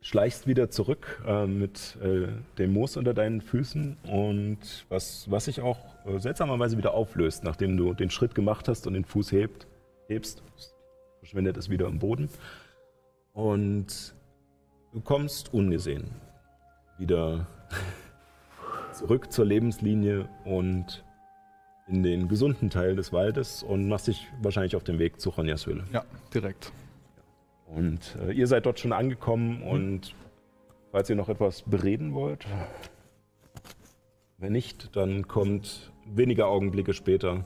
schleichst 0.00 0.46
wieder 0.46 0.70
zurück 0.70 1.22
äh, 1.26 1.46
mit 1.46 1.98
äh, 2.02 2.28
dem 2.58 2.72
Moos 2.72 2.96
unter 2.96 3.12
deinen 3.12 3.40
Füßen 3.40 3.98
und 4.08 4.86
was, 4.88 5.30
was 5.30 5.44
sich 5.44 5.60
auch 5.60 5.78
äh, 6.06 6.18
seltsamerweise 6.18 6.78
wieder 6.78 6.94
auflöst, 6.94 7.44
nachdem 7.44 7.76
du 7.76 7.92
den 7.92 8.10
Schritt 8.10 8.34
gemacht 8.34 8.68
hast 8.68 8.86
und 8.86 8.94
den 8.94 9.04
Fuß 9.04 9.32
hebt, 9.32 9.66
hebst, 10.08 10.42
verschwindet 11.30 11.56
es 11.56 11.70
wieder 11.70 11.86
im 11.86 12.00
Boden. 12.00 12.28
Und 13.32 14.14
du 14.92 15.00
kommst 15.00 15.54
ungesehen 15.54 16.10
wieder 16.98 17.46
zurück 18.92 19.32
zur 19.32 19.44
Lebenslinie 19.44 20.28
und 20.44 21.04
in 21.86 22.02
den 22.02 22.26
gesunden 22.26 22.68
Teil 22.68 22.96
des 22.96 23.12
Waldes 23.12 23.62
und 23.62 23.88
machst 23.88 24.08
dich 24.08 24.26
wahrscheinlich 24.42 24.74
auf 24.74 24.82
den 24.82 24.98
Weg 24.98 25.20
zu 25.20 25.30
Ronjas 25.30 25.66
Höhle. 25.66 25.84
Ja, 25.92 26.04
direkt. 26.34 26.72
Und 27.66 28.16
äh, 28.26 28.32
ihr 28.32 28.48
seid 28.48 28.66
dort 28.66 28.80
schon 28.80 28.92
angekommen 28.92 29.62
und 29.62 30.14
falls 30.90 31.08
ihr 31.10 31.16
noch 31.16 31.28
etwas 31.28 31.62
bereden 31.62 32.12
wollt, 32.12 32.44
wenn 34.38 34.52
nicht, 34.52 34.96
dann 34.96 35.28
kommt 35.28 35.92
wenige 36.04 36.46
Augenblicke 36.46 36.92
später 36.92 37.44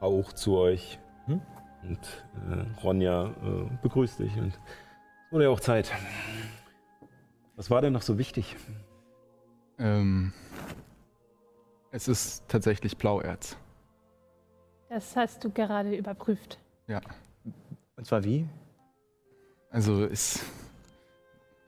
Rauch 0.00 0.32
zu 0.32 0.56
euch 0.56 0.98
Hm? 1.26 1.40
Und 1.82 1.98
äh, 2.50 2.80
Ronja 2.82 3.26
äh, 3.26 3.78
begrüßt 3.82 4.18
dich 4.20 4.36
und 4.36 4.48
es 4.48 4.58
wurde 5.32 5.44
ja 5.44 5.50
auch 5.50 5.60
Zeit. 5.60 5.92
Was 7.56 7.70
war 7.70 7.80
denn 7.80 7.92
noch 7.92 8.02
so 8.02 8.18
wichtig? 8.18 8.56
Ähm, 9.78 10.32
es 11.90 12.08
ist 12.08 12.48
tatsächlich 12.48 12.96
Blauerz. 12.96 13.56
Das 14.88 15.14
hast 15.16 15.44
du 15.44 15.50
gerade 15.50 15.96
überprüft. 15.96 16.58
Ja. 16.86 17.00
Und 17.96 18.06
zwar 18.06 18.24
wie? 18.24 18.48
Also 19.70 20.04
es 20.04 20.44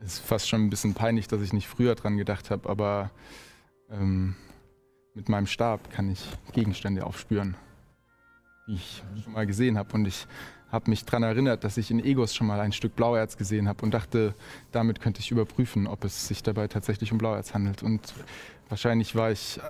ist 0.01 0.19
fast 0.19 0.49
schon 0.49 0.63
ein 0.63 0.71
bisschen 0.71 0.95
peinlich, 0.95 1.29
dass 1.29 1.41
ich 1.41 1.53
nicht 1.53 1.69
früher 1.69 1.95
dran 1.95 2.17
gedacht 2.17 2.51
habe, 2.51 2.69
aber 2.69 3.11
ähm, 3.91 4.35
mit 5.15 5.29
meinem 5.29 5.47
Stab 5.47 5.91
kann 5.91 6.11
ich 6.11 6.25
Gegenstände 6.53 7.07
aufspüren, 7.07 7.57
die 8.67 8.75
ich 8.75 9.03
schon 9.23 9.33
mal 9.33 9.47
gesehen 9.47 9.79
habe. 9.79 9.93
Und 9.95 10.07
ich 10.07 10.27
habe 10.71 10.89
mich 10.89 11.05
daran 11.05 11.23
erinnert, 11.23 11.65
dass 11.65 11.77
ich 11.77 11.91
in 11.91 12.03
Egos 12.03 12.35
schon 12.35 12.47
mal 12.47 12.61
ein 12.61 12.73
Stück 12.73 12.97
Blauerz 12.97 13.37
gesehen 13.37 13.69
habe 13.69 13.85
und 13.85 13.93
dachte, 13.93 14.35
damit 14.71 15.01
könnte 15.01 15.21
ich 15.21 15.31
überprüfen, 15.31 15.87
ob 15.87 16.05
es 16.05 16.29
sich 16.29 16.43
dabei 16.43 16.67
tatsächlich 16.69 17.13
um 17.13 17.19
Blauerz 17.19 17.53
handelt. 17.55 17.83
Und 17.83 18.15
wahrscheinlich 18.69 19.15
war 19.15 19.31
ich 19.31 19.61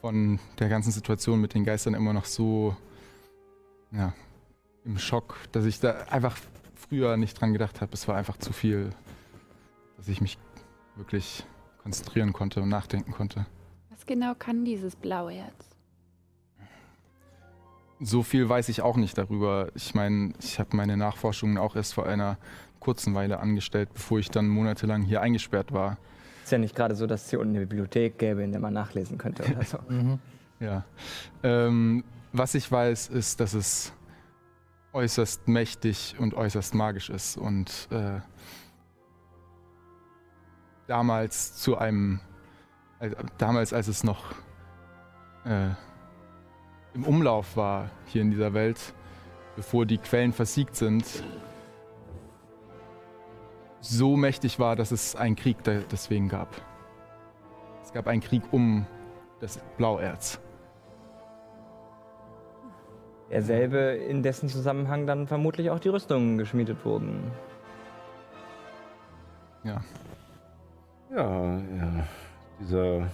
von 0.00 0.38
der 0.58 0.68
ganzen 0.68 0.92
Situation 0.92 1.40
mit 1.40 1.54
den 1.54 1.64
Geistern 1.64 1.94
immer 1.94 2.12
noch 2.12 2.26
so 2.26 2.76
ja, 3.90 4.12
im 4.84 4.98
Schock, 4.98 5.36
dass 5.52 5.64
ich 5.64 5.80
da 5.80 6.04
einfach 6.10 6.36
früher 6.74 7.16
nicht 7.16 7.40
dran 7.40 7.52
gedacht 7.52 7.80
habe. 7.80 7.92
Es 7.92 8.06
war 8.06 8.16
einfach 8.16 8.36
zu 8.36 8.52
viel, 8.52 8.90
dass 9.96 10.08
ich 10.08 10.20
mich 10.20 10.38
wirklich 10.94 11.44
konzentrieren 11.82 12.32
konnte 12.32 12.62
und 12.62 12.68
nachdenken 12.68 13.12
konnte. 13.12 13.46
Was 13.90 14.06
genau 14.06 14.34
kann 14.34 14.64
dieses 14.64 14.94
Blauerz? 14.94 15.77
So 18.00 18.22
viel 18.22 18.48
weiß 18.48 18.68
ich 18.68 18.82
auch 18.82 18.96
nicht 18.96 19.18
darüber. 19.18 19.68
Ich 19.74 19.94
meine, 19.94 20.32
ich 20.40 20.58
habe 20.58 20.76
meine 20.76 20.96
Nachforschungen 20.96 21.58
auch 21.58 21.74
erst 21.74 21.94
vor 21.94 22.06
einer 22.06 22.38
kurzen 22.80 23.14
Weile 23.14 23.40
angestellt, 23.40 23.88
bevor 23.92 24.18
ich 24.18 24.30
dann 24.30 24.48
monatelang 24.48 25.02
hier 25.02 25.20
eingesperrt 25.20 25.72
war. 25.72 25.98
Ist 26.44 26.52
ja 26.52 26.58
nicht 26.58 26.76
gerade 26.76 26.94
so, 26.94 27.06
dass 27.06 27.24
es 27.24 27.30
hier 27.30 27.40
unten 27.40 27.56
eine 27.56 27.66
Bibliothek 27.66 28.18
gäbe, 28.18 28.42
in 28.42 28.52
der 28.52 28.60
man 28.60 28.72
nachlesen 28.72 29.18
könnte 29.18 29.44
oder 29.44 29.64
so. 29.64 29.78
Ja. 30.60 30.84
Ähm, 31.44 32.02
was 32.32 32.56
ich 32.56 32.72
weiß, 32.72 33.10
ist, 33.10 33.38
dass 33.38 33.54
es 33.54 33.92
äußerst 34.92 35.46
mächtig 35.46 36.16
und 36.18 36.34
äußerst 36.34 36.74
magisch 36.74 37.10
ist 37.10 37.36
und 37.36 37.86
äh, 37.92 38.18
damals 40.88 41.56
zu 41.56 41.78
einem, 41.78 42.18
äh, 42.98 43.10
damals 43.36 43.72
als 43.72 43.86
es 43.86 44.02
noch 44.02 44.32
äh, 45.44 45.68
im 46.98 47.04
Umlauf 47.04 47.56
war 47.56 47.90
hier 48.06 48.22
in 48.22 48.32
dieser 48.32 48.54
Welt, 48.54 48.92
bevor 49.54 49.86
die 49.86 49.98
Quellen 49.98 50.32
versiegt 50.32 50.74
sind, 50.74 51.22
so 53.80 54.16
mächtig 54.16 54.58
war, 54.58 54.74
dass 54.74 54.90
es 54.90 55.14
einen 55.14 55.36
Krieg 55.36 55.58
deswegen 55.62 56.28
gab. 56.28 56.48
Es 57.84 57.92
gab 57.92 58.08
einen 58.08 58.20
Krieg 58.20 58.42
um 58.50 58.84
das 59.38 59.60
Blauerz. 59.76 60.40
Derselbe, 63.30 63.78
in 63.78 64.24
dessen 64.24 64.48
Zusammenhang 64.48 65.06
dann 65.06 65.28
vermutlich 65.28 65.70
auch 65.70 65.78
die 65.78 65.90
Rüstungen 65.90 66.36
geschmiedet 66.36 66.84
wurden. 66.84 67.30
Ja. 69.62 69.80
Ja, 71.14 71.58
ja. 71.58 72.06
Dieser 72.58 73.06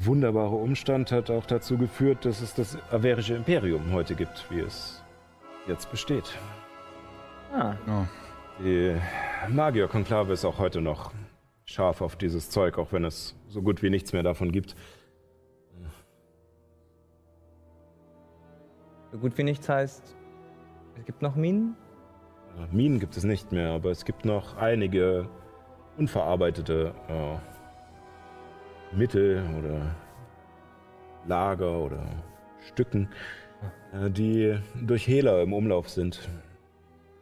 wunderbare 0.00 0.54
Umstand 0.54 1.12
hat 1.12 1.30
auch 1.30 1.46
dazu 1.46 1.78
geführt, 1.78 2.24
dass 2.24 2.40
es 2.40 2.54
das 2.54 2.78
Averische 2.90 3.34
Imperium 3.34 3.92
heute 3.92 4.14
gibt, 4.14 4.50
wie 4.50 4.60
es 4.60 5.02
jetzt 5.66 5.90
besteht. 5.90 6.36
Ah, 7.52 7.74
ja. 7.86 8.08
Die 8.60 8.96
Magier-Konklave 9.48 10.32
ist 10.32 10.44
auch 10.44 10.58
heute 10.58 10.80
noch 10.80 11.12
scharf 11.64 12.02
auf 12.02 12.16
dieses 12.16 12.50
Zeug, 12.50 12.78
auch 12.78 12.92
wenn 12.92 13.04
es 13.04 13.34
so 13.48 13.62
gut 13.62 13.82
wie 13.82 13.90
nichts 13.90 14.12
mehr 14.12 14.22
davon 14.22 14.52
gibt. 14.52 14.76
so 19.14 19.20
gut 19.20 19.38
wie 19.38 19.44
nichts 19.44 19.68
heißt, 19.68 20.16
es 20.98 21.04
gibt 21.04 21.22
noch 21.22 21.36
Minen? 21.36 21.76
Minen 22.72 22.98
gibt 22.98 23.16
es 23.16 23.22
nicht 23.22 23.52
mehr, 23.52 23.70
aber 23.70 23.92
es 23.92 24.04
gibt 24.04 24.24
noch 24.24 24.56
einige 24.56 25.28
unverarbeitete 25.96 26.92
äh, 27.08 27.53
Mittel 28.96 29.42
oder 29.58 29.94
Lager 31.26 31.78
oder 31.78 32.06
Stücken, 32.68 33.08
äh, 33.92 34.10
die 34.10 34.58
durch 34.82 35.06
Hehler 35.06 35.42
im 35.42 35.52
Umlauf 35.52 35.88
sind. 35.88 36.28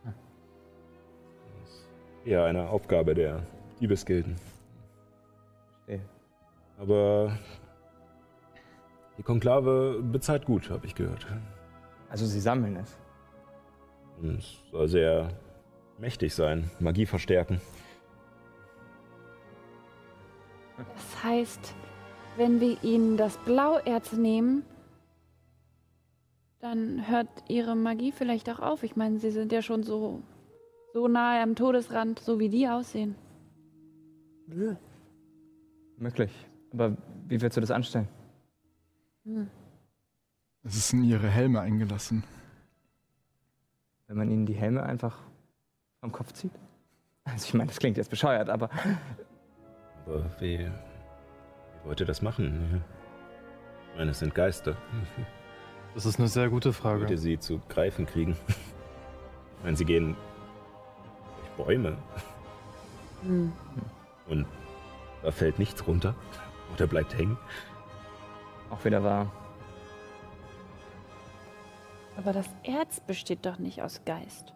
Das 0.05 1.71
ist 1.71 1.89
eher 2.25 2.45
eine 2.45 2.69
Aufgabe 2.69 3.15
der 3.15 3.43
Diebesgilden. 3.81 4.37
Verstehe. 5.87 6.01
Aber 6.79 7.39
die 9.19 9.23
Konklave 9.23 10.01
bezahlt 10.03 10.45
gut, 10.47 10.71
habe 10.71 10.87
ich 10.87 10.95
gehört. 10.95 11.27
Also 12.09 12.27
sie 12.27 12.41
sammeln 12.41 12.77
es. 12.77 12.97
Es 14.23 14.59
soll 14.71 14.89
sehr 14.89 15.29
mächtig 15.99 16.35
sein, 16.35 16.71
Magie 16.79 17.07
verstärken. 17.07 17.61
Das 20.95 21.25
heißt, 21.25 21.75
wenn 22.37 22.61
wir 22.61 22.83
ihnen 22.83 23.17
das 23.17 23.37
Blauerz 23.39 24.13
nehmen, 24.13 24.65
dann 26.61 27.09
hört 27.09 27.29
ihre 27.49 27.75
Magie 27.75 28.13
vielleicht 28.13 28.49
auch 28.49 28.61
auf. 28.61 28.83
Ich 28.83 28.97
meine, 28.97 29.19
sie 29.19 29.31
sind 29.31 29.53
ja 29.53 29.63
schon 29.63 29.83
so, 29.83 30.23
so 30.93 31.09
nahe 31.09 31.43
am 31.43 31.57
Todesrand, 31.57 32.21
so 32.21 32.39
wie 32.39 32.49
die 32.49 32.69
aussehen. 32.69 33.17
Möglich. 35.97 36.33
Aber 36.73 36.97
wie 37.27 37.41
willst 37.41 37.57
du 37.57 37.61
das 37.61 37.71
anstellen? 37.71 38.09
Hm. 39.25 39.49
Es 40.65 40.77
ist 40.77 40.93
in 40.93 41.03
ihre 41.03 41.29
Helme 41.29 41.61
eingelassen. 41.61 42.23
Wenn 44.07 44.17
man 44.17 44.31
ihnen 44.31 44.47
die 44.47 44.55
Helme 44.55 44.83
einfach 44.83 45.19
vom 46.01 46.13
Kopf 46.13 46.33
zieht? 46.33 46.53
Also 47.25 47.47
ich 47.47 47.55
meine, 47.55 47.69
das 47.69 47.79
klingt 47.79 47.97
jetzt 47.97 48.11
bescheuert, 48.11 48.49
aber 48.49 48.71
Aber 50.07 50.25
wie, 50.41 50.59
wie 50.59 50.71
wollt 51.89 52.01
ihr 52.01 52.07
das 52.07 52.23
machen? 52.23 52.83
Ich 53.93 53.99
meine, 53.99 54.11
es 54.13 54.19
sind 54.21 54.35
Geister. 54.35 54.77
Das 55.95 56.07
ist 56.07 56.19
eine 56.19 56.29
sehr 56.29 56.49
gute 56.49 56.69
Wollt 56.71 57.01
ihr 57.01 57.07
Frage. 57.07 57.19
sie 57.19 57.39
zu 57.39 57.61
greifen 57.69 58.07
kriegen? 58.07 58.37
Ich 58.49 59.65
meine, 59.65 59.77
sie 59.77 59.85
gehen 59.85 60.17
durch 61.57 61.67
Bäume 61.67 61.97
Hm. 63.23 63.53
und 64.27 64.47
da 65.23 65.31
fällt 65.31 65.61
nichts 65.61 65.87
runter 65.87 66.15
oder 66.75 66.89
bleibt 66.89 67.17
hängen. 67.17 67.39
auch 68.71 68.85
wieder 68.85 69.05
wahr. 69.05 69.31
Aber 72.17 72.33
das 72.33 72.49
Erz 72.65 72.99
besteht 73.01 73.47
doch 73.47 73.59
nicht 73.59 73.81
aus 73.83 74.01
Geist. 74.05 74.53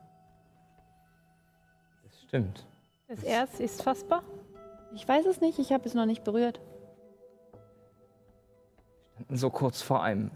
Das 2.04 2.20
stimmt. 2.22 2.66
Das 3.08 3.22
Erz 3.22 3.60
ist 3.60 3.82
fassbar. 3.82 4.22
Ich 4.94 5.06
weiß 5.06 5.26
es 5.26 5.40
nicht, 5.40 5.58
ich 5.58 5.72
habe 5.72 5.84
es 5.86 5.94
noch 5.94 6.06
nicht 6.06 6.24
berührt. 6.24 6.60
Standen 9.14 9.36
so 9.36 9.50
kurz 9.50 9.82
vor 9.82 10.02
einem. 10.02 10.30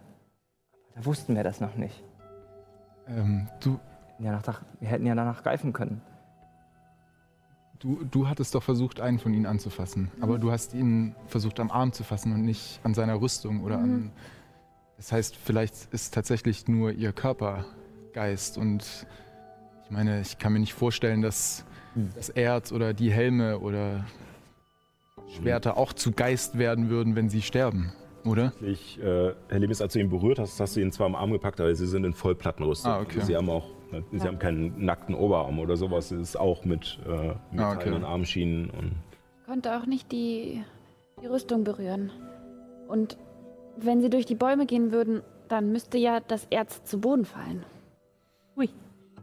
Aber 0.93 0.97
da 0.97 1.05
wussten 1.06 1.35
wir 1.36 1.44
das 1.44 1.60
noch 1.60 1.74
nicht. 1.77 2.02
Ähm, 3.06 3.48
du, 3.60 3.78
Wir 4.18 4.31
hätten 4.31 4.43
ja, 4.47 4.52
nach, 4.52 4.62
wir 4.81 4.89
hätten 4.89 5.06
ja 5.06 5.14
danach 5.14 5.43
greifen 5.43 5.72
können. 5.72 6.02
du, 7.78 8.05
du 8.05 8.28
hattest 8.28 8.55
doch 8.55 8.62
versucht, 8.62 9.01
einen 9.01 9.18
von 9.18 9.32
ihnen 9.35 9.47
anzufassen. 9.47 10.10
Aber 10.20 10.39
du 10.39 10.51
hast 10.52 10.74
ihn 10.74 11.14
versucht, 11.27 11.59
am 11.60 11.70
Arm 11.70 11.93
zu 11.93 12.05
fassen 12.05 12.32
und 12.32 12.44
nicht 12.44 12.81
an 12.85 12.94
seiner 12.94 13.20
Rüstung 13.20 13.62
oder 13.64 13.78
an. 13.78 14.12
Das 14.97 15.12
heißt, 15.12 15.36
vielleicht 15.36 15.93
ist 15.93 16.12
tatsächlich 16.12 16.68
nur 16.68 16.93
ihr 16.93 17.12
Körper 17.12 17.64
Geist. 18.12 18.59
Und 18.59 19.06
ich 19.85 19.90
meine, 19.90 20.20
ich 20.20 20.39
kann 20.39 20.52
mir 20.52 20.59
nicht 20.60 20.74
vorstellen, 20.74 21.22
dass 21.22 21.64
das 22.14 22.28
Erz 22.28 22.70
oder 22.72 22.93
die 22.93 23.10
Helme 23.10 23.59
oder 23.60 24.05
Schwerter 25.36 25.77
auch 25.77 25.93
zu 25.93 26.12
Geist 26.12 26.59
werden 26.59 26.90
würden, 26.90 27.16
wenn 27.16 27.28
sie 27.28 27.43
sterben, 27.43 27.93
oder? 28.24 28.52
Ich, 28.61 28.98
äh, 29.01 29.32
Herr 29.48 29.59
Lemis, 29.59 29.81
als 29.81 29.93
du 29.94 30.01
ihn 30.01 30.11
berührt 30.11 30.39
hast, 30.39 30.59
hast 30.61 30.77
du 30.77 30.81
ihn 30.81 30.93
zwar 30.93 31.07
am 31.07 31.15
Arm 31.15 31.32
gepackt, 31.32 31.61
aber 31.61 31.74
sie 31.74 31.86
sind 31.86 32.05
in 32.05 32.12
Vollplattenrüstung. 32.15 32.93
Ah, 32.93 33.01
okay. 33.01 33.15
Also 33.16 33.27
sie 33.27 33.36
haben 33.36 33.51
auch 33.51 33.65
Sie 34.12 34.19
Ja. 34.19 34.27
haben 34.27 34.39
keinen 34.39 34.85
nackten 34.85 35.16
Oberarm 35.16 35.59
oder 35.59 35.77
sowas. 35.77 36.12
Es 36.12 36.20
ist 36.20 36.36
auch 36.39 36.65
mit 36.65 37.01
äh, 37.09 37.35
metallenen 37.51 38.05
Armschienen 38.05 38.70
und 38.70 38.93
Ich 39.40 39.47
konnte 39.47 39.77
auch 39.77 39.85
nicht 39.86 40.12
die, 40.12 40.62
die 41.20 41.27
Rüstung 41.27 41.65
berühren. 41.65 42.12
Und 42.86 43.19
wenn 43.77 44.01
sie 44.01 44.09
durch 44.09 44.27
die 44.27 44.36
Bäume 44.36 44.66
gehen 44.66 44.93
würden, 44.93 45.23
dann 45.48 45.73
müsste 45.73 45.98
ja 45.98 46.20
das 46.20 46.47
Erz 46.51 46.85
zu 46.85 47.01
Boden 47.01 47.24
fallen. 47.24 47.65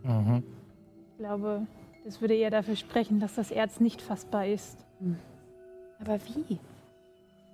Mhm. 0.03 0.43
Ich 1.11 1.17
glaube, 1.17 1.65
das 2.05 2.21
würde 2.21 2.35
eher 2.35 2.51
dafür 2.51 2.75
sprechen, 2.75 3.19
dass 3.19 3.35
das 3.35 3.51
Erz 3.51 3.79
nicht 3.79 4.01
fassbar 4.01 4.47
ist. 4.47 4.85
Aber 5.99 6.19
wie? 6.25 6.59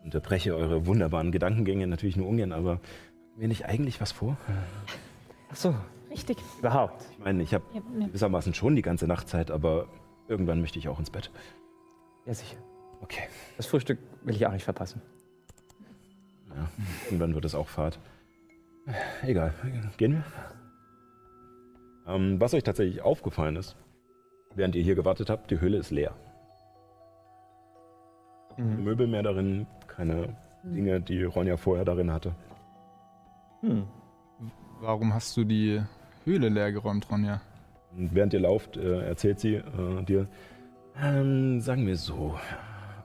unterbreche 0.03 0.53
eure 0.56 0.86
wunderbaren 0.86 1.32
Gedankengänge 1.32 1.88
natürlich 1.88 2.18
nur 2.18 2.28
ungern, 2.28 2.52
aber 2.52 2.82
mir 3.38 3.48
nicht 3.48 3.65
eigentlich 3.65 4.02
was 4.02 4.11
vor? 4.11 4.36
Ach 5.49 5.56
so, 5.56 5.74
Richtig. 6.11 6.38
überhaupt. 6.60 7.06
Ich 7.11 7.20
meine, 7.20 7.41
ich 7.41 7.53
habe 7.53 7.64
Ja, 7.74 7.82
ja. 7.99 8.07
gewissermaßen 8.07 8.53
schon 8.53 8.76
die 8.76 8.82
ganze 8.82 9.07
Nachtzeit, 9.07 9.49
aber 9.49 9.88
irgendwann 10.28 10.60
möchte 10.60 10.78
ich 10.78 10.90
auch 10.90 10.99
ins 10.99 11.10
Bett. 11.10 11.32
Ja, 12.26 12.34
sicher. 12.34 12.57
Okay. 13.02 13.24
Das 13.56 13.65
Frühstück 13.65 13.98
will 14.24 14.36
ich 14.36 14.45
auch 14.45 14.52
nicht 14.52 14.65
verpassen. 14.65 15.02
Ja, 16.49 16.70
irgendwann 17.06 17.34
wird 17.34 17.45
es 17.45 17.56
auch 17.56 17.68
Fahrt. 17.70 17.98
Egal, 19.22 19.53
gehen 19.95 20.14
wir. 20.15 20.24
Ähm, 22.14 22.41
was 22.41 22.53
euch 22.53 22.64
tatsächlich 22.64 23.02
aufgefallen 23.02 23.56
ist, 23.56 23.78
während 24.53 24.76
ihr 24.76 24.84
hier 24.84 24.95
gewartet 24.95 25.30
habt, 25.30 25.49
die 25.49 25.61
Höhle 25.61 25.78
ist 25.78 25.91
leer. 25.91 26.14
Mhm. 28.57 28.84
Möbel 28.84 29.07
mehr 29.07 29.23
darin, 29.23 29.67
keine 29.88 30.35
Dinge, 30.63 31.01
die 31.01 31.23
Ronja 31.23 31.57
vorher 31.57 31.85
darin 31.85 32.11
hatte. 32.11 32.34
Hm. 33.61 33.84
Warum 34.81 35.13
hast 35.13 35.35
du 35.38 35.43
die 35.43 35.81
Höhle 36.25 36.49
leer 36.49 36.71
geräumt, 36.71 37.09
Ronja? 37.09 37.41
Und 37.97 38.13
während 38.13 38.34
ihr 38.34 38.41
lauft, 38.41 38.77
äh, 38.77 39.05
erzählt 39.07 39.39
sie 39.39 39.55
äh, 39.55 40.03
dir, 40.03 40.27
ähm, 41.01 41.61
sagen 41.61 41.85
wir 41.88 41.95
so, 41.95 42.38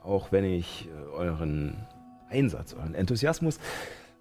auch 0.02 0.32
wenn 0.32 0.44
ich 0.44 0.88
äh, 0.88 1.16
euren 1.16 1.76
Einsatz, 2.30 2.74
euren 2.74 2.94
Enthusiasmus 2.94 3.58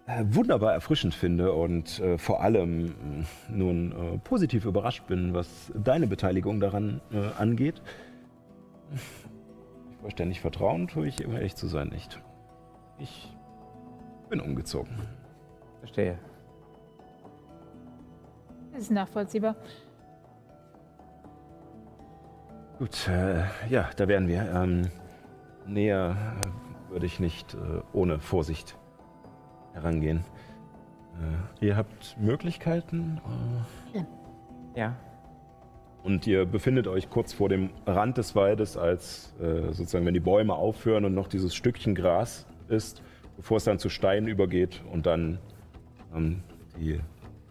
äh, 0.07 0.23
wunderbar 0.29 0.73
erfrischend 0.73 1.13
finde 1.13 1.53
und 1.53 1.99
äh, 1.99 2.17
vor 2.17 2.41
allem 2.41 2.85
mh, 2.85 2.93
nun 3.49 3.91
äh, 3.91 4.17
positiv 4.19 4.65
überrascht 4.65 5.07
bin, 5.07 5.33
was 5.33 5.71
deine 5.75 6.07
Beteiligung 6.07 6.59
daran 6.59 7.01
äh, 7.11 7.39
angeht. 10.07 10.17
Vollständig 10.37 10.41
vertrauen 10.41 10.87
tue 10.87 11.07
ich, 11.07 11.25
um 11.25 11.33
ehrlich 11.33 11.55
zu 11.55 11.67
sein, 11.67 11.89
nicht. 11.89 12.21
Ich 12.99 13.35
bin 14.29 14.39
umgezogen. 14.39 14.97
Verstehe. 15.79 16.17
Das 18.71 18.83
ist 18.83 18.91
nachvollziehbar. 18.91 19.55
Gut, 22.79 23.07
äh, 23.07 23.43
ja, 23.69 23.89
da 23.95 24.07
wären 24.07 24.27
wir. 24.27 24.51
Ähm, 24.53 24.83
näher 25.65 26.15
äh, 26.45 26.91
würde 26.91 27.05
ich 27.05 27.19
nicht 27.19 27.55
äh, 27.55 27.81
ohne 27.93 28.19
Vorsicht 28.19 28.77
herangehen. 29.73 30.23
Äh, 31.61 31.65
ihr 31.65 31.75
habt 31.75 32.17
Möglichkeiten 32.19 33.19
äh, 33.93 33.99
Ja. 34.79 34.95
Und 36.03 36.25
ihr 36.27 36.45
befindet 36.45 36.87
euch 36.87 37.09
kurz 37.09 37.33
vor 37.33 37.49
dem 37.49 37.69
Rand 37.85 38.17
des 38.17 38.35
Waldes, 38.35 38.77
als 38.77 39.33
äh, 39.41 39.73
sozusagen, 39.73 40.05
wenn 40.05 40.13
die 40.13 40.19
Bäume 40.19 40.53
aufhören 40.53 41.05
und 41.05 41.13
noch 41.13 41.27
dieses 41.27 41.53
Stückchen 41.53 41.95
Gras 41.95 42.45
ist, 42.69 43.01
bevor 43.35 43.57
es 43.57 43.65
dann 43.65 43.79
zu 43.79 43.89
Steinen 43.89 44.27
übergeht 44.27 44.81
und 44.91 45.05
dann 45.05 45.39
ähm, 46.15 46.41
die, 46.79 46.99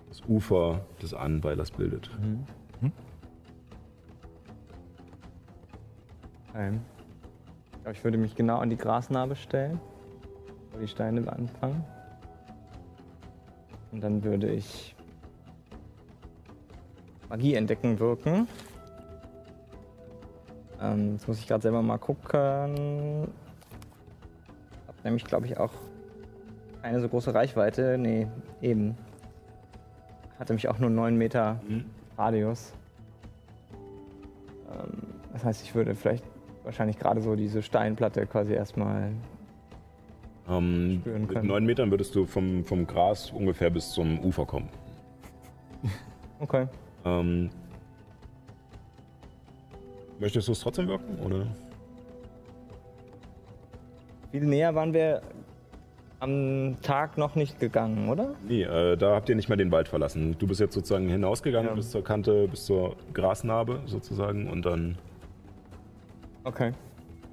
das 0.08 0.22
Ufer 0.26 0.86
des 1.02 1.14
Ahnenweilers 1.14 1.70
bildet. 1.70 2.10
Ähm, 6.56 6.80
ich 7.72 7.82
glaube, 7.82 7.92
ich 7.92 8.04
würde 8.04 8.18
mich 8.18 8.34
genau 8.34 8.58
an 8.58 8.70
die 8.70 8.76
Grasnarbe 8.76 9.36
stellen, 9.36 9.78
wo 10.72 10.78
die 10.78 10.88
Steine 10.88 11.30
anfangen. 11.30 11.84
Und 13.92 14.00
dann 14.02 14.24
würde 14.24 14.50
ich 14.50 14.95
Magie 17.28 17.54
entdecken 17.54 17.98
wirken. 17.98 18.48
Ähm, 20.80 21.12
jetzt 21.12 21.26
muss 21.26 21.38
ich 21.38 21.46
gerade 21.46 21.62
selber 21.62 21.82
mal 21.82 21.98
gucken. 21.98 23.28
Hab 24.86 25.04
nämlich, 25.04 25.24
glaube 25.24 25.46
ich, 25.46 25.58
auch 25.58 25.72
keine 26.82 27.00
so 27.00 27.08
große 27.08 27.34
Reichweite. 27.34 27.96
Nee, 27.98 28.28
eben. 28.60 28.96
Hatte 30.38 30.52
mich 30.52 30.68
auch 30.68 30.78
nur 30.78 30.90
9 30.90 31.16
Meter 31.16 31.60
Radius. 32.18 32.74
Ähm, 34.70 35.02
das 35.32 35.44
heißt, 35.44 35.62
ich 35.62 35.74
würde 35.74 35.94
vielleicht 35.94 36.24
wahrscheinlich 36.64 36.98
gerade 36.98 37.22
so 37.22 37.36
diese 37.36 37.62
Steinplatte 37.62 38.26
quasi 38.26 38.52
erstmal. 38.52 39.12
Ähm, 40.48 41.02
mit 41.04 41.28
können. 41.28 41.48
neun 41.48 41.64
Metern 41.64 41.90
würdest 41.90 42.14
du 42.14 42.26
vom, 42.26 42.64
vom 42.64 42.86
Gras 42.86 43.30
ungefähr 43.30 43.70
bis 43.70 43.90
zum 43.90 44.20
Ufer 44.20 44.46
kommen. 44.46 44.68
Okay. 46.38 46.66
Ähm, 47.06 47.50
möchtest 50.18 50.48
du 50.48 50.52
es 50.52 50.60
trotzdem 50.60 50.88
wirken? 50.88 51.18
Oder? 51.24 51.46
Viel 54.32 54.44
näher 54.44 54.74
waren 54.74 54.92
wir 54.92 55.22
am 56.18 56.76
Tag 56.82 57.16
noch 57.16 57.36
nicht 57.36 57.60
gegangen, 57.60 58.08
oder? 58.08 58.34
Nee, 58.48 58.62
äh, 58.62 58.96
da 58.96 59.14
habt 59.14 59.28
ihr 59.28 59.36
nicht 59.36 59.48
mal 59.48 59.56
den 59.56 59.70
Wald 59.70 59.86
verlassen. 59.88 60.34
Du 60.38 60.46
bist 60.46 60.60
jetzt 60.60 60.74
sozusagen 60.74 61.08
hinausgegangen 61.08 61.68
Ja. 61.68 61.74
bis 61.74 61.90
zur 61.90 62.02
Kante, 62.02 62.48
bis 62.48 62.64
zur 62.66 62.96
Grasnarbe 63.14 63.82
sozusagen 63.86 64.48
und 64.48 64.64
dann. 64.66 64.98
Okay. 66.44 66.72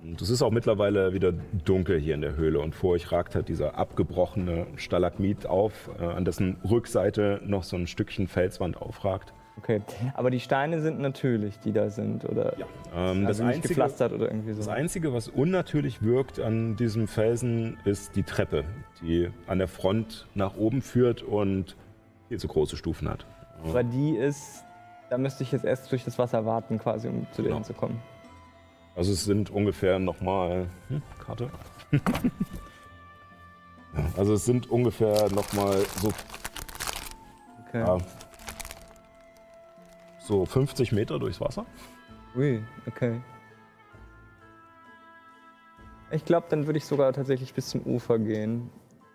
Und 0.03 0.21
es 0.21 0.29
ist 0.29 0.41
auch 0.41 0.51
mittlerweile 0.51 1.13
wieder 1.13 1.31
dunkel 1.31 1.97
hier 1.97 2.13
in 2.13 2.21
der 2.21 2.35
Höhle 2.35 2.59
und 2.59 2.75
vor 2.75 2.91
euch 2.91 3.09
ragt 3.11 3.35
halt 3.35 3.47
dieser 3.47 3.77
abgebrochene 3.77 4.67
Stalagmit 4.75 5.47
auf, 5.47 5.89
äh, 5.99 6.03
an 6.03 6.25
dessen 6.25 6.57
Rückseite 6.69 7.39
noch 7.45 7.63
so 7.63 7.77
ein 7.77 7.87
Stückchen 7.87 8.27
Felswand 8.27 8.81
aufragt. 8.81 9.33
Okay. 9.57 9.81
Aber 10.15 10.31
die 10.31 10.39
Steine 10.39 10.81
sind 10.81 10.99
natürlich, 10.99 11.59
die 11.59 11.71
da 11.71 11.89
sind, 11.89 12.25
oder? 12.25 12.57
Ja. 12.57 12.65
Ähm, 12.95 13.25
Also 13.27 13.43
nicht 13.45 13.61
gepflastert 13.61 14.11
oder 14.11 14.25
irgendwie 14.27 14.51
so. 14.53 14.59
Das 14.59 14.67
Einzige, 14.67 15.13
was 15.13 15.27
unnatürlich 15.27 16.01
wirkt 16.01 16.39
an 16.39 16.75
diesem 16.75 17.07
Felsen, 17.07 17.77
ist 17.85 18.15
die 18.15 18.23
Treppe, 18.23 18.65
die 19.01 19.29
an 19.47 19.59
der 19.59 19.67
Front 19.67 20.27
nach 20.33 20.55
oben 20.57 20.81
führt 20.81 21.21
und 21.21 21.75
viel 22.29 22.39
zu 22.39 22.47
große 22.47 22.75
Stufen 22.77 23.07
hat. 23.09 23.25
Aber 23.63 23.83
die 23.83 24.15
ist. 24.17 24.63
Da 25.09 25.17
müsste 25.19 25.43
ich 25.43 25.51
jetzt 25.51 25.63
erst 25.65 25.91
durch 25.91 26.03
das 26.03 26.17
Wasser 26.17 26.43
warten, 26.45 26.79
quasi, 26.79 27.07
um 27.07 27.27
zu 27.33 27.43
Genau. 27.43 27.55
denen 27.55 27.63
zu 27.65 27.73
kommen. 27.73 28.01
Also 28.95 29.11
es 29.11 29.23
sind 29.25 29.51
ungefähr 29.51 29.99
nochmal... 29.99 30.65
Hm, 30.89 31.01
Karte? 31.23 31.49
ja, 33.95 34.05
also 34.17 34.33
es 34.33 34.45
sind 34.45 34.69
ungefähr 34.71 35.29
nochmal 35.31 35.77
so, 36.01 36.09
Okay. 37.67 37.79
ja, 37.79 37.97
so 40.23 40.45
50 40.45 40.91
Meter 40.91 41.19
durchs 41.19 41.39
Wasser. 41.41 41.65
Ui, 42.35 42.63
okay. 42.87 43.21
Ich 46.11 46.25
glaube, 46.25 46.47
dann 46.49 46.65
würde 46.65 46.77
ich 46.77 46.85
sogar 46.85 47.11
tatsächlich 47.13 47.53
bis 47.53 47.69
zum 47.69 47.81
Ufer 47.81 48.19
gehen. 48.19 48.69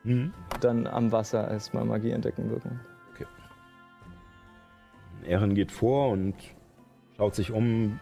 Mhm. 0.04 0.32
Dann 0.60 0.86
am 0.86 1.12
Wasser 1.12 1.48
erstmal 1.48 1.84
Magie 1.84 2.10
entdecken 2.10 2.50
wirken. 2.50 2.80
Erin 5.24 5.54
geht 5.54 5.72
vor 5.72 6.10
und 6.10 6.34
schaut 7.16 7.34
sich 7.34 7.50
um, 7.50 7.98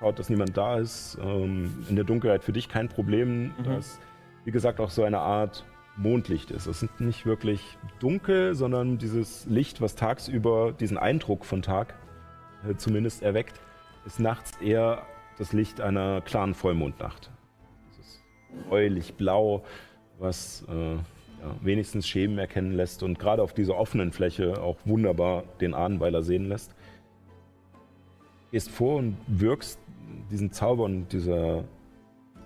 schaut, 0.00 0.18
dass 0.18 0.28
niemand 0.28 0.56
da 0.56 0.78
ist. 0.78 1.16
Ähm, 1.22 1.86
in 1.88 1.96
der 1.96 2.04
Dunkelheit 2.04 2.44
für 2.44 2.52
dich 2.52 2.68
kein 2.68 2.88
Problem, 2.88 3.54
Mhm. 3.58 3.64
dass, 3.64 4.00
wie 4.44 4.50
gesagt, 4.50 4.80
auch 4.80 4.90
so 4.90 5.04
eine 5.04 5.20
Art 5.20 5.64
Mondlicht 5.96 6.50
ist. 6.50 6.66
Es 6.66 6.82
ist 6.82 7.00
nicht 7.00 7.26
wirklich 7.26 7.78
dunkel, 8.00 8.54
sondern 8.54 8.98
dieses 8.98 9.46
Licht, 9.46 9.80
was 9.80 9.94
tagsüber 9.94 10.72
diesen 10.72 10.98
Eindruck 10.98 11.44
von 11.44 11.62
Tag 11.62 11.94
zumindest 12.76 13.22
erweckt, 13.22 13.60
ist 14.06 14.20
nachts 14.20 14.56
eher 14.60 15.02
das 15.38 15.52
Licht 15.52 15.80
einer 15.80 16.20
klaren 16.20 16.54
Vollmondnacht. 16.54 17.30
Dieses 17.90 18.22
bläulich 18.66 19.14
blau, 19.14 19.64
was 20.18 20.64
äh, 20.68 20.94
ja, 20.94 21.54
wenigstens 21.60 22.08
Schemen 22.08 22.38
erkennen 22.38 22.72
lässt 22.72 23.02
und 23.02 23.18
gerade 23.18 23.42
auf 23.42 23.52
dieser 23.52 23.76
offenen 23.76 24.12
Fläche 24.12 24.60
auch 24.60 24.76
wunderbar 24.84 25.44
den 25.60 25.74
Ahnenweiler 25.74 26.22
sehen 26.22 26.48
lässt. 26.48 26.74
Gehst 28.50 28.70
vor 28.70 28.96
und 28.96 29.16
wirkst 29.26 29.78
diesen 30.30 30.52
Zauber 30.52 30.84
und 30.84 31.12
dieser, 31.12 31.64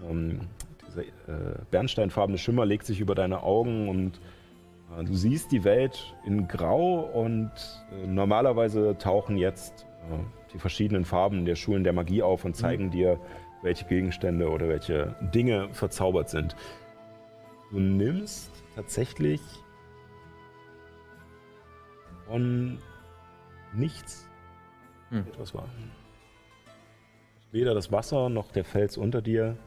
ähm, 0.09 0.41
dieser 0.89 1.03
äh, 1.03 1.59
bernsteinfarbene 1.71 2.39
Schimmer 2.39 2.67
legt 2.67 2.85
sich 2.85 3.01
über 3.01 3.15
deine 3.15 3.43
Augen 3.43 3.89
und 3.89 4.21
äh, 4.99 5.05
du 5.05 5.15
siehst 5.15 5.53
die 5.53 5.65
Welt 5.65 6.15
in 6.27 6.49
Grau 6.49 7.01
und 7.01 7.51
äh, 7.93 8.07
normalerweise 8.07 8.97
tauchen 8.99 9.39
jetzt 9.39 9.87
äh, 9.87 9.92
die 10.53 10.59
verschiedenen 10.59 11.05
Farben 11.05 11.45
der 11.45 11.57
Schulen 11.57 11.85
der 11.85 11.93
Magie 11.93 12.23
auf 12.23 12.45
und 12.45 12.55
zeigen 12.57 12.91
dir, 12.91 13.19
welche 13.63 13.85
Gegenstände 13.85 14.51
oder 14.51 14.69
welche 14.69 15.15
Dinge 15.35 15.69
verzaubert 15.73 16.29
sind. 16.29 16.57
Du 17.71 17.79
nimmst 17.79 18.51
tatsächlich 18.75 19.41
von 22.27 22.79
nichts 23.73 24.29
Hm. 25.13 25.27
Etwas 25.27 25.55
war. 25.55 25.69
Weder 27.51 27.75
das 27.75 27.93
Wasser 27.93 28.31
noch 28.31 28.51
der 28.51 28.65
Fels 28.65 28.97
unter 28.97 29.21
dir 29.21 29.59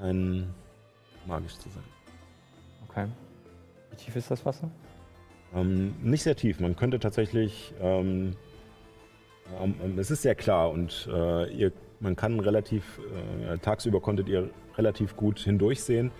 ein 0.00 0.52
magisch 1.24 1.56
zu 1.56 1.68
sein. 1.68 1.84
Okay. 2.88 3.06
Wie 3.90 3.96
tief 3.96 4.16
ist 4.16 4.32
das 4.32 4.44
Wasser? 4.44 4.68
Ähm, 5.54 5.94
nicht 6.02 6.22
sehr 6.22 6.36
tief. 6.36 6.60
Man 6.60 6.76
könnte 6.76 6.98
tatsächlich. 6.98 7.72
Ähm, 7.80 8.36
ähm, 9.60 9.98
es 9.98 10.10
ist 10.10 10.22
sehr 10.22 10.34
klar 10.34 10.70
und 10.70 11.08
äh, 11.12 11.52
ihr, 11.52 11.72
man 12.00 12.16
kann 12.16 12.40
relativ. 12.40 13.00
Äh, 13.48 13.58
tagsüber 13.58 14.00
konntet 14.00 14.28
ihr 14.28 14.50
relativ 14.76 15.16
gut 15.16 15.38
hindurchsehen. 15.38 16.10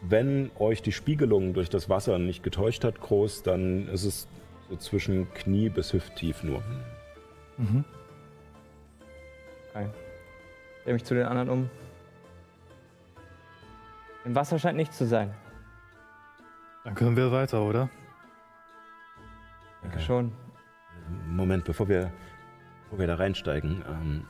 Wenn 0.00 0.50
euch 0.58 0.80
die 0.80 0.92
Spiegelung 0.92 1.54
durch 1.54 1.68
das 1.68 1.88
Wasser 1.88 2.18
nicht 2.18 2.42
getäuscht 2.42 2.84
hat, 2.84 3.00
groß, 3.00 3.42
dann 3.42 3.88
ist 3.88 4.04
es 4.04 4.28
so 4.70 4.76
zwischen 4.76 5.32
Knie 5.34 5.68
bis 5.68 5.92
Hüfttief 5.92 6.42
nur. 6.44 6.62
Mhm. 7.56 7.84
Okay. 9.70 9.88
Ich 10.78 10.84
drehe 10.84 10.94
mich 10.94 11.04
zu 11.04 11.14
den 11.14 11.26
anderen 11.26 11.48
um. 11.48 11.70
Im 14.24 14.34
Wasser 14.34 14.58
scheint 14.58 14.76
nichts 14.76 14.96
zu 14.96 15.06
sein. 15.06 15.34
Dann 16.84 16.94
können 16.94 17.16
wir 17.16 17.32
weiter, 17.32 17.62
oder? 17.62 17.90
Danke 19.82 20.00
schon. 20.00 20.32
Moment, 21.28 21.64
bevor 21.64 21.88
wir, 21.88 22.12
bevor 22.84 22.98
wir 22.98 23.06
da 23.06 23.14
reinsteigen, 23.16 23.84
ähm, 23.88 24.26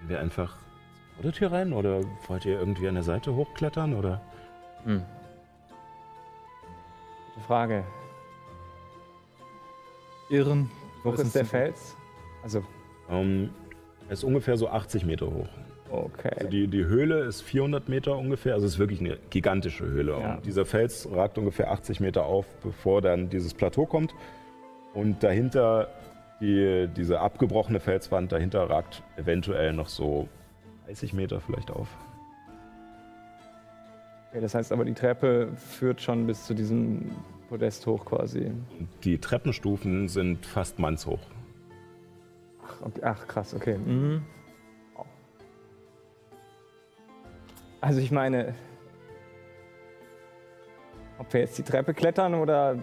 gehen 0.00 0.08
wir 0.08 0.20
einfach 0.20 0.56
vor 1.14 1.22
der 1.22 1.32
Tür 1.32 1.52
rein 1.52 1.72
oder 1.72 2.00
wollt 2.26 2.44
ihr 2.44 2.58
irgendwie 2.58 2.88
an 2.88 2.94
der 2.94 3.02
Seite 3.02 3.34
hochklettern 3.34 3.94
oder? 3.94 4.20
Hm. 4.84 5.02
Gute 7.34 7.46
Frage. 7.46 7.84
Ehren. 10.30 10.70
Wo 11.02 11.12
ist 11.12 11.34
der 11.34 11.44
Fels? 11.44 11.96
Also. 12.42 12.64
Um, 13.08 13.50
er 14.06 14.12
ist 14.12 14.24
ungefähr 14.24 14.56
so 14.56 14.68
80 14.68 15.04
Meter 15.04 15.26
hoch. 15.26 15.48
Okay. 15.92 16.30
Also 16.36 16.48
die, 16.48 16.68
die 16.68 16.86
Höhle 16.86 17.20
ist 17.20 17.42
400 17.42 17.88
Meter 17.90 18.16
ungefähr, 18.16 18.54
also 18.54 18.64
es 18.66 18.74
ist 18.74 18.78
wirklich 18.78 19.00
eine 19.00 19.18
gigantische 19.28 19.84
Höhle. 19.84 20.12
Ja. 20.18 20.34
Und 20.34 20.46
dieser 20.46 20.64
Fels 20.64 21.06
ragt 21.12 21.36
ungefähr 21.36 21.70
80 21.70 22.00
Meter 22.00 22.24
auf, 22.24 22.46
bevor 22.62 23.02
dann 23.02 23.28
dieses 23.28 23.52
Plateau 23.52 23.84
kommt. 23.84 24.14
Und 24.94 25.22
dahinter, 25.22 25.88
die, 26.40 26.88
diese 26.96 27.20
abgebrochene 27.20 27.78
Felswand, 27.78 28.32
dahinter 28.32 28.70
ragt 28.70 29.02
eventuell 29.16 29.74
noch 29.74 29.88
so 29.88 30.28
30 30.86 31.12
Meter 31.12 31.40
vielleicht 31.40 31.70
auf. 31.70 31.88
Okay, 34.30 34.40
das 34.40 34.54
heißt 34.54 34.72
aber, 34.72 34.86
die 34.86 34.94
Treppe 34.94 35.48
führt 35.56 36.00
schon 36.00 36.26
bis 36.26 36.46
zu 36.46 36.54
diesem 36.54 37.10
Podest 37.50 37.86
hoch 37.86 38.06
quasi. 38.06 38.50
Die 39.04 39.18
Treppenstufen 39.18 40.08
sind 40.08 40.46
fast 40.46 40.78
mannshoch. 40.78 41.20
Ach, 42.64 42.80
okay. 42.80 43.00
Ach 43.04 43.28
krass, 43.28 43.52
okay. 43.52 43.76
Mhm. 43.76 44.22
Also 47.82 48.00
ich 48.00 48.12
meine, 48.12 48.54
ob 51.18 51.32
wir 51.32 51.40
jetzt 51.40 51.58
die 51.58 51.64
Treppe 51.64 51.94
klettern 51.94 52.36
oder 52.36 52.78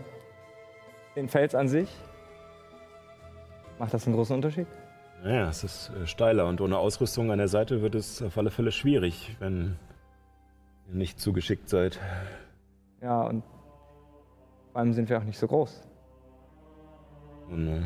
den 1.16 1.30
Fels 1.30 1.56
an 1.56 1.70
sich, 1.70 1.90
macht 3.80 3.94
das 3.94 4.06
einen 4.06 4.16
großen 4.18 4.36
Unterschied? 4.36 4.68
Naja, 5.24 5.48
es 5.48 5.64
ist 5.64 5.92
äh, 5.92 6.06
steiler 6.06 6.48
und 6.48 6.60
ohne 6.60 6.78
Ausrüstung 6.78 7.32
an 7.32 7.38
der 7.38 7.48
Seite 7.48 7.82
wird 7.82 7.96
es 7.96 8.22
auf 8.22 8.38
alle 8.38 8.52
Fälle 8.52 8.74
schwierig, 8.74 9.38
wenn 9.40 9.78
ihr 10.90 10.96
nicht 10.96 11.18
zugeschickt 11.18 11.70
seid. 11.70 11.98
Ja, 13.02 13.22
und 13.22 13.46
vor 14.74 14.82
allem 14.82 14.92
sind 14.92 15.10
wir 15.10 15.18
auch 15.18 15.24
nicht 15.24 15.40
so 15.40 15.48
groß. 15.48 15.82
Und, 17.50 17.68
äh, 17.70 17.80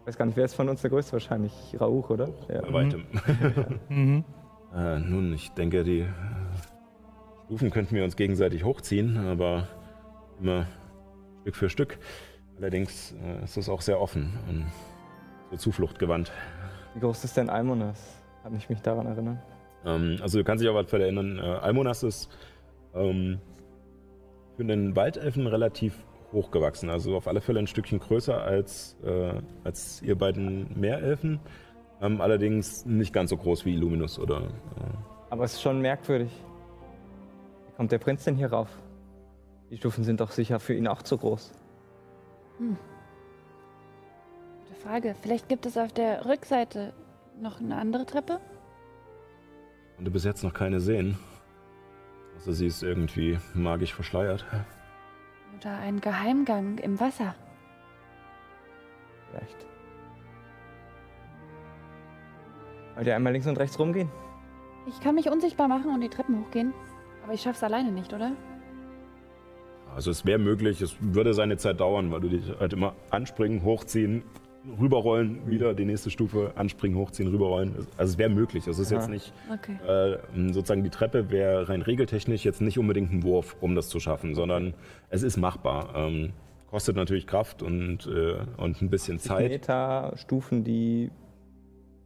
ich 0.00 0.06
weiß 0.08 0.18
gar 0.18 0.26
nicht, 0.26 0.36
wer 0.36 0.44
ist 0.44 0.54
von 0.54 0.68
uns 0.68 0.80
der 0.82 0.90
größte? 0.90 1.12
Wahrscheinlich 1.12 1.52
Rauch, 1.80 2.10
oder? 2.10 2.30
Ja. 2.48 2.62
Bei 2.62 2.72
weitem. 2.72 3.06
mhm. 3.88 4.24
äh, 4.74 4.98
nun, 4.98 5.32
ich 5.34 5.52
denke, 5.52 5.84
die 5.84 6.04
Stufen 7.48 7.70
könnten 7.70 7.94
wir 7.94 8.04
uns 8.04 8.14
gegenseitig 8.14 8.62
hochziehen, 8.62 9.16
aber 9.16 9.68
immer 10.38 10.66
Stück 11.40 11.56
für 11.56 11.70
Stück. 11.70 11.98
Allerdings 12.58 13.14
äh, 13.24 13.42
ist 13.42 13.56
es 13.56 13.70
auch 13.70 13.80
sehr 13.80 14.02
offen 14.02 14.34
und 14.50 14.66
zur 15.48 15.58
Zuflucht 15.58 15.98
gewandt. 15.98 16.30
Wie 16.92 17.00
groß 17.00 17.24
ist 17.24 17.38
denn 17.38 17.48
Almonas? 17.48 18.22
Kann 18.42 18.54
ich 18.54 18.68
mich 18.68 18.82
daran 18.82 19.06
erinnern? 19.06 19.40
Ähm, 19.86 20.18
also 20.20 20.36
du 20.36 20.44
kannst 20.44 20.62
dich 20.62 20.68
auf 20.68 20.76
jeden 20.76 20.88
Fall 20.88 21.00
erinnern, 21.00 21.38
äh, 21.38 21.40
Almonas 21.40 22.02
ist 22.02 22.28
ähm, 22.94 23.40
für 24.58 24.66
den 24.66 24.94
Waldelfen 24.94 25.46
relativ 25.46 25.94
hochgewachsen. 26.32 26.90
Also 26.90 27.16
auf 27.16 27.26
alle 27.28 27.40
Fälle 27.40 27.60
ein 27.60 27.66
Stückchen 27.66 27.98
größer 27.98 28.42
als, 28.42 28.98
äh, 29.02 29.32
als 29.64 30.02
ihr 30.02 30.18
beiden 30.18 30.78
Meerelfen. 30.78 31.40
Ähm, 32.02 32.20
allerdings 32.20 32.84
nicht 32.84 33.14
ganz 33.14 33.30
so 33.30 33.38
groß 33.38 33.64
wie 33.64 33.72
Illuminus 33.72 34.18
oder. 34.18 34.42
Äh 34.42 35.30
Aber 35.30 35.44
es 35.44 35.54
ist 35.54 35.62
schon 35.62 35.80
merkwürdig 35.80 36.30
kommt 37.78 37.92
der 37.92 37.98
Prinz 37.98 38.24
denn 38.24 38.34
hier 38.34 38.52
rauf? 38.52 38.68
Die 39.70 39.76
Stufen 39.76 40.02
sind 40.02 40.20
doch 40.20 40.32
sicher 40.32 40.58
für 40.58 40.74
ihn 40.74 40.88
auch 40.88 41.00
zu 41.02 41.16
groß. 41.16 41.52
Hm. 42.58 42.76
Gute 44.64 44.74
Frage. 44.82 45.14
Vielleicht 45.22 45.48
gibt 45.48 45.64
es 45.64 45.78
auf 45.78 45.92
der 45.92 46.26
Rückseite 46.26 46.92
noch 47.40 47.60
eine 47.60 47.76
andere 47.76 48.04
Treppe? 48.04 48.40
Und 49.96 50.04
du 50.04 50.10
bis 50.10 50.24
jetzt 50.24 50.42
noch 50.42 50.52
keine 50.52 50.80
sehen. 50.80 51.18
Außer 52.36 52.52
sie 52.52 52.66
ist 52.66 52.82
irgendwie 52.82 53.38
magisch 53.54 53.94
verschleiert. 53.94 54.44
Oder 55.56 55.78
ein 55.78 56.00
Geheimgang 56.00 56.78
im 56.78 56.98
Wasser. 56.98 57.36
Vielleicht. 59.30 59.66
Wollt 62.96 63.06
ihr 63.06 63.14
einmal 63.14 63.32
links 63.32 63.46
und 63.46 63.56
rechts 63.56 63.78
rumgehen? 63.78 64.10
Ich 64.88 65.00
kann 65.00 65.14
mich 65.14 65.30
unsichtbar 65.30 65.68
machen 65.68 65.94
und 65.94 66.00
die 66.00 66.08
Treppen 66.08 66.40
hochgehen. 66.40 66.74
Aber 67.28 67.34
ich 67.34 67.42
schaff's 67.42 67.62
alleine 67.62 67.92
nicht, 67.92 68.10
oder? 68.14 68.32
Also 69.94 70.10
es 70.10 70.24
wäre 70.24 70.38
möglich, 70.38 70.80
es 70.80 70.96
würde 70.98 71.34
seine 71.34 71.58
Zeit 71.58 71.78
dauern, 71.78 72.10
weil 72.10 72.20
du 72.20 72.30
dich 72.30 72.58
halt 72.58 72.72
immer 72.72 72.94
anspringen, 73.10 73.62
hochziehen, 73.64 74.22
rüberrollen, 74.80 75.46
wieder 75.46 75.74
die 75.74 75.84
nächste 75.84 76.08
Stufe 76.08 76.52
anspringen, 76.56 76.96
hochziehen, 76.96 77.28
rüberrollen. 77.28 77.86
Also 77.98 78.12
es 78.12 78.16
wäre 78.16 78.30
möglich. 78.30 78.66
Es 78.66 78.78
ist 78.78 78.90
Aha. 78.90 79.00
jetzt 79.00 79.10
nicht 79.10 79.34
okay. 79.52 79.76
äh, 79.86 80.52
sozusagen 80.54 80.82
die 80.84 80.88
Treppe 80.88 81.30
wäre 81.30 81.68
rein 81.68 81.82
regeltechnisch 81.82 82.46
jetzt 82.46 82.62
nicht 82.62 82.78
unbedingt 82.78 83.12
ein 83.12 83.22
Wurf, 83.22 83.56
um 83.60 83.74
das 83.74 83.90
zu 83.90 84.00
schaffen, 84.00 84.34
sondern 84.34 84.72
es 85.10 85.22
ist 85.22 85.36
machbar. 85.36 85.90
Ähm, 85.94 86.32
kostet 86.70 86.96
natürlich 86.96 87.26
Kraft 87.26 87.62
und, 87.62 88.06
äh, 88.06 88.38
und 88.56 88.80
ein 88.80 88.88
bisschen 88.88 89.18
Zeit. 89.18 89.50
Meter 89.50 90.14
Stufen, 90.16 90.64
die 90.64 91.10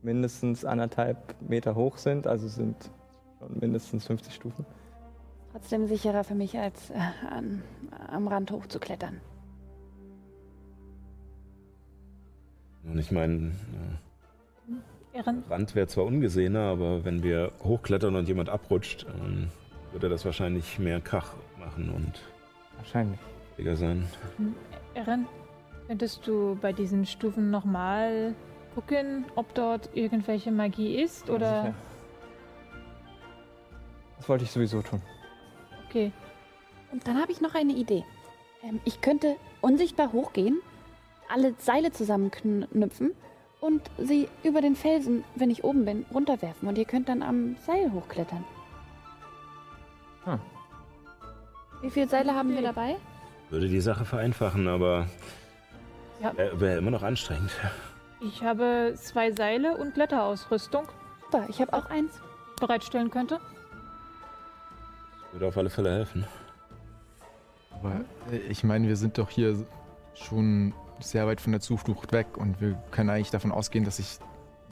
mindestens 0.03 0.65
anderthalb 0.65 1.41
Meter 1.41 1.77
hoch 1.77 1.97
sind, 1.99 2.27
also 2.27 2.49
sind 2.49 2.91
schon 3.39 3.57
mindestens 3.61 4.05
50 4.09 4.35
Stufen. 4.35 4.67
Trotzdem 5.53 5.87
sicherer 5.87 6.25
für 6.25 6.35
mich, 6.35 6.59
als 6.59 6.91
äh, 6.91 6.95
an, 7.31 7.63
am 8.09 8.27
Rand 8.27 8.51
hochzuklettern. 8.51 9.21
Und 12.85 12.99
ich 12.99 13.13
meine, 13.13 13.53
äh, 15.15 15.21
Rand 15.51 15.75
wäre 15.75 15.87
zwar 15.87 16.05
ungesehener, 16.05 16.63
aber 16.63 17.05
wenn 17.05 17.23
wir 17.23 17.53
hochklettern 17.63 18.17
und 18.17 18.27
jemand 18.29 18.49
abrutscht, 18.49 19.07
ähm, 19.09 19.49
würde 19.93 20.09
das 20.09 20.25
wahrscheinlich 20.25 20.79
mehr 20.79 21.01
Krach 21.01 21.35
machen 21.59 21.91
und 21.91 22.21
wahrscheinlich 22.79 23.21
sein. 23.75 24.09
Erin, 24.95 25.27
könntest 25.87 26.27
du 26.27 26.59
bei 26.61 26.73
diesen 26.73 27.07
Stufen 27.07 27.51
nochmal 27.51 28.35
gucken, 28.75 29.27
ob 29.37 29.55
dort 29.55 29.91
irgendwelche 29.95 30.51
Magie 30.51 31.01
ist 31.01 31.31
oder? 31.31 31.75
Das 34.17 34.29
wollte 34.29 34.45
ich 34.45 34.51
sowieso 34.51 34.83
tun. 34.83 35.01
Okay. 35.93 36.11
Und 36.91 37.07
dann 37.07 37.21
habe 37.21 37.33
ich 37.33 37.43
noch 37.43 37.55
eine 37.55 37.75
Idee. 37.75 38.03
Ähm, 38.63 38.81
ich 38.87 39.03
könnte 39.03 39.37
unsichtbar 39.61 40.13
hochgehen, 40.13 40.59
alle 41.29 41.55
Seile 41.59 41.93
zusammenknüpfen 41.93 43.13
und 43.61 43.83
sie 43.99 44.27
über 44.43 44.63
den 44.63 44.75
Felsen, 44.75 45.23
wenn 45.35 45.51
ich 45.51 45.65
oben 45.65 45.85
bin, 45.85 46.07
runterwerfen. 46.13 46.67
Und 46.67 46.79
ihr 46.79 46.87
könnt 46.87 47.11
dann 47.11 47.23
am 47.23 47.57
Seil 47.67 47.93
hochklettern. 47.93 48.43
Hm. 50.25 50.41
Wie 51.83 51.91
viele 51.91 52.09
Seile 52.09 52.35
haben 52.35 52.55
wir 52.55 52.63
dabei? 52.63 52.97
Würde 53.51 53.69
die 53.69 53.81
Sache 53.81 54.07
vereinfachen, 54.07 54.69
aber 54.69 55.09
ja. 56.23 56.33
wäre 56.59 56.79
immer 56.79 56.91
noch 56.91 57.03
anstrengend. 57.03 57.51
Ich 58.21 58.43
habe 58.43 58.95
zwei 58.97 59.33
Seile 59.33 59.77
und 59.77 59.93
Kletterausrüstung. 59.93 60.87
Super, 61.25 61.45
ich 61.51 61.61
habe 61.61 61.75
auch 61.75 61.87
eins. 61.87 62.21
Bereitstellen 62.61 63.11
könnte. 63.11 63.41
Würde 65.33 65.47
auf 65.47 65.57
alle 65.57 65.71
Fälle 65.71 65.91
helfen. 65.91 66.27
Aber 67.73 68.01
äh, 68.31 68.37
ich 68.49 68.65
meine, 68.65 68.87
wir 68.89 68.97
sind 68.97 69.19
doch 69.19 69.31
hier 69.31 69.67
schon 70.15 70.75
sehr 71.01 71.27
weit 71.27 71.41
von 71.41 71.53
der 71.53 71.61
Zuflucht 71.61 72.13
weg 72.13 72.37
und 72.37 72.61
wir 72.61 72.75
können 72.91 73.11
eigentlich 73.11 73.31
davon 73.31 73.51
ausgehen, 73.51 73.85
dass 73.85 73.97
sich 73.97 74.19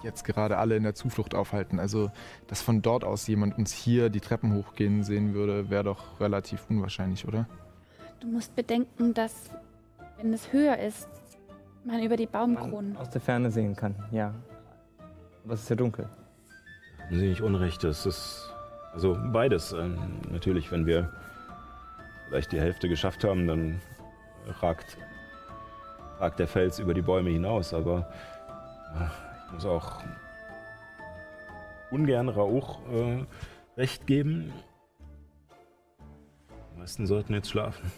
jetzt 0.03 0.25
gerade 0.25 0.59
alle 0.59 0.77
in 0.77 0.83
der 0.83 0.95
Zuflucht 0.95 1.35
aufhalten. 1.35 1.79
Also, 1.79 2.11
dass 2.47 2.63
von 2.63 2.83
dort 2.83 3.05
aus 3.05 3.27
jemand 3.27 3.59
uns 3.59 3.73
hier 3.73 4.11
die 4.11 4.21
Treppen 4.21 4.55
hochgehen 4.55 5.03
sehen 5.03 5.35
würde, 5.35 5.71
wäre 5.71 5.85
doch 5.85 6.21
relativ 6.21 6.65
unwahrscheinlich, 6.71 7.27
oder? 7.27 7.47
Du 8.21 8.29
musst 8.29 8.55
bedenken, 8.55 9.13
dass 9.15 9.51
wenn 10.19 10.33
es 10.33 10.53
höher 10.53 10.79
ist, 10.79 11.09
Man 11.85 12.03
über 12.03 12.17
die 12.17 12.27
Baumkronen. 12.27 12.97
aus 12.99 13.09
der 13.11 13.21
Ferne 13.23 13.51
sehen 13.51 13.75
kann, 13.75 13.95
ja. 14.11 14.35
Aber 15.45 15.55
es 15.55 15.63
ist 15.63 15.71
ja 15.71 15.77
dunkel. 15.77 16.09
Haben 17.07 17.19
Sie 17.19 17.29
nicht 17.29 17.41
Unrecht, 17.41 17.83
es 17.85 18.05
ist 18.05 18.50
also 18.93 19.17
beides. 19.33 19.73
Ähm, 19.73 19.99
natürlich, 20.31 20.71
wenn 20.73 20.87
wir 20.87 21.11
vielleicht 22.29 22.53
die 22.53 22.61
Hälfte 22.61 22.89
geschafft 22.89 23.25
haben, 23.25 23.47
dann 23.47 23.81
ragt, 24.61 24.97
ragt 26.19 26.39
der 26.39 26.49
Fels 26.49 26.79
über 26.79 26.95
die 26.95 27.03
Bäume 27.03 27.31
hinaus, 27.31 27.75
aber 27.75 28.13
ja, 28.95 29.11
ich 29.47 29.53
muss 29.53 29.67
auch 29.67 30.03
ungern 31.91 32.29
Rauch 32.29 32.79
äh, 32.93 33.25
recht 33.77 34.07
geben. 34.07 34.53
Die 36.75 36.79
meisten 36.79 37.07
sollten 37.07 37.35
jetzt 37.35 37.51
schlafen. 37.51 37.91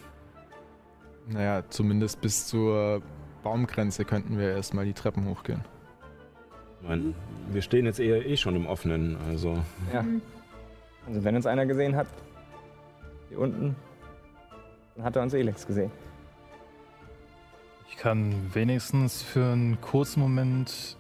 Naja, 1.29 1.63
zumindest 1.69 2.21
bis 2.21 2.47
zur 2.47 3.03
Baumgrenze 3.43 4.05
könnten 4.05 4.39
wir 4.39 4.51
erstmal 4.51 4.85
die 4.85 4.93
Treppen 4.93 5.29
hochgehen. 5.29 5.63
Ich 6.81 6.89
meine, 6.89 7.15
wir 7.51 7.63
stehen 7.63 7.87
jetzt 7.87 8.01
eher 8.01 8.27
eh 8.27 8.37
schon 8.37 8.57
im 8.57 8.67
Offenen, 8.67 9.17
also 9.29 9.59
Ja. 9.93 10.05
Also 11.07 11.25
wenn 11.25 11.37
uns 11.37 11.47
einer 11.47 11.67
gesehen 11.67 11.97
hat, 11.97 12.07
hier 13.29 13.39
unten, 13.39 13.77
dann 14.97 15.05
hat 15.05 15.17
er 15.17 15.23
uns 15.23 15.35
Elex 15.35 15.67
gesehen. 15.67 15.91
Ich 17.89 17.97
kann 17.97 18.55
wenigstens 18.55 19.23
für 19.23 19.53
einen 19.53 19.81
kurzen 19.81 20.21
Moment 20.21 20.97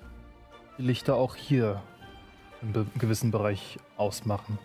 die 0.78 0.82
Lichter 0.82 1.16
auch 1.16 1.36
hier 1.36 1.82
im 2.60 2.72
be 2.72 2.86
gewissen 2.98 3.30
Bereich 3.30 3.78
ausmachen. 3.96 4.58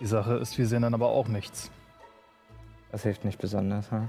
Die 0.00 0.06
Sache 0.06 0.34
ist, 0.34 0.58
wir 0.58 0.66
sehen 0.66 0.82
dann 0.82 0.94
aber 0.94 1.08
auch 1.08 1.28
nichts. 1.28 1.70
Das 2.90 3.02
hilft 3.02 3.24
nicht 3.24 3.38
besonders, 3.38 3.90
ha? 3.90 4.08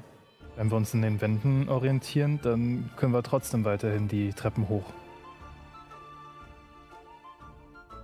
Wenn 0.56 0.70
wir 0.70 0.78
uns 0.78 0.94
in 0.94 1.02
den 1.02 1.22
Wänden 1.22 1.70
orientieren, 1.70 2.40
dann 2.42 2.90
können 2.98 3.14
wir 3.14 3.24
trotzdem 3.24 3.64
weiterhin 3.64 4.08
die 4.08 4.34
Treppen 4.34 4.68
hoch. 4.70 4.86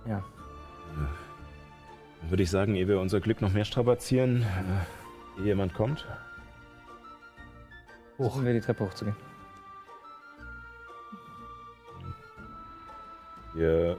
Ja. 0.06 0.22
dann 0.94 1.27
würde 2.28 2.42
ich 2.42 2.50
sagen, 2.50 2.74
ehe 2.74 2.88
wir 2.88 3.00
unser 3.00 3.20
Glück 3.20 3.40
noch 3.40 3.52
mehr 3.52 3.64
strapazieren, 3.64 4.42
äh, 4.42 5.40
ehe 5.40 5.46
jemand 5.46 5.74
kommt. 5.74 6.06
Versuchen 8.16 8.44
wir 8.44 8.52
die 8.52 8.60
Treppe 8.60 8.84
hochzugehen. 8.84 9.16
Ihr 13.56 13.98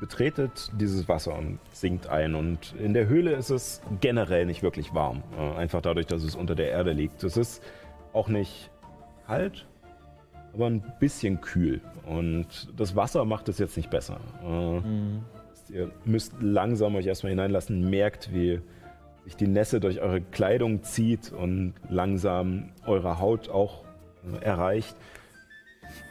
betretet 0.00 0.70
dieses 0.78 1.08
Wasser 1.08 1.34
und 1.36 1.58
sinkt 1.72 2.06
ein. 2.08 2.34
Und 2.34 2.74
in 2.78 2.94
der 2.94 3.06
Höhle 3.06 3.32
ist 3.32 3.50
es 3.50 3.80
generell 4.00 4.44
nicht 4.46 4.62
wirklich 4.62 4.94
warm. 4.94 5.22
Äh, 5.38 5.56
Einfach 5.56 5.80
dadurch, 5.80 6.06
dass 6.06 6.22
es 6.22 6.36
unter 6.36 6.54
der 6.54 6.68
Erde 6.70 6.92
liegt. 6.92 7.22
Es 7.24 7.36
ist 7.36 7.62
auch 8.12 8.28
nicht 8.28 8.70
kalt, 9.26 9.66
aber 10.52 10.66
ein 10.66 10.84
bisschen 11.00 11.40
kühl. 11.40 11.80
Und 12.04 12.68
das 12.76 12.94
Wasser 12.96 13.24
macht 13.24 13.48
es 13.48 13.58
jetzt 13.58 13.76
nicht 13.76 13.90
besser. 13.90 14.20
Äh, 15.70 15.74
Ihr 15.74 15.90
müsst 16.04 16.34
langsam 16.40 16.94
euch 16.96 17.06
erstmal 17.06 17.30
hineinlassen, 17.30 17.88
merkt, 17.88 18.32
wie 18.32 18.60
sich 19.24 19.36
die 19.36 19.46
Nässe 19.46 19.80
durch 19.80 20.00
eure 20.00 20.20
Kleidung 20.20 20.82
zieht 20.82 21.32
und 21.32 21.74
langsam 21.88 22.70
eure 22.86 23.18
Haut 23.18 23.48
auch 23.48 23.84
erreicht. 24.40 24.96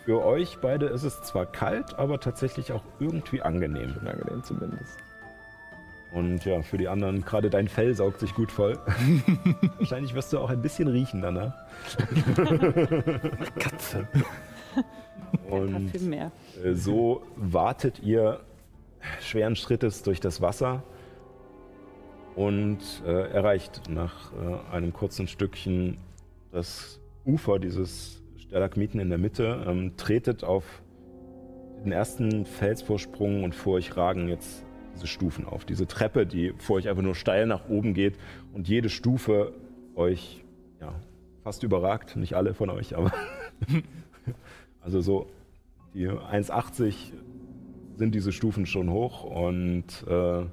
Für 0.06 0.26
euch 0.26 0.58
beide 0.62 0.88
ist 0.88 1.04
es 1.04 1.22
zwar 1.22 1.46
kalt, 1.46 1.98
aber 1.98 2.20
tatsächlich 2.20 2.72
auch 2.72 2.84
irgendwie 3.00 3.42
angenehm. 3.42 3.96
Unangenehm 4.02 4.44
zumindest. 4.44 4.98
Und 6.14 6.46
ja, 6.46 6.62
für 6.62 6.78
die 6.78 6.88
anderen, 6.88 7.26
gerade 7.26 7.50
dein 7.50 7.68
Fell 7.68 7.96
saugt 7.96 8.20
sich 8.20 8.36
gut 8.36 8.52
voll. 8.52 8.78
Wahrscheinlich 9.80 10.14
wirst 10.14 10.32
du 10.32 10.40
auch 10.40 10.50
ein 10.50 10.62
bisschen 10.62 10.88
riechen 10.88 11.22
danach. 11.22 11.54
Katze. 13.58 14.08
Und 15.50 15.92
äh, 15.96 16.76
so 16.76 17.24
wartet 17.36 18.00
ihr 18.04 18.42
schweren 19.22 19.56
Schrittes 19.56 20.04
durch 20.04 20.20
das 20.20 20.42
Wasser 20.42 20.84
und 22.36 22.80
äh, 23.06 23.30
erreicht 23.32 23.90
nach 23.90 24.32
äh, 24.34 24.74
einem 24.74 24.94
kurzen 24.94 25.28
Stückchen 25.28 25.98
das 26.52 27.00
Ufer 27.26 27.60
dieses 27.60 28.22
Stalagmiten 28.38 29.00
in 29.00 29.10
der 29.10 29.18
Mitte, 29.18 29.66
ähm, 29.68 29.98
tretet 29.98 30.44
auf 30.44 30.82
den 31.84 31.92
ersten 31.92 32.46
Felsvorsprung 32.46 33.44
und 33.44 33.56
vor 33.56 33.74
euch 33.74 33.98
ragen 33.98 34.30
jetzt 34.30 34.64
diese 34.96 35.08
Stufen 35.08 35.46
auf. 35.46 35.66
Diese 35.66 35.88
Treppe, 35.88 36.26
die 36.26 36.54
vor 36.58 36.78
euch 36.78 36.88
einfach 36.88 37.04
nur 37.04 37.16
steil 37.16 37.46
nach 37.46 37.68
oben 37.68 37.94
geht 37.94 38.18
und 38.54 38.68
jede 38.68 38.90
Stufe 38.90 39.54
euch 39.96 40.44
ja, 40.80 40.94
fast 41.44 41.64
überragt. 41.64 42.16
Nicht 42.16 42.36
alle 42.36 42.54
von 42.54 42.70
euch, 42.70 42.96
aber 42.96 43.12
also 44.82 45.02
so 45.02 45.28
die 45.94 46.08
1,80 46.08 47.12
sind 47.98 48.15
diese 48.15 48.32
Stufen 48.32 48.65
schon 48.65 48.90
hoch 48.90 49.24
und, 49.24 49.86
äh, 50.07 50.45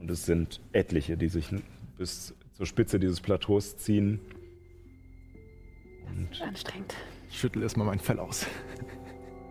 und 0.00 0.10
es 0.10 0.24
sind 0.26 0.60
etliche, 0.72 1.16
die 1.16 1.28
sich 1.28 1.50
bis 1.96 2.34
zur 2.54 2.66
Spitze 2.66 2.98
dieses 2.98 3.20
Plateaus 3.20 3.76
ziehen. 3.76 4.20
Und 6.06 6.40
Anstrengend. 6.42 6.94
Ich 7.30 7.38
schüttel 7.38 7.62
erstmal 7.62 7.86
mein 7.86 7.98
Fell 7.98 8.18
aus. 8.18 8.46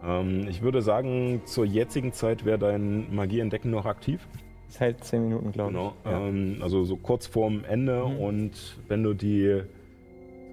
ähm, 0.03 0.47
ich 0.49 0.61
würde 0.61 0.81
sagen, 0.81 1.41
zur 1.45 1.65
jetzigen 1.65 2.11
Zeit 2.13 2.45
wäre 2.45 2.57
dein 2.57 3.13
Magieentdecken 3.13 3.69
noch 3.71 3.85
aktiv. 3.85 4.27
Es 4.69 4.79
hält 4.79 5.03
zehn 5.03 5.23
Minuten, 5.23 5.51
glaube 5.51 5.71
Genau. 5.71 5.93
ich. 6.03 6.11
Ja. 6.11 6.27
Ähm, 6.27 6.57
also 6.61 6.83
so 6.83 6.97
kurz 6.97 7.27
vorm 7.27 7.63
Ende. 7.63 8.05
Mhm. 8.05 8.17
Und 8.19 8.77
wenn 8.87 9.03
du 9.03 9.13
die 9.13 9.61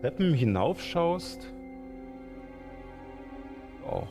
Treppen 0.03 0.35
hinaufschaust, 0.35 1.51
auch 3.89 4.09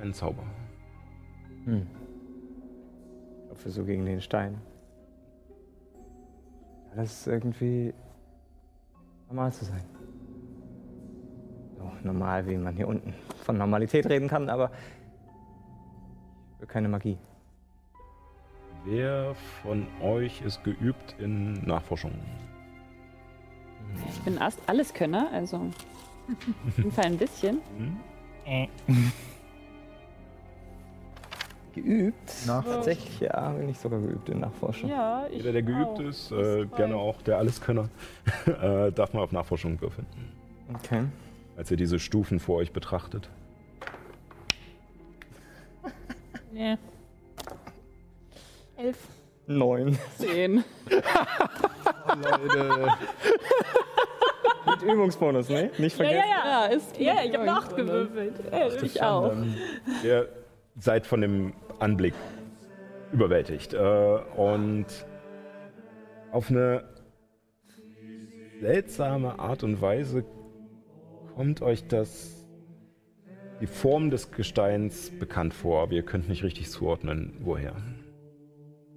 ein 0.00 0.12
Zauber. 0.12 0.44
Hm. 1.68 1.86
Ich 3.44 3.50
hoffe 3.50 3.70
so 3.70 3.84
gegen 3.84 4.06
den 4.06 4.22
Stein. 4.22 4.58
Das 6.96 7.12
ist 7.12 7.26
irgendwie 7.26 7.92
normal 9.26 9.52
zu 9.52 9.66
sein. 9.66 9.84
So 11.76 11.92
normal, 12.02 12.46
wie 12.46 12.56
man 12.56 12.74
hier 12.74 12.88
unten 12.88 13.12
von 13.44 13.58
Normalität 13.58 14.06
reden 14.08 14.28
kann, 14.28 14.48
aber 14.48 14.70
ich 16.54 16.60
will 16.60 16.68
keine 16.68 16.88
Magie. 16.88 17.18
Wer 18.86 19.34
von 19.62 19.86
euch 20.00 20.40
ist 20.40 20.64
geübt 20.64 21.16
in 21.18 21.52
Nachforschung? 21.66 22.12
Ich 24.08 24.20
bin 24.22 24.38
Ast 24.38 24.58
Alleskönner, 24.66 25.28
also 25.32 25.56
auf 26.66 26.78
jeden 26.78 26.92
Fall 26.92 27.04
ein 27.04 27.18
bisschen. 27.18 27.60
Geübt? 31.82 32.46
Nach- 32.46 32.64
Tatsächlich, 32.64 33.20
ja, 33.20 33.50
bin 33.50 33.68
ich 33.68 33.78
sogar 33.78 34.00
geübt 34.00 34.28
in 34.28 34.40
Nachforschung. 34.40 34.90
Ja, 34.90 35.26
ich 35.30 35.36
Jeder, 35.38 35.52
der 35.52 35.62
geübt 35.62 35.86
auch. 35.86 36.00
ist, 36.00 36.30
äh, 36.32 36.66
gerne 36.76 36.96
auch 36.96 37.20
der 37.22 37.38
Alleskönner, 37.38 37.88
äh, 38.46 38.90
darf 38.92 39.12
mal 39.12 39.22
auf 39.22 39.32
Nachforschung 39.32 39.80
würfeln, 39.80 40.06
Okay. 40.74 41.04
als 41.56 41.70
ihr 41.70 41.76
diese 41.76 41.98
Stufen 41.98 42.40
vor 42.40 42.56
euch 42.56 42.72
betrachtet. 42.72 43.28
Nee. 46.52 46.76
Elf. 48.76 48.96
Neun. 49.46 49.98
Zehn. 50.18 50.64
Leute. 52.22 52.88
Mit 54.66 54.82
Übungsbonus, 54.82 55.48
ne? 55.48 55.70
Nicht 55.78 55.96
vergessen. 55.96 56.18
ja, 56.18 56.24
ja. 56.44 56.66
Ja, 56.68 56.74
ist 56.74 56.98
Ja, 56.98 57.14
ich 57.24 57.34
habe 57.34 57.44
nachgewürfelt. 57.46 58.52
Elf. 58.52 58.82
Ich 58.82 59.02
auch. 59.02 59.32
Ihr 60.04 60.28
seid 60.78 61.06
von 61.06 61.20
dem 61.20 61.52
Anblick 61.78 62.14
überwältigt. 63.12 63.74
Äh, 63.74 64.18
und 64.36 64.86
auf 66.32 66.50
eine 66.50 66.84
seltsame 68.60 69.38
Art 69.38 69.62
und 69.62 69.80
Weise 69.80 70.24
kommt 71.34 71.62
euch 71.62 71.86
das 71.86 72.34
die 73.60 73.66
Form 73.66 74.10
des 74.10 74.30
Gesteins 74.30 75.10
bekannt 75.10 75.52
vor, 75.52 75.82
aber 75.82 75.92
ihr 75.92 76.04
könnt 76.04 76.28
nicht 76.28 76.44
richtig 76.44 76.70
zuordnen, 76.70 77.34
woher. 77.40 77.74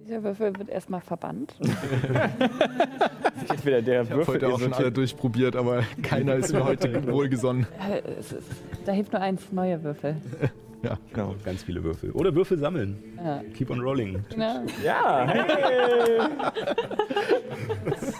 Dieser 0.04 0.22
Würfel 0.22 0.56
wird 0.58 0.68
erstmal 0.68 1.00
verbannt. 1.00 1.54
Entweder 3.48 3.82
der 3.82 4.02
Ich 4.02 4.10
habe 4.10 4.26
heute 4.26 4.48
auch 4.48 4.60
schon 4.60 4.72
alle 4.72 4.92
durchprobiert, 4.92 5.56
aber 5.56 5.82
keiner 6.02 6.34
ist 6.34 6.52
mir 6.52 6.64
heute 6.64 7.06
wohlgesonnen. 7.10 7.66
Äh, 7.90 8.02
da 8.84 8.92
hilft 8.92 9.12
nur 9.12 9.22
eins, 9.22 9.50
neue 9.52 9.82
Würfel. 9.82 10.16
Genau. 11.12 11.34
Ganz 11.44 11.62
viele 11.62 11.82
Würfel. 11.84 12.10
Oder 12.12 12.34
Würfel 12.34 12.58
sammeln. 12.58 12.96
Ja. 13.16 13.40
Keep 13.54 13.70
on 13.70 13.80
rolling. 13.80 14.24
Genau. 14.30 14.62
Ja, 14.84 15.26
hey. 15.28 16.20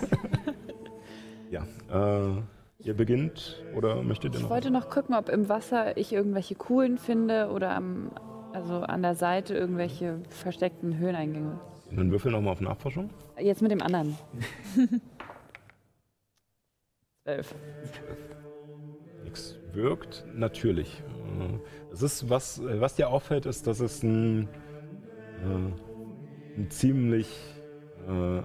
Ja. 1.51 1.64
Äh, 1.93 2.30
ihr 2.78 2.94
beginnt 2.94 3.62
oder 3.76 4.02
möchtet 4.02 4.32
ihr 4.32 4.36
Ich 4.39 4.43
noch? 4.44 4.51
wollte 4.51 4.70
noch 4.70 4.89
gucken, 4.89 5.14
ob 5.14 5.28
im 5.28 5.51
Wasser 5.51 5.98
ich 5.98 6.14
irgendwelche 6.14 6.55
Kuhlen 6.55 6.97
finde 6.97 7.51
oder 7.51 7.76
am, 7.76 8.10
also 8.55 8.76
an 8.76 9.02
der 9.02 9.14
Seite 9.14 9.55
irgendwelche 9.55 10.20
versteckten 10.30 10.97
Höhleneingänge. 10.98 11.60
Dann 11.94 12.10
würfel 12.10 12.32
nochmal 12.32 12.55
auf 12.55 12.62
Nachforschung. 12.62 13.10
Jetzt 13.39 13.60
mit 13.60 13.70
dem 13.70 13.82
anderen. 13.82 14.16
Zwölf. 17.24 17.55
Nix. 19.24 19.56
wirkt 19.74 20.24
natürlich. 20.34 21.02
Es 21.93 22.03
ist, 22.03 22.28
was, 22.31 22.59
äh, 22.59 22.81
was 22.81 22.97
dir 22.97 23.09
auffällt, 23.09 23.47
ist, 23.47 23.66
dass 23.66 23.81
es 23.81 24.03
ein, 24.03 24.49
äh, 25.43 26.57
einen 26.57 26.70
ziemlich 26.70 27.28
äh, 28.09 28.43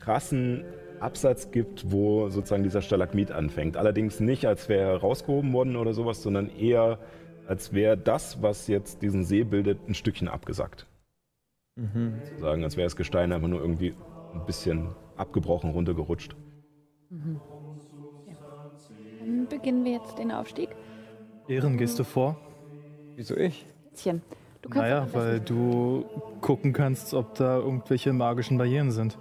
krassen 0.00 0.64
Absatz 1.00 1.50
gibt, 1.50 1.90
wo 1.90 2.28
sozusagen 2.28 2.62
dieser 2.62 2.82
Stalagmit 2.82 3.30
anfängt. 3.30 3.76
Allerdings 3.76 4.20
nicht, 4.20 4.46
als 4.46 4.68
wäre 4.68 4.92
er 4.92 4.96
rausgehoben 4.98 5.52
worden 5.52 5.76
oder 5.76 5.92
sowas, 5.92 6.22
sondern 6.22 6.50
eher, 6.50 6.98
als 7.46 7.72
wäre 7.72 7.96
das, 7.96 8.42
was 8.42 8.66
jetzt 8.66 9.02
diesen 9.02 9.24
See 9.24 9.44
bildet, 9.44 9.78
ein 9.88 9.94
Stückchen 9.94 10.28
abgesackt. 10.28 10.86
Sozusagen, 12.24 12.64
als 12.64 12.76
wäre 12.76 12.86
das 12.86 12.96
Gestein 12.96 13.32
einfach 13.32 13.48
nur 13.48 13.60
irgendwie 13.60 13.94
ein 14.34 14.44
bisschen 14.46 14.88
abgebrochen, 15.16 15.70
runtergerutscht. 15.70 16.34
Dann 19.20 19.46
beginnen 19.48 19.84
wir 19.84 19.92
jetzt 19.92 20.18
den 20.18 20.32
Aufstieg. 20.32 20.70
Ehren, 21.48 21.78
gehst 21.78 21.98
du 21.98 22.04
vor? 22.04 22.36
Wieso 23.16 23.36
ich? 23.36 23.66
Kätzchen, 23.98 24.22
du 24.62 24.68
kannst 24.68 24.82
Naja, 24.82 25.08
weil 25.12 25.40
du 25.40 26.04
gucken 26.40 26.72
kannst, 26.72 27.14
ob 27.14 27.34
da 27.34 27.56
irgendwelche 27.56 28.12
magischen 28.12 28.58
Barrieren 28.58 28.92
sind. 28.92 29.18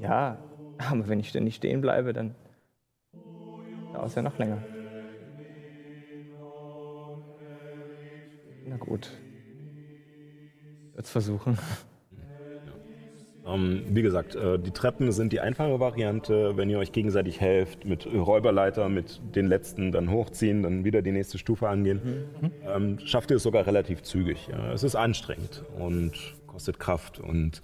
Ja, 0.00 0.38
aber 0.78 1.06
wenn 1.08 1.20
ich 1.20 1.28
ständig 1.28 1.54
stehen 1.54 1.80
bleibe, 1.80 2.12
dann 2.12 2.34
dauert 3.92 4.08
es 4.08 4.14
ja 4.16 4.22
noch 4.22 4.36
länger. 4.38 4.58
Na 8.66 8.76
gut. 8.76 9.10
Jetzt 10.96 11.10
versuchen. 11.10 11.58
Ähm, 13.52 13.82
wie 13.88 14.02
gesagt, 14.02 14.34
äh, 14.34 14.58
die 14.58 14.70
Treppen 14.70 15.12
sind 15.12 15.32
die 15.32 15.40
einfache 15.40 15.80
Variante, 15.80 16.56
wenn 16.56 16.70
ihr 16.70 16.78
euch 16.78 16.92
gegenseitig 16.92 17.40
helft, 17.40 17.84
mit 17.84 18.06
Räuberleiter, 18.06 18.88
mit 18.88 19.20
den 19.34 19.46
letzten 19.46 19.92
dann 19.92 20.10
hochziehen, 20.10 20.62
dann 20.62 20.84
wieder 20.84 21.02
die 21.02 21.12
nächste 21.12 21.38
Stufe 21.38 21.68
angehen, 21.68 22.00
ähm, 22.66 22.98
schafft 23.04 23.30
ihr 23.30 23.36
es 23.36 23.42
sogar 23.42 23.66
relativ 23.66 24.02
zügig. 24.02 24.48
Ja. 24.50 24.72
Es 24.72 24.82
ist 24.82 24.96
anstrengend 24.96 25.64
und 25.78 26.12
kostet 26.46 26.78
Kraft 26.78 27.18
und 27.18 27.62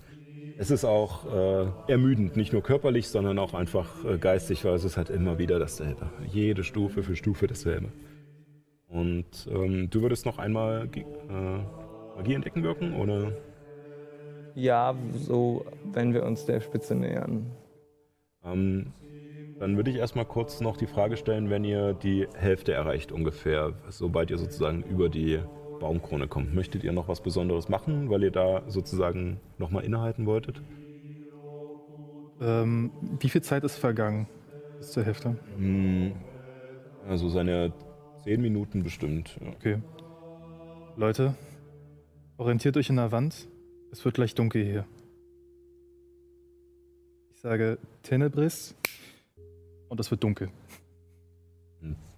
es 0.58 0.70
ist 0.70 0.84
auch 0.84 1.26
äh, 1.26 1.92
ermüdend, 1.92 2.36
nicht 2.36 2.52
nur 2.52 2.62
körperlich, 2.62 3.08
sondern 3.08 3.38
auch 3.38 3.52
einfach 3.52 4.04
äh, 4.04 4.16
geistig, 4.16 4.64
weil 4.64 4.74
es 4.74 4.84
ist 4.84 4.96
halt 4.96 5.10
immer 5.10 5.38
wieder 5.38 5.58
dasselbe. 5.58 6.08
Jede 6.26 6.64
Stufe 6.64 7.02
für 7.02 7.14
Stufe 7.14 7.46
dasselbe. 7.46 7.88
Und 8.88 9.48
ähm, 9.50 9.90
du 9.90 10.00
würdest 10.00 10.24
noch 10.24 10.38
einmal 10.38 10.88
äh, 10.94 11.04
Magie 12.16 12.34
entdecken 12.34 12.62
wirken, 12.62 12.94
oder? 12.94 13.32
Ja, 14.56 14.94
so, 15.12 15.66
wenn 15.92 16.14
wir 16.14 16.24
uns 16.24 16.46
der 16.46 16.60
Spitze 16.60 16.94
nähern. 16.94 17.50
Ähm, 18.42 18.86
dann 19.58 19.76
würde 19.76 19.90
ich 19.90 19.96
erstmal 19.96 20.24
kurz 20.24 20.62
noch 20.62 20.78
die 20.78 20.86
Frage 20.86 21.18
stellen, 21.18 21.50
wenn 21.50 21.62
ihr 21.62 21.92
die 21.92 22.26
Hälfte 22.34 22.72
erreicht 22.72 23.12
ungefähr, 23.12 23.74
sobald 23.90 24.30
ihr 24.30 24.38
sozusagen 24.38 24.82
über 24.82 25.10
die 25.10 25.40
Baumkrone 25.78 26.26
kommt. 26.26 26.54
Möchtet 26.54 26.84
ihr 26.84 26.92
noch 26.92 27.06
was 27.06 27.20
Besonderes 27.20 27.68
machen, 27.68 28.08
weil 28.08 28.22
ihr 28.22 28.30
da 28.30 28.62
sozusagen 28.66 29.40
nochmal 29.58 29.84
innehalten 29.84 30.24
wolltet? 30.24 30.62
Ähm, 32.40 32.90
wie 33.20 33.28
viel 33.28 33.42
Zeit 33.42 33.62
ist 33.62 33.76
vergangen 33.76 34.26
bis 34.78 34.92
zur 34.92 35.04
Hälfte? 35.04 35.36
Hm, 35.58 36.12
also 37.06 37.28
seine 37.28 37.74
zehn 38.24 38.40
Minuten 38.40 38.82
bestimmt. 38.82 39.38
Ja. 39.38 39.50
Okay. 39.50 39.78
Leute, 40.96 41.34
orientiert 42.38 42.78
euch 42.78 42.88
in 42.88 42.96
der 42.96 43.12
Wand. 43.12 43.48
Es 43.92 44.04
wird 44.04 44.14
gleich 44.14 44.34
dunkel 44.34 44.64
hier. 44.64 44.86
Ich 47.32 47.40
sage 47.40 47.78
Tenebris 48.02 48.74
und 49.88 50.00
es 50.00 50.10
wird 50.10 50.22
dunkel. 50.24 50.50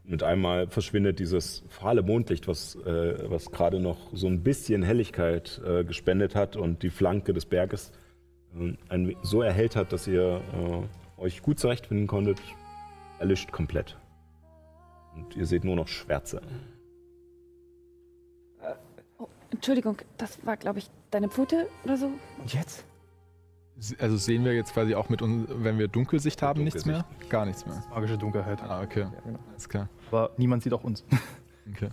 Mit 0.04 0.22
einmal 0.22 0.68
verschwindet 0.68 1.18
dieses 1.18 1.62
fahle 1.68 2.02
Mondlicht, 2.02 2.48
was, 2.48 2.76
äh, 2.76 3.30
was 3.30 3.50
gerade 3.50 3.78
noch 3.78 3.98
so 4.14 4.26
ein 4.26 4.42
bisschen 4.42 4.82
Helligkeit 4.82 5.60
äh, 5.66 5.84
gespendet 5.84 6.34
hat 6.34 6.56
und 6.56 6.82
die 6.82 6.88
Flanke 6.88 7.34
des 7.34 7.44
Berges 7.44 7.92
äh, 8.58 8.72
ein, 8.88 9.14
so 9.22 9.42
erhellt 9.42 9.76
hat, 9.76 9.92
dass 9.92 10.06
ihr 10.06 10.40
äh, 10.54 11.20
euch 11.20 11.42
gut 11.42 11.58
zurechtfinden 11.58 12.06
konntet, 12.06 12.40
erlischt 13.18 13.52
komplett. 13.52 13.98
Und 15.14 15.36
ihr 15.36 15.44
seht 15.44 15.64
nur 15.64 15.76
noch 15.76 15.88
Schwärze. 15.88 16.40
Entschuldigung, 19.50 19.96
das 20.18 20.44
war, 20.44 20.56
glaube 20.56 20.78
ich, 20.78 20.90
deine 21.10 21.28
Pfote 21.28 21.68
oder 21.84 21.96
so? 21.96 22.10
Und 22.38 22.52
jetzt? 22.52 22.84
Also 24.00 24.16
sehen 24.16 24.44
wir 24.44 24.54
jetzt 24.54 24.74
quasi 24.74 24.94
auch 24.94 25.08
mit 25.08 25.22
uns, 25.22 25.48
wenn 25.50 25.78
wir 25.78 25.86
Dunkelsicht 25.86 26.42
haben, 26.42 26.64
nichts 26.64 26.84
mehr? 26.84 27.04
Gar 27.28 27.46
nichts 27.46 27.64
mehr. 27.64 27.82
Magische 27.90 28.18
Dunkelheit. 28.18 28.60
Ah, 28.62 28.82
okay. 28.82 29.02
Ja, 29.02 29.12
genau. 29.24 29.38
Alles 29.50 29.68
klar. 29.68 29.88
Aber 30.10 30.30
niemand 30.36 30.62
sieht 30.62 30.72
auch 30.72 30.84
uns. 30.84 31.04
Okay. 31.70 31.90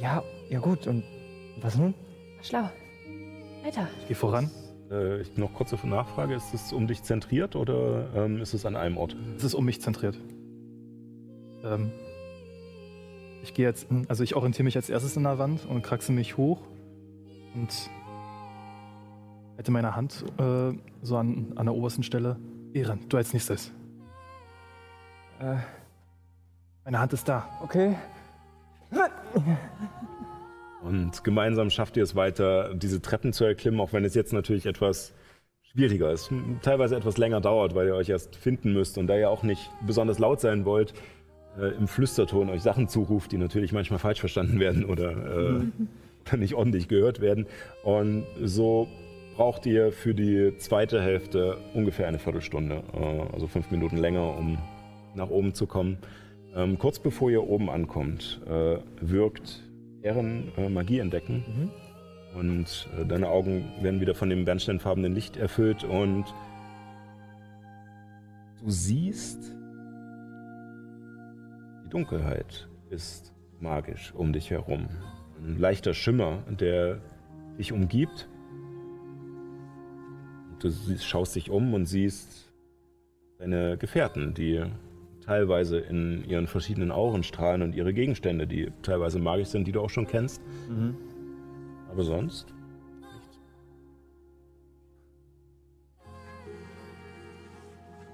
Ja, 0.00 0.22
ja 0.48 0.60
gut. 0.60 0.86
Und 0.86 1.02
was 1.60 1.76
nun? 1.76 1.92
Schlau. 2.40 2.70
Weiter. 3.64 3.88
Ich 4.02 4.06
gehe 4.06 4.16
voran. 4.16 4.48
Äh, 4.92 5.22
ich 5.22 5.36
noch 5.36 5.52
kurze 5.52 5.74
Nachfrage: 5.86 6.34
Ist 6.34 6.54
es 6.54 6.72
um 6.72 6.86
dich 6.86 7.02
zentriert 7.02 7.56
oder 7.56 8.08
ähm, 8.14 8.40
ist 8.40 8.54
es 8.54 8.64
an 8.64 8.76
einem 8.76 8.96
Ort? 8.96 9.16
Es 9.36 9.42
ist 9.42 9.54
um 9.54 9.64
mich 9.64 9.80
zentriert. 9.80 10.16
Ähm, 11.64 11.90
ich 13.44 13.52
gehe 13.54 13.66
jetzt, 13.66 13.86
also 14.08 14.24
ich 14.24 14.34
orientiere 14.36 14.64
mich 14.64 14.76
als 14.76 14.88
erstes 14.88 15.16
in 15.16 15.22
der 15.22 15.38
Wand 15.38 15.66
und 15.66 15.82
kraxe 15.82 16.12
mich 16.12 16.36
hoch 16.38 16.62
und 17.54 17.90
halte 19.56 19.70
meine 19.70 19.94
Hand 19.94 20.24
äh, 20.38 20.72
so 21.02 21.16
an, 21.16 21.52
an 21.56 21.66
der 21.66 21.74
obersten 21.74 22.02
Stelle. 22.02 22.38
Ehren, 22.72 23.00
du 23.08 23.18
als 23.18 23.32
nächstes. 23.32 23.70
Äh, 25.40 25.56
Meine 26.84 26.98
Hand 26.98 27.12
ist 27.12 27.28
da. 27.28 27.46
okay. 27.62 27.94
Und 30.82 31.22
gemeinsam 31.22 31.70
schafft 31.70 31.96
ihr 31.96 32.02
es 32.02 32.14
weiter, 32.16 32.74
diese 32.74 33.00
Treppen 33.00 33.32
zu 33.32 33.44
erklimmen, 33.44 33.80
auch 33.80 33.92
wenn 33.92 34.04
es 34.04 34.14
jetzt 34.14 34.32
natürlich 34.32 34.66
etwas 34.66 35.12
schwieriger 35.62 36.10
ist, 36.12 36.30
teilweise 36.62 36.96
etwas 36.96 37.16
länger 37.18 37.40
dauert, 37.40 37.74
weil 37.74 37.88
ihr 37.88 37.94
euch 37.94 38.08
erst 38.08 38.36
finden 38.36 38.72
müsst 38.72 38.96
und 38.96 39.06
da 39.06 39.16
ihr 39.16 39.28
auch 39.30 39.42
nicht 39.42 39.70
besonders 39.86 40.18
laut 40.18 40.40
sein 40.40 40.64
wollt, 40.64 40.94
äh, 41.58 41.76
im 41.76 41.88
Flüsterton 41.88 42.50
euch 42.50 42.62
Sachen 42.62 42.88
zuruft, 42.88 43.32
die 43.32 43.38
natürlich 43.38 43.72
manchmal 43.72 43.98
falsch 43.98 44.20
verstanden 44.20 44.60
werden 44.60 44.84
oder, 44.84 45.62
äh, 46.32 46.36
nicht 46.36 46.54
ordentlich 46.54 46.88
gehört 46.88 47.20
werden. 47.20 47.46
Und 47.82 48.24
so 48.42 48.88
braucht 49.36 49.66
ihr 49.66 49.92
für 49.92 50.14
die 50.14 50.56
zweite 50.58 51.02
Hälfte 51.02 51.58
ungefähr 51.74 52.08
eine 52.08 52.18
Viertelstunde, 52.18 52.82
äh, 52.94 53.32
also 53.32 53.46
fünf 53.46 53.70
Minuten 53.70 53.96
länger, 53.96 54.36
um 54.36 54.58
nach 55.14 55.30
oben 55.30 55.54
zu 55.54 55.66
kommen. 55.66 55.98
Ähm, 56.56 56.78
kurz 56.78 56.98
bevor 56.98 57.30
ihr 57.30 57.42
oben 57.42 57.68
ankommt, 57.68 58.40
äh, 58.46 58.78
wirkt 59.00 59.62
Ehren 60.02 60.52
äh, 60.56 60.68
Magie 60.68 60.98
entdecken. 60.98 61.70
Und 62.34 62.88
äh, 63.00 63.06
deine 63.06 63.28
Augen 63.28 63.64
werden 63.80 64.00
wieder 64.00 64.14
von 64.14 64.28
dem 64.28 64.44
bernsteinfarbenen 64.44 65.14
Licht 65.14 65.36
erfüllt 65.36 65.84
und 65.84 66.24
du 68.60 68.70
siehst, 68.70 69.53
Dunkelheit 71.94 72.68
ist 72.90 73.32
magisch 73.60 74.12
um 74.16 74.32
dich 74.32 74.50
herum. 74.50 74.88
Ein 75.38 75.60
leichter 75.60 75.94
Schimmer, 75.94 76.42
der 76.50 77.00
dich 77.56 77.70
umgibt. 77.70 78.28
Und 80.50 80.64
du 80.64 80.98
schaust 80.98 81.36
dich 81.36 81.50
um 81.50 81.72
und 81.72 81.86
siehst 81.86 82.52
deine 83.38 83.78
Gefährten, 83.78 84.34
die 84.34 84.64
teilweise 85.24 85.78
in 85.78 86.24
ihren 86.24 86.48
verschiedenen 86.48 86.90
Auren 86.90 87.22
strahlen 87.22 87.62
und 87.62 87.76
ihre 87.76 87.94
Gegenstände, 87.94 88.48
die 88.48 88.72
teilweise 88.82 89.20
magisch 89.20 89.50
sind, 89.50 89.68
die 89.68 89.72
du 89.72 89.80
auch 89.80 89.90
schon 89.90 90.08
kennst. 90.08 90.42
Aber 91.88 92.02
sonst 92.02 92.52
nichts. 93.14 93.40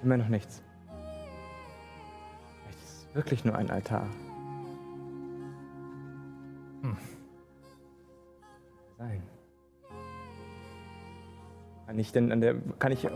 Immer 0.03 0.19
noch 0.19 0.29
nichts. 0.29 0.63
Wirklich 3.15 3.45
nur 3.45 3.55
ein 3.57 3.71
Altar. 3.71 4.07
Hm. 6.83 6.97
Sein. 8.99 9.23
Kann 11.87 11.99
ich 11.99 12.13
denn 12.13 12.31
an 12.31 12.41
der. 12.41 12.55
Kann 12.79 12.93
ich 12.93 13.07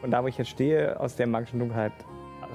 von 0.00 0.10
da, 0.10 0.22
wo 0.22 0.28
ich 0.28 0.38
jetzt 0.38 0.48
stehe, 0.50 0.98
aus 0.98 1.16
der 1.16 1.26
magischen 1.26 1.58
Dunkelheit 1.58 1.92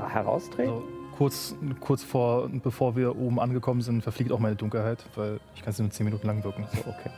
heraustreten? 0.10 0.74
Also 0.74 0.84
kurz, 1.18 1.56
kurz 1.80 2.04
vor, 2.04 2.50
bevor 2.50 2.96
wir 2.96 3.16
oben 3.18 3.40
angekommen 3.40 3.82
sind, 3.82 4.02
verfliegt 4.02 4.32
auch 4.32 4.40
meine 4.40 4.56
Dunkelheit, 4.56 5.04
weil 5.16 5.40
ich 5.56 5.62
kann 5.62 5.74
sie 5.74 5.84
nur 5.84 5.92
10 5.92 6.06
Minuten 6.06 6.26
lang 6.26 6.44
wirken. 6.44 6.66
So, 6.72 6.80
okay. 6.90 7.12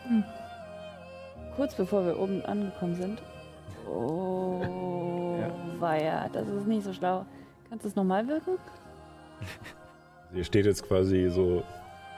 Kurz 1.56 1.76
bevor 1.76 2.06
wir 2.06 2.20
oben 2.20 2.44
angekommen 2.44 2.96
sind. 2.96 3.22
Oh, 3.90 5.38
Ja. 5.40 5.80
weia, 5.80 6.28
das 6.30 6.48
ist 6.50 6.68
nicht 6.68 6.84
so 6.84 6.92
schlau. 6.92 7.26
Kannst 7.70 7.86
du 7.86 7.90
es 7.90 7.96
nochmal 7.96 8.28
wirken? 8.28 8.58
Ihr 10.34 10.44
steht 10.44 10.66
jetzt 10.66 10.88
quasi 10.88 11.30
so 11.30 11.64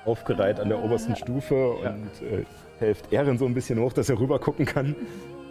aufgereiht 0.05 0.59
an 0.59 0.69
der 0.69 0.83
obersten 0.83 1.15
Stufe 1.15 1.71
und 1.71 2.09
äh, 2.21 2.45
helft 2.79 3.11
Ehren 3.11 3.37
so 3.37 3.45
ein 3.45 3.53
bisschen 3.53 3.79
hoch, 3.79 3.93
dass 3.93 4.09
er 4.09 4.19
rüber 4.19 4.39
gucken 4.39 4.65
kann. 4.65 4.95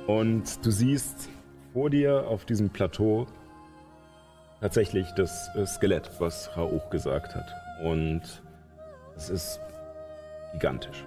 Und 0.06 0.64
du 0.64 0.70
siehst 0.70 1.28
vor 1.72 1.90
dir 1.90 2.26
auf 2.26 2.44
diesem 2.44 2.70
Plateau 2.70 3.26
tatsächlich 4.60 5.10
das 5.12 5.50
äh, 5.54 5.66
Skelett, 5.66 6.10
was 6.18 6.56
Rauch 6.56 6.90
gesagt 6.90 7.34
hat. 7.34 7.46
Und 7.84 8.22
es 9.16 9.30
ist 9.30 9.60
gigantisch. 10.54 11.04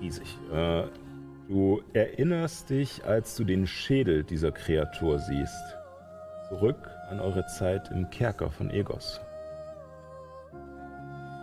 Riesig. 0.00 0.36
Äh, 0.52 0.84
du 1.48 1.82
erinnerst 1.92 2.70
dich, 2.70 3.04
als 3.04 3.36
du 3.36 3.44
den 3.44 3.66
Schädel 3.66 4.24
dieser 4.24 4.50
Kreatur 4.50 5.18
siehst, 5.18 5.76
zurück 6.48 6.90
an 7.08 7.20
eure 7.20 7.46
Zeit 7.46 7.90
im 7.90 8.10
Kerker 8.10 8.50
von 8.50 8.70
Egos. 8.70 9.20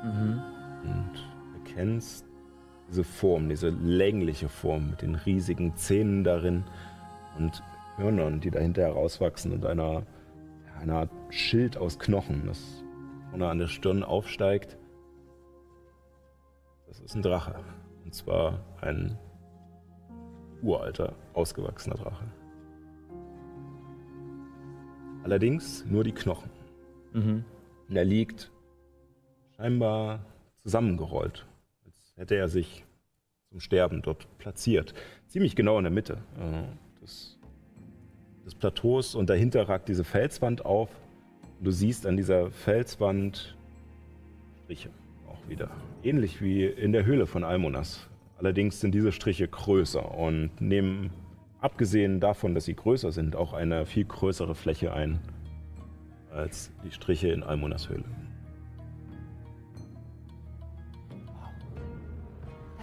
Mhm. 0.04 0.42
Und 0.84 1.30
erkennst 1.56 2.26
diese 2.90 3.04
Form, 3.04 3.50
diese 3.50 3.70
längliche 3.70 4.50
Form 4.50 4.92
mit 4.92 5.02
den 5.02 5.16
riesigen 5.16 5.76
Zähnen 5.76 6.24
darin 6.24 6.64
und 7.38 7.62
Hörnern, 7.98 8.40
die 8.40 8.52
dahinter 8.52 8.84
herauswachsen 8.84 9.52
und 9.52 9.66
einer, 9.66 10.04
einer 10.80 10.96
Art 10.96 11.12
Schild 11.30 11.78
aus 11.78 12.00
Knochen, 12.00 12.48
das 12.48 12.84
vorne 13.30 13.48
an 13.48 13.60
der 13.60 13.68
Stirn 13.68 14.04
aufsteigt. 14.04 14.78
Das 16.88 17.00
ist 17.00 17.16
ein 17.16 17.22
Drache. 17.22 17.56
Und 18.04 18.16
zwar 18.16 18.60
ein 18.82 19.18
uralter, 20.62 21.14
ausgewachsener 21.34 21.96
Drache. 21.96 22.26
Allerdings 25.24 25.86
nur 25.86 26.04
die 26.04 26.14
Knochen. 26.14 26.50
Mhm. 27.14 27.46
Und 27.88 27.96
er 27.96 28.06
liegt 28.06 28.52
scheinbar 29.60 30.22
zusammengerollt, 30.64 31.46
als 31.86 32.14
hätte 32.16 32.36
er 32.36 32.48
sich 32.48 32.86
zum 33.50 33.60
Sterben 33.60 34.02
dort 34.02 34.26
platziert. 34.38 34.94
Ziemlich 35.28 35.56
genau 35.56 35.78
in 35.78 35.84
der 35.84 35.92
Mitte 35.92 36.18
äh, 36.38 37.02
des, 37.02 37.38
des 38.46 38.56
Plateaus 38.56 39.16
und 39.16 39.30
dahinter 39.30 39.68
ragt 39.68 39.90
diese 39.90 40.06
Felswand 40.06 40.66
auf. 40.66 40.90
Du 41.60 41.72
siehst 41.72 42.08
an 42.08 42.16
dieser 42.16 42.52
Felswand 42.52 43.58
Striche 44.64 44.92
auch 45.28 45.50
wieder. 45.50 45.70
Ähnlich 46.04 46.42
wie 46.42 46.64
in 46.64 46.94
der 46.94 47.06
Höhle 47.06 47.28
von 47.28 47.44
Almonas. 47.44 48.08
Allerdings 48.38 48.80
sind 48.80 48.96
diese 48.96 49.12
Striche 49.12 49.50
größer 49.50 50.16
und 50.18 50.52
nehmen, 50.62 51.10
abgesehen 51.60 52.22
davon, 52.22 52.56
dass 52.56 52.64
sie 52.64 52.76
größer 52.76 53.12
sind, 53.12 53.36
auch 53.36 53.52
eine 53.52 53.86
viel 53.86 54.06
größere 54.06 54.56
Fläche 54.56 54.94
ein 54.94 55.20
als 56.32 56.72
die 56.86 56.92
Striche 56.92 57.28
in 57.30 57.44
Almonas 57.44 57.90
Höhle. 57.90 58.06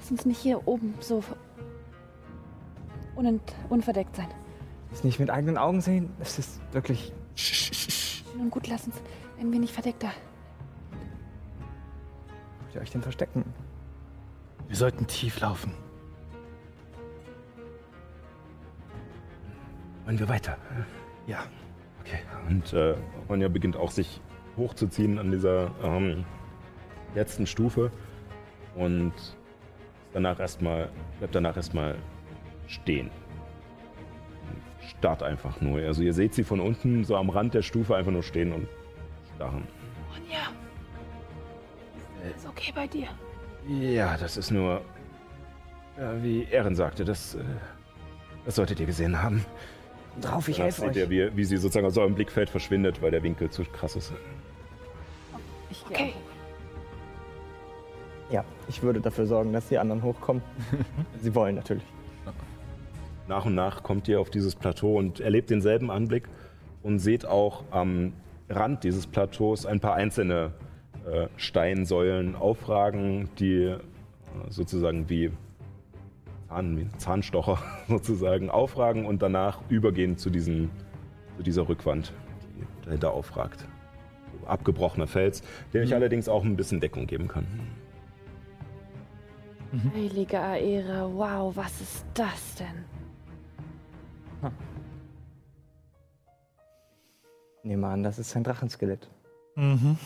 Lass 0.06 0.12
uns 0.12 0.24
nicht 0.24 0.38
hier 0.38 0.68
oben 0.68 0.94
so 1.00 1.20
unent 3.16 3.42
unverdeckt 3.70 4.14
sein. 4.14 4.28
Das 4.90 5.02
nicht 5.02 5.18
mit 5.18 5.30
eigenen 5.30 5.58
Augen 5.58 5.80
sehen, 5.80 6.12
das 6.20 6.38
ist 6.38 6.60
wirklich. 6.70 7.12
Schön 7.34 8.40
und 8.40 8.50
gut, 8.50 8.68
lass 8.68 8.86
uns 8.86 8.94
ein 9.40 9.52
wenig 9.52 9.72
verdeckter. 9.72 10.12
Wollt 12.60 12.74
ihr 12.76 12.80
euch 12.82 12.90
denn 12.92 13.02
verstecken? 13.02 13.44
Wir 14.68 14.76
sollten 14.76 15.08
tief 15.08 15.40
laufen. 15.40 15.72
Wollen 20.04 20.20
wir 20.20 20.28
weiter? 20.28 20.56
Ja. 21.26 21.46
Okay. 22.02 22.20
Und 22.48 22.72
äh, 22.74 22.94
Ronja 23.28 23.48
beginnt 23.48 23.76
auch 23.76 23.90
sich 23.90 24.20
hochzuziehen 24.56 25.18
an 25.18 25.32
dieser 25.32 25.72
ähm, 25.82 26.24
letzten 27.16 27.48
Stufe 27.48 27.90
und 28.76 29.35
danach 30.16 30.40
erstmal, 30.40 30.88
bleibt 31.18 31.34
danach 31.34 31.56
erstmal 31.56 31.94
stehen. 32.68 33.10
Und 34.48 34.88
Starrt 34.88 35.22
einfach 35.22 35.60
nur. 35.60 35.80
Also 35.80 36.02
ihr 36.02 36.14
seht 36.14 36.32
sie 36.32 36.42
von 36.42 36.58
unten 36.58 37.04
so 37.04 37.16
am 37.16 37.28
Rand 37.28 37.52
der 37.52 37.60
Stufe 37.60 37.94
einfach 37.94 38.12
nur 38.12 38.22
stehen 38.22 38.50
und 38.52 38.66
starren. 39.34 39.64
Ronja. 40.10 40.48
Ist 42.34 42.46
okay 42.46 42.72
bei 42.74 42.86
dir? 42.86 43.08
Ja, 43.68 44.16
das 44.16 44.38
ist 44.38 44.50
nur, 44.50 44.80
ja, 45.98 46.22
wie 46.22 46.44
Ehren 46.44 46.74
sagte, 46.74 47.04
das, 47.04 47.34
äh, 47.34 47.40
das 48.46 48.54
solltet 48.56 48.80
ihr 48.80 48.86
gesehen 48.86 49.22
haben. 49.22 49.44
Drauf, 50.22 50.48
ich 50.48 50.58
helfe 50.58 50.80
seht 50.80 50.90
euch. 50.90 50.96
ihr, 50.96 51.10
wie, 51.10 51.36
wie 51.36 51.44
sie 51.44 51.58
sozusagen 51.58 51.86
aus 51.86 51.98
eurem 51.98 52.14
Blickfeld 52.14 52.48
verschwindet, 52.48 53.02
weil 53.02 53.10
der 53.10 53.22
Winkel 53.22 53.50
zu 53.50 53.64
krass 53.64 53.96
ist. 53.96 54.14
Ich 55.70 55.84
gehe 55.88 55.94
Okay. 55.94 56.14
Ja, 58.30 58.44
ich 58.68 58.82
würde 58.82 59.00
dafür 59.00 59.26
sorgen, 59.26 59.52
dass 59.52 59.68
die 59.68 59.78
anderen 59.78 60.02
hochkommen. 60.02 60.42
Sie 61.20 61.34
wollen 61.34 61.54
natürlich. 61.54 61.84
Nach 63.28 63.44
und 63.44 63.54
nach 63.54 63.82
kommt 63.82 64.08
ihr 64.08 64.20
auf 64.20 64.30
dieses 64.30 64.54
Plateau 64.54 64.96
und 64.96 65.20
erlebt 65.20 65.50
denselben 65.50 65.90
Anblick 65.90 66.28
und 66.82 67.00
seht 67.00 67.26
auch 67.26 67.64
am 67.70 68.12
Rand 68.48 68.84
dieses 68.84 69.06
Plateaus 69.06 69.66
ein 69.66 69.80
paar 69.80 69.94
einzelne 69.94 70.52
äh, 71.04 71.28
Steinsäulen 71.36 72.36
aufragen, 72.36 73.28
die 73.38 73.62
äh, 73.64 73.78
sozusagen 74.48 75.08
wie, 75.08 75.30
Zahn, 76.48 76.78
wie 76.78 76.88
Zahnstocher 76.98 77.58
sozusagen 77.88 78.50
aufragen 78.50 79.06
und 79.06 79.22
danach 79.22 79.60
übergehen 79.68 80.16
zu, 80.18 80.30
diesem, 80.30 80.70
zu 81.36 81.42
dieser 81.42 81.68
Rückwand, 81.68 82.12
die 82.56 82.84
dahinter 82.84 83.12
aufragt. 83.12 83.66
So 84.40 84.46
abgebrochener 84.46 85.08
Fels, 85.08 85.42
der 85.72 85.82
euch 85.82 85.94
allerdings 85.94 86.28
auch 86.28 86.44
ein 86.44 86.56
bisschen 86.56 86.80
Deckung 86.80 87.06
geben 87.06 87.26
kann. 87.26 87.46
Heilige 89.94 90.38
Aera, 90.40 91.08
wow, 91.12 91.54
was 91.56 91.80
ist 91.80 92.04
das 92.14 92.54
denn? 92.56 92.84
Nehme 97.62 97.88
an, 97.88 98.02
das 98.02 98.18
ist 98.18 98.34
ein 98.36 98.44
Drachenskelett. 98.44 99.08
Mhm. 99.56 99.98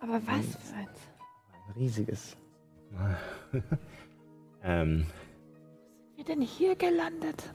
Aber 0.00 0.14
was 0.26 0.46
für 0.56 0.74
eins? 0.76 0.98
Ein 1.68 1.72
riesiges. 1.76 2.36
Ähm, 4.66 5.04
Wir 6.16 6.24
denn 6.24 6.40
hier 6.40 6.74
gelandet? 6.74 7.52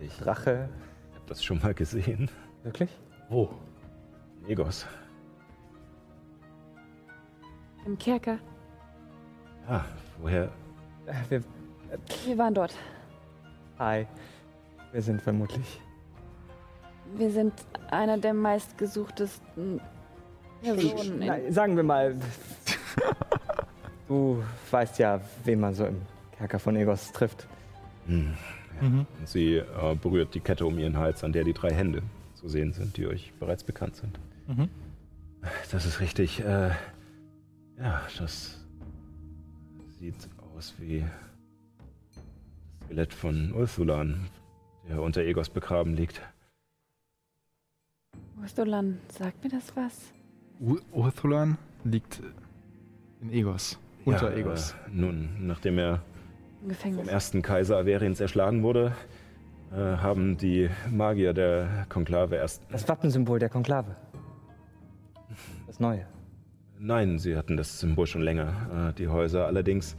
ich 0.00 0.16
Drache. 0.18 0.68
habe 1.12 1.26
das 1.26 1.42
schon 1.42 1.58
mal 1.60 1.74
gesehen. 1.74 2.30
Wirklich? 2.62 2.90
Wo? 3.28 3.50
Egos. 4.46 4.86
Im 7.84 7.98
Kerker. 7.98 8.38
Ja, 9.68 9.84
woher? 10.20 10.44
Äh, 11.06 11.12
Wir, 11.28 11.42
Wir 12.24 12.38
waren 12.38 12.54
dort. 12.54 12.74
hi. 13.78 14.06
Wir 14.92 15.02
sind 15.02 15.20
vermutlich. 15.20 15.80
Wir 17.16 17.30
sind 17.30 17.52
einer 17.90 18.18
der 18.18 18.34
meistgesuchtesten 18.34 19.80
Personen. 20.62 21.22
in- 21.22 21.26
Nein, 21.28 21.52
sagen 21.52 21.76
wir 21.76 21.82
mal. 21.82 22.16
Du 24.08 24.40
weißt 24.70 25.00
ja, 25.00 25.20
wen 25.42 25.58
man 25.58 25.74
so 25.74 25.84
im 25.86 26.00
Kerker 26.38 26.60
von 26.60 26.76
Egos 26.76 27.10
trifft. 27.10 27.48
Hm. 28.06 28.34
Mhm. 28.80 29.04
Und 29.18 29.28
sie 29.28 29.56
äh, 29.56 29.94
berührt 30.00 30.32
die 30.32 30.38
Kette 30.38 30.64
um 30.64 30.78
ihren 30.78 30.96
Hals, 30.96 31.24
an 31.24 31.32
der 31.32 31.42
die 31.42 31.52
drei 31.52 31.72
Hände 31.72 32.02
zu 32.34 32.48
sehen 32.48 32.72
sind, 32.72 32.96
die 32.96 33.08
euch 33.08 33.32
bereits 33.40 33.64
bekannt 33.64 33.96
sind. 33.96 34.20
Mhm. 34.46 34.68
Das 35.72 35.84
ist 35.84 35.98
richtig. 35.98 36.38
Äh, 36.38 36.70
ja, 37.80 38.00
das 38.16 38.64
sieht 40.06 40.28
aus 40.56 40.74
wie 40.78 41.00
das 41.00 42.24
Skelett 42.84 43.12
von 43.12 43.52
Ursulan, 43.52 44.28
der 44.88 45.02
unter 45.02 45.22
Egos 45.22 45.48
begraben 45.48 45.94
liegt. 45.94 46.22
Ursulan, 48.40 49.00
sagt 49.08 49.42
mir 49.42 49.50
das 49.50 49.74
was? 49.74 50.12
U 50.60 50.76
Urthulan 50.92 51.58
liegt 51.82 52.22
in 53.20 53.30
Egos. 53.32 53.78
Unter 54.04 54.30
ja, 54.30 54.36
Egos. 54.36 54.72
Äh, 54.86 54.90
nun, 54.92 55.44
nachdem 55.44 55.78
er 55.78 56.02
Im 56.62 56.94
vom 56.94 57.08
ersten 57.08 57.42
Kaiser 57.42 57.78
Averiens 57.78 58.20
erschlagen 58.20 58.62
wurde, 58.62 58.94
äh, 59.72 59.74
haben 59.76 60.36
die 60.36 60.70
Magier 60.88 61.34
der 61.34 61.86
Konklave 61.88 62.36
erst 62.36 62.62
Das 62.70 62.88
Wappensymbol 62.88 63.40
der 63.40 63.48
Konklave. 63.48 63.96
Das 65.66 65.80
neue. 65.80 66.06
Nein, 66.78 67.18
sie 67.18 67.36
hatten 67.36 67.56
das 67.56 67.80
Symbol 67.80 68.06
schon 68.06 68.22
länger, 68.22 68.90
äh, 68.90 68.92
die 68.98 69.08
Häuser. 69.08 69.46
Allerdings, 69.46 69.96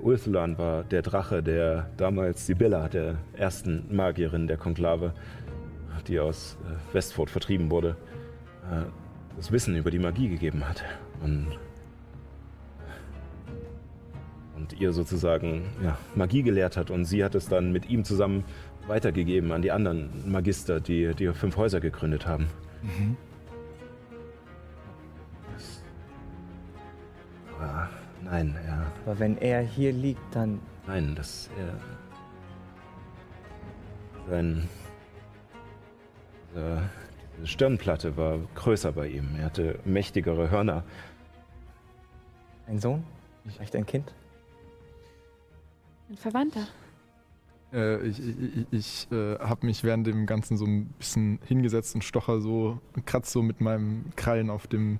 Ulthulan 0.00 0.58
war 0.58 0.82
der 0.84 1.02
Drache, 1.02 1.42
der 1.42 1.90
damals 1.96 2.46
Sibylla, 2.46 2.88
der 2.88 3.16
ersten 3.34 3.84
Magierin 3.94 4.46
der 4.46 4.56
Konklave, 4.56 5.12
die 6.08 6.18
aus 6.18 6.56
äh, 6.64 6.94
Westford 6.94 7.30
vertrieben 7.30 7.70
wurde, 7.70 7.96
äh, 8.70 8.84
das 9.36 9.52
Wissen 9.52 9.76
über 9.76 9.90
die 9.90 9.98
Magie 9.98 10.28
gegeben 10.28 10.68
hat. 10.68 10.82
Und, 11.22 11.46
und 14.56 14.72
ihr 14.80 14.92
sozusagen 14.92 15.62
ja, 15.82 15.96
Magie 16.14 16.42
gelehrt 16.42 16.76
hat. 16.76 16.90
Und 16.90 17.04
sie 17.04 17.22
hat 17.22 17.34
es 17.34 17.46
dann 17.48 17.70
mit 17.72 17.88
ihm 17.88 18.04
zusammen 18.04 18.44
weitergegeben 18.88 19.52
an 19.52 19.62
die 19.62 19.70
anderen 19.70 20.10
Magister, 20.30 20.80
die 20.80 21.14
die 21.14 21.32
fünf 21.32 21.56
Häuser 21.56 21.80
gegründet 21.80 22.26
haben. 22.26 22.46
Das- 22.82 23.29
Aber 27.60 27.88
nein, 28.22 28.56
ja. 28.66 28.86
Aber 29.04 29.18
wenn 29.18 29.36
er 29.38 29.60
hier 29.60 29.92
liegt, 29.92 30.34
dann. 30.34 30.60
Nein, 30.86 31.14
das 31.14 31.50
er 31.58 31.74
sein 34.28 34.68
Diese, 36.50 36.82
diese 37.36 37.46
Stirnplatte 37.46 38.16
war 38.16 38.38
größer 38.54 38.92
bei 38.92 39.08
ihm. 39.08 39.36
Er 39.36 39.46
hatte 39.46 39.78
mächtigere 39.84 40.50
Hörner. 40.50 40.84
Ein 42.66 42.78
Sohn? 42.78 43.04
Vielleicht 43.44 43.74
ein 43.74 43.86
Kind? 43.86 44.14
Ein 46.08 46.16
Verwandter. 46.16 46.66
Äh, 47.72 48.06
ich 48.06 48.20
ich, 48.20 48.66
ich 48.70 49.12
äh, 49.12 49.38
habe 49.38 49.66
mich 49.66 49.84
während 49.84 50.06
dem 50.06 50.26
Ganzen 50.26 50.56
so 50.56 50.64
ein 50.64 50.86
bisschen 50.98 51.40
hingesetzt 51.44 51.94
und 51.94 52.02
stocher 52.02 52.40
so, 52.40 52.80
kratz 53.06 53.32
so 53.32 53.42
mit 53.42 53.60
meinem 53.60 54.04
Krallen 54.16 54.50
auf 54.50 54.66
dem 54.66 54.98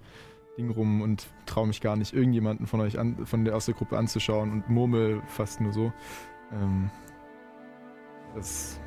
Ding 0.60 0.70
rum 0.70 1.00
und 1.00 1.26
traue 1.46 1.66
mich 1.66 1.80
gar 1.80 1.96
nicht, 1.96 2.12
irgendjemanden 2.12 2.66
von 2.66 2.80
euch 2.80 2.98
an, 2.98 3.24
von 3.24 3.44
der 3.46 3.56
aus 3.56 3.64
der 3.64 3.74
Gruppe 3.74 3.96
anzuschauen 3.96 4.52
und 4.52 4.68
murmel 4.68 5.22
fast 5.26 5.60
nur 5.60 5.72
so. 5.72 5.90
Ähm, 6.52 6.90
das 8.34 8.78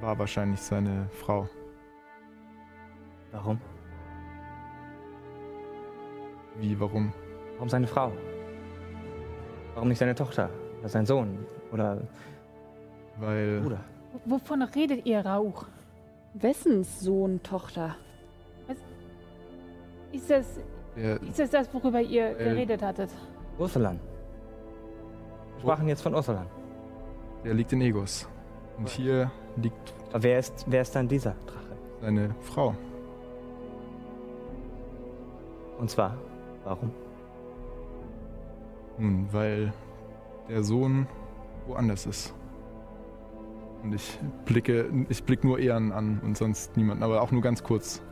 war 0.00 0.16
wahrscheinlich 0.18 0.60
seine 0.60 1.08
Frau. 1.10 1.48
Warum? 3.32 3.60
Wie, 6.58 6.78
warum? 6.78 7.12
Warum 7.54 7.68
seine 7.68 7.88
Frau? 7.88 8.12
Warum 9.74 9.88
nicht 9.88 9.98
seine 9.98 10.14
Tochter? 10.14 10.48
Oder 10.78 10.88
sein 10.88 11.06
Sohn? 11.06 11.44
Oder 11.72 12.06
Weil 13.18 13.60
Bruder? 13.62 13.80
Wovon 14.24 14.62
redet 14.62 15.04
ihr, 15.06 15.26
Rauch? 15.26 15.66
Wessens 16.34 17.00
Sohn, 17.00 17.42
Tochter? 17.42 17.96
Ist 20.16 20.30
das, 20.30 20.46
der, 20.96 21.20
ist 21.22 21.38
das 21.38 21.50
das, 21.50 21.74
worüber 21.74 22.00
ihr 22.00 22.30
Äh, 22.38 22.44
geredet 22.44 22.82
hattet? 22.82 23.10
Ursulan. 23.58 23.98
Wir 25.54 25.60
sprachen 25.62 25.88
jetzt 25.88 26.02
von 26.02 26.14
Ursulan. 26.14 26.46
der 27.44 27.54
liegt 27.54 27.72
in 27.72 27.80
Egos. 27.80 28.28
Und 28.78 28.88
hier 28.88 29.30
liegt 29.56 29.94
Aber 30.12 30.22
wer 30.22 30.38
ist, 30.38 30.64
wer 30.68 30.82
ist 30.82 30.94
dann 30.94 31.08
dieser 31.08 31.34
Drache? 31.46 31.76
seine 32.00 32.34
Frau. 32.42 32.74
Und 35.78 35.90
zwar, 35.90 36.16
warum? 36.64 36.90
Nun, 38.98 39.28
weil 39.32 39.72
der 40.48 40.62
Sohn 40.62 41.06
woanders 41.66 42.06
ist. 42.06 42.34
Und 43.82 43.94
ich 43.94 44.18
blicke, 44.46 44.88
ich 45.08 45.22
blick 45.24 45.44
nur 45.44 45.58
Ehren 45.58 45.92
an 45.92 46.20
und 46.24 46.36
sonst 46.36 46.76
niemanden, 46.76 47.02
aber 47.02 47.20
auch 47.22 47.30
nur 47.30 47.42
ganz 47.42 47.62
kurz. 47.62 48.02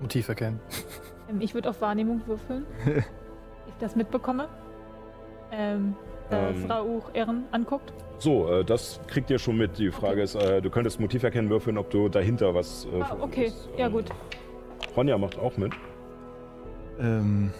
Motiv 0.00 0.28
erkennen. 0.28 0.60
Ähm, 1.28 1.40
ich 1.40 1.54
würde 1.54 1.70
auf 1.70 1.80
Wahrnehmung 1.80 2.22
würfeln. 2.26 2.64
ich 2.86 3.74
das 3.80 3.96
mitbekomme. 3.96 4.48
Ähm, 5.52 5.94
da 6.30 6.48
Ähm. 6.50 6.66
Frau 6.66 6.84
Uch 6.84 7.10
Ehren 7.14 7.44
anguckt. 7.52 7.92
So, 8.18 8.48
äh, 8.50 8.64
das 8.64 9.00
kriegt 9.06 9.30
ihr 9.30 9.38
schon 9.38 9.56
mit. 9.56 9.78
Die 9.78 9.90
Frage 9.90 10.22
ist, 10.22 10.34
äh, 10.34 10.60
du 10.62 10.70
könntest 10.70 11.00
Motiv 11.00 11.22
erkennen 11.22 11.50
würfeln, 11.50 11.78
ob 11.78 11.90
du 11.90 12.08
dahinter 12.08 12.54
was. 12.54 12.86
Äh, 12.86 13.00
Ah, 13.02 13.16
okay. 13.20 13.46
ist. 13.46 13.68
Ja, 13.76 13.86
Ähm, 13.86 13.92
gut. 13.92 14.06
Ronja 14.96 15.18
macht 15.18 15.38
auch 15.38 15.56
mit. 15.56 15.72
Ähm, 16.98 17.52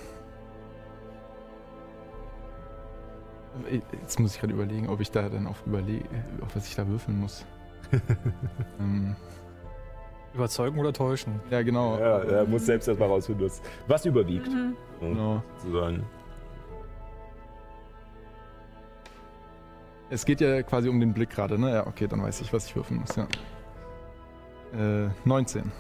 jetzt 4.01 4.19
muss 4.21 4.35
ich 4.35 4.41
gerade 4.41 4.53
überlegen, 4.53 4.89
ob 4.89 5.01
ich 5.01 5.11
da 5.11 5.29
dann 5.29 5.47
auf 5.47 5.63
überlege, 5.67 6.05
auf 6.43 6.55
was 6.57 6.67
ich 6.69 6.75
da 6.75 6.87
würfeln 6.87 7.19
muss. 7.21 7.45
ähm, 8.81 9.15
Überzeugen 10.37 10.79
oder 10.79 10.93
täuschen? 10.93 11.41
ja, 11.51 11.63
genau. 11.63 11.99
Ja, 11.99 12.19
er 12.19 12.45
muss 12.45 12.67
selbst 12.67 12.87
erstmal 12.89 13.09
rausfinden, 13.09 13.47
was, 13.47 13.63
was 13.87 14.05
überwiegt. 14.05 14.49
Mhm. 14.49 14.77
So, 15.01 15.07
genau. 15.07 15.43
Sozusagen. 15.57 16.05
Es 20.11 20.25
geht 20.25 20.41
ja 20.41 20.63
quasi 20.63 20.89
um 20.89 21.01
den 21.01 21.13
Blick 21.15 21.31
gerade, 21.31 21.59
ne? 21.59 21.73
Ja, 21.73 21.87
okay, 21.87 22.07
dann 22.07 22.23
weiß 22.23 22.41
ich, 22.43 22.53
was 22.53 22.67
ich 22.67 22.77
würfeln 22.77 23.01
muss, 23.01 23.17
ja. 23.17 23.27
Äh, 24.79 25.09
19. 25.25 25.73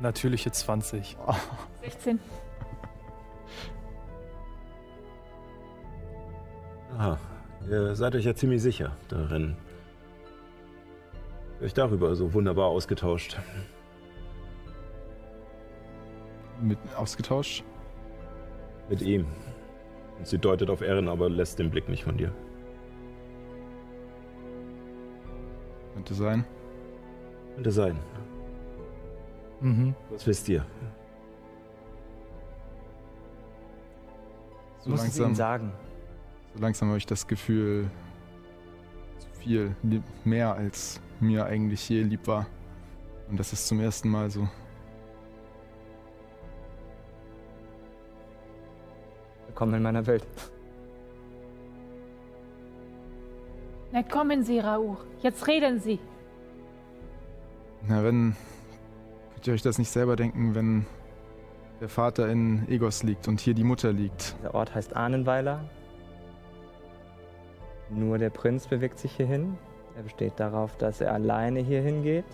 Natürliche 0.00 0.50
20. 0.50 1.16
16. 1.82 2.18
Aha. 6.98 7.18
Ihr 7.70 7.94
seid 7.94 8.14
euch 8.16 8.24
ja 8.24 8.34
ziemlich 8.34 8.60
sicher 8.60 8.96
darin. 9.08 9.56
Euch 11.62 11.74
darüber 11.74 12.14
so 12.16 12.34
wunderbar 12.34 12.66
ausgetauscht. 12.66 13.38
Mit 16.60 16.78
ausgetauscht. 16.96 17.62
Mit 18.88 19.00
ihm. 19.00 19.26
Und 20.18 20.26
sie 20.26 20.38
deutet 20.38 20.70
auf 20.70 20.80
Ehren, 20.82 21.08
aber 21.08 21.30
lässt 21.30 21.60
den 21.60 21.70
Blick 21.70 21.88
nicht 21.88 22.02
von 22.02 22.16
dir. 22.16 22.32
Könnte 25.94 26.14
sein. 26.14 26.44
Könnte 27.54 27.70
sein. 27.70 27.96
Mhm. 29.60 29.94
Was 30.10 30.26
wisst 30.26 30.48
ihr? 30.48 30.66
So 34.80 34.90
musst 34.90 35.06
es 35.06 35.16
ihnen 35.16 35.26
langsam, 35.26 35.34
sagen. 35.36 35.72
so 36.54 36.60
langsam 36.60 36.88
habe 36.88 36.98
ich 36.98 37.06
das 37.06 37.24
Gefühl, 37.28 37.88
zu 39.18 39.28
viel, 39.40 39.76
mehr 40.24 40.56
als 40.56 41.00
mir 41.22 41.46
eigentlich 41.46 41.88
je 41.88 42.02
lieb 42.02 42.26
war. 42.26 42.46
Und 43.28 43.40
das 43.40 43.52
ist 43.52 43.66
zum 43.66 43.80
ersten 43.80 44.08
Mal 44.10 44.28
so. 44.30 44.48
Willkommen 49.46 49.74
in 49.74 49.82
meiner 49.82 50.06
Welt. 50.06 50.26
Na 53.92 54.02
kommen 54.02 54.42
Sie, 54.42 54.58
Rauch. 54.58 54.98
Jetzt 55.22 55.46
reden 55.46 55.78
Sie. 55.80 55.98
Na, 57.86 58.02
wenn. 58.02 58.34
Könnt 59.34 59.46
ihr 59.46 59.54
euch 59.54 59.62
das 59.62 59.78
nicht 59.78 59.90
selber 59.90 60.16
denken, 60.16 60.54
wenn 60.54 60.86
der 61.80 61.88
Vater 61.88 62.28
in 62.28 62.68
Egos 62.68 63.02
liegt 63.02 63.28
und 63.28 63.40
hier 63.40 63.54
die 63.54 63.64
Mutter 63.64 63.92
liegt? 63.92 64.36
Der 64.42 64.54
Ort 64.54 64.74
heißt 64.74 64.94
Ahnenweiler. 64.96 65.68
Nur 67.90 68.18
der 68.18 68.30
Prinz 68.30 68.66
bewegt 68.66 68.98
sich 68.98 69.12
hierhin. 69.16 69.58
Er 69.96 70.02
besteht 70.02 70.38
darauf, 70.38 70.76
dass 70.76 71.00
er 71.00 71.12
alleine 71.12 71.60
hier 71.60 71.82
hingeht. 71.82 72.24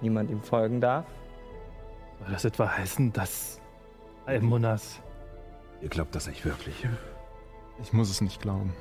Niemand 0.00 0.30
ihm 0.30 0.42
folgen 0.42 0.80
darf. 0.80 1.06
Soll 2.20 2.32
das 2.32 2.44
etwa 2.44 2.76
heißen, 2.76 3.12
dass 3.12 3.60
Almonas 4.26 5.00
Ihr 5.80 5.88
glaubt 5.88 6.14
das 6.14 6.26
nicht 6.26 6.44
wirklich. 6.44 6.86
Ich 7.80 7.92
muss 7.92 8.10
es 8.10 8.20
nicht 8.20 8.42
glauben. 8.42 8.74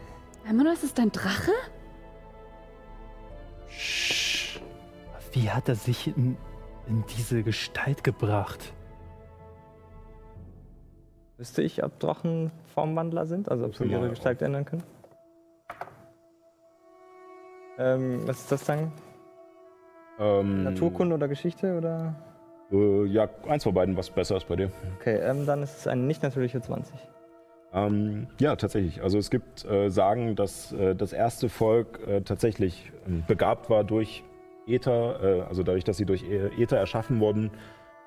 Almonas 0.48 0.84
ist 0.84 1.00
ein 1.00 1.12
Drache? 1.12 1.52
Wie 5.32 5.52
hat 5.52 5.70
er 5.70 5.76
sich 5.76 6.08
in, 6.08 6.38
in 6.88 7.04
diese 7.16 7.44
Gestalt 7.44 8.04
gebracht? 8.04 8.74
Wüsste 11.38 11.62
ich, 11.62 11.84
ob 11.84 12.00
Drachen 12.00 12.52
Formwandler 12.74 13.28
sind? 13.28 13.50
Also 13.50 13.66
ob 13.66 13.76
sie 13.76 13.84
ihre 13.84 14.10
Gestalt 14.10 14.42
ändern 14.42 14.66
können? 14.66 14.84
Ähm, 17.78 18.28
was 18.28 18.40
ist 18.40 18.52
das 18.52 18.66
dann? 18.66 18.92
Ähm, 20.20 20.64
Naturkunde 20.64 21.16
oder 21.16 21.28
Geschichte 21.28 21.78
oder? 21.78 22.16
Äh, 22.72 23.06
ja, 23.06 23.30
eins 23.48 23.64
von 23.64 23.74
beiden, 23.74 23.96
was 23.96 24.10
besser 24.10 24.38
ist 24.38 24.48
bei 24.48 24.56
dir. 24.56 24.72
Okay, 25.00 25.18
ähm, 25.18 25.46
dann 25.46 25.64
ist 25.64 25.78
es 25.80 25.88
eine 25.88 26.02
nicht 26.02 26.24
natürliche 26.24 26.60
20. 26.60 26.96
Ähm, 27.74 28.28
ja, 28.40 28.56
tatsächlich. 28.56 29.04
Also 29.04 29.18
es 29.18 29.30
gibt 29.30 29.66
äh, 29.66 29.90
Sagen, 29.90 30.36
dass 30.36 30.72
äh, 30.74 30.96
das 30.96 31.14
erste 31.14 31.50
Volk 31.50 32.00
äh, 32.08 32.22
tatsächlich 32.22 32.92
ähm, 33.06 33.24
begabt 33.28 33.70
war 33.70 33.84
durch 33.84 34.24
Äther, 34.66 35.22
äh, 35.22 35.42
also 35.42 35.64
dadurch, 35.64 35.84
dass 35.84 35.98
sie 35.98 36.06
durch 36.06 36.24
Äther 36.24 36.78
erschaffen 36.78 37.20
wurden, 37.20 37.52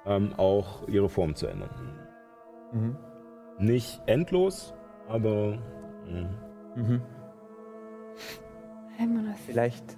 ähm, 0.06 0.32
auch 0.36 0.88
ihre 0.88 1.08
Form 1.08 1.34
zu 1.34 1.46
ändern. 1.46 1.70
Mhm. 2.72 2.96
Nicht 3.58 4.00
endlos, 4.06 4.74
aber 5.08 5.58
mh, 6.06 6.28
Mhm. 6.76 7.02
Vielleicht 9.46 9.96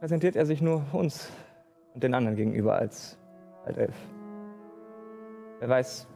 präsentiert 0.00 0.34
er 0.34 0.46
sich 0.46 0.62
nur 0.62 0.82
uns 0.92 1.30
und 1.94 2.02
den 2.02 2.14
anderen 2.14 2.36
gegenüber 2.36 2.74
als 2.74 3.18
Altelf. 3.64 3.94
Wer 5.60 5.68
weiß, 5.68 6.08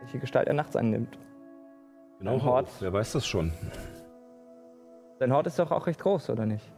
welche 0.00 0.18
Gestalt 0.18 0.48
er 0.48 0.54
nachts 0.54 0.76
annimmt. 0.76 1.18
genau. 2.18 2.42
Hort. 2.42 2.68
Wer 2.80 2.92
weiß 2.92 3.12
das 3.12 3.26
schon? 3.26 3.52
Sein 5.18 5.32
Hort 5.32 5.46
ist 5.46 5.58
doch 5.58 5.70
auch 5.70 5.86
recht 5.86 6.00
groß, 6.00 6.30
oder 6.30 6.46
nicht? 6.46 6.72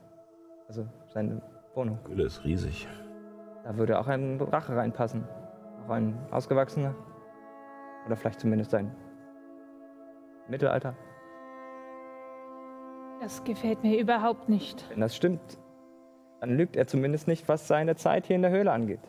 Also 0.68 0.86
seine 1.06 1.40
Wohnung. 1.74 1.98
Gülle 2.04 2.24
ist 2.24 2.44
riesig. 2.44 2.86
Da 3.62 3.76
würde 3.78 3.98
auch 3.98 4.08
ein 4.08 4.38
Drache 4.38 4.76
reinpassen. 4.76 5.26
Auch 5.86 5.90
ein 5.90 6.18
ausgewachsener. 6.30 6.94
Oder 8.06 8.16
vielleicht 8.16 8.40
zumindest 8.40 8.74
ein 8.74 8.94
Mittelalter. 10.48 10.94
Das 13.24 13.42
gefällt 13.42 13.82
mir 13.82 13.98
überhaupt 13.98 14.50
nicht. 14.50 14.84
Wenn 14.90 15.00
das 15.00 15.16
stimmt, 15.16 15.40
dann 16.40 16.58
lügt 16.58 16.76
er 16.76 16.86
zumindest 16.86 17.26
nicht, 17.26 17.48
was 17.48 17.66
seine 17.66 17.96
Zeit 17.96 18.26
hier 18.26 18.36
in 18.36 18.42
der 18.42 18.50
Höhle 18.50 18.70
angeht. 18.70 19.00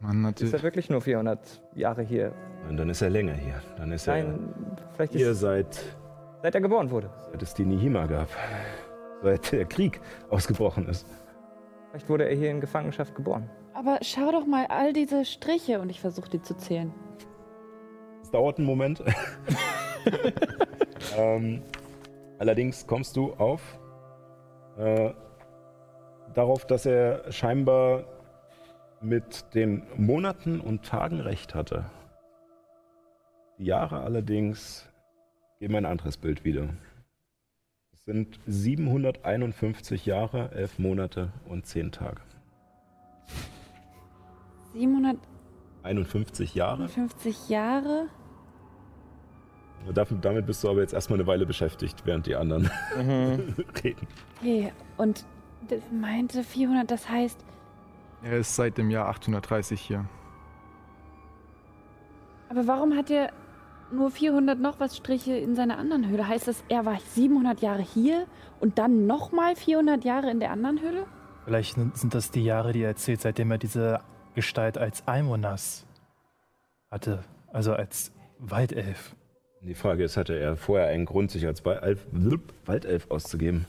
Mann, 0.00 0.10
Ist 0.10 0.40
er 0.40 0.46
natürlich. 0.48 0.62
wirklich 0.64 0.90
nur 0.90 1.00
400 1.00 1.62
Jahre 1.76 2.02
hier? 2.02 2.32
Und 2.68 2.76
dann 2.76 2.88
ist 2.90 3.02
er 3.02 3.10
länger 3.10 3.34
hier. 3.34 3.62
Dann 3.76 3.92
ist 3.92 4.08
Nein, 4.08 4.48
vielleicht 4.94 5.12
er 5.14 5.18
hier 5.18 5.30
ist, 5.30 5.38
seit, 5.38 5.80
seit 6.42 6.56
er 6.56 6.60
geboren 6.60 6.90
wurde. 6.90 7.08
seit 7.30 7.40
es 7.40 7.54
die 7.54 7.64
Nihima 7.64 8.06
gab. 8.06 8.26
seit 9.22 9.52
der 9.52 9.64
Krieg 9.66 10.00
ausgebrochen 10.28 10.88
ist. 10.88 11.06
Vielleicht 11.90 12.08
wurde 12.08 12.28
er 12.28 12.34
hier 12.34 12.50
in 12.50 12.60
Gefangenschaft 12.60 13.14
geboren. 13.14 13.48
Aber 13.74 13.98
schau 14.02 14.32
doch 14.32 14.44
mal 14.44 14.66
all 14.70 14.92
diese 14.92 15.24
Striche 15.24 15.80
und 15.80 15.88
ich 15.88 16.00
versuche 16.00 16.30
die 16.30 16.42
zu 16.42 16.56
zählen. 16.56 16.92
Es 18.22 18.30
dauert 18.32 18.58
einen 18.58 18.66
Moment. 18.66 19.04
ähm, 21.16 21.62
allerdings 22.38 22.86
kommst 22.86 23.16
du 23.16 23.32
auf 23.34 23.78
äh, 24.76 25.12
darauf, 26.34 26.66
dass 26.66 26.86
er 26.86 27.30
scheinbar 27.32 28.04
mit 29.00 29.54
den 29.54 29.82
Monaten 29.96 30.60
und 30.60 30.84
Tagen 30.84 31.20
recht 31.20 31.54
hatte. 31.54 31.84
Die 33.58 33.66
Jahre 33.66 34.00
allerdings 34.00 34.88
geben 35.60 35.76
ein 35.76 35.86
anderes 35.86 36.16
Bild 36.16 36.44
wieder. 36.44 36.68
Es 37.92 38.04
sind 38.04 38.40
751 38.46 40.06
Jahre, 40.06 40.50
11 40.52 40.78
Monate 40.78 41.32
und 41.46 41.66
10 41.66 41.92
Tage. 41.92 42.20
51 45.84 46.54
Jahre. 46.54 46.88
750 46.88 47.48
Jahre. 47.48 48.08
Damit 49.92 50.46
bist 50.46 50.64
du 50.64 50.70
aber 50.70 50.80
jetzt 50.80 50.94
erstmal 50.94 51.18
eine 51.18 51.26
Weile 51.26 51.44
beschäftigt, 51.46 52.02
während 52.04 52.26
die 52.26 52.34
anderen 52.36 52.70
reden. 53.84 54.06
Okay, 54.40 54.72
und 54.96 55.24
das 55.68 55.80
meinte 55.92 56.42
400, 56.42 56.90
das 56.90 57.08
heißt, 57.08 57.38
Er 58.22 58.38
ist 58.38 58.54
seit 58.56 58.78
dem 58.78 58.90
Jahr 58.90 59.08
830 59.08 59.80
hier. 59.80 60.04
aber 62.48 62.66
warum 62.66 62.96
hat 62.96 63.10
er 63.10 63.30
nur 63.92 64.10
400 64.10 64.58
noch 64.58 64.80
was 64.80 64.96
Striche 64.96 65.36
in 65.36 65.54
seiner 65.54 65.78
anderen 65.78 66.08
Höhle? 66.08 66.26
Heißt 66.26 66.48
das, 66.48 66.64
er 66.68 66.84
war 66.86 66.98
700 66.98 67.60
Jahre 67.60 67.82
hier 67.82 68.26
und 68.60 68.78
dann 68.78 69.06
nochmal 69.06 69.54
400 69.56 70.04
Jahre 70.04 70.30
in 70.30 70.40
der 70.40 70.50
anderen 70.50 70.80
Höhle? 70.80 71.06
Vielleicht 71.44 71.74
sind 71.74 72.14
das 72.14 72.30
die 72.30 72.42
Jahre, 72.44 72.72
die 72.72 72.80
er 72.82 72.88
erzählt, 72.88 73.20
seitdem 73.20 73.50
er 73.50 73.58
diese 73.58 74.00
Gestalt 74.34 74.78
als 74.78 75.06
Aimonas 75.06 75.86
hatte. 76.90 77.22
Also 77.52 77.74
als 77.74 78.12
Waldelf. 78.38 79.14
Die 79.64 79.74
Frage 79.74 80.04
ist, 80.04 80.16
hatte 80.18 80.38
er 80.38 80.56
vorher 80.56 80.88
einen 80.88 81.06
Grund, 81.06 81.30
sich 81.30 81.46
als 81.46 81.64
Waldelf, 81.64 82.06
Waldelf 82.66 83.10
auszugeben? 83.10 83.66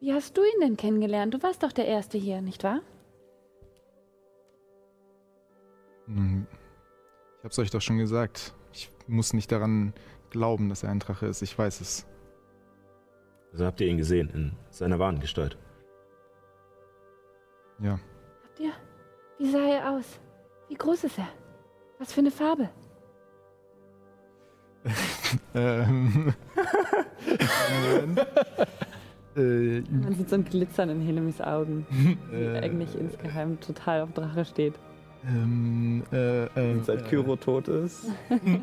Wie 0.00 0.12
hast 0.12 0.36
du 0.36 0.42
ihn 0.42 0.60
denn 0.60 0.76
kennengelernt? 0.76 1.32
Du 1.32 1.42
warst 1.42 1.62
doch 1.62 1.72
der 1.72 1.86
Erste 1.86 2.18
hier, 2.18 2.40
nicht 2.42 2.64
wahr? 2.64 2.80
Nun, 6.06 6.46
Ich 7.38 7.44
hab's 7.44 7.58
euch 7.58 7.70
doch 7.70 7.80
schon 7.80 7.98
gesagt. 7.98 8.54
Ich 8.72 8.90
muss 9.06 9.32
nicht 9.32 9.50
daran 9.50 9.94
glauben, 10.30 10.68
dass 10.68 10.82
er 10.82 10.90
ein 10.90 10.98
Drache 10.98 11.26
ist. 11.26 11.40
Ich 11.42 11.58
weiß 11.58 11.80
es. 11.80 12.06
Also 13.52 13.64
habt 13.64 13.80
ihr 13.80 13.88
ihn 13.88 13.96
gesehen, 13.98 14.28
in 14.30 14.52
seiner 14.70 14.98
wahren 14.98 15.20
Gestalt. 15.20 15.56
Ja. 17.78 17.98
Habt 18.44 18.60
ihr? 18.60 18.72
Wie 19.38 19.50
sah 19.50 19.66
er 19.66 19.92
aus? 19.92 20.20
Wie 20.68 20.74
groß 20.74 21.04
ist 21.04 21.18
er? 21.18 21.28
Was 21.98 22.12
für 22.12 22.20
eine 22.20 22.30
Farbe? 22.30 22.68
Ähm. 25.54 26.32
Äh, 29.36 29.82
Man 29.82 30.14
sieht 30.16 30.28
so 30.28 30.34
ein 30.36 30.44
Glitzern 30.44 30.90
in 30.90 31.00
Helemis 31.00 31.40
Augen, 31.40 31.86
die 31.90 32.34
äh, 32.34 32.58
eigentlich 32.58 32.98
insgeheim 32.98 33.60
total 33.60 34.02
auf 34.02 34.12
Drache 34.12 34.44
steht. 34.44 34.74
Ähm, 35.24 36.02
äh, 36.12 36.46
ähm, 36.56 36.82
Seit 36.82 37.06
Kyro 37.08 37.36
tot 37.36 37.68
ist. 37.68 38.06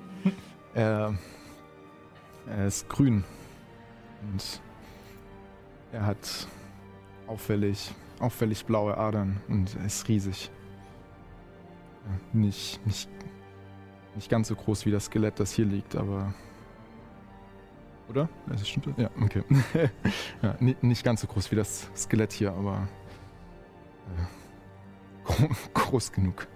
Er, 0.74 1.16
er 2.46 2.68
ist 2.68 2.88
grün. 2.88 3.24
Und 4.22 4.62
er 5.92 6.06
hat 6.06 6.48
auffällig, 7.26 7.96
auffällig 8.20 8.64
blaue 8.66 8.96
Adern 8.96 9.38
und 9.48 9.76
er 9.76 9.86
ist 9.86 10.08
riesig. 10.08 10.52
Nicht, 12.32 12.86
nicht, 12.86 13.10
nicht 14.18 14.30
ganz 14.30 14.48
so 14.48 14.56
groß 14.56 14.86
wie 14.88 14.92
das 14.92 15.06
Skelett, 15.06 15.40
das 15.40 15.52
hier 15.54 15.66
liegt, 15.66 15.96
aber. 15.96 16.34
Oder? 18.10 18.28
Das 18.48 18.68
stimmt. 18.68 18.98
Ja, 18.98 19.10
okay. 19.22 19.44
ja, 20.42 20.56
ni- 20.60 20.76
nicht 20.82 21.04
ganz 21.04 21.22
so 21.22 21.28
groß 21.28 21.52
wie 21.52 21.56
das 21.56 21.90
Skelett 21.96 22.34
hier, 22.34 22.52
aber. 22.52 22.88
Äh, 24.08 25.24
gro 25.24 25.50
groß 25.74 26.12
genug. 26.12 26.48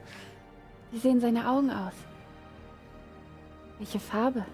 Wie 0.92 0.98
sehen 0.98 1.20
seine 1.22 1.48
Augen 1.48 1.70
aus? 1.70 1.94
Welche 3.78 4.00
Farbe? 4.00 4.46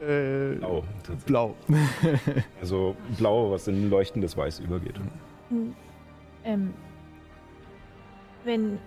Äh, 0.00 0.54
Blau. 0.56 0.84
Blau. 1.26 1.54
Also 2.60 2.96
blau, 3.18 3.50
was 3.50 3.68
in 3.68 3.90
leuchtendes 3.90 4.36
Weiß 4.36 4.60
übergeht. 4.60 4.98
Ähm, 6.44 6.72
wenn, 8.44 8.78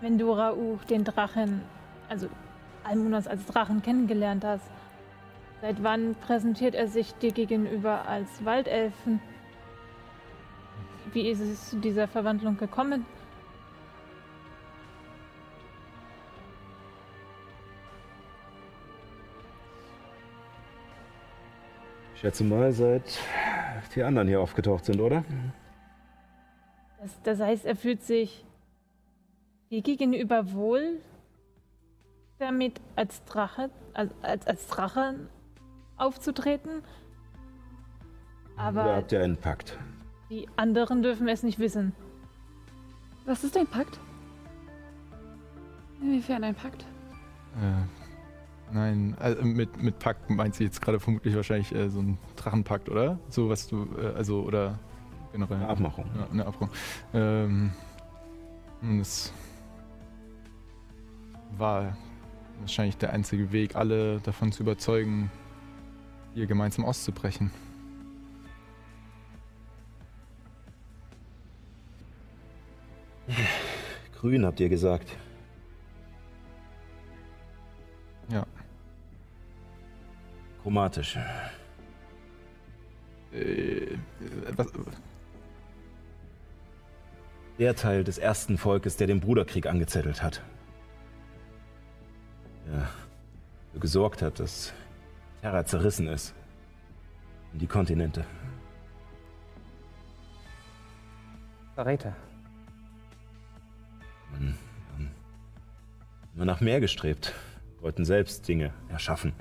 wenn 0.00 0.16
du 0.18 0.32
Rauch 0.32 0.82
den 0.88 1.04
Drachen, 1.04 1.62
also 2.08 2.28
Almunas 2.88 3.26
als 3.26 3.44
Drachen 3.44 3.82
kennengelernt 3.82 4.44
hast, 4.44 4.64
seit 5.60 5.82
wann 5.82 6.14
präsentiert 6.14 6.74
er 6.74 6.88
sich 6.88 7.12
dir 7.14 7.32
gegenüber 7.32 8.08
als 8.08 8.44
Waldelfen? 8.44 9.20
Wie 11.12 11.28
ist 11.28 11.40
es 11.40 11.70
zu 11.70 11.76
dieser 11.76 12.08
Verwandlung 12.08 12.56
gekommen? 12.56 13.04
Ich 22.14 22.22
schätze 22.22 22.42
mal, 22.42 22.72
seit 22.72 23.18
die 23.94 24.02
anderen 24.02 24.28
hier 24.28 24.40
aufgetaucht 24.40 24.86
sind, 24.86 25.00
oder? 25.00 25.24
Das, 27.00 27.22
das 27.22 27.40
heißt, 27.40 27.64
er 27.64 27.76
fühlt 27.76 28.02
sich 28.02 28.44
dir 29.70 29.82
gegenüber 29.82 30.52
wohl 30.52 31.00
damit, 32.38 32.80
als 32.96 33.24
Drache, 33.24 33.70
als, 33.94 34.12
als, 34.22 34.46
als 34.46 34.66
Drache 34.68 35.14
aufzutreten. 35.96 36.82
Oder 38.54 38.62
Aber 38.62 38.96
habt 38.96 39.12
ihr 39.12 39.22
einen 39.22 39.36
Pakt? 39.36 39.78
die 40.30 40.46
anderen 40.56 41.02
dürfen 41.02 41.26
es 41.28 41.42
nicht 41.42 41.58
wissen. 41.58 41.94
Was 43.24 43.44
ist 43.44 43.56
ein 43.56 43.66
Pakt? 43.66 43.98
Inwiefern 46.00 46.44
ein 46.44 46.54
Pakt? 46.54 46.84
Äh, 47.56 48.72
nein, 48.74 49.16
also 49.18 49.42
mit, 49.42 49.82
mit 49.82 49.98
Pakt 49.98 50.28
meint 50.30 50.54
sie 50.54 50.64
jetzt 50.64 50.80
gerade 50.80 51.00
vermutlich 51.00 51.34
wahrscheinlich 51.34 51.74
äh, 51.74 51.88
so 51.88 52.00
ein 52.00 52.18
Drachenpakt, 52.36 52.88
oder? 52.88 53.18
So 53.28 53.48
was 53.48 53.66
du, 53.68 53.88
äh, 53.98 54.14
also, 54.14 54.42
oder 54.42 54.78
generell. 55.32 55.56
Eine 55.56 55.68
Abmachung. 55.68 56.04
Ja, 56.16 56.28
eine 56.30 56.46
Abmachung. 56.46 56.70
Ähm, 57.14 57.72
und 58.82 59.00
es 59.00 59.32
war 61.56 61.96
wahrscheinlich 62.60 62.96
der 62.96 63.12
einzige 63.12 63.52
Weg, 63.52 63.76
alle 63.76 64.20
davon 64.20 64.52
zu 64.52 64.62
überzeugen, 64.62 65.30
hier 66.34 66.46
gemeinsam 66.46 66.84
auszubrechen. 66.84 67.50
Grün, 74.20 74.44
habt 74.44 74.58
ihr 74.60 74.68
gesagt. 74.68 75.16
Ja. 78.30 78.46
Chromatisch. 80.62 81.18
Äh, 83.32 83.96
was, 84.56 84.66
Der 87.58 87.74
Teil 87.76 88.04
des 88.04 88.18
ersten 88.18 88.58
Volkes, 88.58 88.96
der 88.96 89.06
den 89.06 89.20
Bruderkrieg 89.20 89.66
angezettelt 89.66 90.22
hat. 90.22 90.42
Der 92.68 92.88
gesorgt 93.80 94.22
hat, 94.22 94.40
dass 94.40 94.72
Terra 95.40 95.64
zerrissen 95.64 96.08
ist. 96.08 96.34
Und 97.52 97.62
die 97.62 97.66
Kontinente. 97.66 98.24
Verräter. 101.74 102.14
Man, 104.32 104.58
haben 104.92 105.10
immer 106.34 106.44
nach 106.44 106.60
mehr 106.60 106.80
gestrebt. 106.80 107.32
Wollten 107.80 108.04
selbst 108.04 108.46
Dinge 108.48 108.72
erschaffen. 108.88 109.32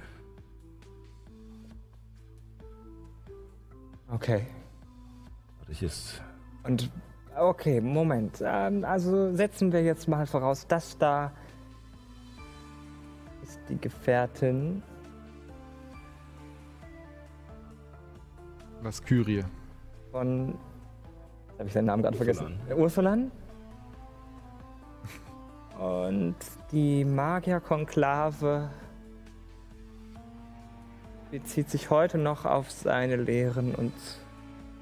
Okay. 4.10 4.46
Dadurch 5.60 5.82
ist 5.82 6.22
Und 6.64 6.90
okay, 7.36 7.82
Moment. 7.82 8.42
Ähm, 8.42 8.86
also 8.86 9.34
setzen 9.36 9.74
wir 9.74 9.84
jetzt 9.84 10.08
mal 10.08 10.26
voraus, 10.28 10.66
das 10.68 10.98
da 10.98 11.34
ist 13.48 13.60
die 13.70 13.78
Gefährtin. 13.80 14.84
was 18.82 19.04
Kyrie. 19.04 19.44
von. 20.12 20.58
Habe 21.58 21.68
ich 21.68 21.74
seinen 21.74 21.86
Namen 21.86 22.04
gerade 22.04 22.18
vergessen. 22.18 22.60
Ursulan. 22.76 23.32
Äh. 25.78 25.82
Und 25.82 26.36
die 26.72 27.04
Magierkonklave 27.04 28.70
bezieht 31.32 31.70
sich 31.70 31.90
heute 31.90 32.18
noch 32.18 32.46
auf 32.46 32.72
seine 32.72 33.16
Lehren 33.16 33.76
und 33.76 33.94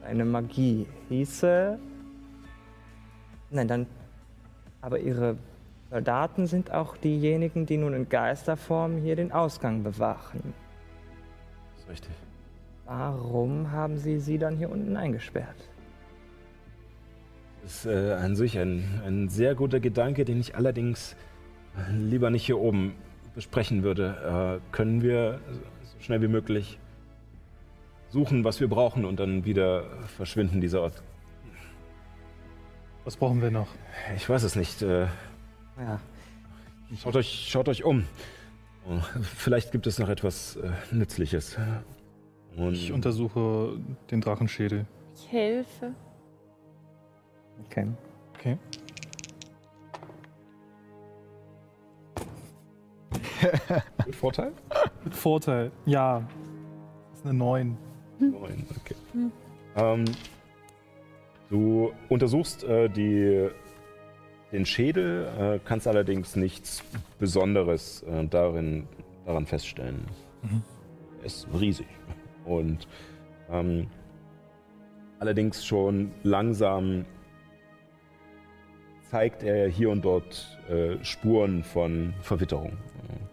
Eine 0.04 0.24
Magie 0.24 0.86
hieße. 1.10 1.80
Nein, 3.50 3.68
dann. 3.68 3.88
Aber 4.82 5.00
ihre 5.00 5.36
Soldaten 5.90 6.48
sind 6.48 6.72
auch 6.72 6.98
diejenigen, 6.98 7.66
die 7.66 7.78
nun 7.78 7.94
in 7.94 8.10
Geisterform 8.10 8.98
hier 8.98 9.16
den 9.16 9.32
Ausgang 9.32 9.84
bewachen. 9.84 10.54
Das 11.74 11.84
ist 11.84 11.90
richtig. 11.90 12.16
Warum 12.86 13.72
haben 13.72 13.98
sie 13.98 14.20
sie 14.20 14.38
dann 14.38 14.58
hier 14.58 14.70
unten 14.70 14.98
eingesperrt? 14.98 15.70
Das 17.64 17.78
ist 17.78 17.86
äh, 17.86 18.14
an 18.14 18.36
sich 18.36 18.60
ein, 18.60 19.02
ein 19.06 19.30
sehr 19.30 19.56
guter 19.56 19.80
Gedanke, 19.80 20.24
den 20.24 20.40
ich 20.40 20.56
allerdings 20.56 21.16
äh, 21.76 21.92
lieber 21.92 22.30
nicht 22.30 22.46
hier 22.46 22.60
oben 22.60 22.94
besprechen 23.34 23.84
würde. 23.84 24.62
Äh, 24.62 24.72
können 24.72 25.02
wir 25.02 25.40
so 25.84 26.00
schnell 26.00 26.22
wie 26.22 26.28
möglich 26.28 26.80
suchen, 28.10 28.44
was 28.44 28.60
wir 28.60 28.68
brauchen 28.68 29.04
und 29.04 29.20
dann 29.20 29.46
wieder 29.46 29.84
verschwinden, 30.16 30.62
dieser 30.62 30.82
Ort? 30.82 31.02
Was 33.04 33.18
brauchen 33.18 33.42
wir 33.42 33.52
noch? 33.52 33.68
Ich 34.16 34.28
weiß 34.28 34.44
es 34.44 34.56
nicht. 34.56 34.82
Äh, 34.82 35.08
Ja, 35.78 36.00
schaut, 37.02 37.16
euch, 37.16 37.48
schaut 37.50 37.68
euch 37.70 37.84
um. 37.84 38.06
Oh, 38.88 39.00
Vielleicht 39.22 39.72
gibt 39.72 39.88
es 39.88 40.00
noch 40.00 40.10
etwas 40.10 40.58
äh, 40.58 40.72
Nützliches. 40.92 41.58
Und 42.56 42.74
Ich 42.74 42.92
untersuche 42.92 43.78
den 44.12 44.22
Drachenschädel. 44.22 44.86
Ich 45.16 45.32
helfe. 45.32 45.92
okay. 47.66 47.88
Okay. 48.38 48.58
Mit 54.06 54.16
Vorteil? 54.16 54.52
Mit 55.04 55.14
Vorteil. 55.14 55.72
Ja. 55.86 56.28
Das 57.12 57.20
ist 57.20 57.26
eine 57.26 57.34
9. 57.38 57.78
Neun, 58.20 58.66
okay. 58.80 58.96
Ähm, 59.76 60.06
du 61.50 61.92
untersuchst 62.10 62.64
äh, 62.64 62.88
die, 62.90 63.50
den 64.56 64.66
Schädel, 64.66 65.28
äh, 65.38 65.60
kannst 65.64 65.88
allerdings 65.88 66.36
nichts 66.36 66.82
Besonderes 67.20 68.04
äh, 68.04 68.26
darin, 68.26 68.88
daran 69.26 69.46
feststellen. 69.46 70.06
Mhm. 70.42 70.64
Er 71.20 71.26
ist 71.26 71.48
riesig. 71.60 71.88
Und 72.46 72.88
ähm, 73.52 73.88
allerdings 75.20 75.66
schon 75.66 76.12
langsam 76.24 77.06
zeigt 79.12 79.44
er 79.44 79.68
hier 79.68 79.90
und 79.90 80.06
dort 80.06 80.58
äh, 80.70 81.04
Spuren 81.04 81.64
von 81.64 82.14
Verwitterung. 82.22 82.78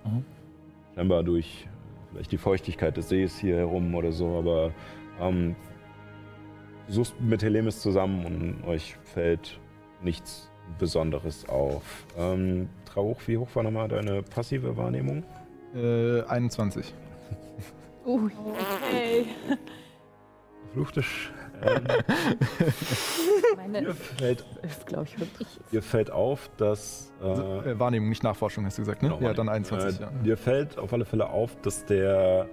Mhm. 0.04 0.24
Scheinbar 0.94 1.22
durch 1.22 1.68
vielleicht 2.10 2.32
die 2.32 2.38
Feuchtigkeit 2.38 2.96
des 2.96 3.08
Sees 3.08 3.38
hier 3.38 3.56
herum 3.56 3.94
oder 3.94 4.10
so, 4.10 4.38
aber 4.38 4.72
ähm, 5.20 5.54
du 6.88 6.92
suchst 6.94 7.20
mit 7.20 7.42
Helemis 7.42 7.80
zusammen 7.80 8.26
und 8.26 8.64
euch 8.68 8.96
fällt 9.04 9.60
nichts 10.02 10.51
Besonderes 10.78 11.48
auf. 11.48 11.82
Ähm, 12.18 12.68
Trauch, 12.84 13.20
wie 13.26 13.38
hoch 13.38 13.48
war 13.54 13.62
nochmal 13.62 13.88
deine 13.88 14.22
passive 14.22 14.76
Wahrnehmung? 14.76 15.24
Äh, 15.74 16.22
21. 16.22 16.92
Uh, 18.04 18.28
Hey. 18.90 19.26
Verfluchte 20.72 21.02
Sch 21.02 21.30
ähm, 21.64 21.84
meine 23.56 23.94
fällt, 23.94 24.44
ist, 24.62 24.86
glaube 24.86 25.04
ich, 25.04 25.18
wirklich. 25.20 25.46
dir 25.70 25.82
fällt 25.82 26.10
auf, 26.10 26.50
dass 26.56 27.12
äh, 27.22 27.26
Also, 27.26 27.42
äh, 27.62 27.78
Wahrnehmung, 27.78 28.08
nicht 28.08 28.24
Nachforschung, 28.24 28.64
hast 28.64 28.78
du 28.78 28.82
gesagt, 28.82 29.02
ne? 29.02 29.10
Genau, 29.10 29.20
ja, 29.20 29.32
dann 29.32 29.46
Wahrnehmung. 29.46 29.72
21, 29.72 30.00
Äh, 30.00 30.02
ja. 30.02 30.10
Dir 30.24 30.36
fällt 30.36 30.78
auf 30.78 30.92
alle 30.92 31.04
Fälle 31.04 31.28
auf, 31.28 31.54
dass 31.62 31.84
der 31.84 32.48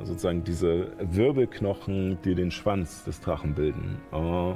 äh, 0.00 0.04
sozusagen 0.04 0.42
diese 0.42 0.88
Wirbelknochen, 0.98 2.18
die 2.24 2.34
den 2.34 2.50
Schwanz 2.50 3.04
des 3.04 3.20
Drachen 3.20 3.54
bilden, 3.54 4.00
äh, 4.12 4.54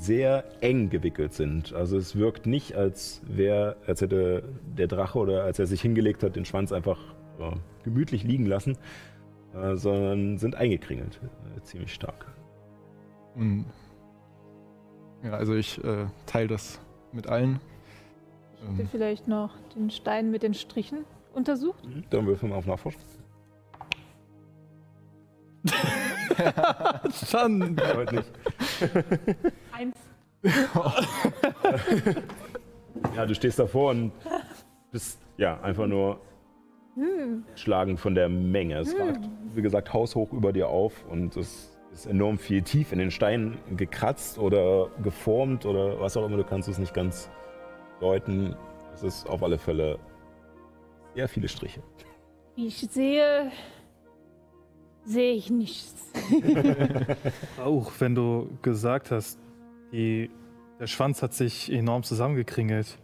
sehr 0.00 0.44
eng 0.62 0.88
gewickelt 0.88 1.34
sind. 1.34 1.74
Also 1.74 1.98
es 1.98 2.16
wirkt 2.16 2.46
nicht, 2.46 2.74
als 2.74 3.20
wäre, 3.26 3.76
als 3.86 4.00
hätte 4.00 4.44
der 4.76 4.86
Drache 4.86 5.18
oder 5.18 5.44
als 5.44 5.58
er 5.58 5.66
sich 5.66 5.82
hingelegt 5.82 6.22
hat, 6.22 6.36
den 6.36 6.44
Schwanz 6.44 6.72
einfach 6.72 6.98
äh, 7.38 7.52
gemütlich 7.84 8.24
liegen 8.24 8.46
lassen, 8.46 8.78
äh, 9.54 9.76
sondern 9.76 10.38
sind 10.38 10.54
eingekringelt, 10.54 11.20
äh, 11.56 11.62
ziemlich 11.62 11.92
stark. 11.92 12.26
Und, 13.34 13.66
ja, 15.22 15.32
also 15.32 15.54
ich 15.54 15.82
äh, 15.84 16.06
teile 16.24 16.48
das 16.48 16.80
mit 17.12 17.26
allen. 17.26 17.60
Ich 18.72 18.78
hätte 18.78 18.88
vielleicht 18.90 19.28
noch 19.28 19.54
den 19.74 19.90
Stein 19.90 20.30
mit 20.30 20.42
den 20.42 20.54
Strichen 20.54 21.04
untersucht. 21.34 21.82
Dann 22.10 22.26
würfeln 22.26 22.52
wir 22.52 22.56
auf 22.56 22.66
Nachforschung. 22.66 23.02
Schon. 27.26 27.76
Heute 27.94 28.14
nicht. 28.16 28.30
Eins. 29.80 29.96
Ja, 33.16 33.24
du 33.24 33.34
stehst 33.34 33.58
davor 33.58 33.92
und 33.92 34.12
bist 34.90 35.20
ja 35.36 35.58
einfach 35.60 35.86
nur 35.86 36.20
schlagen 37.54 37.96
von 37.96 38.14
der 38.14 38.28
Menge. 38.28 38.78
Es 38.78 38.98
ragt, 38.98 39.28
wie 39.54 39.62
gesagt, 39.62 39.92
haushoch 39.92 40.32
über 40.32 40.52
dir 40.52 40.68
auf 40.68 41.04
und 41.08 41.36
es 41.36 41.78
ist 41.92 42.06
enorm 42.06 42.36
viel 42.38 42.62
tief 42.62 42.92
in 42.92 42.98
den 42.98 43.10
Stein 43.10 43.56
gekratzt 43.76 44.38
oder 44.38 44.90
geformt 45.02 45.64
oder 45.64 45.98
was 46.00 46.16
auch 46.16 46.26
immer. 46.26 46.36
Du 46.36 46.44
kannst 46.44 46.68
es 46.68 46.78
nicht 46.78 46.92
ganz 46.92 47.30
deuten. 48.00 48.54
Es 48.92 49.02
ist 49.02 49.28
auf 49.28 49.42
alle 49.42 49.58
Fälle 49.58 49.98
sehr 51.14 51.28
viele 51.28 51.48
Striche. 51.48 51.82
Wie 52.56 52.66
ich 52.66 52.78
sehe, 52.78 53.50
sehe 55.04 55.32
ich 55.32 55.48
nichts. 55.48 56.12
Auch 57.64 57.92
wenn 57.98 58.14
du 58.14 58.50
gesagt 58.62 59.10
hast, 59.10 59.38
die, 59.92 60.30
der 60.78 60.86
Schwanz 60.86 61.22
hat 61.22 61.34
sich 61.34 61.70
enorm 61.72 62.02
zusammengekringelt. 62.02 62.98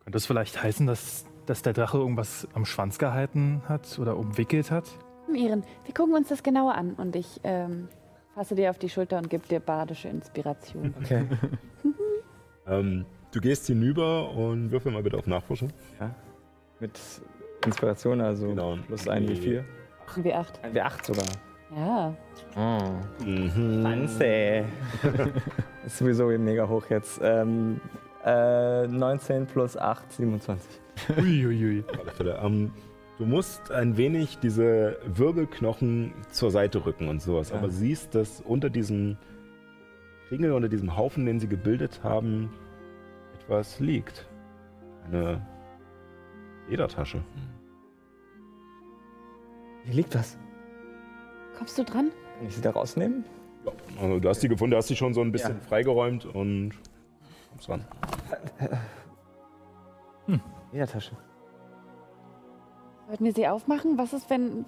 Könnte 0.00 0.12
das 0.12 0.26
vielleicht 0.26 0.62
heißen, 0.62 0.86
dass, 0.86 1.24
dass 1.46 1.62
der 1.62 1.72
Drache 1.72 1.98
irgendwas 1.98 2.48
am 2.54 2.64
Schwanz 2.64 2.98
gehalten 2.98 3.62
hat 3.68 3.98
oder 3.98 4.16
umwickelt 4.16 4.70
hat? 4.70 4.84
Iren, 5.32 5.62
wir 5.84 5.94
gucken 5.94 6.14
uns 6.14 6.28
das 6.28 6.42
genauer 6.42 6.74
an 6.74 6.94
und 6.94 7.14
ich 7.14 7.40
ähm, 7.44 7.88
fasse 8.34 8.54
dir 8.56 8.70
auf 8.70 8.78
die 8.78 8.88
Schulter 8.88 9.18
und 9.18 9.30
gebe 9.30 9.46
dir 9.46 9.60
badische 9.60 10.08
Inspiration. 10.08 10.94
Okay. 11.02 11.24
Ähm, 12.66 13.04
du 13.32 13.40
gehst 13.40 13.66
hinüber 13.66 14.30
und 14.30 14.70
würfel 14.70 14.92
mal 14.92 15.02
bitte 15.02 15.16
auf 15.16 15.26
Nachforschung. 15.26 15.70
Ja. 15.98 16.14
Mit 16.78 17.00
Inspiration, 17.66 18.20
also 18.20 18.48
Genau. 18.48 18.76
plus 18.86 19.08
ein 19.08 19.28
wie 19.28 19.34
vier. 19.34 19.64
W8. 20.14 20.62
Ein 20.62 20.74
W8 20.74 21.06
sogar. 21.06 21.24
Ja. 21.76 22.14
Oh. 22.56 23.24
Mhm. 23.24 23.82
Fancy. 23.82 24.64
ist 25.86 25.98
sowieso 25.98 26.26
mega 26.26 26.68
hoch 26.68 26.84
jetzt. 26.90 27.20
Ähm, 27.22 27.80
äh, 28.24 28.86
19 28.86 29.46
plus 29.46 29.76
8, 29.76 30.12
27. 30.12 30.80
Uiuiui. 31.16 31.84
Auf 31.88 32.00
alle 32.00 32.10
Fälle. 32.10 32.40
Ähm, 32.42 32.72
du 33.18 33.26
musst 33.26 33.70
ein 33.70 33.96
wenig 33.96 34.38
diese 34.38 34.98
Wirbelknochen 35.06 36.12
zur 36.30 36.50
Seite 36.50 36.84
rücken 36.84 37.08
und 37.08 37.22
sowas, 37.22 37.50
Ja. 37.50 37.56
aber 37.56 37.70
siehst, 37.70 38.14
dass 38.14 38.40
unter 38.40 38.68
diesem 38.68 39.16
Kringel, 40.28 40.52
unter 40.52 40.68
diesem 40.68 40.96
Haufen, 40.96 41.24
den 41.24 41.40
sie 41.40 41.48
gebildet 41.48 42.00
haben, 42.02 42.50
etwas 43.40 43.80
liegt. 43.80 44.26
Eine 45.06 45.40
Ledertasche. 46.68 47.22
Hier 49.84 49.94
liegt 49.94 50.14
was. 50.14 50.36
Kommst 51.60 51.76
du 51.76 51.84
dran? 51.84 52.10
Kann 52.38 52.48
ich 52.48 52.56
sie 52.56 52.62
da 52.62 52.70
rausnehmen? 52.70 53.22
Ja, 53.66 53.72
also 54.00 54.18
du 54.18 54.28
hast 54.30 54.42
die 54.42 54.48
gefunden, 54.48 54.70
du 54.70 54.76
hast 54.78 54.88
die 54.88 54.96
schon 54.96 55.12
so 55.12 55.20
ein 55.20 55.30
bisschen 55.30 55.56
Ja. 55.56 55.60
freigeräumt 55.68 56.24
und 56.24 56.72
kommst 57.50 57.68
ran. 57.68 57.84
Ledertasche. 60.72 61.12
Sollten 63.08 63.24
wir 63.26 63.34
sie 63.34 63.46
aufmachen? 63.46 63.98
Was 63.98 64.14
ist, 64.14 64.30
wenn, 64.30 64.64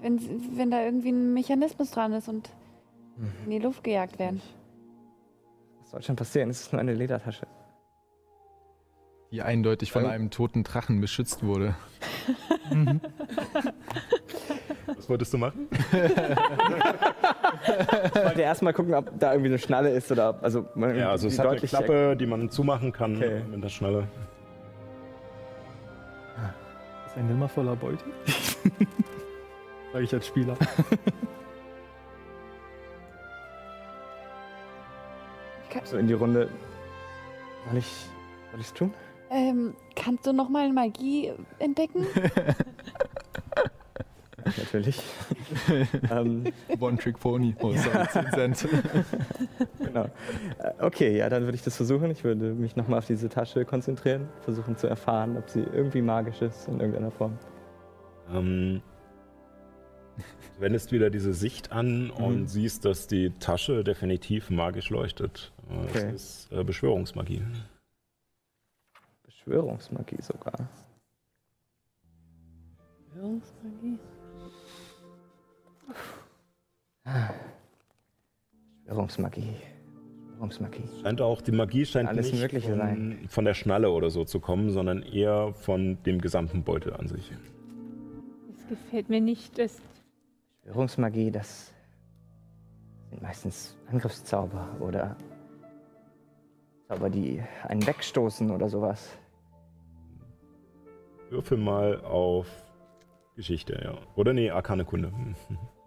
wenn, 0.00 0.18
wenn 0.58 0.72
da 0.72 0.82
irgendwie 0.82 1.10
ein 1.12 1.32
Mechanismus 1.34 1.92
dran 1.92 2.12
ist 2.14 2.26
und 2.28 2.50
in 3.44 3.50
die 3.50 3.58
Luft 3.60 3.84
gejagt 3.84 4.18
werden? 4.18 4.42
Was 5.82 5.90
soll 5.92 6.02
schon 6.02 6.16
passieren? 6.16 6.50
Es 6.50 6.62
ist 6.62 6.72
nur 6.72 6.80
eine 6.80 6.94
Ledertasche. 6.94 7.46
Die 9.30 9.40
eindeutig 9.42 9.92
von 9.92 10.02
Ähm. 10.04 10.10
einem 10.10 10.30
toten 10.30 10.64
Drachen 10.64 11.00
beschützt 11.00 11.44
wurde. 11.44 11.76
Was 15.02 15.08
wolltest 15.08 15.32
du 15.34 15.38
machen? 15.38 15.66
Ich 15.72 15.98
wollte 18.14 18.40
erstmal 18.40 18.72
gucken, 18.72 18.94
ob 18.94 19.10
da 19.18 19.32
irgendwie 19.32 19.48
eine 19.48 19.58
Schnalle 19.58 19.90
ist 19.90 20.12
oder 20.12 20.30
ob. 20.30 20.44
Also, 20.44 20.64
man 20.76 20.96
Ja, 20.96 21.10
also 21.10 21.26
es 21.26 21.40
hat 21.40 21.48
eine 21.48 21.58
Klappe, 21.60 22.16
die 22.16 22.24
man 22.24 22.48
zumachen 22.50 22.92
kann 22.92 23.16
Okay. 23.16 23.42
mit 23.50 23.64
der 23.64 23.68
Schnalle. 23.68 24.06
Ist 27.06 27.16
ein 27.16 27.26
Nimmer 27.26 27.48
voller 27.48 27.74
Beute? 27.74 28.04
Sag 29.92 30.02
ich 30.02 30.14
als 30.14 30.24
Spieler. 30.28 30.56
So 35.84 35.96
in 35.96 36.06
die 36.06 36.14
Runde. 36.14 36.48
Soll 37.68 37.78
ich. 37.78 38.06
Soll 38.52 38.60
ich's 38.60 38.72
tun? 38.72 38.94
Ähm, 39.30 39.74
kannst 39.96 40.26
du 40.28 40.32
nochmal 40.32 40.72
Magie 40.72 41.32
entdecken? 41.58 42.06
natürlich. 44.56 45.00
ähm, 46.10 46.44
One-Trick-Pony. 46.80 47.56
Oh, 47.60 47.72
sorry, 47.74 48.08
10 48.08 48.32
Cent. 48.32 48.68
genau. 49.78 50.04
Äh, 50.58 50.72
Okay, 50.80 51.16
ja, 51.16 51.28
dann 51.28 51.44
würde 51.44 51.54
ich 51.54 51.62
das 51.62 51.76
versuchen. 51.76 52.10
Ich 52.10 52.24
würde 52.24 52.52
mich 52.54 52.76
nochmal 52.76 52.98
auf 52.98 53.06
diese 53.06 53.28
Tasche 53.28 53.64
konzentrieren, 53.64 54.28
versuchen 54.42 54.76
zu 54.76 54.86
erfahren, 54.88 55.36
ob 55.36 55.48
sie 55.48 55.60
irgendwie 55.60 56.02
magisch 56.02 56.42
ist 56.42 56.68
in 56.68 56.80
irgendeiner 56.80 57.10
Form. 57.10 57.38
Ähm, 58.32 58.82
du 60.16 60.60
wendest 60.60 60.92
wieder 60.92 61.10
diese 61.10 61.32
Sicht 61.34 61.72
an 61.72 62.10
und 62.10 62.48
siehst, 62.48 62.84
dass 62.84 63.06
die 63.06 63.30
Tasche 63.38 63.84
definitiv 63.84 64.50
magisch 64.50 64.90
leuchtet. 64.90 65.52
Äh, 65.70 65.86
Okay. 65.88 66.12
Es 66.14 66.46
ist 66.48 66.52
äh, 66.52 66.64
Beschwörungsmagie. 66.64 67.42
Beschwörungsmagie 69.24 70.20
sogar. 70.20 70.68
Beschwörungsmagie. 73.08 73.98
Beschwörungsmagie. 78.84 79.56
Beschwörungsmagie. 80.26 80.82
Scheint 81.02 81.20
auch, 81.20 81.40
die 81.40 81.52
Magie 81.52 81.86
scheint 81.86 82.08
Alles 82.08 82.30
nicht 82.30 82.40
Mögliche 82.42 82.70
von, 82.70 82.78
sein. 82.78 83.24
von 83.28 83.44
der 83.44 83.54
Schnalle 83.54 83.90
oder 83.90 84.10
so 84.10 84.24
zu 84.24 84.40
kommen, 84.40 84.70
sondern 84.70 85.02
eher 85.02 85.52
von 85.54 86.02
dem 86.04 86.20
gesamten 86.20 86.62
Beutel 86.62 86.94
an 86.94 87.08
sich. 87.08 87.32
Es 88.56 88.68
gefällt 88.68 89.08
mir 89.08 89.20
nicht, 89.20 89.58
dass 89.58 89.80
Beschwörungsmagie, 90.62 91.30
das 91.30 91.72
sind 93.10 93.22
meistens 93.22 93.76
Angriffszauber 93.90 94.76
oder 94.80 95.16
Zauber, 96.88 97.10
die 97.10 97.42
einen 97.66 97.86
wegstoßen 97.86 98.50
oder 98.50 98.68
sowas. 98.68 99.16
Würfel 101.30 101.56
mal 101.56 102.00
auf 102.02 102.46
Geschichte, 103.36 103.80
ja. 103.82 103.94
Oder 104.16 104.34
nee, 104.34 104.50
Arkane 104.50 104.84
Kunde. 104.84 105.12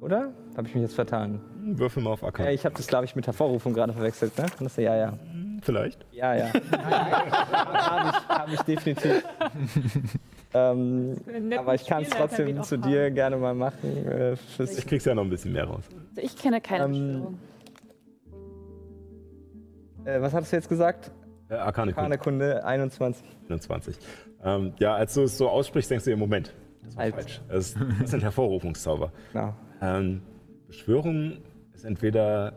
Oder? 0.00 0.32
Habe 0.56 0.68
ich 0.68 0.74
mich 0.74 0.82
jetzt 0.82 0.94
vertan? 0.94 1.40
Würfel 1.60 2.02
mal 2.02 2.10
auf 2.10 2.20
Ja, 2.20 2.26
Arkane. 2.28 2.52
ich 2.52 2.64
habe 2.64 2.74
das, 2.76 2.86
glaube 2.86 3.04
ich, 3.04 3.16
mit 3.16 3.26
Hervorrufung 3.26 3.74
gerade 3.74 3.92
verwechselt, 3.92 4.36
ne? 4.38 4.46
Das, 4.60 4.76
ja, 4.76 4.96
ja. 4.96 5.12
Vielleicht. 5.62 6.06
Ja, 6.12 6.34
ja. 6.36 6.52
habe 6.52 8.10
ich, 8.10 8.28
hab 8.28 8.52
ich 8.52 8.60
definitiv. 8.62 9.24
ähm, 10.54 11.16
aber 11.58 11.74
ich 11.74 11.84
kann 11.86 12.02
es 12.04 12.10
trotzdem 12.10 12.62
zu 12.62 12.78
dir 12.78 13.06
haben. 13.06 13.14
gerne 13.14 13.36
mal 13.36 13.54
machen. 13.54 14.06
Äh, 14.06 14.34
Ich 14.58 14.86
krieg's 14.86 15.04
ja 15.04 15.14
noch 15.16 15.24
ein 15.24 15.30
bisschen 15.30 15.52
mehr 15.52 15.64
raus. 15.64 15.82
Also 16.10 16.22
ich 16.22 16.36
kenne 16.36 16.60
keine 16.60 16.84
Ähm, 16.84 17.38
äh, 20.04 20.20
was 20.20 20.32
hattest 20.32 20.52
du 20.52 20.56
jetzt 20.56 20.68
gesagt? 20.68 21.10
Äh, 21.48 21.54
Arkane 21.54 21.92
Kunde. 21.92 22.18
Kunde 22.18 22.64
21. 22.64 23.26
21. 23.48 23.96
Ähm, 24.44 24.72
ja, 24.78 24.94
als 24.94 25.14
du 25.14 25.22
es 25.22 25.36
so 25.36 25.48
aussprichst, 25.48 25.90
denkst 25.90 26.04
du 26.04 26.10
dir, 26.10 26.16
Moment, 26.16 26.54
das 26.84 26.96
war 26.96 27.06
falsch. 27.10 27.40
Das, 27.48 27.74
das 28.00 28.10
sind 28.12 28.22
Hervorrufungszauber. 28.22 29.12
Genau. 29.32 29.54
Ähm, 29.80 30.22
Beschwörung 30.66 31.38
ist 31.74 31.84
entweder 31.84 32.52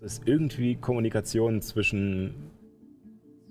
es 0.00 0.18
ist 0.18 0.28
irgendwie 0.28 0.76
Kommunikation 0.76 1.62
zwischen, 1.62 2.34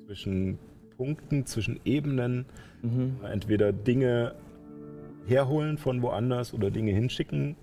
zwischen 0.06 0.59
Punkten, 0.98 1.45
zwischen 1.45 1.80
Ebenen, 1.83 2.45
Mhm. 2.83 3.16
entweder 3.24 3.72
Dinge 3.74 4.35
herholen 5.25 5.77
von 5.77 6.01
woanders 6.01 6.53
oder 6.53 6.69
Dinge 6.69 6.92
hinschicken 6.92 7.56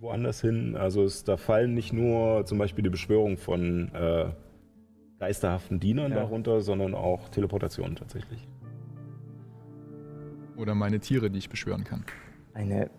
woanders 0.00 0.40
hin. 0.42 0.76
Also 0.76 1.04
es, 1.04 1.24
da 1.24 1.36
fallen 1.38 1.72
nicht 1.72 1.92
nur 1.92 2.44
zum 2.44 2.58
Beispiel 2.58 2.82
die 2.84 2.90
Beschwörung 2.90 3.38
von 3.38 3.90
äh, 3.94 4.26
geisterhaften 5.18 5.80
Dienern 5.80 6.10
Ja. 6.10 6.18
darunter, 6.18 6.60
sondern 6.60 6.94
auch 6.94 7.28
Teleportation 7.30 7.94
tatsächlich. 7.96 8.46
Oder 10.56 10.74
meine 10.74 11.00
Tiere, 11.00 11.30
die 11.30 11.38
ich 11.38 11.48
beschwören 11.48 11.84
kann. 11.84 12.04
Eine. 12.52 12.90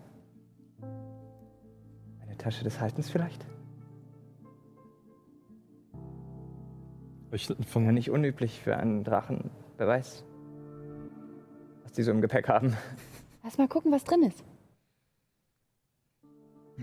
Eine 2.36 2.42
Tasche 2.42 2.64
des 2.64 2.80
Haltens 2.82 3.08
vielleicht? 3.08 3.46
Ich, 7.32 7.48
Ja, 7.48 7.56
von, 7.66 7.94
nicht 7.94 8.10
unüblich 8.10 8.60
für 8.60 8.76
einen 8.76 9.04
Drachen. 9.04 9.50
Wer 9.78 9.86
weiß, 9.86 10.22
was 11.82 11.92
die 11.92 12.02
so 12.02 12.10
im 12.10 12.20
Gepäck 12.20 12.48
haben. 12.50 12.76
Lass 13.42 13.56
mal 13.56 13.68
gucken, 13.68 13.90
was 13.90 14.04
drin 14.04 14.22
ist. 14.24 14.44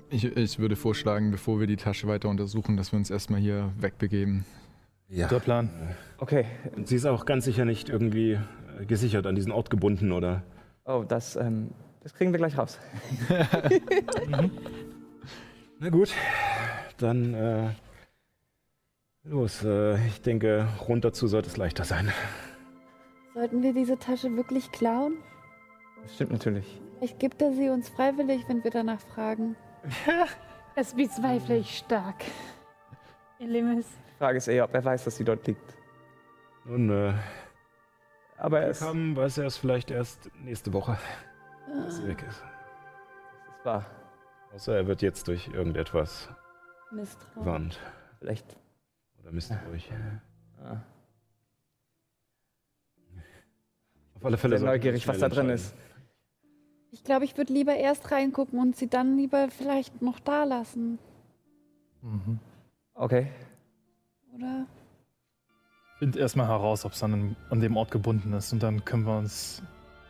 Ich, 0.09 0.25
ich 0.25 0.57
würde 0.57 0.75
vorschlagen, 0.75 1.29
bevor 1.29 1.59
wir 1.59 1.67
die 1.67 1.77
Tasche 1.77 2.07
weiter 2.07 2.29
untersuchen, 2.29 2.75
dass 2.75 2.91
wir 2.91 2.97
uns 2.97 3.11
erstmal 3.11 3.39
hier 3.39 3.71
wegbegeben. 3.77 4.45
Ja. 5.07 5.27
guter 5.27 5.39
Plan. 5.39 5.69
Okay. 6.17 6.45
Und 6.75 6.87
sie 6.87 6.95
ist 6.95 7.05
auch 7.05 7.25
ganz 7.25 7.45
sicher 7.45 7.65
nicht 7.65 7.89
irgendwie 7.89 8.39
äh, 8.79 8.85
gesichert 8.87 9.27
an 9.27 9.35
diesen 9.35 9.51
Ort 9.51 9.69
gebunden 9.69 10.13
oder. 10.13 10.41
Oh, 10.85 11.05
das, 11.07 11.35
ähm, 11.35 11.69
das 12.01 12.15
kriegen 12.15 12.31
wir 12.31 12.39
gleich 12.39 12.57
raus. 12.57 12.79
Na 15.83 15.89
gut, 15.89 16.13
dann 16.97 17.33
äh, 17.33 17.69
los. 19.23 19.65
Äh, 19.65 19.97
ich 20.07 20.21
denke, 20.21 20.65
runter 20.87 21.11
zu 21.11 21.27
sollte 21.27 21.49
es 21.49 21.57
leichter 21.57 21.83
sein. 21.83 22.09
Sollten 23.33 23.61
wir 23.61 23.73
diese 23.73 23.99
Tasche 23.99 24.33
wirklich 24.37 24.71
klauen? 24.71 25.17
Das 26.01 26.15
stimmt 26.15 26.31
natürlich. 26.31 26.79
Vielleicht 26.97 27.19
gibt 27.19 27.41
er 27.41 27.51
sie 27.51 27.67
uns 27.67 27.89
freiwillig, 27.89 28.45
wenn 28.47 28.63
wir 28.63 28.71
danach 28.71 29.01
fragen. 29.01 29.57
Das 30.75 30.95
bezweifle 30.95 31.57
ich 31.57 31.77
stark. 31.77 32.23
Elemis. 33.37 33.85
Die 33.85 34.17
Frage 34.17 34.39
ist 34.39 34.47
eher, 34.47 34.63
ob 34.63 34.73
er 34.73 34.83
weiß, 34.83 35.03
dass 35.03 35.17
sie 35.17 35.23
dort 35.23 35.45
liegt. 35.45 35.77
Nun, 36.65 36.89
äh, 36.89 37.13
Aber 38.37 38.63
es, 38.63 38.81
es 38.81 38.87
kam, 38.87 39.15
weiß 39.15 39.37
er 39.37 39.45
es 39.45 39.57
vielleicht 39.57 39.91
erst 39.91 40.31
nächste 40.43 40.73
Woche, 40.73 40.97
dass 41.67 41.97
sie 41.97 42.07
weg 42.07 42.25
ist. 42.27 42.41
war 43.63 43.85
Außer 44.53 44.75
er 44.75 44.87
wird 44.87 45.01
jetzt 45.01 45.27
durch 45.27 45.47
irgendetwas 45.47 46.29
Misstrauen. 46.91 47.43
gewarnt. 47.45 47.79
vielleicht. 48.19 48.45
Oder 49.21 49.31
misstrauisch. 49.31 49.89
Ah, 50.63 50.77
Auf 54.15 54.25
alle 54.25 54.37
Fälle 54.37 54.57
sehr 54.57 54.67
neugierig, 54.67 55.07
was 55.07 55.19
da 55.19 55.29
drin 55.29 55.49
ist. 55.49 55.73
Ich 56.91 57.03
glaube, 57.03 57.25
ich 57.25 57.35
würde 57.37 57.51
lieber 57.51 57.75
erst 57.75 58.11
reingucken 58.11 58.59
und 58.59 58.75
sie 58.75 58.87
dann 58.87 59.17
lieber 59.17 59.49
vielleicht 59.49 60.01
noch 60.01 60.19
da 60.19 60.43
lassen. 60.43 60.99
Mhm. 62.01 62.39
Okay. 62.93 63.31
Oder? 64.35 64.67
Find 65.97 66.15
erstmal 66.15 66.47
heraus, 66.47 66.85
ob 66.85 66.91
es 66.91 67.01
an- 67.01 67.35
an 67.49 67.59
dem 67.59 67.75
Ort 67.75 67.89
gebunden 67.91 68.33
ist 68.33 68.53
und 68.53 68.61
dann 68.61 68.85
können 68.85 69.05
wir 69.05 69.17
uns 69.17 69.63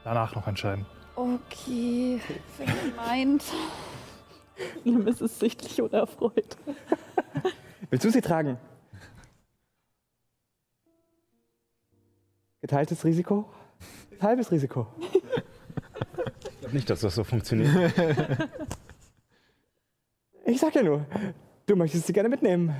danach 0.04 0.36
noch 0.36 0.48
entscheiden. 0.48 0.86
Okay, 1.16 2.20
wenn 2.58 2.68
ihr 2.68 3.00
Limis 4.84 5.22
ist 5.22 5.40
sichtlich 5.40 5.82
unerfreut. 5.82 6.58
Willst 7.90 8.06
du 8.06 8.10
sie 8.10 8.22
tragen? 8.22 8.58
Geteiltes 12.62 13.04
Risiko? 13.04 13.50
Halbes 14.22 14.52
Risiko. 14.52 14.88
Ich 15.02 16.60
glaube 16.60 16.76
nicht, 16.76 16.90
dass 16.90 17.02
das 17.02 17.16
so 17.16 17.24
funktioniert. 17.24 17.94
Ich 20.46 20.60
sag 20.60 20.76
ja 20.76 20.84
nur, 20.84 21.06
du 21.68 21.78
möchtest 21.78 22.06
sie 22.06 22.12
gerne 22.12 22.28
mitnehmen. 22.28 22.76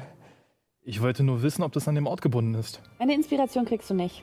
Ich 0.82 1.02
wollte 1.02 1.24
nur 1.24 1.42
wissen, 1.44 1.64
ob 1.64 1.72
das 1.72 1.88
an 1.88 1.96
dem 1.96 2.08
Ort 2.08 2.22
gebunden 2.22 2.56
ist. 2.56 2.82
Eine 3.00 3.14
Inspiration 3.14 3.64
kriegst 3.64 3.90
du 3.90 3.94
nicht. 3.94 4.22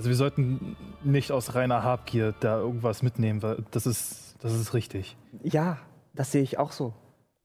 Also 0.00 0.08
wir 0.08 0.16
sollten 0.16 0.78
nicht 1.04 1.30
aus 1.30 1.54
reiner 1.54 1.82
Habgier 1.82 2.34
da 2.40 2.58
irgendwas 2.58 3.02
mitnehmen, 3.02 3.42
weil 3.42 3.62
das 3.70 3.84
ist, 3.84 4.34
das 4.40 4.54
ist 4.54 4.72
richtig. 4.72 5.18
Ja, 5.42 5.76
das 6.14 6.32
sehe 6.32 6.40
ich 6.40 6.56
auch 6.56 6.72
so. 6.72 6.94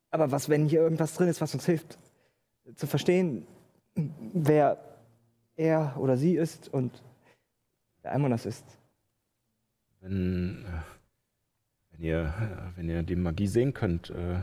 Aber 0.09 0.31
was, 0.31 0.47
wenn 0.47 0.65
hier 0.65 0.79
irgendwas 0.79 1.15
drin 1.15 1.27
ist, 1.27 1.41
was 1.41 1.53
uns 1.53 1.65
hilft, 1.65 1.99
zu 2.75 2.87
verstehen, 2.87 3.45
wer 3.95 4.77
er 5.57 5.97
oder 5.99 6.15
sie 6.15 6.37
ist 6.37 6.73
und 6.73 7.03
wer 8.01 8.13
Almonas 8.13 8.45
ist? 8.45 8.63
Wenn, 9.99 10.63
äh, 10.63 10.81
wenn, 11.91 12.01
ihr, 12.01 12.21
äh, 12.21 12.77
wenn 12.77 12.87
ihr 12.87 13.03
die 13.03 13.17
Magie 13.17 13.47
sehen 13.47 13.73
könnt, 13.73 14.11
äh, 14.11 14.39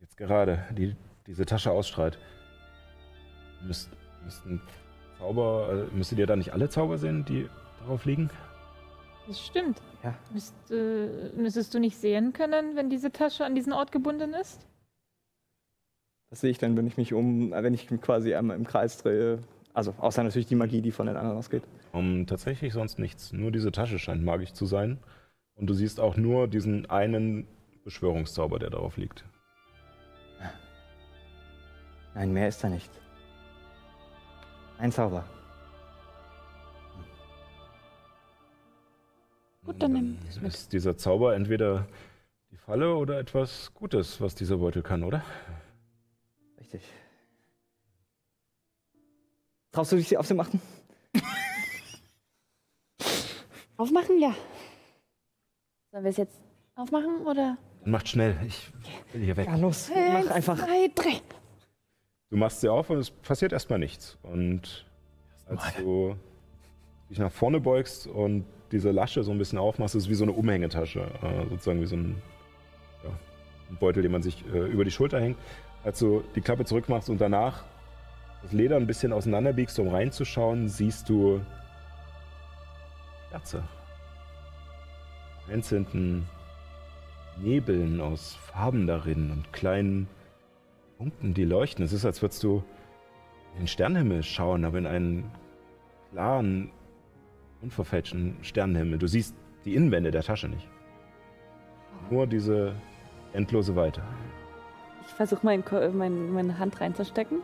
jetzt 0.00 0.16
gerade, 0.16 0.64
die 0.70 0.94
diese 1.26 1.44
Tasche 1.44 1.72
ausstrahlt, 1.72 2.20
müsst, 3.64 3.90
müssten 4.22 4.62
Zauber, 5.26 5.88
äh, 5.92 5.96
müsstet 5.96 6.18
ihr 6.18 6.26
da 6.26 6.36
nicht 6.36 6.52
alle 6.52 6.68
Zauber 6.68 6.98
sehen, 6.98 7.24
die 7.24 7.48
darauf 7.80 8.04
liegen? 8.04 8.30
Das 9.26 9.44
stimmt. 9.44 9.82
Ja. 10.04 10.14
Müsst, 10.32 10.54
äh, 10.70 11.30
müsstest 11.36 11.74
du 11.74 11.80
nicht 11.80 11.96
sehen 11.96 12.32
können, 12.32 12.76
wenn 12.76 12.90
diese 12.90 13.10
Tasche 13.10 13.44
an 13.44 13.56
diesen 13.56 13.72
Ort 13.72 13.90
gebunden 13.90 14.34
ist? 14.34 14.64
Das 16.30 16.42
sehe 16.42 16.50
ich 16.50 16.58
dann, 16.58 16.76
wenn 16.76 16.86
ich 16.86 16.96
mich 16.96 17.12
um, 17.12 17.52
äh, 17.52 17.60
wenn 17.64 17.74
ich 17.74 17.88
quasi 18.00 18.36
einmal 18.36 18.56
im 18.56 18.64
Kreis 18.64 18.98
drehe. 18.98 19.40
Also, 19.74 19.94
außer 19.98 20.22
natürlich 20.22 20.46
die 20.46 20.54
Magie, 20.54 20.80
die 20.80 20.92
von 20.92 21.08
den 21.08 21.16
anderen 21.16 21.38
ausgeht. 21.38 21.64
Um, 21.92 22.26
tatsächlich 22.28 22.72
sonst 22.72 23.00
nichts. 23.00 23.32
Nur 23.32 23.50
diese 23.50 23.72
Tasche 23.72 23.98
scheint 23.98 24.22
magisch 24.22 24.52
zu 24.52 24.64
sein. 24.64 24.98
Und 25.56 25.66
du 25.66 25.74
siehst 25.74 25.98
auch 25.98 26.16
nur 26.16 26.46
diesen 26.46 26.88
einen 26.88 27.48
Beschwörungszauber, 27.82 28.60
der 28.60 28.70
darauf 28.70 28.96
liegt. 28.96 29.24
Nein, 32.14 32.32
mehr 32.32 32.46
ist 32.46 32.62
da 32.62 32.68
nicht. 32.68 32.90
Ein 34.78 34.92
Zauber. 34.92 35.24
Gut, 39.64 39.82
dann 39.82 39.94
wir 39.94 40.28
es 40.28 40.40
mit. 40.40 40.54
Ist 40.54 40.72
dieser 40.72 40.96
Zauber 40.96 41.34
entweder 41.34 41.88
die 42.50 42.56
Falle 42.56 42.94
oder 42.96 43.18
etwas 43.18 43.72
Gutes, 43.74 44.20
was 44.20 44.34
dieser 44.34 44.58
Beutel 44.58 44.82
kann, 44.82 45.02
oder? 45.02 45.24
Richtig. 46.60 46.82
Traust 49.72 49.92
du 49.92 49.96
dich, 49.96 50.08
sie 50.08 50.16
aufzumachen? 50.16 50.60
Aufmachen, 53.76 54.20
ja. 54.20 54.34
Sollen 55.90 56.04
wir 56.04 56.10
es 56.10 56.16
jetzt 56.16 56.40
aufmachen 56.76 57.26
oder? 57.26 57.58
Dann 57.82 57.90
macht 57.90 58.08
schnell, 58.08 58.38
ich 58.46 58.72
will 59.12 59.22
hier 59.22 59.36
weg. 59.36 59.46
Ja, 59.48 59.56
los. 59.56 59.90
Eins, 59.90 60.26
Mach 60.26 60.34
einfach. 60.34 60.58
Zwei, 60.58 60.90
drei. 60.94 61.20
Du 62.30 62.36
machst 62.36 62.60
sie 62.60 62.68
auf 62.68 62.90
und 62.90 62.98
es 62.98 63.10
passiert 63.10 63.52
erstmal 63.52 63.78
nichts. 63.78 64.18
Und 64.22 64.84
als 65.46 65.62
du 65.76 66.16
dich 67.08 67.18
nach 67.18 67.30
vorne 67.30 67.60
beugst 67.60 68.08
und 68.08 68.44
diese 68.72 68.90
Lasche 68.90 69.22
so 69.22 69.30
ein 69.30 69.38
bisschen 69.38 69.58
aufmachst, 69.58 69.94
ist 69.94 70.04
es 70.04 70.08
wie 70.10 70.14
so 70.14 70.24
eine 70.24 70.32
Umhängetasche. 70.32 71.00
Äh, 71.22 71.48
sozusagen 71.50 71.80
wie 71.80 71.86
so 71.86 71.96
ein, 71.96 72.20
ja, 73.04 73.10
ein 73.70 73.76
Beutel, 73.76 74.02
den 74.02 74.10
man 74.10 74.22
sich 74.22 74.44
äh, 74.52 74.58
über 74.58 74.84
die 74.84 74.90
Schulter 74.90 75.20
hängt. 75.20 75.38
Als 75.84 76.00
du 76.00 76.24
die 76.34 76.40
Klappe 76.40 76.64
zurückmachst 76.64 77.08
und 77.10 77.20
danach 77.20 77.62
das 78.42 78.52
Leder 78.52 78.76
ein 78.76 78.88
bisschen 78.88 79.12
auseinanderbiegst, 79.12 79.78
um 79.78 79.88
reinzuschauen, 79.88 80.68
siehst 80.68 81.08
du 81.08 81.40
Kerze. 83.30 83.62
Einzelnen 85.48 86.26
Nebeln 87.36 88.00
aus 88.00 88.34
Farben 88.34 88.88
darin 88.88 89.30
und 89.30 89.52
kleinen 89.52 90.08
Punkten, 90.98 91.34
die 91.34 91.44
leuchten. 91.44 91.84
Es 91.84 91.92
ist, 91.92 92.04
als 92.04 92.22
würdest 92.22 92.42
du 92.42 92.62
in 93.54 93.62
den 93.62 93.66
Sternenhimmel 93.66 94.22
schauen, 94.22 94.64
aber 94.64 94.78
in 94.78 94.86
einen 94.86 95.30
klaren, 96.12 96.70
unverfälschten 97.62 98.36
Sternenhimmel. 98.42 98.98
Du 98.98 99.06
siehst 99.06 99.34
die 99.64 99.74
Innenwände 99.74 100.10
der 100.10 100.22
Tasche 100.22 100.48
nicht. 100.48 100.68
Nur 102.10 102.26
diese 102.26 102.72
endlose 103.32 103.74
Weite. 103.76 104.02
Ich 105.06 105.12
versuche 105.12 105.40
mein, 105.44 105.64
Ko- 105.64 105.90
mein, 105.92 106.32
meine 106.32 106.58
Hand 106.58 106.80
reinzustecken. 106.80 107.38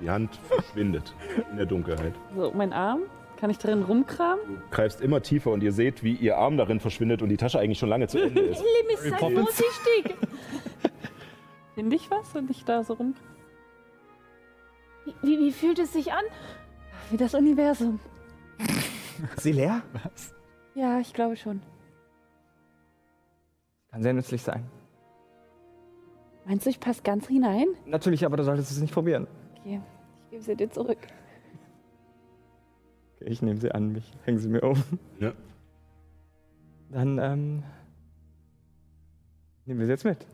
Die 0.00 0.10
Hand 0.10 0.34
verschwindet 0.48 1.14
in 1.50 1.56
der 1.56 1.66
Dunkelheit. 1.66 2.14
So, 2.36 2.52
mein 2.54 2.72
Arm. 2.72 3.00
Kann 3.38 3.50
ich 3.50 3.58
darin 3.58 3.82
rumkramen? 3.82 4.38
Du 4.46 4.54
greifst 4.70 5.00
immer 5.00 5.20
tiefer 5.20 5.50
und 5.50 5.64
ihr 5.64 5.72
seht, 5.72 6.04
wie 6.04 6.12
ihr 6.14 6.38
Arm 6.38 6.56
darin 6.56 6.78
verschwindet 6.78 7.22
und 7.22 7.28
die 7.28 7.36
Tasche 7.36 7.58
eigentlich 7.58 7.78
schon 7.78 7.88
lange 7.88 8.06
zu 8.06 8.18
Ende 8.22 8.40
ist. 8.42 8.60
Lim 8.62 8.90
ist 9.10 9.16
vorsichtig. 9.18 10.14
Finde 11.74 11.96
ich 11.96 12.10
was, 12.10 12.34
wenn 12.34 12.48
ich 12.50 12.64
da 12.64 12.84
so 12.84 12.94
rum. 12.94 13.14
Wie, 15.22 15.38
wie, 15.38 15.52
fühlt 15.52 15.78
es 15.78 15.92
sich 15.92 16.12
an? 16.12 16.24
Wie 17.10 17.16
das 17.16 17.34
Universum. 17.34 17.98
Ist 19.36 19.42
sie 19.42 19.52
leer? 19.52 19.82
Ja, 20.74 21.00
ich 21.00 21.12
glaube 21.12 21.36
schon. 21.36 21.60
Kann 23.90 24.02
sehr 24.02 24.12
nützlich 24.12 24.42
sein. 24.42 24.64
Meinst 26.44 26.66
du, 26.66 26.70
ich 26.70 26.80
passe 26.80 27.02
ganz 27.02 27.26
hinein? 27.28 27.68
Natürlich, 27.86 28.24
aber 28.24 28.36
du 28.36 28.44
solltest 28.44 28.70
es 28.70 28.80
nicht 28.80 28.92
probieren. 28.92 29.26
Okay, 29.60 29.80
ich 30.24 30.30
gebe 30.30 30.42
sie 30.42 30.56
dir 30.56 30.70
zurück. 30.70 30.98
Okay, 33.16 33.30
ich 33.30 33.42
nehme 33.42 33.60
sie 33.60 33.72
an 33.72 33.92
mich, 33.92 34.12
hänge 34.24 34.38
sie 34.38 34.48
mir 34.48 34.62
um. 34.62 34.82
Ja. 35.20 35.32
Dann, 36.90 37.18
ähm. 37.18 37.62
Nehmen 39.64 39.78
wir 39.80 39.86
sie 39.86 39.92
jetzt 39.92 40.04
mit. 40.04 40.26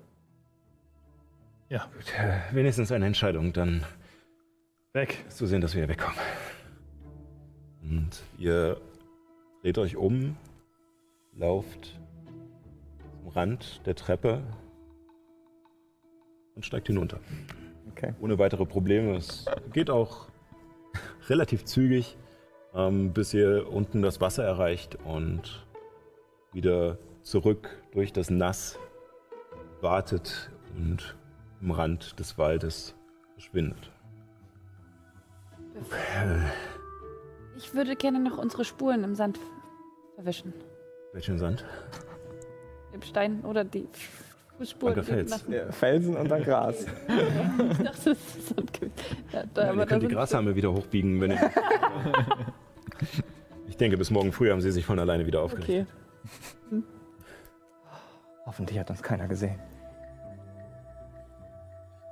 Gut, 1.71 2.15
äh, 2.19 2.55
wenigstens 2.55 2.91
eine 2.93 3.05
Entscheidung, 3.05 3.53
dann 3.53 3.85
Weg. 4.95 5.25
zu 5.29 5.47
sehen, 5.47 5.61
dass 5.61 5.75
wir 5.75 5.83
hier 5.83 5.89
wegkommen. 5.89 6.19
Und 7.83 8.23
ihr 8.39 8.81
dreht 9.63 9.77
euch 9.77 9.97
um, 9.97 10.37
lauft 11.37 12.01
zum 13.11 13.29
Rand 13.29 13.83
der 13.85 13.95
Treppe 13.95 14.43
und 16.55 16.65
steigt 16.65 16.87
hinunter. 16.87 17.21
Okay. 17.91 18.15
Ohne 18.21 18.39
weitere 18.39 18.65
Probleme. 18.65 19.17
Es 19.17 19.45
geht 19.73 19.91
auch 19.91 20.29
relativ 21.29 21.67
zügig, 21.67 22.17
ähm, 22.75 23.13
bis 23.13 23.35
ihr 23.35 23.71
unten 23.71 24.01
das 24.01 24.23
Wasser 24.23 24.45
erreicht 24.45 24.97
und 25.05 25.67
wieder 26.55 26.97
zurück 27.23 27.83
durch 27.93 28.15
das 28.15 28.31
Nass 28.31 28.79
wartet 29.83 30.51
und 30.75 31.18
am 31.63 31.71
Rand 31.71 32.19
des 32.19 32.39
Waldes 32.39 32.95
verschwindet. 33.35 33.91
Ich 37.57 37.75
würde 37.75 37.97
gerne 37.97 38.21
noch 38.21 38.39
unsere 38.39 38.65
Spuren 38.65 39.05
im 39.05 39.15
Sand 39.15 39.39
verwischen. 40.15 40.53
Welchen 41.13 41.39
Sand? 41.39 41.65
Im 42.93 43.03
Stein 43.03 43.41
oder 43.43 43.65
die. 43.65 43.89
Danke, 44.81 45.05
Fels. 45.05 45.45
Ja, 45.49 45.71
Felsen 45.71 46.17
und 46.17 46.29
dann 46.29 46.43
Gras. 46.43 46.85
Ich 47.71 47.79
dachte, 47.79 48.11
das 48.11 48.37
ist 48.37 48.49
Sand 48.49 48.73
gewesen. 48.73 48.93
Ja, 49.33 49.45
da, 49.55 49.71
aber 49.71 49.83
ihr 49.83 49.87
könnt 49.87 50.03
die 50.03 50.09
Grashalme 50.09 50.57
wieder 50.57 50.73
hochbiegen, 50.73 51.21
wenn 51.21 51.31
ihr. 51.33 51.39
ich 53.69 53.77
denke, 53.77 53.97
bis 53.97 54.11
morgen 54.11 54.33
früh 54.33 54.51
haben 54.51 54.61
sie 54.61 54.73
sich 54.73 54.85
von 54.85 54.99
alleine 54.99 55.27
wieder 55.27 55.43
aufgerichtet. 55.43 55.87
Okay. 56.71 56.83
Hoffentlich 58.47 58.79
hat 58.81 58.91
uns 58.91 59.03
keiner 59.03 59.29
gesehen. 59.29 59.61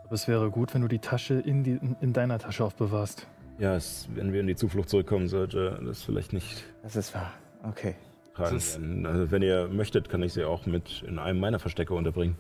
Aber 0.06 0.14
es 0.14 0.28
wäre 0.28 0.50
gut, 0.50 0.72
wenn 0.72 0.82
du 0.82 0.88
die 0.88 1.00
Tasche 1.00 1.34
in, 1.34 1.64
die, 1.64 1.72
in, 1.72 1.96
in 2.00 2.12
deiner 2.12 2.38
Tasche 2.38 2.64
aufbewahrst. 2.64 3.26
Ja, 3.58 3.74
es, 3.74 4.08
wenn 4.14 4.32
wir 4.32 4.40
in 4.40 4.46
die 4.46 4.54
Zuflucht 4.54 4.88
zurückkommen, 4.88 5.28
sollte 5.28 5.80
das 5.84 6.02
vielleicht 6.02 6.32
nicht 6.32 6.64
Das 6.82 6.94
ist 6.96 7.14
wahr. 7.14 7.32
Okay. 7.68 7.94
Das. 8.38 8.78
Also, 9.04 9.30
wenn 9.30 9.42
ihr 9.42 9.66
möchtet, 9.68 10.08
kann 10.10 10.22
ich 10.22 10.34
sie 10.34 10.44
auch 10.44 10.66
mit 10.66 11.02
in 11.08 11.18
einem 11.18 11.40
meiner 11.40 11.58
Verstecke 11.58 11.94
unterbringen. 11.94 12.36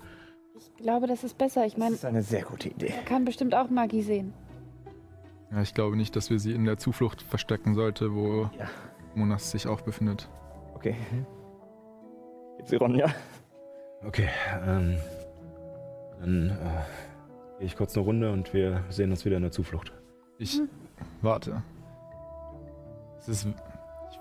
Ich 0.58 0.74
glaube, 0.76 1.06
das 1.06 1.24
ist 1.24 1.38
besser. 1.38 1.64
Ich 1.64 1.72
Das 1.72 1.80
meine, 1.80 1.94
ist 1.94 2.04
eine 2.04 2.22
sehr 2.22 2.42
gute 2.42 2.68
Idee. 2.68 2.88
er 2.96 3.02
kann 3.02 3.24
bestimmt 3.24 3.54
auch 3.54 3.70
Magie 3.70 4.02
sehen. 4.02 4.32
Ja, 5.50 5.62
ich 5.62 5.72
glaube 5.74 5.96
nicht, 5.96 6.14
dass 6.14 6.28
wir 6.30 6.38
sie 6.38 6.52
in 6.52 6.66
der 6.66 6.76
Zuflucht 6.76 7.22
verstecken 7.22 7.74
sollte, 7.74 8.14
wo 8.14 8.50
Ja. 8.58 8.68
Monas 9.14 9.50
sich 9.50 9.66
auch 9.66 9.80
befindet. 9.80 10.28
Okay. 10.74 10.94
Gib 12.58 12.68
sie 12.68 12.76
Ronja. 12.76 13.06
Okay, 14.04 14.28
ähm, 14.66 14.98
dann 16.20 16.50
äh, 16.50 16.54
gehe 17.58 17.66
ich 17.66 17.76
kurz 17.76 17.96
eine 17.96 18.04
Runde 18.04 18.32
und 18.32 18.52
wir 18.52 18.84
sehen 18.90 19.10
uns 19.10 19.24
wieder 19.24 19.36
in 19.36 19.42
der 19.42 19.52
Zuflucht. 19.52 19.92
Ich 20.38 20.60
warte. 21.22 21.62
Es 23.18 23.28
ist, 23.28 23.46
ich, 23.46 24.18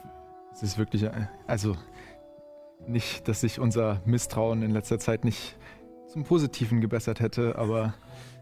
es 0.53 0.63
ist 0.63 0.77
wirklich, 0.77 1.03
äh, 1.03 1.27
also 1.47 1.75
nicht, 2.87 3.27
dass 3.27 3.41
sich 3.41 3.59
unser 3.59 4.01
Misstrauen 4.05 4.63
in 4.63 4.71
letzter 4.71 4.99
Zeit 4.99 5.25
nicht 5.25 5.57
zum 6.07 6.23
Positiven 6.23 6.81
gebessert 6.81 7.19
hätte, 7.19 7.57
aber 7.57 7.93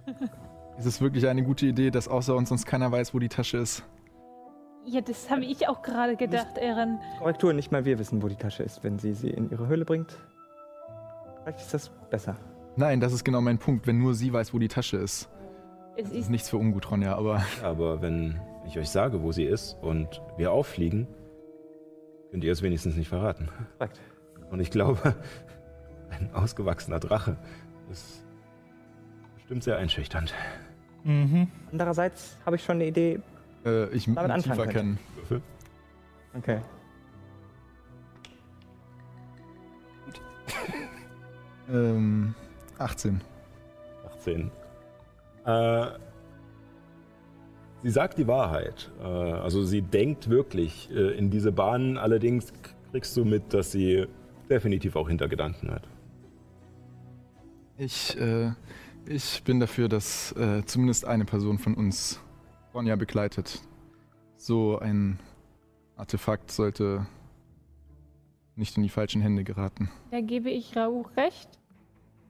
es 0.77 0.85
ist 0.85 1.01
wirklich 1.01 1.27
eine 1.27 1.43
gute 1.43 1.65
Idee, 1.65 1.89
dass 1.91 2.07
außer 2.07 2.35
uns 2.35 2.49
sonst 2.49 2.65
keiner 2.65 2.91
weiß, 2.91 3.13
wo 3.13 3.19
die 3.19 3.29
Tasche 3.29 3.57
ist. 3.57 3.83
Ja, 4.85 4.99
das 4.99 5.29
habe 5.29 5.45
ich 5.45 5.67
auch 5.69 5.81
gerade 5.81 6.17
gedacht, 6.17 6.57
Ehren. 6.57 6.99
Korrektur, 7.19 7.53
nicht 7.53 7.71
mal 7.71 7.85
wir 7.85 7.99
wissen, 7.99 8.21
wo 8.21 8.27
die 8.27 8.35
Tasche 8.35 8.63
ist, 8.63 8.83
wenn 8.83 8.99
sie 8.99 9.13
sie 9.13 9.29
in 9.29 9.49
ihre 9.49 9.67
Höhle 9.67 9.85
bringt. 9.85 10.17
Vielleicht 11.41 11.61
ist 11.61 11.73
das 11.73 11.89
besser. 12.09 12.35
Nein, 12.75 12.99
das 12.99 13.13
ist 13.13 13.23
genau 13.23 13.41
mein 13.41 13.59
Punkt, 13.59 13.85
wenn 13.87 13.99
nur 13.99 14.13
sie 14.15 14.33
weiß, 14.33 14.53
wo 14.53 14.59
die 14.59 14.67
Tasche 14.67 14.97
ist. 14.97 15.29
Es 15.95 16.03
Das 16.05 16.11
ist 16.11 16.19
ist 16.21 16.29
nichts 16.29 16.49
für 16.49 16.57
ungut, 16.57 16.89
Ronja, 16.89 17.15
aber 17.15 17.43
Aber 17.63 18.01
wenn 18.01 18.39
ich 18.65 18.77
euch 18.79 18.89
sage, 18.89 19.21
wo 19.21 19.31
sie 19.31 19.43
ist 19.43 19.77
und 19.81 20.21
wir 20.37 20.51
auffliegen, 20.51 21.07
könnt 22.31 22.43
ihr 22.43 22.51
es 22.51 22.61
wenigstens 22.63 22.95
nicht 22.95 23.09
verraten. 23.09 23.49
Korrekt. 23.77 24.01
Und 24.49 24.59
ich 24.59 24.71
glaube, 24.71 25.15
ein 26.09 26.33
ausgewachsener 26.33 26.99
Drache 26.99 27.37
ist 27.91 28.23
bestimmt 29.35 29.63
sehr 29.63 29.77
einschüchternd. 29.77 30.33
Mhm. 31.03 31.47
Andererseits 31.71 32.37
habe 32.45 32.55
ich 32.55 32.63
schon 32.63 32.75
eine 32.77 32.87
Idee. 32.87 33.19
äh, 33.65 33.87
ich 33.89 34.05
Damit 34.05 34.31
anfangen 34.31 34.41
tiefer 34.57 34.67
kennen. 34.67 34.99
Okay. 36.35 36.61
Ähm, 41.69 42.35
18. 42.77 43.21
18. 44.05 44.51
Äh, 45.45 45.85
sie 47.83 47.89
sagt 47.89 48.17
die 48.17 48.27
Wahrheit. 48.27 48.91
Äh, 49.01 49.03
also 49.03 49.63
sie 49.63 49.81
denkt 49.81 50.29
wirklich 50.29 50.89
äh, 50.91 51.17
in 51.17 51.29
diese 51.29 51.51
Bahnen. 51.51 51.97
Allerdings 51.97 52.51
kriegst 52.91 53.15
du 53.17 53.25
mit, 53.25 53.53
dass 53.53 53.71
sie 53.71 54.07
definitiv 54.49 54.95
auch 54.95 55.07
Hintergedanken 55.07 55.71
hat. 55.71 55.87
Ich, 57.77 58.17
äh, 58.19 58.51
ich 59.05 59.43
bin 59.43 59.59
dafür, 59.59 59.89
dass 59.89 60.31
äh, 60.33 60.63
zumindest 60.65 61.05
eine 61.05 61.25
Person 61.25 61.57
von 61.57 61.73
uns 61.73 62.21
Ronja 62.73 62.95
begleitet. 62.95 63.61
So 64.37 64.79
ein 64.79 65.19
Artefakt 65.95 66.51
sollte 66.51 67.05
nicht 68.55 68.77
in 68.77 68.83
die 68.83 68.89
falschen 68.89 69.21
Hände 69.21 69.43
geraten. 69.43 69.89
Da 70.11 70.21
gebe 70.21 70.49
ich 70.49 70.75
Rauch 70.75 71.09
recht. 71.17 71.49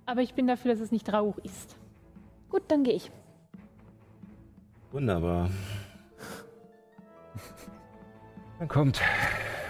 Aber 0.06 0.22
ich 0.22 0.33
bin 0.33 0.48
dafür, 0.48 0.72
dass 0.72 0.80
es 0.82 0.91
nicht 0.91 1.11
Rauch 1.11 1.38
ist. 1.40 1.75
Gut, 2.49 2.64
dann 2.67 2.83
gehe 2.83 2.93
ich. 2.95 3.11
Wunderbar. 4.91 5.49
Dann 8.59 8.67
kommt. 8.67 9.01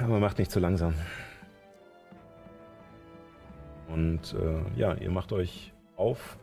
Aber 0.01 0.19
macht 0.19 0.39
nicht 0.39 0.51
zu 0.51 0.59
langsam. 0.59 0.93
Und 3.87 4.33
äh, 4.33 4.79
ja, 4.79 4.95
ihr 4.95 5.11
macht 5.11 5.31
euch 5.31 5.71
auf. 5.95 6.37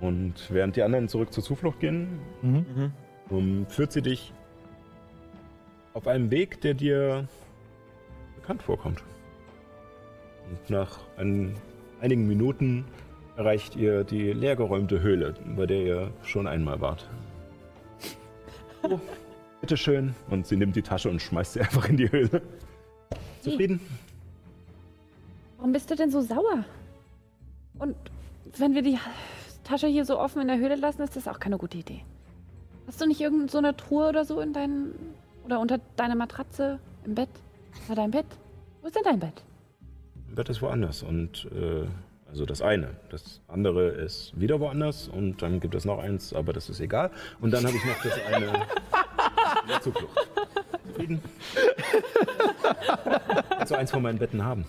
Und 0.00 0.50
während 0.50 0.76
die 0.76 0.82
anderen 0.82 1.08
zurück 1.08 1.32
zur 1.32 1.44
Zuflucht 1.44 1.78
gehen, 1.80 2.20
Mhm. 2.42 2.92
um, 3.28 3.66
führt 3.66 3.92
sie 3.92 4.00
dich 4.02 4.32
auf 5.92 6.06
einem 6.06 6.30
Weg, 6.30 6.60
der 6.62 6.72
dir 6.74 7.28
bekannt 8.36 8.62
vorkommt. 8.62 9.04
Und 10.48 10.70
nach 10.70 10.98
ein, 11.18 11.54
einigen 12.00 12.26
Minuten 12.26 12.86
erreicht 13.40 13.74
ihr 13.74 14.04
die 14.04 14.34
leergeräumte 14.34 15.00
Höhle, 15.00 15.34
bei 15.56 15.64
der 15.64 15.82
ihr 15.82 16.10
schon 16.22 16.46
einmal 16.46 16.82
wart. 16.82 17.08
Oh, 18.82 19.00
bitteschön. 19.62 20.14
Und 20.28 20.46
sie 20.46 20.58
nimmt 20.58 20.76
die 20.76 20.82
Tasche 20.82 21.08
und 21.08 21.22
schmeißt 21.22 21.54
sie 21.54 21.60
einfach 21.62 21.88
in 21.88 21.96
die 21.96 22.12
Höhle. 22.12 22.42
Zufrieden? 23.40 23.80
Warum 25.56 25.72
bist 25.72 25.90
du 25.90 25.96
denn 25.96 26.10
so 26.10 26.20
sauer? 26.20 26.64
Und 27.78 27.96
wenn 28.58 28.74
wir 28.74 28.82
die 28.82 28.98
Tasche 29.64 29.86
hier 29.86 30.04
so 30.04 30.18
offen 30.18 30.42
in 30.42 30.48
der 30.48 30.58
Höhle 30.58 30.76
lassen, 30.76 31.00
ist 31.00 31.16
das 31.16 31.26
auch 31.26 31.40
keine 31.40 31.56
gute 31.56 31.78
Idee. 31.78 32.02
Hast 32.86 33.00
du 33.00 33.06
nicht 33.06 33.22
irgendeine 33.22 33.50
so 33.50 33.56
eine 33.56 33.74
Truhe 33.74 34.10
oder 34.10 34.26
so 34.26 34.40
in 34.40 34.52
deinem. 34.52 34.92
oder 35.46 35.60
unter 35.60 35.78
deiner 35.96 36.14
Matratze 36.14 36.78
im 37.06 37.14
Bett? 37.14 37.30
Unter 37.88 38.02
deinem 38.02 38.10
Bett? 38.10 38.26
Wo 38.82 38.88
ist 38.88 38.96
denn 38.96 39.04
dein 39.04 39.18
Bett? 39.20 39.42
Mein 40.26 40.34
Bett 40.34 40.50
ist 40.50 40.60
woanders. 40.60 41.02
Und 41.02 41.48
äh, 41.54 41.86
also 42.30 42.46
das 42.46 42.62
eine. 42.62 42.90
Das 43.10 43.40
andere 43.48 43.88
ist 43.88 44.32
wieder 44.38 44.60
woanders. 44.60 45.08
Und 45.08 45.42
dann 45.42 45.60
gibt 45.60 45.74
es 45.74 45.84
noch 45.84 45.98
eins, 45.98 46.32
aber 46.32 46.52
das 46.52 46.68
ist 46.68 46.80
egal. 46.80 47.10
Und 47.40 47.50
dann 47.50 47.66
habe 47.66 47.76
ich 47.76 47.84
noch 47.84 48.02
das 48.02 48.12
eine 48.26 48.46
in 49.62 49.68
der 49.68 49.80
Zuflucht. 49.82 50.28
Zufrieden? 50.86 51.20
Kannst 53.50 53.70
du 53.70 53.76
eins 53.76 53.90
von 53.90 54.02
meinen 54.02 54.18
Betten 54.18 54.44
haben? 54.44 54.64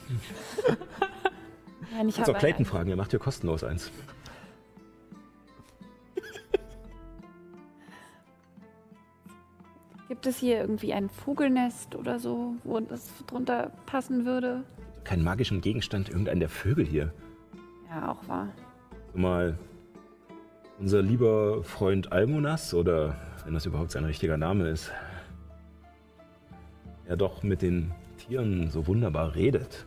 Nein, 1.91 2.09
ich 2.09 2.15
Kannst 2.15 2.29
auch 2.29 2.35
habe. 2.35 2.39
Clayton 2.39 2.65
fragen, 2.65 2.89
er 2.89 2.95
macht 2.95 3.13
dir 3.13 3.19
kostenlos 3.19 3.63
eins. 3.63 3.91
Gibt 10.07 10.25
es 10.25 10.37
hier 10.37 10.59
irgendwie 10.59 10.93
ein 10.93 11.09
Vogelnest 11.09 11.95
oder 11.95 12.19
so, 12.19 12.55
wo 12.63 12.79
das 12.79 13.09
drunter 13.27 13.71
passen 13.85 14.25
würde? 14.25 14.63
Keinen 15.03 15.23
magischen 15.23 15.61
Gegenstand, 15.61 16.09
irgendein 16.09 16.39
der 16.39 16.49
Vögel 16.49 16.85
hier. 16.85 17.13
Ja, 17.91 18.11
auch 18.11 18.27
wahr. 18.27 18.47
Mal 19.13 19.57
unser 20.79 21.01
lieber 21.01 21.61
Freund 21.63 22.13
Almonas, 22.13 22.73
oder 22.73 23.17
wenn 23.43 23.53
das 23.53 23.65
überhaupt 23.65 23.91
sein 23.91 24.05
richtiger 24.05 24.37
Name 24.37 24.69
ist, 24.69 24.91
der 27.05 27.17
doch 27.17 27.43
mit 27.43 27.61
den 27.61 27.91
Tieren 28.17 28.69
so 28.69 28.87
wunderbar 28.87 29.35
redet. 29.35 29.85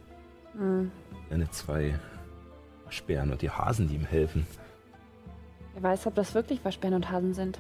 Hm. 0.53 0.91
Seine 1.31 1.49
zwei 1.51 1.99
Waschbären 2.85 3.33
und 3.33 3.41
die 3.41 3.51
Hasen, 3.51 3.89
die 3.89 3.95
ihm 3.95 4.05
helfen. 4.05 4.47
Wer 5.73 5.83
weiß, 5.83 6.07
ob 6.07 6.15
das 6.15 6.35
wirklich 6.35 6.63
Waschbären 6.63 6.95
und 6.95 7.11
Hasen 7.11 7.33
sind. 7.33 7.59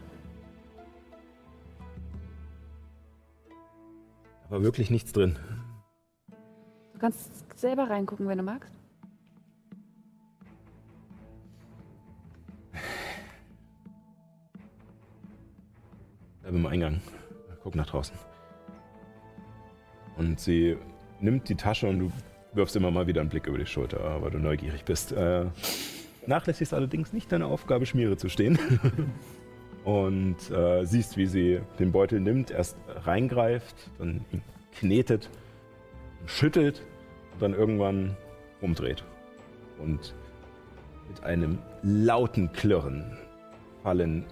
Aber 4.50 4.62
wirklich 4.62 4.90
nichts 4.90 5.12
drin. 5.12 5.36
Du 6.92 6.98
kannst 6.98 7.58
selber 7.58 7.88
reingucken, 7.88 8.28
wenn 8.28 8.38
du 8.38 8.44
magst. 8.44 8.73
Bleib 16.42 16.54
im 16.54 16.66
Eingang. 16.66 17.00
Guck 17.62 17.74
nach 17.74 17.86
draußen. 17.86 18.16
Und 20.16 20.38
sie 20.38 20.76
nimmt 21.20 21.48
die 21.48 21.54
Tasche 21.54 21.88
und 21.88 21.98
du 21.98 22.12
wirfst 22.52 22.76
immer 22.76 22.90
mal 22.90 23.06
wieder 23.06 23.20
einen 23.20 23.30
Blick 23.30 23.46
über 23.46 23.58
die 23.58 23.66
Schulter, 23.66 24.22
weil 24.22 24.30
du 24.30 24.38
neugierig 24.38 24.84
bist. 24.84 25.12
Äh, 25.12 25.46
nachlässigst 26.26 26.74
allerdings 26.74 27.12
nicht 27.12 27.32
deine 27.32 27.46
Aufgabe, 27.46 27.86
Schmiere 27.86 28.16
zu 28.16 28.28
stehen. 28.28 28.58
und 29.84 30.50
äh, 30.50 30.84
siehst, 30.84 31.16
wie 31.16 31.26
sie 31.26 31.60
den 31.78 31.92
Beutel 31.92 32.20
nimmt, 32.20 32.50
erst 32.50 32.76
reingreift, 33.04 33.90
dann 33.98 34.24
ihn 34.32 34.42
knetet, 34.78 35.30
schüttelt 36.26 36.82
und 37.32 37.42
dann 37.42 37.54
irgendwann 37.54 38.16
umdreht. 38.60 39.04
Und 39.78 40.14
mit 41.08 41.22
einem 41.24 41.58
lauten 41.82 42.52
Klirren 42.52 43.16
fallen 43.82 44.24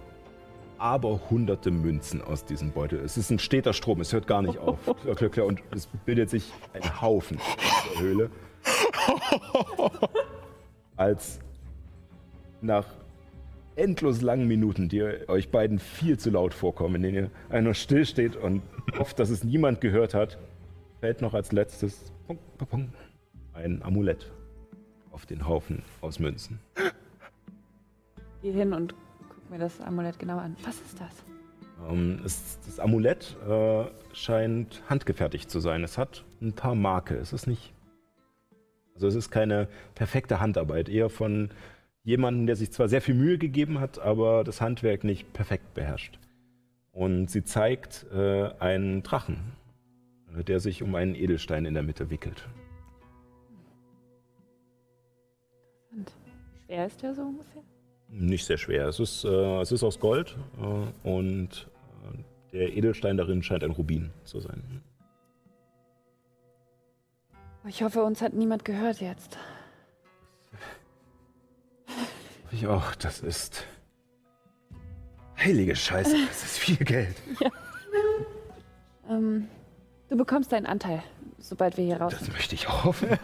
aber 0.83 1.29
hunderte 1.29 1.71
Münzen 1.71 2.21
aus 2.21 2.43
diesem 2.43 2.71
Beutel. 2.71 2.99
Es 2.99 3.15
ist 3.15 3.29
ein 3.29 3.39
steter 3.39 3.71
Strom, 3.71 4.01
es 4.01 4.11
hört 4.11 4.27
gar 4.27 4.41
nicht 4.41 4.57
auf. 4.57 4.79
Klirr, 5.01 5.15
klirr, 5.15 5.29
klirr, 5.29 5.45
und 5.45 5.61
es 5.71 5.87
bildet 6.05 6.29
sich 6.29 6.51
ein 6.73 7.01
Haufen 7.01 7.37
in 7.37 7.93
der 7.93 8.01
Höhle. 8.01 8.29
Als 10.97 11.39
nach 12.61 12.85
endlos 13.77 14.21
langen 14.21 14.47
Minuten, 14.47 14.89
die 14.89 15.01
euch 15.29 15.51
beiden 15.51 15.79
viel 15.79 16.19
zu 16.19 16.29
laut 16.31 16.53
vorkommen, 16.53 16.95
in 16.95 17.01
denen 17.03 17.15
ihr 17.15 17.31
einfach 17.49 17.63
nur 17.63 17.73
still 17.75 18.05
steht 18.05 18.35
und 18.35 18.61
hofft, 18.97 19.19
dass 19.19 19.29
es 19.29 19.45
niemand 19.45 19.79
gehört 19.79 20.13
hat, 20.13 20.37
fällt 20.99 21.21
noch 21.21 21.33
als 21.33 21.53
letztes 21.53 22.11
ein 23.53 23.81
Amulett 23.83 24.31
auf 25.13 25.25
den 25.25 25.47
Haufen 25.47 25.83
aus 26.01 26.19
Münzen. 26.19 26.59
Geh 28.41 28.51
hin 28.51 28.73
und 28.73 28.93
guck 29.29 29.49
mir 29.49 29.59
das 29.59 29.79
Amulett 29.79 30.19
genau 30.19 30.37
an. 30.37 30.57
Was 30.65 30.75
ist 30.81 30.99
das? 30.99 31.23
Ähm, 31.89 32.19
es, 32.25 32.59
das 32.65 32.79
Amulett 32.79 33.37
äh, 33.47 33.85
scheint 34.13 34.81
handgefertigt 34.89 35.49
zu 35.49 35.59
sein. 35.59 35.83
Es 35.83 35.97
hat 35.97 36.25
ein 36.41 36.53
paar 36.53 36.75
Marke. 36.75 37.15
Es 37.15 37.33
ist 37.33 37.47
nicht. 37.47 37.73
Also 38.95 39.07
es 39.07 39.15
ist 39.15 39.31
keine 39.31 39.67
perfekte 39.95 40.39
Handarbeit. 40.39 40.89
Eher 40.89 41.09
von 41.09 41.49
jemandem, 42.03 42.47
der 42.47 42.55
sich 42.55 42.71
zwar 42.71 42.89
sehr 42.89 43.01
viel 43.01 43.15
Mühe 43.15 43.37
gegeben 43.37 43.79
hat, 43.79 43.99
aber 43.99 44.43
das 44.43 44.61
Handwerk 44.61 45.03
nicht 45.03 45.31
perfekt 45.33 45.73
beherrscht. 45.73 46.19
Und 46.91 47.31
sie 47.31 47.43
zeigt 47.43 48.05
äh, 48.13 48.49
einen 48.59 49.01
Drachen, 49.03 49.53
der 50.47 50.59
sich 50.59 50.83
um 50.83 50.95
einen 50.95 51.15
Edelstein 51.15 51.65
in 51.65 51.73
der 51.73 51.83
Mitte 51.83 52.09
wickelt. 52.09 52.47
Schwer 56.73 56.87
ist 56.87 57.01
der 57.03 57.13
so 57.13 57.21
ungefähr? 57.21 57.61
Nicht 58.09 58.45
sehr 58.45 58.57
schwer. 58.57 58.87
Es 58.87 58.99
ist, 58.99 59.23
äh, 59.25 59.61
es 59.61 59.71
ist 59.71 59.83
aus 59.83 59.99
Gold 59.99 60.35
äh, 60.59 61.07
und 61.07 61.67
äh, 62.03 62.51
der 62.51 62.75
Edelstein 62.75 63.17
darin 63.17 63.43
scheint 63.43 63.63
ein 63.63 63.71
Rubin 63.71 64.11
zu 64.23 64.39
sein. 64.39 64.81
Ich 67.67 67.81
hoffe, 67.83 68.03
uns 68.03 68.21
hat 68.21 68.33
niemand 68.33 68.65
gehört 68.65 69.01
jetzt. 69.01 69.37
Ich 72.51 72.67
auch, 72.67 72.93
das 72.95 73.21
ist. 73.21 73.65
Heilige 75.37 75.75
Scheiße, 75.75 76.15
das 76.27 76.43
ist 76.43 76.57
viel 76.57 76.77
Geld. 76.77 77.15
Ähm, 79.09 79.47
du 80.09 80.17
bekommst 80.17 80.51
deinen 80.51 80.65
Anteil, 80.65 81.03
sobald 81.39 81.77
wir 81.77 81.85
hier 81.85 81.97
raus 81.97 82.13
Das 82.13 82.21
sind. 82.25 82.33
möchte 82.33 82.55
ich 82.55 82.67
auch 82.67 82.83
hoffen. 82.85 83.09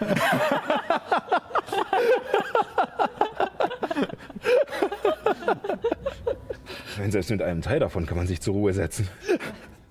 Nein, 6.98 7.12
selbst 7.12 7.30
mit 7.32 7.42
einem 7.42 7.62
Teil 7.62 7.80
davon 7.80 8.06
kann 8.06 8.18
man 8.18 8.28
sich 8.28 8.42
zur 8.42 8.54
Ruhe 8.54 8.74
setzen. 8.74 9.08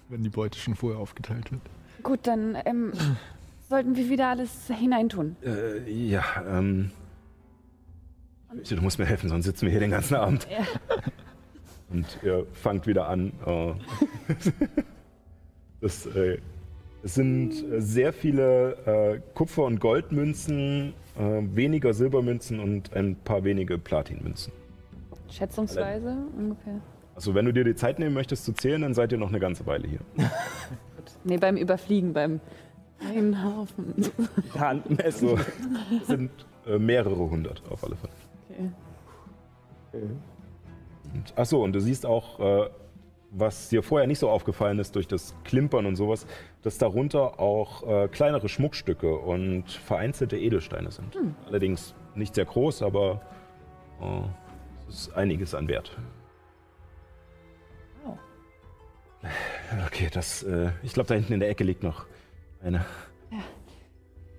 Wenn 0.09 0.23
die 0.23 0.29
Beute 0.29 0.59
schon 0.59 0.75
vorher 0.75 0.99
aufgeteilt 0.99 1.51
wird. 1.51 1.61
Gut, 2.03 2.21
dann 2.27 2.57
ähm, 2.65 2.93
sollten 3.69 3.97
wir 3.97 4.09
wieder 4.09 4.29
alles 4.29 4.69
hineintun. 4.69 5.37
Äh, 5.45 5.91
ja, 5.91 6.25
ähm. 6.47 6.91
Du 8.69 8.81
musst 8.81 8.99
mir 8.99 9.05
helfen, 9.05 9.29
sonst 9.29 9.45
sitzen 9.45 9.67
wir 9.67 9.71
hier 9.71 9.81
den 9.81 9.91
ganzen 9.91 10.15
Abend. 10.15 10.49
Ja. 10.51 10.67
Und 11.91 12.07
ihr 12.23 12.47
fangt 12.53 12.87
wieder 12.87 13.09
an. 13.09 13.33
Äh, 13.45 13.75
das, 15.81 16.07
äh, 16.07 16.39
es 17.03 17.15
sind 17.15 17.53
äh, 17.53 17.81
sehr 17.81 18.13
viele 18.13 18.77
äh, 18.87 19.21
Kupfer- 19.35 19.65
und 19.65 19.81
Goldmünzen, 19.81 20.95
äh, 21.19 21.43
weniger 21.55 21.95
Silbermünzen 21.95 22.61
und 22.61 22.93
ein 22.95 23.17
paar 23.17 23.45
wenige 23.45 23.79
Platinmünzen. 23.79 24.53
Schätzungsweise 25.39 26.17
ungefähr. 26.37 26.81
Also 27.15 27.35
wenn 27.35 27.45
du 27.47 27.53
dir 27.53 27.65
die 27.65 27.75
Zeit 27.75 27.99
nehmen 27.99 28.15
möchtest 28.15 28.45
zu 28.45 28.53
zählen, 28.53 28.83
dann 28.83 28.95
seid 28.95 29.13
ihr 29.13 29.19
noch 29.19 29.29
eine 29.29 29.41
ganze 29.41 29.67
Weile 29.67 29.89
hier. 29.89 30.01
Nee, 31.25 31.39
beim 31.39 31.57
Überfliegen, 31.57 32.13
beim 32.13 32.41
einen 33.01 33.43
Haufen. 33.43 33.95
Handmessen. 34.59 35.31
Also, 35.31 35.39
es 36.01 36.07
sind 36.07 36.31
äh, 36.67 36.79
mehrere 36.79 37.31
hundert 37.31 37.63
auf 37.71 37.83
alle 37.83 37.97
Fälle. 37.97 38.13
Okay. 38.51 40.03
Und, 41.15 41.35
ach 41.37 41.47
so, 41.47 41.63
und 41.63 41.73
du 41.73 41.81
siehst 41.81 42.07
auch, 42.07 42.39
äh, 42.41 42.71
was 43.31 43.69
dir 43.69 43.83
vorher 43.83 44.07
nicht 44.07 44.19
so 44.19 44.29
aufgefallen 44.29 44.79
ist 44.79 44.95
durch 44.95 45.07
das 45.07 45.35
Klimpern 45.45 45.87
und 45.87 45.97
sowas, 45.97 46.27
dass 46.63 46.79
darunter 46.79 47.41
auch 47.41 47.87
äh, 47.87 48.09
kleinere 48.09 48.49
Schmuckstücke 48.49 49.17
und 49.17 49.71
vereinzelte 49.71 50.39
Edelsteine 50.39 50.91
sind. 50.91 51.17
Allerdings 51.47 51.95
nicht 52.15 52.35
sehr 52.35 52.47
groß, 52.47 52.83
aber 52.83 53.21
äh, 54.01 54.23
ist 54.89 55.13
einiges 55.15 55.55
an 55.55 55.69
Wert. 55.69 55.97
Wow. 58.05 58.19
Okay, 59.87 60.09
das, 60.13 60.43
äh, 60.43 60.71
ich 60.83 60.93
glaube, 60.95 61.09
da 61.09 61.15
hinten 61.15 61.33
in 61.35 61.41
der 61.41 61.49
Ecke 61.51 61.65
liegt 61.65 61.83
noch 61.83 62.07
eine. 62.63 62.85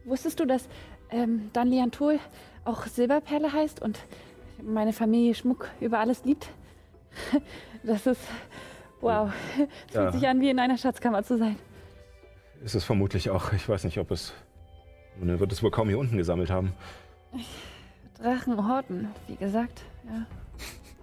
Wusstest 0.05 0.39
du, 0.39 0.45
dass 0.45 0.67
ähm, 1.11 1.49
Dan 1.53 1.67
Liantul 1.69 2.19
auch 2.65 2.85
Silberperle 2.87 3.51
heißt 3.53 3.81
und 3.81 3.99
meine 4.61 4.93
Familie 4.93 5.35
Schmuck 5.35 5.69
über 5.79 5.99
alles 5.99 6.25
liebt. 6.25 6.47
Das 7.81 8.05
ist, 8.05 8.19
wow, 8.99 9.31
fühlt 9.55 9.69
Ja. 9.93 10.11
sich 10.11 10.27
an, 10.27 10.41
wie 10.41 10.49
in 10.49 10.59
einer 10.59 10.77
Schatzkammer 10.77 11.23
zu 11.23 11.37
sein. 11.37 11.55
Ist 12.61 12.75
es 12.75 12.83
vermutlich 12.83 13.29
auch. 13.29 13.53
Ich 13.53 13.69
weiß 13.69 13.85
nicht, 13.85 13.97
ob 13.99 14.11
es. 14.11 14.33
Nun, 15.17 15.29
er 15.29 15.39
wird 15.39 15.53
es 15.53 15.63
wohl 15.63 15.71
kaum 15.71 15.87
hier 15.87 15.97
unten 15.97 16.17
gesammelt 16.17 16.49
haben. 16.49 16.73
Drachen 18.21 18.67
horten, 18.67 19.07
wie 19.27 19.37
gesagt. 19.37 19.81
Ja. 20.09 20.25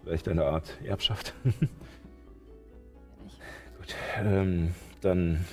Vielleicht 0.02 0.28
eine 0.28 0.44
Art 0.44 0.78
Erbschaft. 0.84 1.34
Gut, 3.78 3.94
ähm, 4.22 4.74
dann. 5.00 5.44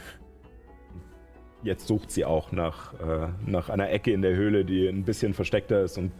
Jetzt 1.63 1.87
sucht 1.87 2.11
sie 2.11 2.25
auch 2.25 2.51
nach, 2.51 2.93
äh, 2.99 3.29
nach 3.45 3.69
einer 3.69 3.89
Ecke 3.89 4.11
in 4.11 4.21
der 4.21 4.35
Höhle, 4.35 4.65
die 4.65 4.85
ein 4.85 5.05
bisschen 5.05 5.33
versteckter 5.33 5.81
ist 5.83 5.97
und 5.97 6.11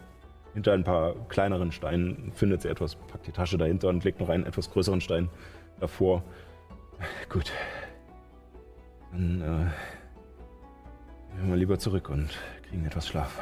hinter 0.53 0.71
ein 0.71 0.85
paar 0.85 1.15
kleineren 1.27 1.73
Steinen 1.73 2.31
findet 2.31 2.61
sie 2.61 2.69
etwas, 2.69 2.95
packt 2.95 3.27
die 3.27 3.31
Tasche 3.31 3.57
dahinter 3.57 3.89
und 3.89 4.03
legt 4.03 4.19
noch 4.19 4.29
einen 4.29 4.45
etwas 4.45 4.71
größeren 4.71 5.01
Stein 5.01 5.29
davor. 5.79 6.23
Gut. 7.29 7.51
Dann 9.11 9.41
äh, 9.41 11.37
gehen 11.37 11.49
wir 11.49 11.57
lieber 11.57 11.77
zurück 11.77 12.09
und 12.09 12.29
kriegen 12.69 12.85
etwas 12.85 13.07
Schlaf. 13.07 13.39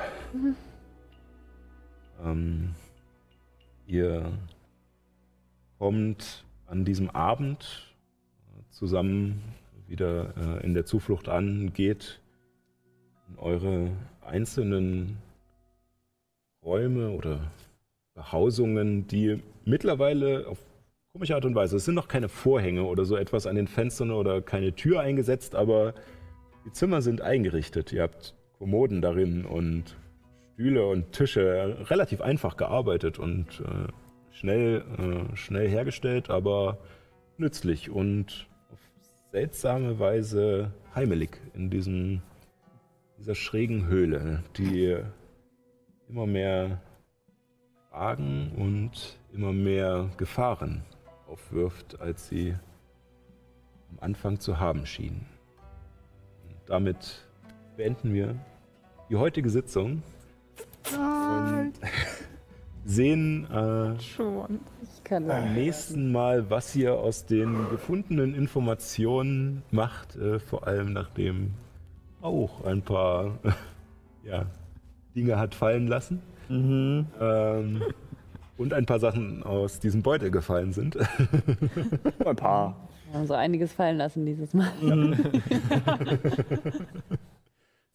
Ähm, 2.23 2.73
ihr 3.91 4.31
kommt 5.77 6.45
an 6.65 6.85
diesem 6.85 7.09
Abend 7.09 7.93
zusammen 8.69 9.41
wieder 9.87 10.33
äh, 10.37 10.65
in 10.65 10.73
der 10.73 10.85
Zuflucht 10.85 11.27
an, 11.27 11.73
geht 11.73 12.21
in 13.27 13.37
eure 13.37 13.91
einzelnen 14.21 15.17
Räume 16.63 17.09
oder 17.09 17.51
Behausungen, 18.13 19.07
die 19.07 19.41
mittlerweile 19.65 20.47
auf 20.47 20.59
komische 21.11 21.35
Art 21.35 21.43
und 21.43 21.55
Weise, 21.55 21.75
es 21.75 21.83
sind 21.83 21.95
noch 21.95 22.07
keine 22.07 22.29
Vorhänge 22.29 22.83
oder 22.83 23.03
so 23.03 23.17
etwas 23.17 23.45
an 23.45 23.57
den 23.57 23.67
Fenstern 23.67 24.11
oder 24.11 24.41
keine 24.41 24.73
Tür 24.73 25.01
eingesetzt, 25.01 25.55
aber 25.55 25.93
die 26.65 26.71
Zimmer 26.71 27.01
sind 27.01 27.21
eingerichtet. 27.21 27.91
Ihr 27.91 28.03
habt 28.03 28.35
Kommoden 28.57 29.01
darin 29.01 29.43
und 29.43 29.97
Stühle 30.61 30.85
und 30.85 31.11
Tische, 31.11 31.75
relativ 31.89 32.21
einfach 32.21 32.55
gearbeitet 32.55 33.17
und 33.17 33.61
äh, 33.61 33.91
schnell, 34.29 34.83
äh, 34.99 35.35
schnell 35.35 35.67
hergestellt, 35.67 36.29
aber 36.29 36.77
nützlich 37.37 37.89
und 37.89 38.47
auf 38.71 38.77
seltsame 39.31 39.97
Weise 39.97 40.71
heimelig 40.93 41.41
in 41.55 41.71
diesem, 41.71 42.21
dieser 43.17 43.33
schrägen 43.33 43.87
Höhle, 43.87 44.43
die 44.55 44.97
immer 46.07 46.27
mehr 46.27 46.79
Fragen 47.89 48.51
und 48.55 49.17
immer 49.33 49.53
mehr 49.53 50.11
Gefahren 50.17 50.83
aufwirft, 51.27 51.99
als 51.99 52.27
sie 52.27 52.53
am 53.89 53.97
Anfang 53.99 54.39
zu 54.39 54.59
haben 54.59 54.85
schien. 54.85 55.25
Und 56.47 56.55
damit 56.67 57.27
beenden 57.77 58.13
wir 58.13 58.35
die 59.09 59.15
heutige 59.15 59.49
Sitzung 59.49 60.03
und 60.89 61.73
sehen 62.85 63.45
äh, 63.51 63.99
Schon. 64.01 64.59
Ich 64.83 65.03
kann 65.03 65.27
beim 65.27 65.53
nächsten 65.53 66.11
Mal, 66.11 66.49
was 66.49 66.75
ihr 66.75 66.95
aus 66.95 67.25
den 67.25 67.69
gefundenen 67.69 68.33
Informationen 68.33 69.63
macht, 69.71 70.15
äh, 70.15 70.39
vor 70.39 70.67
allem 70.67 70.93
nachdem 70.93 71.51
auch 72.21 72.63
ein 72.65 72.81
paar 72.81 73.39
ja, 74.23 74.45
Dinge 75.15 75.37
hat 75.37 75.55
fallen 75.55 75.87
lassen. 75.87 76.21
Ähm, 76.49 77.81
und 78.57 78.73
ein 78.73 78.85
paar 78.85 78.99
Sachen 78.99 79.43
aus 79.43 79.79
diesem 79.79 80.01
Beutel 80.03 80.29
gefallen 80.31 80.73
sind. 80.73 80.97
Ein 82.25 82.35
paar. 82.35 82.75
Wir 83.09 83.19
haben 83.19 83.27
so 83.27 83.33
einiges 83.33 83.73
fallen 83.73 83.97
lassen 83.97 84.25
dieses 84.25 84.53
Mal. 84.53 84.71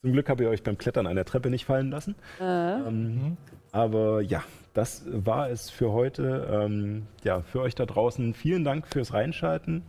Zum 0.07 0.13
Glück 0.13 0.29
habt 0.29 0.41
ihr 0.41 0.49
euch 0.49 0.63
beim 0.63 0.79
Klettern 0.79 1.09
an 1.09 1.17
der 1.17 1.25
Treppe 1.25 1.51
nicht 1.51 1.65
fallen 1.65 1.91
lassen. 1.91 2.15
Ähm, 2.41 3.37
aber 3.73 4.21
ja, 4.21 4.45
das 4.73 5.03
war 5.09 5.51
es 5.51 5.69
für 5.69 5.91
heute. 5.91 6.47
Ähm, 6.49 7.09
ja, 7.25 7.41
für 7.41 7.61
euch 7.61 7.75
da 7.75 7.87
draußen 7.87 8.33
vielen 8.33 8.63
Dank 8.63 8.87
fürs 8.87 9.13
Reinschalten. 9.13 9.83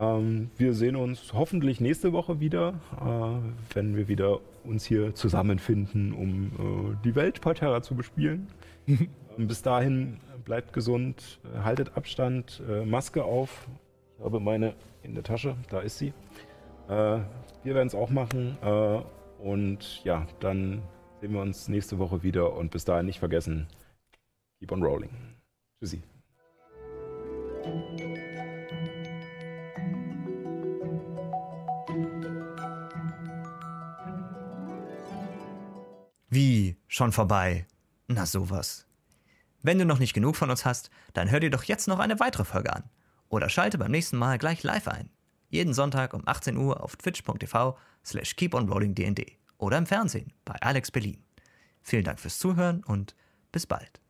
Ähm, 0.00 0.50
wir 0.56 0.74
sehen 0.74 0.96
uns 0.96 1.32
hoffentlich 1.32 1.80
nächste 1.80 2.12
Woche 2.12 2.40
wieder, 2.40 2.74
äh, 3.00 3.74
wenn 3.76 3.96
wir 3.96 4.08
wieder 4.08 4.40
uns 4.64 4.84
hier 4.84 5.14
zusammenfinden, 5.14 6.12
um 6.12 6.46
äh, 6.46 6.96
die 7.04 7.14
Welt 7.14 7.40
Parterra 7.40 7.82
zu 7.82 7.94
bespielen. 7.94 8.48
ähm, 8.88 9.06
bis 9.36 9.62
dahin 9.62 10.18
bleibt 10.44 10.72
gesund, 10.72 11.38
äh, 11.54 11.62
haltet 11.62 11.96
Abstand, 11.96 12.60
äh, 12.68 12.84
Maske 12.84 13.22
auf. 13.22 13.68
Ich 14.18 14.24
habe 14.24 14.40
meine 14.40 14.74
in 15.04 15.14
der 15.14 15.22
Tasche, 15.22 15.54
da 15.70 15.78
ist 15.78 15.98
sie. 15.98 16.12
Äh, 16.88 17.20
wir 17.62 17.74
werden 17.76 17.86
es 17.86 17.94
auch 17.94 18.10
machen. 18.10 18.58
Und 19.46 20.02
ja, 20.02 20.26
dann 20.40 20.82
sehen 21.20 21.32
wir 21.32 21.40
uns 21.40 21.68
nächste 21.68 22.00
Woche 22.00 22.24
wieder. 22.24 22.54
Und 22.54 22.72
bis 22.72 22.84
dahin 22.84 23.06
nicht 23.06 23.20
vergessen, 23.20 23.68
keep 24.58 24.72
on 24.72 24.82
rolling. 24.82 25.36
Tschüssi. 25.78 26.02
Wie? 36.28 36.76
Schon 36.88 37.12
vorbei? 37.12 37.68
Na 38.08 38.26
sowas. 38.26 38.88
Wenn 39.62 39.78
du 39.78 39.84
noch 39.84 40.00
nicht 40.00 40.12
genug 40.12 40.34
von 40.34 40.50
uns 40.50 40.64
hast, 40.64 40.90
dann 41.12 41.30
hör 41.30 41.38
dir 41.38 41.50
doch 41.50 41.62
jetzt 41.62 41.86
noch 41.86 42.00
eine 42.00 42.18
weitere 42.18 42.44
Folge 42.44 42.74
an. 42.74 42.82
Oder 43.28 43.48
schalte 43.48 43.78
beim 43.78 43.92
nächsten 43.92 44.16
Mal 44.16 44.38
gleich 44.38 44.64
live 44.64 44.88
ein. 44.88 45.08
Jeden 45.48 45.74
Sonntag 45.74 46.14
um 46.14 46.22
18 46.26 46.56
Uhr 46.56 46.82
auf 46.82 46.96
twitch.tv 46.96 47.76
slash 48.04 48.36
keeponrollingdnd 48.36 49.20
oder 49.58 49.78
im 49.78 49.86
Fernsehen 49.86 50.32
bei 50.44 50.54
Alex 50.60 50.90
Berlin. 50.90 51.22
Vielen 51.82 52.04
Dank 52.04 52.20
fürs 52.20 52.38
Zuhören 52.38 52.82
und 52.84 53.14
bis 53.52 53.66
bald. 53.66 54.00